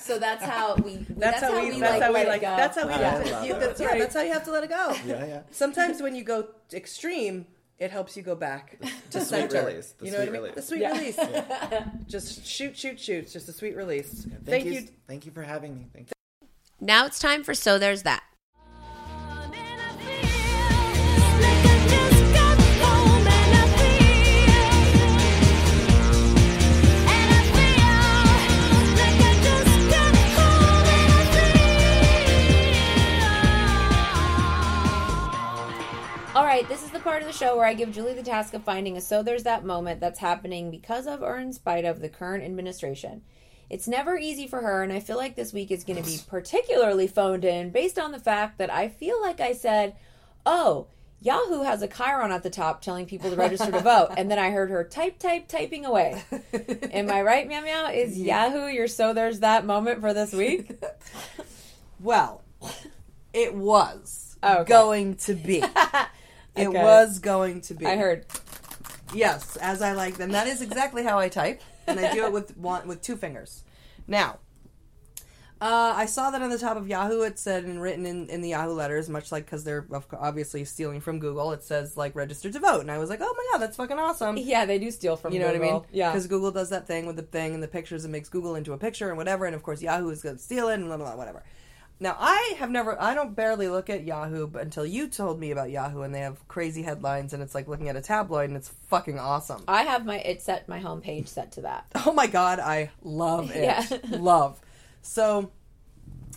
So 0.01 0.19
that's 0.19 0.45
how 0.45 0.77
we. 0.77 0.97
that's, 1.09 1.41
how, 1.41 1.59
we. 1.61 1.71
That's 1.71 1.81
like, 1.81 2.03
how 2.03 2.09
we 2.09 2.15
let 2.15 2.27
it 2.27 2.29
like. 2.29 2.41
go. 2.43 2.57
That's 2.57 2.77
how 2.79 2.87
we. 2.87 2.93
I 2.93 3.01
Yeah, 3.01 3.15
love 3.33 3.47
you, 3.47 3.55
it. 3.55 3.61
that's, 3.61 3.81
yeah, 3.81 3.99
that's 3.99 4.15
how 4.15 4.21
you 4.23 4.33
have 4.33 4.45
to 4.45 4.51
let 4.53 4.63
it 4.65 4.71
go. 4.71 4.95
Yeah, 5.07 5.25
yeah. 5.27 5.41
Sometimes 5.51 6.01
when 6.03 6.15
you 6.15 6.23
go 6.25 6.49
extreme, 6.73 7.47
it 7.79 7.91
helps 7.91 8.17
you 8.17 8.23
go 8.23 8.35
back 8.35 8.79
to 9.11 9.21
sweet 9.21 9.51
center. 9.51 9.65
release, 9.67 9.93
the 9.93 10.07
you 10.07 10.13
know 10.13 10.19
what 10.19 10.29
I 10.29 10.31
sweet 10.31 10.33
mean? 10.33 10.43
release. 10.43 10.55
The 10.55 10.63
sweet 10.63 10.81
Yeah. 10.81 10.93
release. 10.99 11.19
Just 12.07 12.47
shoot, 12.47 12.77
shoot, 12.77 12.99
shoot. 12.99 13.25
It's 13.25 13.33
just 13.33 13.49
a 13.49 13.53
sweet 13.53 13.77
release. 13.77 14.25
Thank, 14.25 14.47
Thank, 14.47 14.65
you, 14.67 14.73
you. 14.73 14.89
thank 15.07 15.27
you 15.27 15.33
for 15.33 15.43
having 15.43 15.75
me. 15.77 15.87
Thank 15.93 16.09
you. 16.09 16.49
Now 16.81 17.07
it's 17.07 17.19
time 17.19 17.43
for 17.45 17.55
So 17.55 17.79
There's 17.79 18.03
That. 18.05 18.23
Right, 36.59 36.67
this 36.69 36.83
is 36.83 36.91
the 36.91 36.99
part 36.99 37.23
of 37.23 37.29
the 37.29 37.33
show 37.33 37.57
where 37.57 37.67
I 37.67 37.73
give 37.73 37.93
Julie 37.93 38.15
the 38.15 38.23
task 38.25 38.53
of 38.53 38.65
finding 38.65 38.97
a 38.97 39.01
so 39.01 39.23
there's 39.23 39.45
that 39.45 39.65
moment 39.65 40.01
that's 40.01 40.19
happening 40.19 40.73
because 40.73 41.07
of 41.07 41.23
or 41.23 41.39
in 41.39 41.53
spite 41.53 41.85
of 41.85 42.01
the 42.01 42.09
current 42.09 42.43
administration. 42.43 43.23
It's 43.71 43.87
never 43.87 44.19
easy 44.19 44.49
for 44.49 44.61
her, 44.61 44.83
and 44.83 44.93
I 44.93 44.99
feel 44.99 45.17
like 45.17 45.37
this 45.37 45.53
week 45.53 45.71
is 45.71 45.85
going 45.85 46.03
to 46.03 46.05
be 46.05 46.19
particularly 46.27 47.07
phoned 47.07 47.45
in 47.45 47.71
based 47.71 47.97
on 47.97 48.11
the 48.11 48.19
fact 48.19 48.59
that 48.59 48.73
I 48.73 48.89
feel 48.89 49.21
like 49.23 49.39
I 49.39 49.53
said, 49.53 49.95
Oh, 50.45 50.89
Yahoo 51.21 51.63
has 51.63 51.81
a 51.81 51.87
chyron 51.87 52.31
at 52.31 52.43
the 52.43 52.51
top 52.51 52.83
telling 52.83 53.07
people 53.07 53.31
to 53.31 53.37
register 53.37 53.71
to 53.71 53.79
vote. 53.79 54.09
And 54.17 54.29
then 54.29 54.41
I 54.41 54.51
heard 54.51 54.71
her 54.71 54.83
type, 54.83 55.21
type, 55.21 55.47
typing 55.47 55.87
away. 55.87 56.21
Am 56.91 57.09
I 57.09 57.23
right, 57.23 57.47
Meow 57.47 57.61
Meow? 57.61 57.93
Is 57.93 58.19
Yahoo 58.19 58.67
your 58.67 58.89
so 58.89 59.15
there's 59.15 59.39
that 59.41 59.65
moment 59.65 60.01
for 60.01 60.13
this 60.13 60.33
week? 60.33 60.73
Well, 62.01 62.43
it 63.33 63.55
was 63.55 64.37
Okay. 64.43 64.69
going 64.69 65.17
to 65.17 65.35
be. 65.35 65.63
It 66.59 66.73
was 66.73 67.19
going 67.19 67.61
to 67.63 67.75
be. 67.75 67.87
I 67.87 67.97
heard. 67.97 68.27
Yes, 69.15 69.57
as 69.57 69.81
I 69.81 69.93
like 69.93 70.17
them. 70.17 70.33
That 70.33 70.47
is 70.47 70.61
exactly 70.61 71.03
how 71.03 71.19
I 71.19 71.29
type. 71.29 71.63
and 71.87 71.99
I 71.99 72.13
do 72.13 72.27
it 72.27 72.33
with 72.33 72.57
one 72.57 72.87
with 72.87 73.01
two 73.01 73.17
fingers. 73.17 73.65
Now, 74.07 74.39
uh, 75.61 75.93
I 75.97 76.07
saw 76.07 76.31
that 76.31 76.41
on 76.41 76.51
the 76.51 76.59
top 76.59 76.77
of 76.77 76.87
Yahoo. 76.87 77.23
It 77.23 77.39
said 77.39 77.65
and 77.65 77.83
written 77.83 78.07
in, 78.07 78.29
in 78.29 78.43
the 78.43 78.51
Yahoo 78.51 78.73
letters, 78.73 79.09
much 79.09 79.33
like 79.33 79.45
because 79.45 79.65
they're 79.65 79.87
obviously 80.13 80.65
stealing 80.65 81.01
from 81.01 81.19
Google. 81.19 81.53
It 81.53 81.65
says 81.65 81.97
like 81.97 82.15
registered 82.15 82.53
to 82.53 82.61
vote, 82.61 82.81
and 82.81 82.91
I 82.91 82.99
was 82.99 83.11
like, 83.11 83.21
oh 83.23 83.35
my 83.37 83.45
god, 83.53 83.63
that's 83.63 83.77
fucking 83.77 83.99
awesome. 83.99 84.37
Yeah, 84.37 84.67
they 84.67 84.79
do 84.79 84.91
steal 84.91 85.17
from 85.17 85.33
You 85.33 85.41
know 85.41 85.47
what 85.47 85.57
I 85.57 85.59
mean? 85.59 85.83
Yeah. 85.91 86.11
Because 86.11 86.27
Google 86.27 86.53
does 86.53 86.71
that 86.71 86.87
thing 86.87 87.07
with 87.07 87.17
the 87.17 87.23
thing 87.23 87.55
and 87.55 87.63
the 87.63 87.69
pictures 87.69 88.05
and 88.05 88.13
makes 88.13 88.29
Google 88.29 88.55
into 88.55 88.73
a 88.73 88.79
picture 88.79 89.09
and 89.09 89.17
whatever. 89.17 89.47
And 89.47 89.55
of 89.55 89.63
course, 89.63 89.83
Yahoo 89.83 90.11
is 90.11 90.23
going 90.23 90.37
to 90.37 90.43
steal 90.43 90.69
it 90.69 90.75
and 90.75 90.87
blah, 90.87 90.97
blah, 90.97 91.07
blah, 91.07 91.17
whatever. 91.17 91.43
Now, 92.01 92.17
I 92.19 92.55
have 92.59 92.71
never, 92.71 93.01
I 93.01 93.15
don't 93.15 93.35
barely 93.35 93.69
look 93.69 93.91
at 93.91 94.05
Yahoo 94.05 94.47
but 94.47 94.63
until 94.63 94.87
you 94.87 95.09
told 95.09 95.41
me 95.41 95.51
about 95.51 95.71
Yahoo 95.71 96.03
and 96.03 96.15
they 96.15 96.21
have 96.21 96.47
crazy 96.47 96.83
headlines 96.83 97.33
and 97.33 97.43
it's 97.43 97.55
like 97.55 97.67
looking 97.67 97.89
at 97.89 97.97
a 97.97 98.01
tabloid 98.01 98.49
and 98.49 98.57
it's 98.57 98.69
fucking 98.89 99.19
awesome. 99.19 99.65
I 99.67 99.83
have 99.83 100.07
my 100.07 100.19
it 100.19 100.41
set 100.41 100.69
my 100.69 100.81
homepage 100.81 101.29
set 101.29 101.53
to 101.53 101.63
that. 101.63 101.87
Oh 102.07 102.13
my 102.13 102.27
god, 102.27 102.59
I 102.59 102.91
love 103.03 103.51
it. 103.51 103.65
Yeah. 103.65 103.99
love. 104.19 104.59
So 105.03 105.51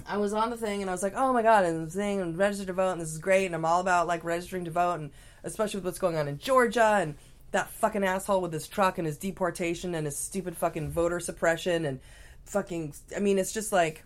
I 0.06 0.18
was 0.18 0.34
on 0.34 0.50
the 0.50 0.58
thing 0.58 0.82
and 0.82 0.90
I 0.90 0.94
was 0.94 1.04
like, 1.04 1.14
oh 1.16 1.32
my 1.32 1.44
god, 1.44 1.64
and 1.64 1.88
the 1.88 1.92
thing 1.92 2.20
and 2.20 2.38
register 2.38 2.66
to 2.66 2.74
vote 2.74 2.92
and 2.92 3.02
this 3.02 3.12
is 3.12 3.20
great 3.20 3.46
and 3.46 3.56
I'm 3.56 3.64
all 3.64 3.80
about 3.80 4.08
like 4.08 4.24
registering 4.24 4.66
to 4.66 4.72
vote 4.72 4.96
and 4.96 5.12
especially 5.44 5.78
with 5.78 5.86
what's 5.86 6.00
going 6.00 6.18
on 6.18 6.28
in 6.28 6.40
Georgia 6.40 6.98
and 7.00 7.16
that 7.52 7.70
fucking 7.70 8.04
asshole 8.04 8.42
with 8.42 8.54
his 8.54 8.68
truck 8.68 8.98
and 8.98 9.06
his 9.06 9.18
deportation 9.18 9.94
and 9.94 10.06
his 10.06 10.18
stupid 10.18 10.58
fucking 10.58 10.90
voter 10.90 11.20
suppression 11.20 11.86
and 11.86 12.00
fucking 12.46 12.94
I 13.16 13.20
mean 13.20 13.38
it's 13.38 13.54
just 13.54 13.72
like 13.72 14.04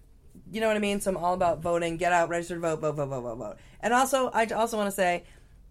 you 0.52 0.62
know 0.62 0.68
what 0.68 0.78
I 0.78 0.80
mean? 0.80 1.00
So 1.00 1.12
I'm 1.12 1.18
all 1.18 1.34
about 1.34 1.62
voting, 1.62 1.98
get 1.98 2.14
out, 2.14 2.30
register 2.30 2.56
to 2.56 2.62
vote, 2.62 2.80
vote, 2.82 2.96
vote, 2.96 3.08
vote, 3.08 3.22
vote, 3.22 3.38
vote. 3.38 3.58
And 3.82 3.94
also 3.94 4.30
I 4.34 4.46
also 4.46 4.78
want 4.78 4.88
to 4.88 4.96
say 4.96 5.24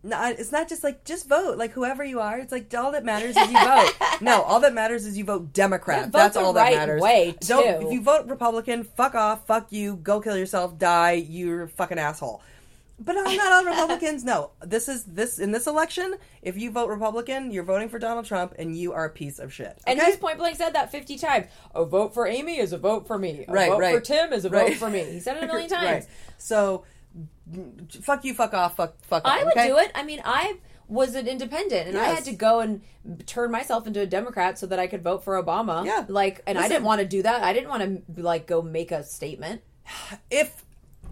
it's 0.06 0.52
not 0.52 0.68
just 0.68 0.84
like 0.84 1.04
just 1.04 1.28
vote, 1.28 1.56
like 1.56 1.72
whoever 1.72 2.04
you 2.04 2.20
are. 2.20 2.38
It's 2.38 2.52
like 2.52 2.72
all 2.74 2.92
that 2.92 3.04
matters 3.04 3.36
is 3.36 3.50
you 3.50 3.58
vote. 3.58 3.92
no, 4.20 4.42
all 4.42 4.60
that 4.60 4.74
matters 4.74 5.06
is 5.06 5.16
you 5.16 5.24
vote 5.24 5.52
Democrat. 5.52 6.04
Vote 6.04 6.12
That's 6.12 6.36
all 6.36 6.52
right 6.52 6.74
that 6.74 6.78
matters. 6.80 7.02
way, 7.02 7.34
Don't 7.40 7.84
if 7.86 7.92
you 7.92 8.02
vote 8.02 8.26
Republican, 8.26 8.84
fuck 8.84 9.14
off, 9.14 9.46
fuck 9.46 9.72
you, 9.72 9.96
go 9.96 10.20
kill 10.20 10.36
yourself, 10.36 10.78
die. 10.78 11.12
You're 11.12 11.62
a 11.62 11.68
fucking 11.68 11.98
asshole. 11.98 12.42
But 12.98 13.16
I'm 13.18 13.36
not 13.36 13.52
all 13.52 13.64
Republicans. 13.64 14.22
No, 14.24 14.52
this 14.62 14.88
is 14.88 15.04
this 15.04 15.38
in 15.40 15.50
this 15.50 15.66
election. 15.66 16.14
If 16.42 16.56
you 16.56 16.70
vote 16.70 16.88
Republican, 16.88 17.50
you're 17.50 17.64
voting 17.64 17.88
for 17.88 17.98
Donald 17.98 18.24
Trump, 18.24 18.54
and 18.58 18.76
you 18.76 18.92
are 18.92 19.06
a 19.06 19.10
piece 19.10 19.40
of 19.40 19.52
shit. 19.52 19.78
And 19.86 19.98
okay? 19.98 20.10
he's 20.10 20.16
point 20.16 20.38
blank 20.38 20.56
said 20.56 20.74
that 20.74 20.92
50 20.92 21.18
times. 21.18 21.46
A 21.74 21.84
vote 21.84 22.14
for 22.14 22.28
Amy 22.28 22.58
is 22.58 22.72
a 22.72 22.78
vote 22.78 23.06
for 23.08 23.18
me. 23.18 23.44
A 23.48 23.52
Right, 23.52 23.68
vote 23.70 23.80
right. 23.80 23.94
for 23.94 24.00
Tim 24.00 24.32
is 24.32 24.44
a 24.44 24.50
Right. 24.50 24.68
vote 24.70 24.76
for 24.78 24.90
me. 24.90 25.02
He 25.04 25.18
said 25.20 25.36
it 25.36 25.42
a 25.42 25.46
million 25.46 25.68
times. 25.70 26.04
Right. 26.04 26.06
So, 26.38 26.84
fuck 28.00 28.24
you, 28.24 28.32
fuck 28.34 28.54
off, 28.54 28.76
fuck, 28.76 28.94
fuck. 29.04 29.22
I 29.24 29.40
off, 29.40 29.44
would 29.46 29.54
do 29.54 29.76
it. 29.78 29.90
I 29.94 30.04
mean, 30.04 30.20
I 30.24 30.58
was 30.86 31.14
an 31.14 31.26
independent 31.26 31.88
and 31.88 31.98
I 31.98 32.04
had 32.04 32.24
to 32.26 32.32
go 32.32 32.60
and 32.60 32.82
turn 33.26 33.50
myself 33.50 33.86
into 33.86 34.00
a 34.00 34.06
Democrat 34.06 34.58
so 34.58 34.66
that 34.66 34.78
I 34.78 34.86
could 34.86 35.02
vote 35.02 35.24
for 35.24 35.42
Obama. 35.42 35.84
Yeah. 35.84 36.04
Like, 36.08 36.42
and 36.46 36.58
I 36.58 36.68
didn't 36.68 36.84
want 36.84 37.00
to 37.00 37.06
do 37.06 37.22
that. 37.22 37.42
I 37.42 37.52
didn't 37.52 37.70
want 37.70 38.06
to, 38.16 38.22
like, 38.22 38.46
go 38.46 38.62
make 38.62 38.92
a 38.92 39.02
statement. 39.02 39.62
if 40.30 40.63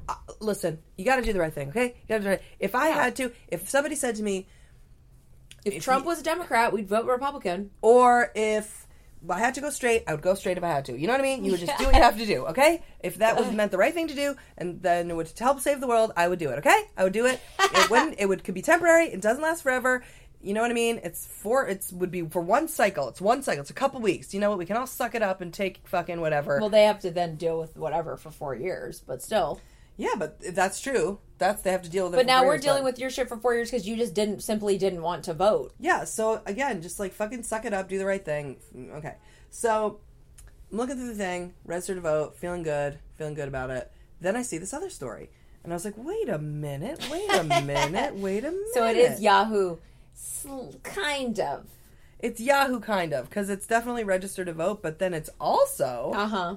uh, 0.09 0.15
listen, 0.41 0.79
you 0.97 1.05
got 1.05 1.17
to 1.17 1.23
do 1.23 1.33
the 1.33 1.41
right 1.41 1.53
thing, 1.53 1.69
okay? 1.71 1.87
You 2.03 2.09
got 2.09 2.19
to 2.19 2.23
do 2.23 2.29
right. 2.31 2.43
If 2.59 2.75
I 2.75 2.89
had 2.89 3.17
to, 3.17 3.33
if 3.49 3.69
somebody 3.69 3.95
said 3.95 4.17
to 4.17 4.23
me, 4.23 4.47
If, 5.65 5.75
If 5.75 5.85
Trump 5.85 6.05
you- 6.05 6.09
was 6.09 6.21
a 6.21 6.25
Democrat, 6.25 6.73
we'd 6.73 6.89
vote 6.89 7.07
Republican. 7.07 7.71
or 7.83 8.31
if 8.35 8.87
I 9.29 9.39
had 9.39 9.55
to 9.55 9.61
go 9.61 9.71
straight, 9.71 10.03
I 10.09 10.13
would 10.15 10.23
go 10.23 10.35
straight 10.35 10.59
if 10.59 10.65
I 10.65 10.69
had 10.69 10.85
to. 10.87 10.99
You 10.99 11.07
know 11.07 11.13
what 11.13 11.21
I 11.21 11.23
mean? 11.23 11.45
You 11.45 11.53
would 11.53 11.61
just 11.61 11.79
do 11.79 11.85
what 11.85 11.95
you 11.95 12.03
have 12.03 12.19
to 12.19 12.27
do, 12.27 12.47
okay? 12.47 12.83
If 13.01 13.19
that 13.19 13.37
was 13.37 13.53
meant 13.53 13.71
the 13.71 13.79
right 13.79 13.95
thing 13.95 14.09
to 14.09 14.15
do, 14.15 14.35
and 14.59 14.83
then 14.83 15.11
it 15.11 15.15
would 15.15 15.31
help 15.39 15.61
save 15.61 15.81
the 15.81 15.87
world, 15.87 16.13
I 16.17 16.27
would 16.27 16.41
do 16.41 16.51
it, 16.51 16.59
okay? 16.59 16.83
I 16.97 17.05
would 17.05 17.13
do 17.13 17.27
it. 17.27 17.41
It 17.61 17.89
wouldn't. 17.91 18.17
It 18.19 18.27
would 18.27 18.43
could 18.43 18.55
be 18.55 18.63
temporary. 18.63 19.07
It 19.07 19.21
doesn't 19.21 19.43
last 19.43 19.63
forever. 19.63 20.03
You 20.41 20.55
know 20.55 20.61
what 20.61 20.73
I 20.73 20.75
mean? 20.75 20.99
It's 21.05 21.25
for 21.25 21.69
it's 21.69 21.93
would 21.93 22.11
be 22.11 22.23
for 22.23 22.43
one 22.43 22.67
cycle. 22.67 23.09
It's 23.09 23.21
one 23.21 23.45
cycle. 23.45 23.61
It's 23.61 23.71
a 23.71 23.75
couple 23.75 24.01
weeks. 24.01 24.35
You 24.35 24.41
know 24.41 24.51
what? 24.51 24.59
We 24.59 24.67
can 24.67 24.77
all 24.77 24.89
suck 24.89 25.15
it 25.15 25.23
up 25.23 25.41
and 25.41 25.55
take 25.55 25.87
fucking 25.87 26.21
whatever. 26.21 26.59
Well, 26.59 26.69
they 26.69 26.83
have 26.83 26.99
to 27.03 27.13
then 27.13 27.37
deal 27.37 27.61
with 27.61 27.77
whatever 27.77 28.17
for 28.17 28.33
four 28.33 28.57
years, 28.57 29.01
but 29.07 29.23
still. 29.23 29.61
Yeah, 29.97 30.15
but 30.19 30.39
that's 30.55 30.81
true. 30.81 31.19
That's 31.39 31.63
they 31.63 31.73
have 31.73 31.83
to 31.83 31.91
deal 31.91 32.05
with 32.05 32.15
it. 32.15 32.17
But 32.19 32.27
now 32.27 32.45
we're 32.45 32.55
years, 32.55 32.63
dealing 32.65 32.83
but- 32.83 32.93
with 32.93 32.99
your 33.01 33.11
shit 33.11 33.29
for 33.29 33.37
four 33.37 33.55
years 33.55 33.71
because 33.71 33.87
you 33.87 33.97
just 33.97 34.15
didn't 34.15 34.43
simply 34.43 34.79
didn't 34.79 35.03
want 35.03 35.25
to 35.25 35.35
vote. 35.35 35.73
Yeah, 35.81 36.05
so 36.05 36.41
again, 36.47 36.83
just 36.83 36.99
like 37.01 37.13
fucking 37.13 37.43
suck 37.43 37.65
it 37.65 37.73
up, 37.75 37.89
do 37.89 37.99
the 37.99 38.07
right 38.07 38.25
thing. 38.25 38.57
Okay. 38.95 39.15
So 39.51 39.99
I'm 40.71 40.79
looking 40.79 40.97
through 40.97 41.09
the 41.09 41.15
thing, 41.15 41.55
register 41.65 41.95
to 41.95 42.01
vote, 42.01 42.37
feeling 42.37 42.63
good, 42.63 42.99
feeling 43.17 43.35
good 43.35 43.49
about 43.49 43.71
it. 43.71 43.91
Then 44.21 44.37
I 44.37 44.43
see 44.43 44.59
this 44.59 44.73
other 44.73 44.89
story. 44.91 45.31
And 45.65 45.73
I 45.73 45.77
was 45.77 45.85
like, 45.85 45.95
wait 45.97 46.29
a 46.29 46.39
minute, 46.39 47.07
wait 47.11 47.33
a 47.35 47.45
minute, 47.45 48.15
wait 48.17 48.45
a 48.45 48.51
minute. 48.51 48.69
So 48.75 48.87
it 48.87 48.97
is 48.97 49.21
Yahoo, 49.21 49.77
kind 50.83 51.39
of. 51.39 51.67
It's 52.19 52.41
Yahoo 52.41 52.79
kind 52.81 53.13
of, 53.13 53.29
because 53.29 53.51
it's 53.51 53.67
definitely 53.67 54.05
register 54.05 54.45
to 54.45 54.53
vote, 54.53 54.81
but 54.83 54.99
then 55.01 55.13
it's 55.13 55.31
also 55.41 56.13
Uh 56.15 56.27
huh. 56.29 56.57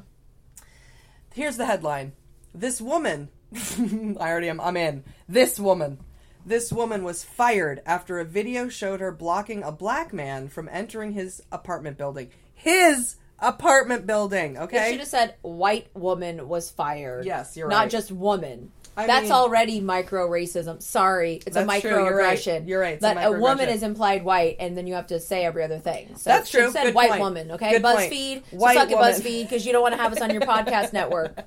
Here's 1.33 1.57
the 1.57 1.65
headline. 1.65 2.13
This 2.55 2.79
woman, 2.81 3.29
I 3.55 4.29
already 4.31 4.49
am, 4.49 4.61
I'm 4.61 4.77
in. 4.77 5.03
This 5.27 5.59
woman. 5.59 5.99
This 6.45 6.71
woman 6.71 7.03
was 7.03 7.23
fired 7.23 7.81
after 7.85 8.19
a 8.19 8.25
video 8.25 8.69
showed 8.69 8.99
her 8.99 9.11
blocking 9.11 9.63
a 9.63 9.71
black 9.71 10.13
man 10.13 10.47
from 10.47 10.69
entering 10.71 11.13
his 11.13 11.41
apartment 11.51 11.97
building. 11.97 12.29
His 12.53 13.15
apartment 13.39 14.05
building, 14.07 14.53
They 14.53 14.59
okay? 14.61 14.91
should 14.91 14.99
have 14.99 15.07
said 15.09 15.35
white 15.41 15.87
woman 15.95 16.47
was 16.47 16.69
fired. 16.69 17.25
Yes, 17.25 17.57
you're 17.57 17.67
right. 17.67 17.75
Not 17.75 17.89
just 17.89 18.11
woman. 18.11 18.71
I 18.97 19.07
That's 19.07 19.23
mean- 19.23 19.31
already 19.33 19.81
micro 19.81 20.29
racism. 20.29 20.81
Sorry, 20.81 21.41
it's 21.45 21.57
a 21.57 21.65
That's 21.65 21.81
true, 21.81 21.89
you're 21.91 22.15
right. 22.15 22.37
microaggression. 22.37 22.67
You're 22.67 22.79
right, 22.79 22.93
it's 22.93 23.03
a 23.03 23.13
That 23.13 23.25
a, 23.27 23.31
woman 23.31 23.67
microaggression. 23.67 23.73
is 23.75 23.83
implied 23.83 24.23
white, 24.23 24.55
and 24.59 24.77
then 24.77 24.87
you 24.87 24.93
have 24.93 25.07
to 25.07 25.19
say 25.19 25.43
every 25.43 25.63
other 25.63 25.79
thing. 25.79 26.15
So 26.15 26.29
That's 26.29 26.49
she 26.49 26.59
true. 26.59 26.71
Said 26.71 26.83
Good 26.85 26.95
white 26.95 27.09
point. 27.09 27.21
woman. 27.21 27.51
Okay, 27.51 27.71
Good 27.71 27.83
point. 27.83 27.97
BuzzFeed. 28.11 28.43
White 28.51 28.75
so 28.75 28.79
suck 28.81 28.91
it, 28.91 28.95
woman. 28.97 29.11
BuzzFeed, 29.13 29.41
because 29.43 29.65
you 29.65 29.73
don't 29.73 29.81
want 29.81 29.95
to 29.95 30.01
have 30.01 30.13
us 30.13 30.21
on 30.21 30.29
your 30.29 30.41
podcast 30.43 30.93
network. 30.93 31.39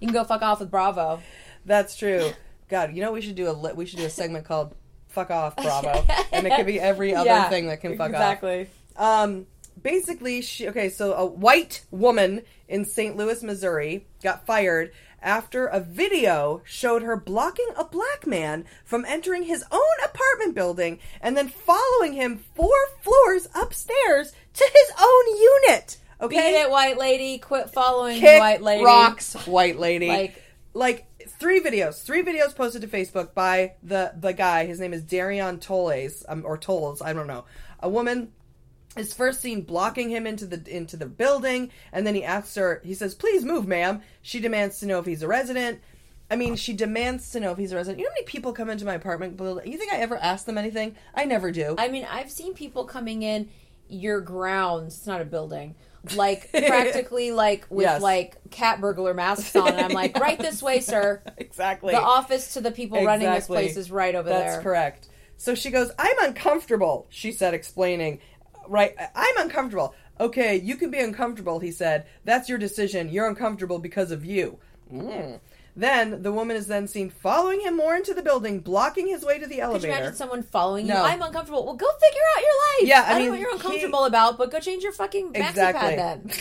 You 0.00 0.08
can 0.08 0.12
go 0.14 0.24
fuck 0.24 0.42
off 0.42 0.60
with 0.60 0.70
Bravo. 0.70 1.20
That's 1.64 1.96
true. 1.96 2.30
God, 2.68 2.94
you 2.94 3.00
know 3.02 3.12
we 3.12 3.20
should 3.20 3.34
do 3.36 3.48
a 3.48 3.52
li- 3.52 3.72
we 3.74 3.86
should 3.86 3.98
do 3.98 4.04
a 4.06 4.10
segment 4.10 4.44
called 4.44 4.74
"Fuck 5.08 5.30
Off, 5.30 5.56
Bravo," 5.56 6.04
and 6.32 6.46
it 6.46 6.54
could 6.56 6.66
be 6.66 6.80
every 6.80 7.14
other 7.14 7.28
Yeah, 7.30 7.48
thing 7.48 7.68
that 7.68 7.80
can 7.80 7.96
fuck 7.96 8.08
off. 8.10 8.14
exactly. 8.14 8.68
Um, 8.96 9.46
basically, 9.82 10.42
she 10.42 10.68
okay. 10.68 10.88
So 10.90 11.14
a 11.14 11.24
white 11.26 11.84
woman 11.90 12.42
in 12.68 12.84
St. 12.84 13.16
Louis, 13.16 13.42
Missouri, 13.42 14.06
got 14.22 14.44
fired 14.46 14.92
after 15.22 15.66
a 15.66 15.80
video 15.80 16.60
showed 16.64 17.02
her 17.02 17.16
blocking 17.16 17.68
a 17.76 17.84
black 17.84 18.26
man 18.26 18.64
from 18.84 19.04
entering 19.06 19.44
his 19.44 19.64
own 19.72 19.80
apartment 20.04 20.54
building 20.54 20.98
and 21.20 21.36
then 21.36 21.48
following 21.48 22.12
him 22.12 22.38
four 22.54 22.74
floors 23.02 23.48
upstairs 23.54 24.32
to 24.54 24.64
his 24.72 24.92
own 25.00 25.36
unit. 25.40 25.96
Beat 26.20 26.26
Okay, 26.26 26.62
it, 26.62 26.70
white 26.70 26.98
lady. 26.98 27.38
Quit 27.38 27.70
following 27.70 28.18
Kick 28.20 28.40
white 28.40 28.62
lady. 28.62 28.84
rocks, 28.84 29.34
white 29.46 29.78
lady. 29.78 30.08
Like- 30.08 30.42
like 30.74 31.06
three 31.26 31.60
videos, 31.60 32.02
three 32.02 32.22
videos 32.22 32.54
posted 32.54 32.82
to 32.82 32.88
Facebook 32.88 33.32
by 33.32 33.72
the 33.82 34.12
the 34.14 34.32
guy. 34.34 34.66
His 34.66 34.78
name 34.78 34.92
is 34.92 35.02
D'Arreion 35.02 35.58
Toles, 35.58 36.22
um, 36.28 36.42
or 36.44 36.58
Toles, 36.58 37.00
I 37.00 37.14
don't 37.14 37.26
know. 37.26 37.46
A 37.80 37.88
woman 37.88 38.32
is 38.94 39.14
first 39.14 39.40
seen 39.40 39.62
blocking 39.62 40.10
him 40.10 40.26
into 40.26 40.44
the 40.46 40.62
into 40.70 40.98
the 40.98 41.06
building, 41.06 41.70
and 41.92 42.06
then 42.06 42.14
he 42.14 42.22
asks 42.22 42.54
her. 42.56 42.82
He 42.84 42.92
says, 42.92 43.14
"Please 43.14 43.42
move, 43.42 43.66
ma'am." 43.66 44.02
She 44.20 44.38
demands 44.38 44.78
to 44.80 44.86
know 44.86 44.98
if 44.98 45.06
he's 45.06 45.22
a 45.22 45.28
resident. 45.28 45.80
I 46.30 46.36
mean, 46.36 46.56
she 46.56 46.74
demands 46.74 47.30
to 47.30 47.40
know 47.40 47.52
if 47.52 47.58
he's 47.58 47.72
a 47.72 47.76
resident. 47.76 47.98
You 48.00 48.04
know 48.04 48.10
how 48.10 48.14
many 48.16 48.26
people 48.26 48.52
come 48.52 48.68
into 48.68 48.84
my 48.84 48.94
apartment 48.94 49.36
building? 49.38 49.70
You 49.72 49.78
think 49.78 49.92
I 49.94 49.96
ever 49.98 50.18
ask 50.18 50.44
them 50.44 50.58
anything? 50.58 50.94
I 51.14 51.24
never 51.24 51.50
do. 51.52 51.74
I 51.78 51.88
mean, 51.88 52.06
I've 52.10 52.30
seen 52.30 52.52
people 52.52 52.84
coming 52.84 53.22
in 53.22 53.48
your 53.88 54.20
grounds. 54.20 54.96
It's 54.98 55.06
not 55.06 55.22
a 55.22 55.24
building. 55.24 55.74
Like 56.14 56.50
practically 56.52 57.32
like 57.32 57.66
with 57.70 57.84
Yes. 57.84 58.02
like 58.02 58.36
cat 58.50 58.80
burglar 58.80 59.14
masks 59.14 59.56
on. 59.56 59.68
And 59.68 59.80
I'm 59.80 59.90
like, 59.92 60.18
right 60.20 60.38
this 60.38 60.62
way, 60.62 60.80
sir. 60.80 61.22
exactly. 61.38 61.92
The 61.92 62.00
office 62.00 62.54
to 62.54 62.60
the 62.60 62.70
people 62.70 63.02
running 63.04 63.30
this 63.30 63.46
place 63.46 63.76
is 63.76 63.90
right 63.90 64.14
over 64.14 64.28
there. 64.28 64.38
That's 64.52 64.62
correct. 64.62 65.08
So 65.38 65.54
she 65.54 65.70
goes, 65.70 65.90
I'm 65.98 66.16
uncomfortable, 66.22 67.06
she 67.10 67.32
said, 67.32 67.54
explaining. 67.54 68.20
Right, 68.68 68.94
I'm 69.14 69.36
uncomfortable. 69.38 69.94
Okay, 70.18 70.56
you 70.56 70.76
can 70.76 70.90
be 70.90 70.98
uncomfortable, 70.98 71.58
he 71.60 71.70
said. 71.70 72.06
That's 72.24 72.48
your 72.48 72.58
decision. 72.58 73.10
You're 73.10 73.28
uncomfortable 73.28 73.78
because 73.78 74.10
of 74.10 74.24
you. 74.24 74.58
Mm. 74.92 75.40
Then 75.78 76.22
the 76.22 76.32
woman 76.32 76.56
is 76.56 76.66
then 76.68 76.88
seen 76.88 77.10
following 77.10 77.60
him 77.60 77.76
more 77.76 77.94
into 77.94 78.14
the 78.14 78.22
building, 78.22 78.60
blocking 78.60 79.06
his 79.08 79.22
way 79.24 79.38
to 79.38 79.46
the 79.46 79.60
elevator. 79.60 79.88
Could 79.88 79.92
you 79.92 79.98
imagine 80.00 80.16
someone 80.16 80.42
following 80.42 80.86
you? 80.86 80.94
No. 80.94 81.02
I'm 81.04 81.20
uncomfortable. 81.20 81.66
Well, 81.66 81.74
go 81.76 81.86
figure 82.00 82.20
out 82.34 82.42
your 82.42 82.50
life. 82.50 82.88
Yeah, 82.88 83.04
I 83.06 83.12
I, 83.12 83.18
mean, 83.18 83.24
know 83.26 83.30
what 83.32 83.40
you're 83.40 83.50
he- 83.50 83.56
uncomfortable 83.56 84.04
about, 84.06 84.38
but 84.38 84.50
go 84.50 84.58
change 84.58 84.82
your 84.82 84.92
fucking 84.92 85.34
maxi 85.34 85.50
Exactly. 85.50 85.96
pad 85.96 86.24
then. 86.24 86.30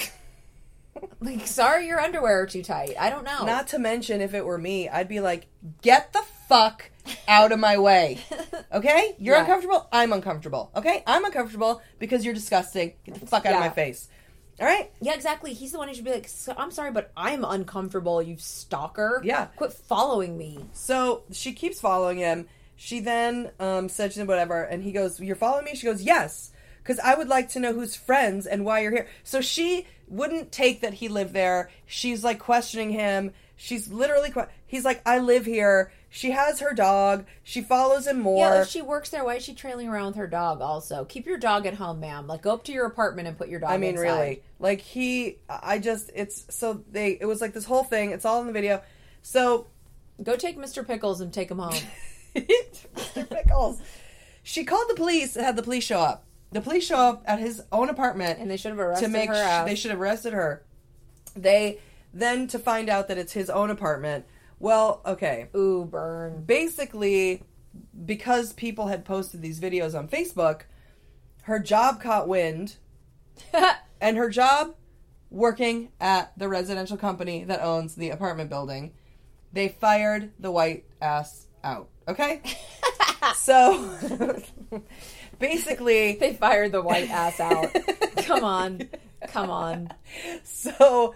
Like, 1.20 1.46
sorry, 1.46 1.88
your 1.88 2.00
underwear 2.00 2.42
are 2.42 2.46
too 2.46 2.64
tight. 2.64 2.94
I 2.98 3.10
don't 3.10 3.26
know. 3.26 3.46
Not 3.46 3.68
to 3.70 3.80
mention, 3.80 4.22
if 4.22 4.34
it 4.34 4.46
were 4.46 4.58
me, 4.58 4.88
I'd 4.88 5.10
be 5.10 5.20
like, 5.20 5.48
get 5.82 6.14
the 6.14 6.22
fuck 6.48 6.90
out 7.28 7.52
of 7.52 7.60
my 7.60 7.78
way. 7.78 8.20
Okay? 8.74 9.16
You're 9.20 9.36
Yeah. 9.36 9.42
uncomfortable? 9.42 9.88
I'm 9.92 10.12
uncomfortable. 10.12 10.72
Okay? 10.76 11.02
I'm 11.08 11.24
uncomfortable 11.24 11.82
because 12.00 12.26
you're 12.26 12.34
disgusting. 12.34 12.94
Get 13.06 13.16
the 13.16 13.26
fuck 13.26 13.46
out 13.46 13.54
of 13.54 13.60
my 13.60 13.70
face. 13.70 14.10
All 14.60 14.66
right? 14.66 14.90
yeah, 15.02 15.14
exactly. 15.14 15.54
He's 15.54 15.72
the 15.74 15.78
one 15.78 15.90
who 15.90 15.94
should 15.94 16.06
be 16.06 16.12
like, 16.12 16.28
so, 16.30 16.54
I'm 16.58 16.72
sorry, 16.72 16.92
but 16.92 17.12
I'm 17.18 17.44
uncomfortable, 17.44 18.22
you 18.22 18.38
stalker. 18.40 19.22
Yeah. 19.24 19.48
Quit 19.58 19.74
following 19.74 20.38
me. 20.38 20.60
So 20.72 21.24
she 21.32 21.52
keeps 21.54 21.82
following 21.82 22.18
him. 22.20 22.48
She 22.78 23.00
then 23.02 23.52
um, 23.60 23.90
said 23.90 24.12
to 24.12 24.22
him, 24.22 24.28
whatever, 24.28 24.64
and 24.64 24.82
he 24.84 24.92
goes, 24.92 25.20
You're 25.20 25.36
following 25.36 25.66
me? 25.66 25.76
She 25.76 25.86
goes, 25.86 26.02
Yes. 26.02 26.52
because 26.84 27.00
I 27.00 27.16
would 27.16 27.28
like 27.28 27.50
to 27.50 27.60
know 27.60 27.74
who's 27.74 27.96
friends 27.96 28.46
and 28.46 28.64
why 28.66 28.80
you're 28.82 28.92
here. 28.92 29.08
So 29.24 29.42
she 29.42 29.88
wouldn't 30.08 30.52
take 30.52 30.82
that 30.82 30.96
he 30.96 31.08
lived 31.10 31.34
there. 31.34 31.70
She's 31.86 32.24
like 32.24 32.40
questioning 32.40 32.92
him. 32.92 33.34
She's 33.58 33.88
literally, 33.90 34.32
que- 34.32 34.48
he's 34.68 34.86
like, 34.86 35.02
I 35.06 35.20
live 35.20 35.46
here. 35.46 35.92
She 36.16 36.32
has 36.32 36.62
her 36.62 36.74
dog. 36.74 37.26
She 37.44 37.62
follows 37.62 38.08
him 38.08 38.20
more. 38.22 38.40
Yeah, 38.40 38.62
if 38.62 38.70
she 38.70 38.82
works 38.82 39.10
there, 39.10 39.26
why 39.26 39.36
is 39.36 39.44
she 39.44 39.54
trailing 39.54 39.90
around 39.90 40.08
with 40.08 40.16
her 40.16 40.28
dog? 40.28 40.62
Also, 40.62 41.04
keep 41.06 41.26
your 41.26 41.38
dog 41.38 41.66
at 41.66 41.74
home, 41.74 42.00
ma'am. 42.00 42.26
Like, 42.26 42.42
go 42.42 42.54
up 42.54 42.64
to 42.66 42.72
your 42.72 42.86
apartment 42.86 43.28
and 43.28 43.38
put 43.38 43.50
your 43.50 43.60
dog. 43.60 43.72
I 43.72 43.78
mean, 43.78 43.92
inside. 43.92 44.04
really, 44.04 44.44
like 44.60 44.80
he, 44.82 45.40
I 45.50 45.80
just, 45.80 46.12
it's 46.16 46.46
so 46.50 46.84
they, 46.90 47.18
it 47.20 47.26
was 47.26 47.42
like 47.42 47.54
this 47.54 47.66
whole 47.66 47.84
thing. 47.84 48.12
It's 48.12 48.24
all 48.24 48.40
in 48.42 48.48
the 48.48 48.54
video. 48.54 48.82
So 49.22 49.68
Go 50.24 50.36
take 50.36 50.58
Mr. 50.58 50.86
Pickles 50.86 51.22
and 51.22 51.34
take 51.34 51.52
him 51.52 51.60
home. 51.60 51.74
Mr. 52.36 53.30
Pickles. 53.30 53.82
She 54.44 54.64
called 54.64 54.90
the 54.90 54.96
police 54.96 55.36
and 55.36 55.46
had 55.46 55.56
the 55.56 55.64
police 55.64 55.84
show 55.84 56.00
up. 56.00 56.26
The 56.52 56.62
police 56.62 56.86
show 56.86 56.98
up 56.98 57.24
at 57.26 57.40
his 57.40 57.62
own 57.72 57.90
apartment, 57.90 58.40
And 58.40 58.50
they 58.50 58.58
should 58.58 58.70
have 58.70 58.80
arrested 58.80 59.08
to 59.08 59.12
make. 59.12 59.30
her 59.30 59.36
sh- 59.36 59.66
they 59.66 59.76
should 59.76 59.92
have 59.92 60.00
arrested 60.00 60.34
her. 60.34 60.64
They 61.36 61.80
then 62.14 62.48
to 62.48 62.60
find 62.60 62.90
out 62.90 63.10
that 63.10 63.18
it's 63.18 63.34
his 63.34 63.50
own 63.50 63.70
apartment. 63.70 64.26
Well, 64.66 65.02
okay. 65.06 65.50
Ooh, 65.56 65.86
burn. 65.86 66.44
Basically, 66.44 67.44
because 68.04 68.52
people 68.52 68.88
had 68.88 69.06
posted 69.06 69.44
these 69.44 69.60
videos 69.60 69.94
on 69.96 70.08
Facebook, 70.08 70.62
her 71.44 71.60
job 71.60 72.02
caught 72.02 72.28
wind, 72.28 72.78
and 74.02 74.18
her 74.18 74.28
job 74.28 74.74
working 75.30 75.90
at 76.02 76.36
the 76.36 76.48
residential 76.48 76.98
company 76.98 77.44
that 77.44 77.62
owns 77.62 77.94
the 77.94 78.10
apartment 78.10 78.50
building, 78.50 78.94
they 79.54 79.68
fired 79.68 80.32
the 80.40 80.50
white 80.50 80.86
ass 81.00 81.46
out. 81.64 81.90
Okay? 82.08 82.42
so 83.36 83.88
basically, 85.38 86.16
They 86.16 86.34
fired 86.34 86.72
the 86.72 86.82
white 86.82 87.12
ass 87.12 87.40
out. 87.40 87.72
Come 88.18 88.44
on. 88.44 88.90
Come 89.28 89.52
on. 89.52 89.94
so 90.44 91.14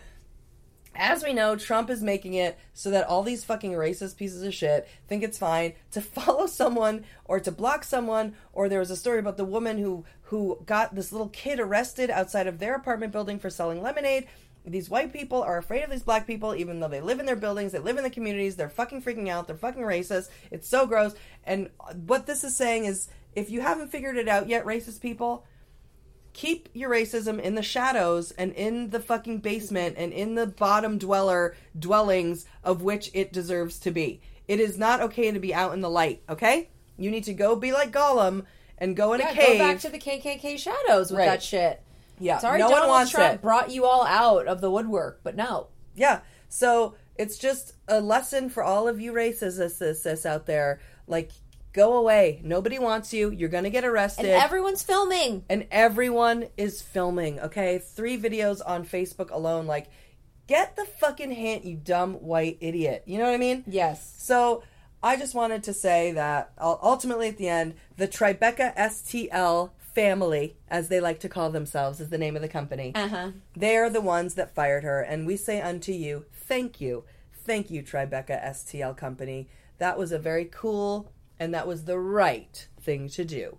as 0.99 1.23
we 1.23 1.31
know, 1.31 1.55
Trump 1.55 1.89
is 1.89 2.03
making 2.03 2.33
it 2.33 2.59
so 2.73 2.91
that 2.91 3.07
all 3.07 3.23
these 3.23 3.45
fucking 3.45 3.71
racist 3.71 4.17
pieces 4.17 4.43
of 4.43 4.53
shit 4.53 4.87
think 5.07 5.23
it's 5.23 5.37
fine 5.37 5.73
to 5.91 6.01
follow 6.01 6.45
someone 6.45 7.05
or 7.25 7.39
to 7.39 7.51
block 7.51 7.85
someone. 7.85 8.35
Or 8.51 8.67
there 8.67 8.79
was 8.79 8.91
a 8.91 8.97
story 8.97 9.19
about 9.19 9.37
the 9.37 9.45
woman 9.45 9.77
who 9.77 10.03
who 10.23 10.61
got 10.65 10.93
this 10.93 11.11
little 11.11 11.29
kid 11.29 11.59
arrested 11.59 12.09
outside 12.11 12.45
of 12.45 12.59
their 12.59 12.75
apartment 12.75 13.13
building 13.13 13.39
for 13.39 13.49
selling 13.49 13.81
lemonade. 13.81 14.27
These 14.65 14.89
white 14.89 15.13
people 15.13 15.41
are 15.41 15.57
afraid 15.57 15.83
of 15.83 15.89
these 15.89 16.03
black 16.03 16.27
people, 16.27 16.53
even 16.53 16.79
though 16.79 16.89
they 16.89 17.01
live 17.01 17.19
in 17.19 17.25
their 17.25 17.37
buildings, 17.37 17.71
they 17.71 17.79
live 17.79 17.97
in 17.97 18.03
the 18.03 18.09
communities. 18.09 18.57
They're 18.57 18.69
fucking 18.69 19.01
freaking 19.01 19.29
out. 19.29 19.47
They're 19.47 19.55
fucking 19.55 19.81
racist. 19.81 20.29
It's 20.51 20.67
so 20.67 20.85
gross. 20.85 21.15
And 21.45 21.69
what 22.05 22.27
this 22.27 22.43
is 22.43 22.55
saying 22.55 22.85
is, 22.85 23.07
if 23.35 23.49
you 23.49 23.61
haven't 23.61 23.89
figured 23.89 24.17
it 24.17 24.27
out 24.27 24.49
yet, 24.49 24.65
racist 24.65 25.01
people, 25.01 25.45
keep 26.39 26.69
your 26.73 26.89
racism 26.89 27.37
in 27.37 27.55
the 27.55 27.61
shadows 27.61 28.31
and 28.31 28.53
in 28.53 28.91
the 28.91 28.99
fucking 29.01 29.39
basement 29.39 29.95
and 29.97 30.13
in 30.13 30.35
the 30.35 30.47
bottom 30.47 30.97
dweller 30.97 31.53
dwellings 31.77 32.45
of 32.63 32.81
which 32.81 33.11
it 33.13 33.33
deserves 33.33 33.77
to 33.79 33.91
be. 33.91 34.21
It 34.47 34.61
is 34.61 34.77
not 34.77 35.01
okay 35.01 35.29
to 35.31 35.39
be 35.39 35.53
out 35.53 35.73
in 35.73 35.81
the 35.81 35.89
light, 35.89 36.21
okay? 36.29 36.69
You 36.97 37.11
need 37.11 37.25
to 37.25 37.33
go 37.33 37.57
be 37.57 37.73
like 37.73 37.91
Gollum 37.91 38.45
and 38.77 38.95
go 38.95 39.11
in 39.13 39.19
Yeah, 39.19 39.31
a 39.31 39.33
cave. 39.33 39.57
go 39.59 39.67
back 39.67 39.79
to 39.81 39.89
the 39.89 39.99
KKK 39.99 40.57
shadows 40.57 41.11
with 41.11 41.19
Right. 41.19 41.25
that 41.25 41.43
shit. 41.43 41.81
yeah, 42.19 42.37
Sorry, 42.39 42.59
no 42.59 42.69
Donald 42.69 42.81
one 42.83 42.89
wants 42.89 43.11
Trump 43.11 43.33
it. 43.35 43.41
brought 43.41 43.69
you 43.71 43.83
all 43.85 44.05
out 44.05 44.47
of 44.47 44.61
the 44.61 44.71
woodwork, 44.71 45.19
but 45.23 45.35
no. 45.35 45.67
Yeah. 45.93 46.21
So 46.47 46.95
it's 47.17 47.37
just 47.37 47.73
a 47.89 47.99
lesson 47.99 48.49
for 48.49 48.63
all 48.63 48.87
of 48.87 49.01
you 49.01 49.11
racists 49.11 50.25
out 50.25 50.45
there. 50.45 50.79
Like, 51.05 51.31
go 51.73 51.97
away. 51.97 52.41
Nobody 52.43 52.79
wants 52.79 53.13
you. 53.13 53.29
You're 53.31 53.49
gonna 53.49 53.69
get 53.69 53.85
arrested. 53.85 54.25
And 54.25 54.41
everyone's 54.43 54.81
filming. 54.83 55.43
and 55.49 55.67
everyone 55.71 56.47
is 56.57 56.81
filming 56.81 57.39
okay 57.39 57.79
three 57.79 58.17
videos 58.19 58.61
on 58.65 58.85
facebook 58.85 59.29
alone 59.31 59.65
like 59.67 59.87
get 60.47 60.75
the 60.75 60.85
fucking 60.85 61.31
hint 61.31 61.63
you 61.65 61.75
dumb 61.75 62.13
white 62.15 62.57
idiot 62.59 63.03
you 63.05 63.17
know 63.17 63.25
what 63.25 63.33
i 63.33 63.37
mean 63.37 63.63
Yes. 63.67 64.15
so 64.17 64.63
i 65.03 65.15
just 65.15 65.35
wanted 65.35 65.63
to 65.63 65.73
say 65.73 66.11
that 66.13 66.51
ultimately 66.59 67.27
at 67.27 67.37
the 67.37 67.47
end 67.47 67.75
the 67.97 68.07
tribeca 68.07 68.75
stl 68.75 69.69
family 69.93 70.55
as 70.69 70.87
they 70.87 70.99
like 70.99 71.19
to 71.19 71.29
call 71.29 71.49
themselves 71.51 71.99
is 71.99 72.09
the 72.09 72.17
name 72.17 72.35
of 72.35 72.41
the 72.41 72.47
company 72.47 72.91
Uh-huh. 72.95 73.31
they 73.55 73.75
are 73.77 73.89
the 73.89 74.01
ones 74.01 74.33
that 74.35 74.53
fired 74.55 74.83
her 74.83 75.01
and 75.01 75.25
we 75.27 75.37
say 75.37 75.61
unto 75.61 75.91
you 75.91 76.25
thank 76.33 76.81
you 76.81 77.03
thank 77.33 77.69
you 77.69 77.81
tribeca 77.83 78.43
stl 78.49 78.95
company 78.97 79.47
that 79.77 79.97
was 79.97 80.11
a 80.11 80.19
very 80.19 80.45
cool 80.45 81.11
and 81.39 81.53
that 81.53 81.67
was 81.67 81.85
the 81.85 81.99
right 81.99 82.67
thing 82.81 83.07
to 83.09 83.25
do 83.25 83.57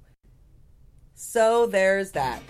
so 1.23 1.67
there's 1.67 2.13
that. 2.13 2.41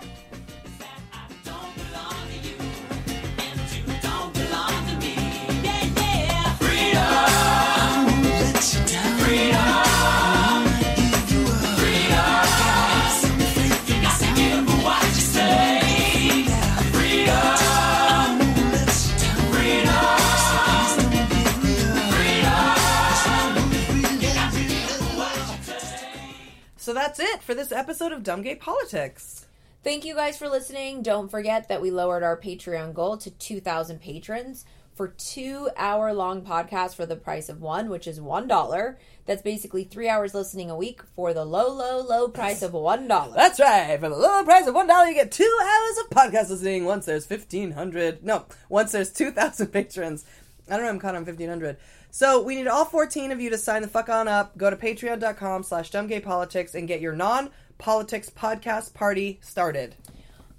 For 27.51 27.55
this 27.55 27.73
episode 27.73 28.13
of 28.13 28.23
Dumb 28.23 28.43
Gay 28.43 28.55
Politics. 28.55 29.45
Thank 29.83 30.05
you 30.05 30.15
guys 30.15 30.37
for 30.37 30.47
listening. 30.47 31.03
Don't 31.03 31.29
forget 31.29 31.67
that 31.67 31.81
we 31.81 31.91
lowered 31.91 32.23
our 32.23 32.39
Patreon 32.39 32.93
goal 32.93 33.17
to 33.17 33.29
2,000 33.29 33.99
patrons 33.99 34.63
for 34.93 35.09
two 35.09 35.69
hour 35.75 36.13
long 36.13 36.43
podcasts 36.43 36.95
for 36.95 37.05
the 37.05 37.17
price 37.17 37.49
of 37.49 37.59
one, 37.59 37.89
which 37.89 38.07
is 38.07 38.21
$1. 38.21 38.95
That's 39.25 39.41
basically 39.41 39.83
three 39.83 40.07
hours 40.07 40.33
listening 40.33 40.69
a 40.69 40.77
week 40.77 41.01
for 41.13 41.33
the 41.33 41.43
low, 41.43 41.73
low, 41.73 41.99
low 42.01 42.29
price 42.29 42.61
of 42.61 42.71
$1. 42.71 43.35
That's 43.35 43.59
right. 43.59 43.99
For 43.99 44.07
the 44.07 44.15
low 44.15 44.45
price 44.45 44.67
of 44.67 44.73
one 44.73 44.87
dollar, 44.87 45.07
you 45.07 45.13
get 45.13 45.33
two 45.33 45.57
hours 45.61 45.97
of 45.97 46.09
podcast 46.09 46.51
listening. 46.51 46.85
Once 46.85 47.05
there's 47.05 47.25
fifteen 47.25 47.71
hundred, 47.71 48.23
no, 48.23 48.45
once 48.69 48.93
there's 48.93 49.11
two 49.11 49.31
thousand 49.31 49.67
patrons. 49.67 50.23
I 50.69 50.75
don't 50.75 50.85
know. 50.85 50.89
I'm 50.89 50.99
caught 50.99 51.15
on 51.15 51.25
fifteen 51.25 51.49
hundred. 51.49 51.77
So 52.11 52.41
we 52.41 52.55
need 52.55 52.67
all 52.67 52.85
fourteen 52.85 53.31
of 53.31 53.41
you 53.41 53.49
to 53.49 53.57
sign 53.57 53.81
the 53.81 53.87
fuck 53.87 54.09
on 54.09 54.27
up. 54.27 54.57
Go 54.57 54.69
to 54.69 54.75
Patreon.com/slash 54.75 55.91
dumbgaypolitics 55.91 56.75
and 56.75 56.87
get 56.87 57.01
your 57.01 57.13
non-politics 57.13 58.29
podcast 58.29 58.93
party 58.93 59.39
started. 59.41 59.95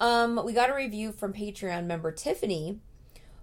Um, 0.01 0.41
we 0.45 0.53
got 0.53 0.71
a 0.71 0.75
review 0.75 1.13
from 1.13 1.33
Patreon 1.33 1.87
member 1.87 2.11
Tiffany, 2.11 2.81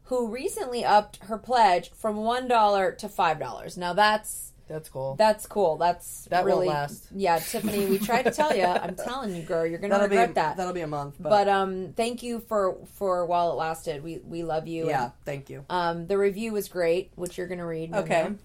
who 0.03 0.27
recently 0.27 0.83
upped 0.83 1.23
her 1.23 1.37
pledge 1.37 1.91
from 1.91 2.17
$1 2.17 2.97
to 2.97 3.07
$5. 3.07 3.77
Now 3.77 3.93
that's 3.93 4.48
That's 4.69 4.87
cool. 4.87 5.15
That's 5.15 5.45
cool. 5.47 5.75
That's 5.77 6.25
That 6.25 6.45
won't 6.45 6.47
really 6.47 6.67
last. 6.67 7.07
Yeah, 7.13 7.39
Tiffany, 7.39 7.85
we 7.87 7.97
tried 7.99 8.23
to 8.23 8.31
tell 8.31 8.55
you. 8.55 8.63
I'm 8.65 8.95
telling 8.95 9.35
you, 9.35 9.41
girl, 9.41 9.65
you're 9.65 9.79
gonna 9.79 9.95
that'll 9.95 10.07
regret 10.07 10.29
be 10.29 10.33
that. 10.35 10.55
that'll 10.57 10.73
be 10.73 10.81
a 10.81 10.87
month. 10.87 11.15
But, 11.19 11.29
but 11.29 11.47
um, 11.49 11.93
thank 11.97 12.23
you 12.23 12.39
for 12.39 12.77
for 12.93 13.25
while 13.25 13.51
it 13.51 13.55
lasted. 13.55 14.03
We 14.03 14.19
we 14.19 14.43
love 14.43 14.67
you. 14.67 14.87
yeah, 14.87 15.03
And, 15.05 15.11
thank 15.25 15.49
you. 15.49 15.65
um, 15.69 16.07
the 16.07 16.17
review 16.17 16.53
was 16.53 16.69
great, 16.69 17.11
which 17.15 17.37
you're 17.37 17.47
gonna 17.47 17.65
read. 17.65 17.93
Okay. 17.93 18.09
Miriam. 18.09 18.39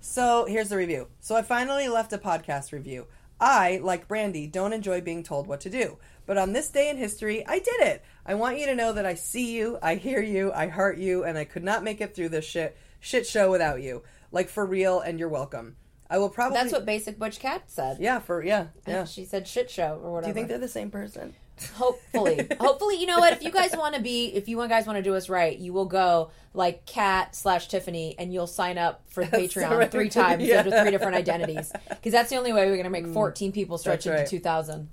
So 0.00 0.46
here's 0.46 0.68
the 0.68 0.76
review. 0.76 1.08
So 1.20 1.34
I 1.36 1.42
finally 1.42 1.88
left 1.88 2.12
a 2.12 2.18
podcast 2.18 2.72
review. 2.72 3.06
I, 3.40 3.80
like 3.82 4.06
Brandy, 4.06 4.46
don't 4.46 4.72
enjoy 4.74 5.00
being 5.00 5.22
told 5.22 5.46
what 5.46 5.60
to 5.62 5.70
do. 5.70 5.96
But 6.26 6.36
on 6.38 6.52
this 6.52 6.68
day 6.68 6.90
in 6.90 6.96
history, 6.98 7.44
I 7.46 7.58
did 7.58 7.80
it. 7.80 8.04
I 8.24 8.34
want 8.34 8.58
you 8.58 8.66
to 8.66 8.74
know 8.74 8.92
that 8.92 9.06
I 9.06 9.14
see 9.14 9.52
you, 9.56 9.78
I 9.82 9.94
hear 9.96 10.20
you, 10.22 10.52
I 10.52 10.68
heart 10.68 10.98
you, 10.98 11.24
and 11.24 11.36
I 11.38 11.44
could 11.44 11.64
not 11.64 11.82
make 11.82 12.00
it 12.00 12.14
through 12.14 12.28
this 12.28 12.44
shit 12.44 12.76
shit 13.00 13.26
show 13.26 13.50
without 13.50 13.80
you. 13.82 14.02
Like 14.32 14.48
for 14.48 14.64
real, 14.64 15.00
and 15.00 15.18
you're 15.18 15.28
welcome. 15.28 15.76
I 16.08 16.18
will 16.18 16.28
probably 16.28 16.58
That's 16.58 16.72
what 16.72 16.84
Basic 16.84 17.18
Butch 17.18 17.38
Cat 17.38 17.62
said. 17.68 17.98
Yeah, 18.00 18.18
for 18.18 18.42
yeah, 18.42 18.66
yeah. 18.86 19.04
She 19.04 19.24
said 19.24 19.46
shit 19.46 19.70
show 19.70 20.00
or 20.02 20.12
whatever. 20.12 20.22
Do 20.22 20.28
you 20.28 20.34
think 20.34 20.48
they're 20.48 20.58
the 20.58 20.68
same 20.68 20.90
person? 20.90 21.34
Hopefully, 21.74 22.48
hopefully, 22.60 22.96
you 22.96 23.06
know 23.06 23.18
what? 23.18 23.32
If 23.32 23.42
you 23.42 23.50
guys 23.50 23.76
want 23.76 23.94
to 23.94 24.00
be, 24.00 24.26
if 24.26 24.48
you 24.48 24.56
guys 24.66 24.86
want 24.86 24.96
to 24.96 25.02
do 25.02 25.14
us 25.14 25.28
right, 25.28 25.56
you 25.56 25.72
will 25.72 25.84
go 25.84 26.30
like 26.52 26.84
Cat 26.86 27.36
slash 27.36 27.68
Tiffany, 27.68 28.16
and 28.18 28.32
you'll 28.32 28.48
sign 28.48 28.76
up 28.76 29.02
for 29.08 29.24
the 29.24 29.36
Patreon 29.36 29.78
right. 29.78 29.90
three 29.90 30.08
times 30.08 30.42
Yeah. 30.42 30.60
under 30.60 30.82
three 30.82 30.90
different 30.96 31.14
identities, 31.16 31.72
because 31.88 32.12
that's 32.12 32.30
the 32.30 32.36
only 32.36 32.52
way 32.52 32.66
we're 32.66 32.76
gonna 32.76 32.90
make 32.90 33.06
mm. 33.06 33.12
fourteen 33.12 33.52
people 33.52 33.78
stretch 33.78 34.04
That's 34.04 34.06
into 34.06 34.18
right. 34.18 34.28
two 34.28 34.40
thousand. 34.40 34.90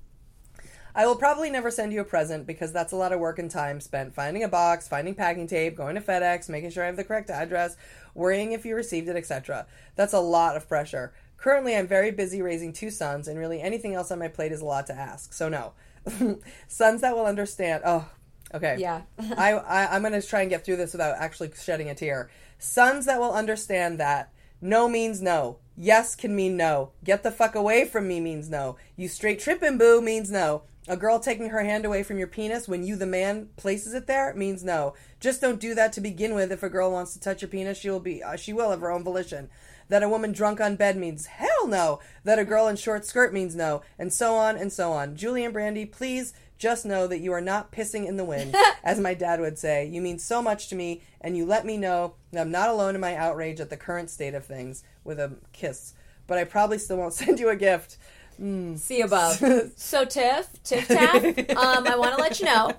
I 0.98 1.06
will 1.06 1.16
probably 1.16 1.52
never 1.52 1.70
send 1.70 1.94
you 1.94 2.02
a 2.02 2.04
present 2.04 2.48
because 2.48 2.74
that's 2.74 2.92
a 2.92 2.96
lot 2.96 3.14
of 3.14 3.20
work 3.20 3.38
and 3.38 3.52
time 3.52 3.80
spent 3.82 4.16
finding 4.16 4.44
a 4.44 4.48
box, 4.48 4.88
finding 4.88 5.14
packing 5.14 5.46
tape, 5.46 5.78
going 5.78 5.94
to 5.94 6.02
FedEx, 6.02 6.50
making 6.50 6.72
sure 6.72 6.84
I 6.84 6.88
have 6.88 6.98
the 6.98 7.04
correct 7.04 7.30
address, 7.30 7.78
worrying 8.16 8.54
if 8.54 8.66
you 8.66 8.76
received 8.76 9.08
it, 9.08 9.16
etc. 9.16 9.68
That's 9.96 10.14
a 10.14 10.20
lot 10.20 10.58
of 10.58 10.68
pressure. 10.68 11.14
Currently, 11.38 11.76
I'm 11.76 11.86
very 11.86 12.10
busy 12.10 12.42
raising 12.42 12.74
two 12.74 12.90
sons, 12.90 13.28
and 13.28 13.38
really 13.38 13.62
anything 13.62 13.94
else 13.94 14.10
on 14.10 14.18
my 14.18 14.28
plate 14.28 14.52
is 14.52 14.62
a 14.62 14.66
lot 14.66 14.88
to 14.88 14.96
ask. 14.96 15.34
So 15.34 15.50
no, 15.50 15.74
sons 16.68 17.02
that 17.02 17.16
will 17.16 17.28
understand. 17.28 17.84
Oh, 17.86 18.10
okay. 18.56 18.78
Yeah. 18.80 19.04
I, 19.38 19.52
I 19.52 19.96
I'm 19.96 20.02
gonna 20.02 20.20
try 20.20 20.42
and 20.42 20.50
get 20.50 20.66
through 20.66 20.78
this 20.78 20.94
without 20.94 21.18
actually 21.20 21.52
shedding 21.62 21.92
a 21.92 21.96
tear. 21.96 22.32
Sons 22.58 23.06
that 23.06 23.20
will 23.20 23.34
understand 23.34 24.00
that 24.00 24.34
no 24.62 24.90
means 24.90 25.22
no. 25.22 25.60
Yes 25.76 26.16
can 26.16 26.36
mean 26.36 26.58
no. 26.58 26.92
Get 27.04 27.22
the 27.22 27.30
fuck 27.30 27.54
away 27.54 27.86
from 27.86 28.08
me 28.08 28.20
means 28.20 28.50
no. 28.50 28.78
You 28.96 29.08
straight 29.08 29.40
tripping 29.40 29.78
boo 29.78 30.02
means 30.02 30.32
no. 30.32 30.64
A 30.90 30.96
girl 30.96 31.20
taking 31.20 31.50
her 31.50 31.64
hand 31.64 31.84
away 31.84 32.02
from 32.02 32.18
your 32.18 32.28
penis 32.28 32.68
when 32.68 32.84
you, 32.84 32.96
the 32.96 33.06
man, 33.06 33.50
places 33.58 33.94
it 33.94 34.08
there 34.08 34.34
means 34.34 34.64
no. 34.64 34.94
Just 35.20 35.42
don't 35.42 35.60
do 35.60 35.76
that 35.76 35.92
to 35.94 36.02
begin 36.02 36.34
with. 36.34 36.50
If 36.50 36.64
a 36.64 36.70
girl 36.70 36.92
wants 36.92 37.12
to 37.14 37.20
touch 37.20 37.42
your 37.42 37.50
penis, 37.50 37.78
she 37.78 37.90
will 37.90 38.00
be 38.00 38.24
uh, 38.24 38.38
she 38.38 38.54
will 38.54 38.72
of 38.72 38.80
her 38.80 38.92
own 38.92 39.04
volition. 39.04 39.50
That 39.90 40.04
a 40.04 40.10
woman 40.10 40.32
drunk 40.32 40.62
on 40.62 40.78
bed 40.78 40.96
means 40.96 41.26
hell 41.26 41.68
no. 41.68 42.00
That 42.24 42.40
a 42.40 42.46
girl 42.46 42.68
in 42.68 42.78
short 42.78 43.06
skirt 43.06 43.34
means 43.34 43.54
no, 43.54 43.82
and 44.00 44.14
so 44.14 44.36
on 44.36 44.56
and 44.56 44.72
so 44.72 44.94
on. 44.94 45.18
Julie 45.18 45.44
and 45.44 45.54
Brandy, 45.54 45.86
please 45.86 46.34
just 46.58 46.86
know 46.86 47.06
that 47.08 47.20
you 47.20 47.34
are 47.34 47.42
not 47.42 47.72
pissing 47.72 48.08
in 48.08 48.18
the 48.18 48.26
wind, 48.26 48.56
as 48.84 49.00
my 49.00 49.14
dad 49.14 49.42
would 49.42 49.60
say. 49.60 49.86
You 49.86 50.02
mean 50.02 50.20
so 50.20 50.42
much 50.42 50.70
to 50.70 50.76
me, 50.76 51.02
and 51.20 51.36
you 51.36 51.46
let 51.46 51.66
me 51.66 51.78
know 51.78 52.14
that 52.32 52.42
I'm 52.42 52.52
not 52.52 52.70
alone 52.70 52.96
in 52.96 53.02
my 53.02 53.16
outrage 53.16 53.60
at 53.60 53.70
the 53.70 53.78
current 53.78 54.10
state 54.10 54.34
of 54.34 54.46
things. 54.46 54.84
With 55.04 55.20
a 55.20 55.36
kiss, 55.52 55.94
but 56.28 56.38
I 56.38 56.46
probably 56.46 56.78
still 56.78 56.98
won't 56.98 57.14
send 57.14 57.40
you 57.40 57.50
a 57.50 57.56
gift. 57.58 57.98
See 58.40 59.02
above. 59.02 59.44
so 59.76 60.06
Tiff, 60.06 60.62
Tiff 60.64 60.88
Taff, 60.88 61.24
um, 61.58 61.88
I 61.88 61.96
want 61.98 62.16
to 62.16 62.22
let 62.22 62.40
you 62.40 62.46
know, 62.46 62.72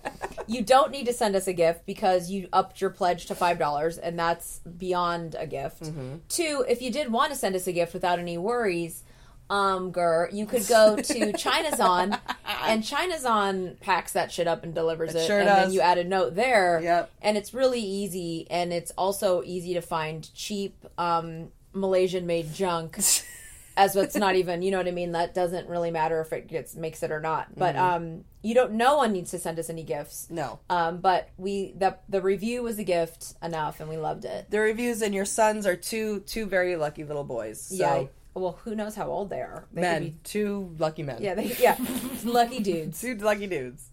you 0.46 0.62
don't 0.62 0.90
need 0.90 1.06
to 1.06 1.12
send 1.12 1.34
us 1.34 1.48
a 1.48 1.52
gift 1.52 1.84
because 1.86 2.30
you 2.30 2.48
upped 2.52 2.80
your 2.80 2.90
pledge 2.90 3.26
to 3.26 3.34
five 3.34 3.58
dollars, 3.58 3.98
and 3.98 4.18
that's 4.18 4.60
beyond 4.60 5.34
a 5.38 5.46
gift. 5.46 5.90
Two, 6.28 6.64
if 6.68 6.80
you 6.80 6.90
did 6.92 7.10
want 7.10 7.32
to 7.32 7.36
send 7.38 7.56
us 7.56 7.66
a 7.66 7.72
gift 7.72 7.92
without 7.92 8.18
any 8.18 8.38
worries, 8.38 9.02
um, 9.50 9.90
Gur, 9.90 10.28
you 10.32 10.46
could 10.46 10.66
go 10.68 10.96
to 10.96 11.32
China's 11.36 11.80
On, 11.80 12.16
and 12.64 12.84
China's 12.84 13.24
On 13.24 13.76
packs 13.80 14.12
that 14.12 14.30
shit 14.30 14.46
up 14.46 14.62
and 14.62 14.74
delivers 14.74 15.14
it, 15.14 15.26
sure 15.26 15.38
and 15.40 15.48
does. 15.48 15.64
then 15.66 15.72
you 15.72 15.80
add 15.80 15.98
a 15.98 16.04
note 16.04 16.34
there. 16.34 16.80
Yep. 16.82 17.10
and 17.22 17.36
it's 17.36 17.52
really 17.54 17.80
easy, 17.80 18.46
and 18.50 18.72
it's 18.72 18.90
also 18.92 19.42
easy 19.44 19.74
to 19.74 19.80
find 19.80 20.32
cheap 20.34 20.84
um, 20.98 21.48
Malaysian 21.72 22.26
made 22.26 22.52
junk 22.52 22.98
as 23.78 23.94
what's 23.94 24.16
not 24.16 24.34
even 24.34 24.60
you 24.60 24.70
know 24.70 24.76
what 24.78 24.88
i 24.88 24.90
mean? 24.90 25.12
That 25.12 25.32
doesn't 25.34 25.68
really 25.68 25.90
matter 25.90 26.20
if 26.20 26.32
it 26.32 26.48
gets 26.48 26.74
makes 26.74 27.02
it 27.02 27.10
or 27.10 27.20
not. 27.20 27.46
But 27.56 27.76
um 27.76 28.24
you 28.42 28.54
don't 28.54 28.72
no 28.72 28.96
one 28.98 29.12
needs 29.12 29.30
to 29.30 29.38
send 29.38 29.58
us 29.58 29.70
any 29.70 29.84
gifts. 29.84 30.28
No. 30.30 30.58
um 30.68 30.98
but 30.98 31.30
we 31.38 31.72
the 31.78 31.96
the 32.08 32.20
review 32.20 32.62
was 32.62 32.78
a 32.78 32.84
gift 32.84 33.34
enough 33.42 33.80
and 33.80 33.88
we 33.88 33.96
loved 33.96 34.24
it. 34.26 34.50
The 34.50 34.60
reviews 34.60 35.00
and 35.00 35.14
your 35.14 35.24
sons 35.24 35.64
are 35.66 35.76
two 35.76 36.20
two 36.20 36.44
very 36.46 36.76
lucky 36.76 37.04
little 37.04 37.24
boys. 37.24 37.60
So, 37.62 37.74
yeah. 37.76 38.04
Well 38.34 38.58
who 38.64 38.74
knows 38.74 38.94
how 38.94 39.06
old 39.08 39.30
they 39.30 39.40
are? 39.40 39.64
They 39.72 39.80
men, 39.80 40.02
be- 40.04 40.14
two 40.24 40.74
lucky 40.78 41.02
men. 41.04 41.18
yeah 41.22 41.34
they, 41.34 41.54
yeah. 41.58 41.76
Lucky 42.24 42.60
dudes. 42.60 43.00
Two 43.00 43.14
lucky 43.16 43.46
dudes. 43.46 43.88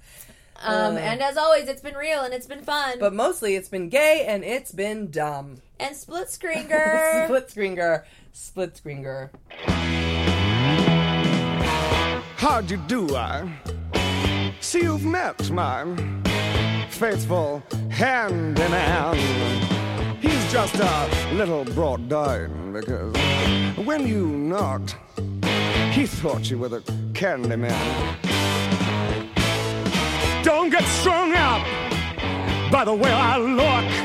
um 0.62 0.98
and 0.98 1.22
as 1.22 1.38
always 1.38 1.68
it's 1.68 1.82
been 1.82 1.96
real 1.96 2.22
and 2.22 2.34
it's 2.34 2.48
been 2.48 2.64
fun. 2.64 2.98
But 3.00 3.14
mostly 3.14 3.56
it's 3.56 3.70
been 3.70 3.90
gay 3.90 4.26
and 4.28 4.44
it's 4.44 4.72
been 4.72 5.12
dumb. 5.12 5.62
and 5.80 5.96
split 5.96 6.30
screen 6.30 6.68
girl 6.76 7.26
Split 7.26 7.52
screen 7.52 7.76
girl. 7.76 8.04
Split 8.38 8.76
screen 8.76 9.02
girl. 9.02 9.30
How'd 12.36 12.70
you 12.70 12.76
do, 12.86 13.16
I? 13.16 13.50
See, 14.60 14.82
you've 14.82 15.06
met 15.06 15.50
my 15.52 15.86
faithful 16.90 17.64
handyman. 17.90 19.16
He's 20.20 20.52
just 20.52 20.76
a 20.76 21.10
little 21.34 21.64
brought 21.64 22.10
down 22.10 22.74
because 22.74 23.16
when 23.78 24.06
you 24.06 24.28
knocked, 24.28 24.98
he 25.94 26.06
thought 26.06 26.52
you 26.52 26.58
were 26.58 26.68
the 26.68 26.82
candy 27.14 27.56
man. 27.56 28.18
Don't 30.44 30.70
get 30.70 30.84
strung 31.00 31.34
up 31.36 31.66
by 32.70 32.84
the 32.84 32.94
way 32.94 33.14
I 33.14 33.38
look. 33.38 34.05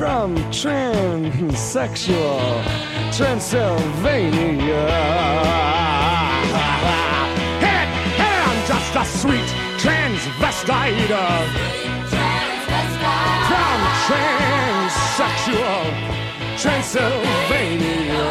from 0.00 0.34
transsexual 0.50 2.40
Transylvania. 3.14 4.88
Hey, 7.60 7.84
hey, 8.16 8.36
I'm 8.48 8.60
just 8.66 8.96
a 8.96 9.04
sweet 9.04 9.50
transvestite 9.76 11.10
uh, 11.10 11.44
from 13.50 13.78
transsexual 14.08 15.84
Transylvania. 16.56 18.24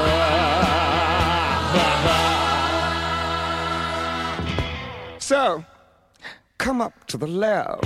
So, 5.20 5.64
come 6.58 6.82
up 6.82 7.06
to 7.06 7.18
the 7.18 7.28
lab 7.28 7.86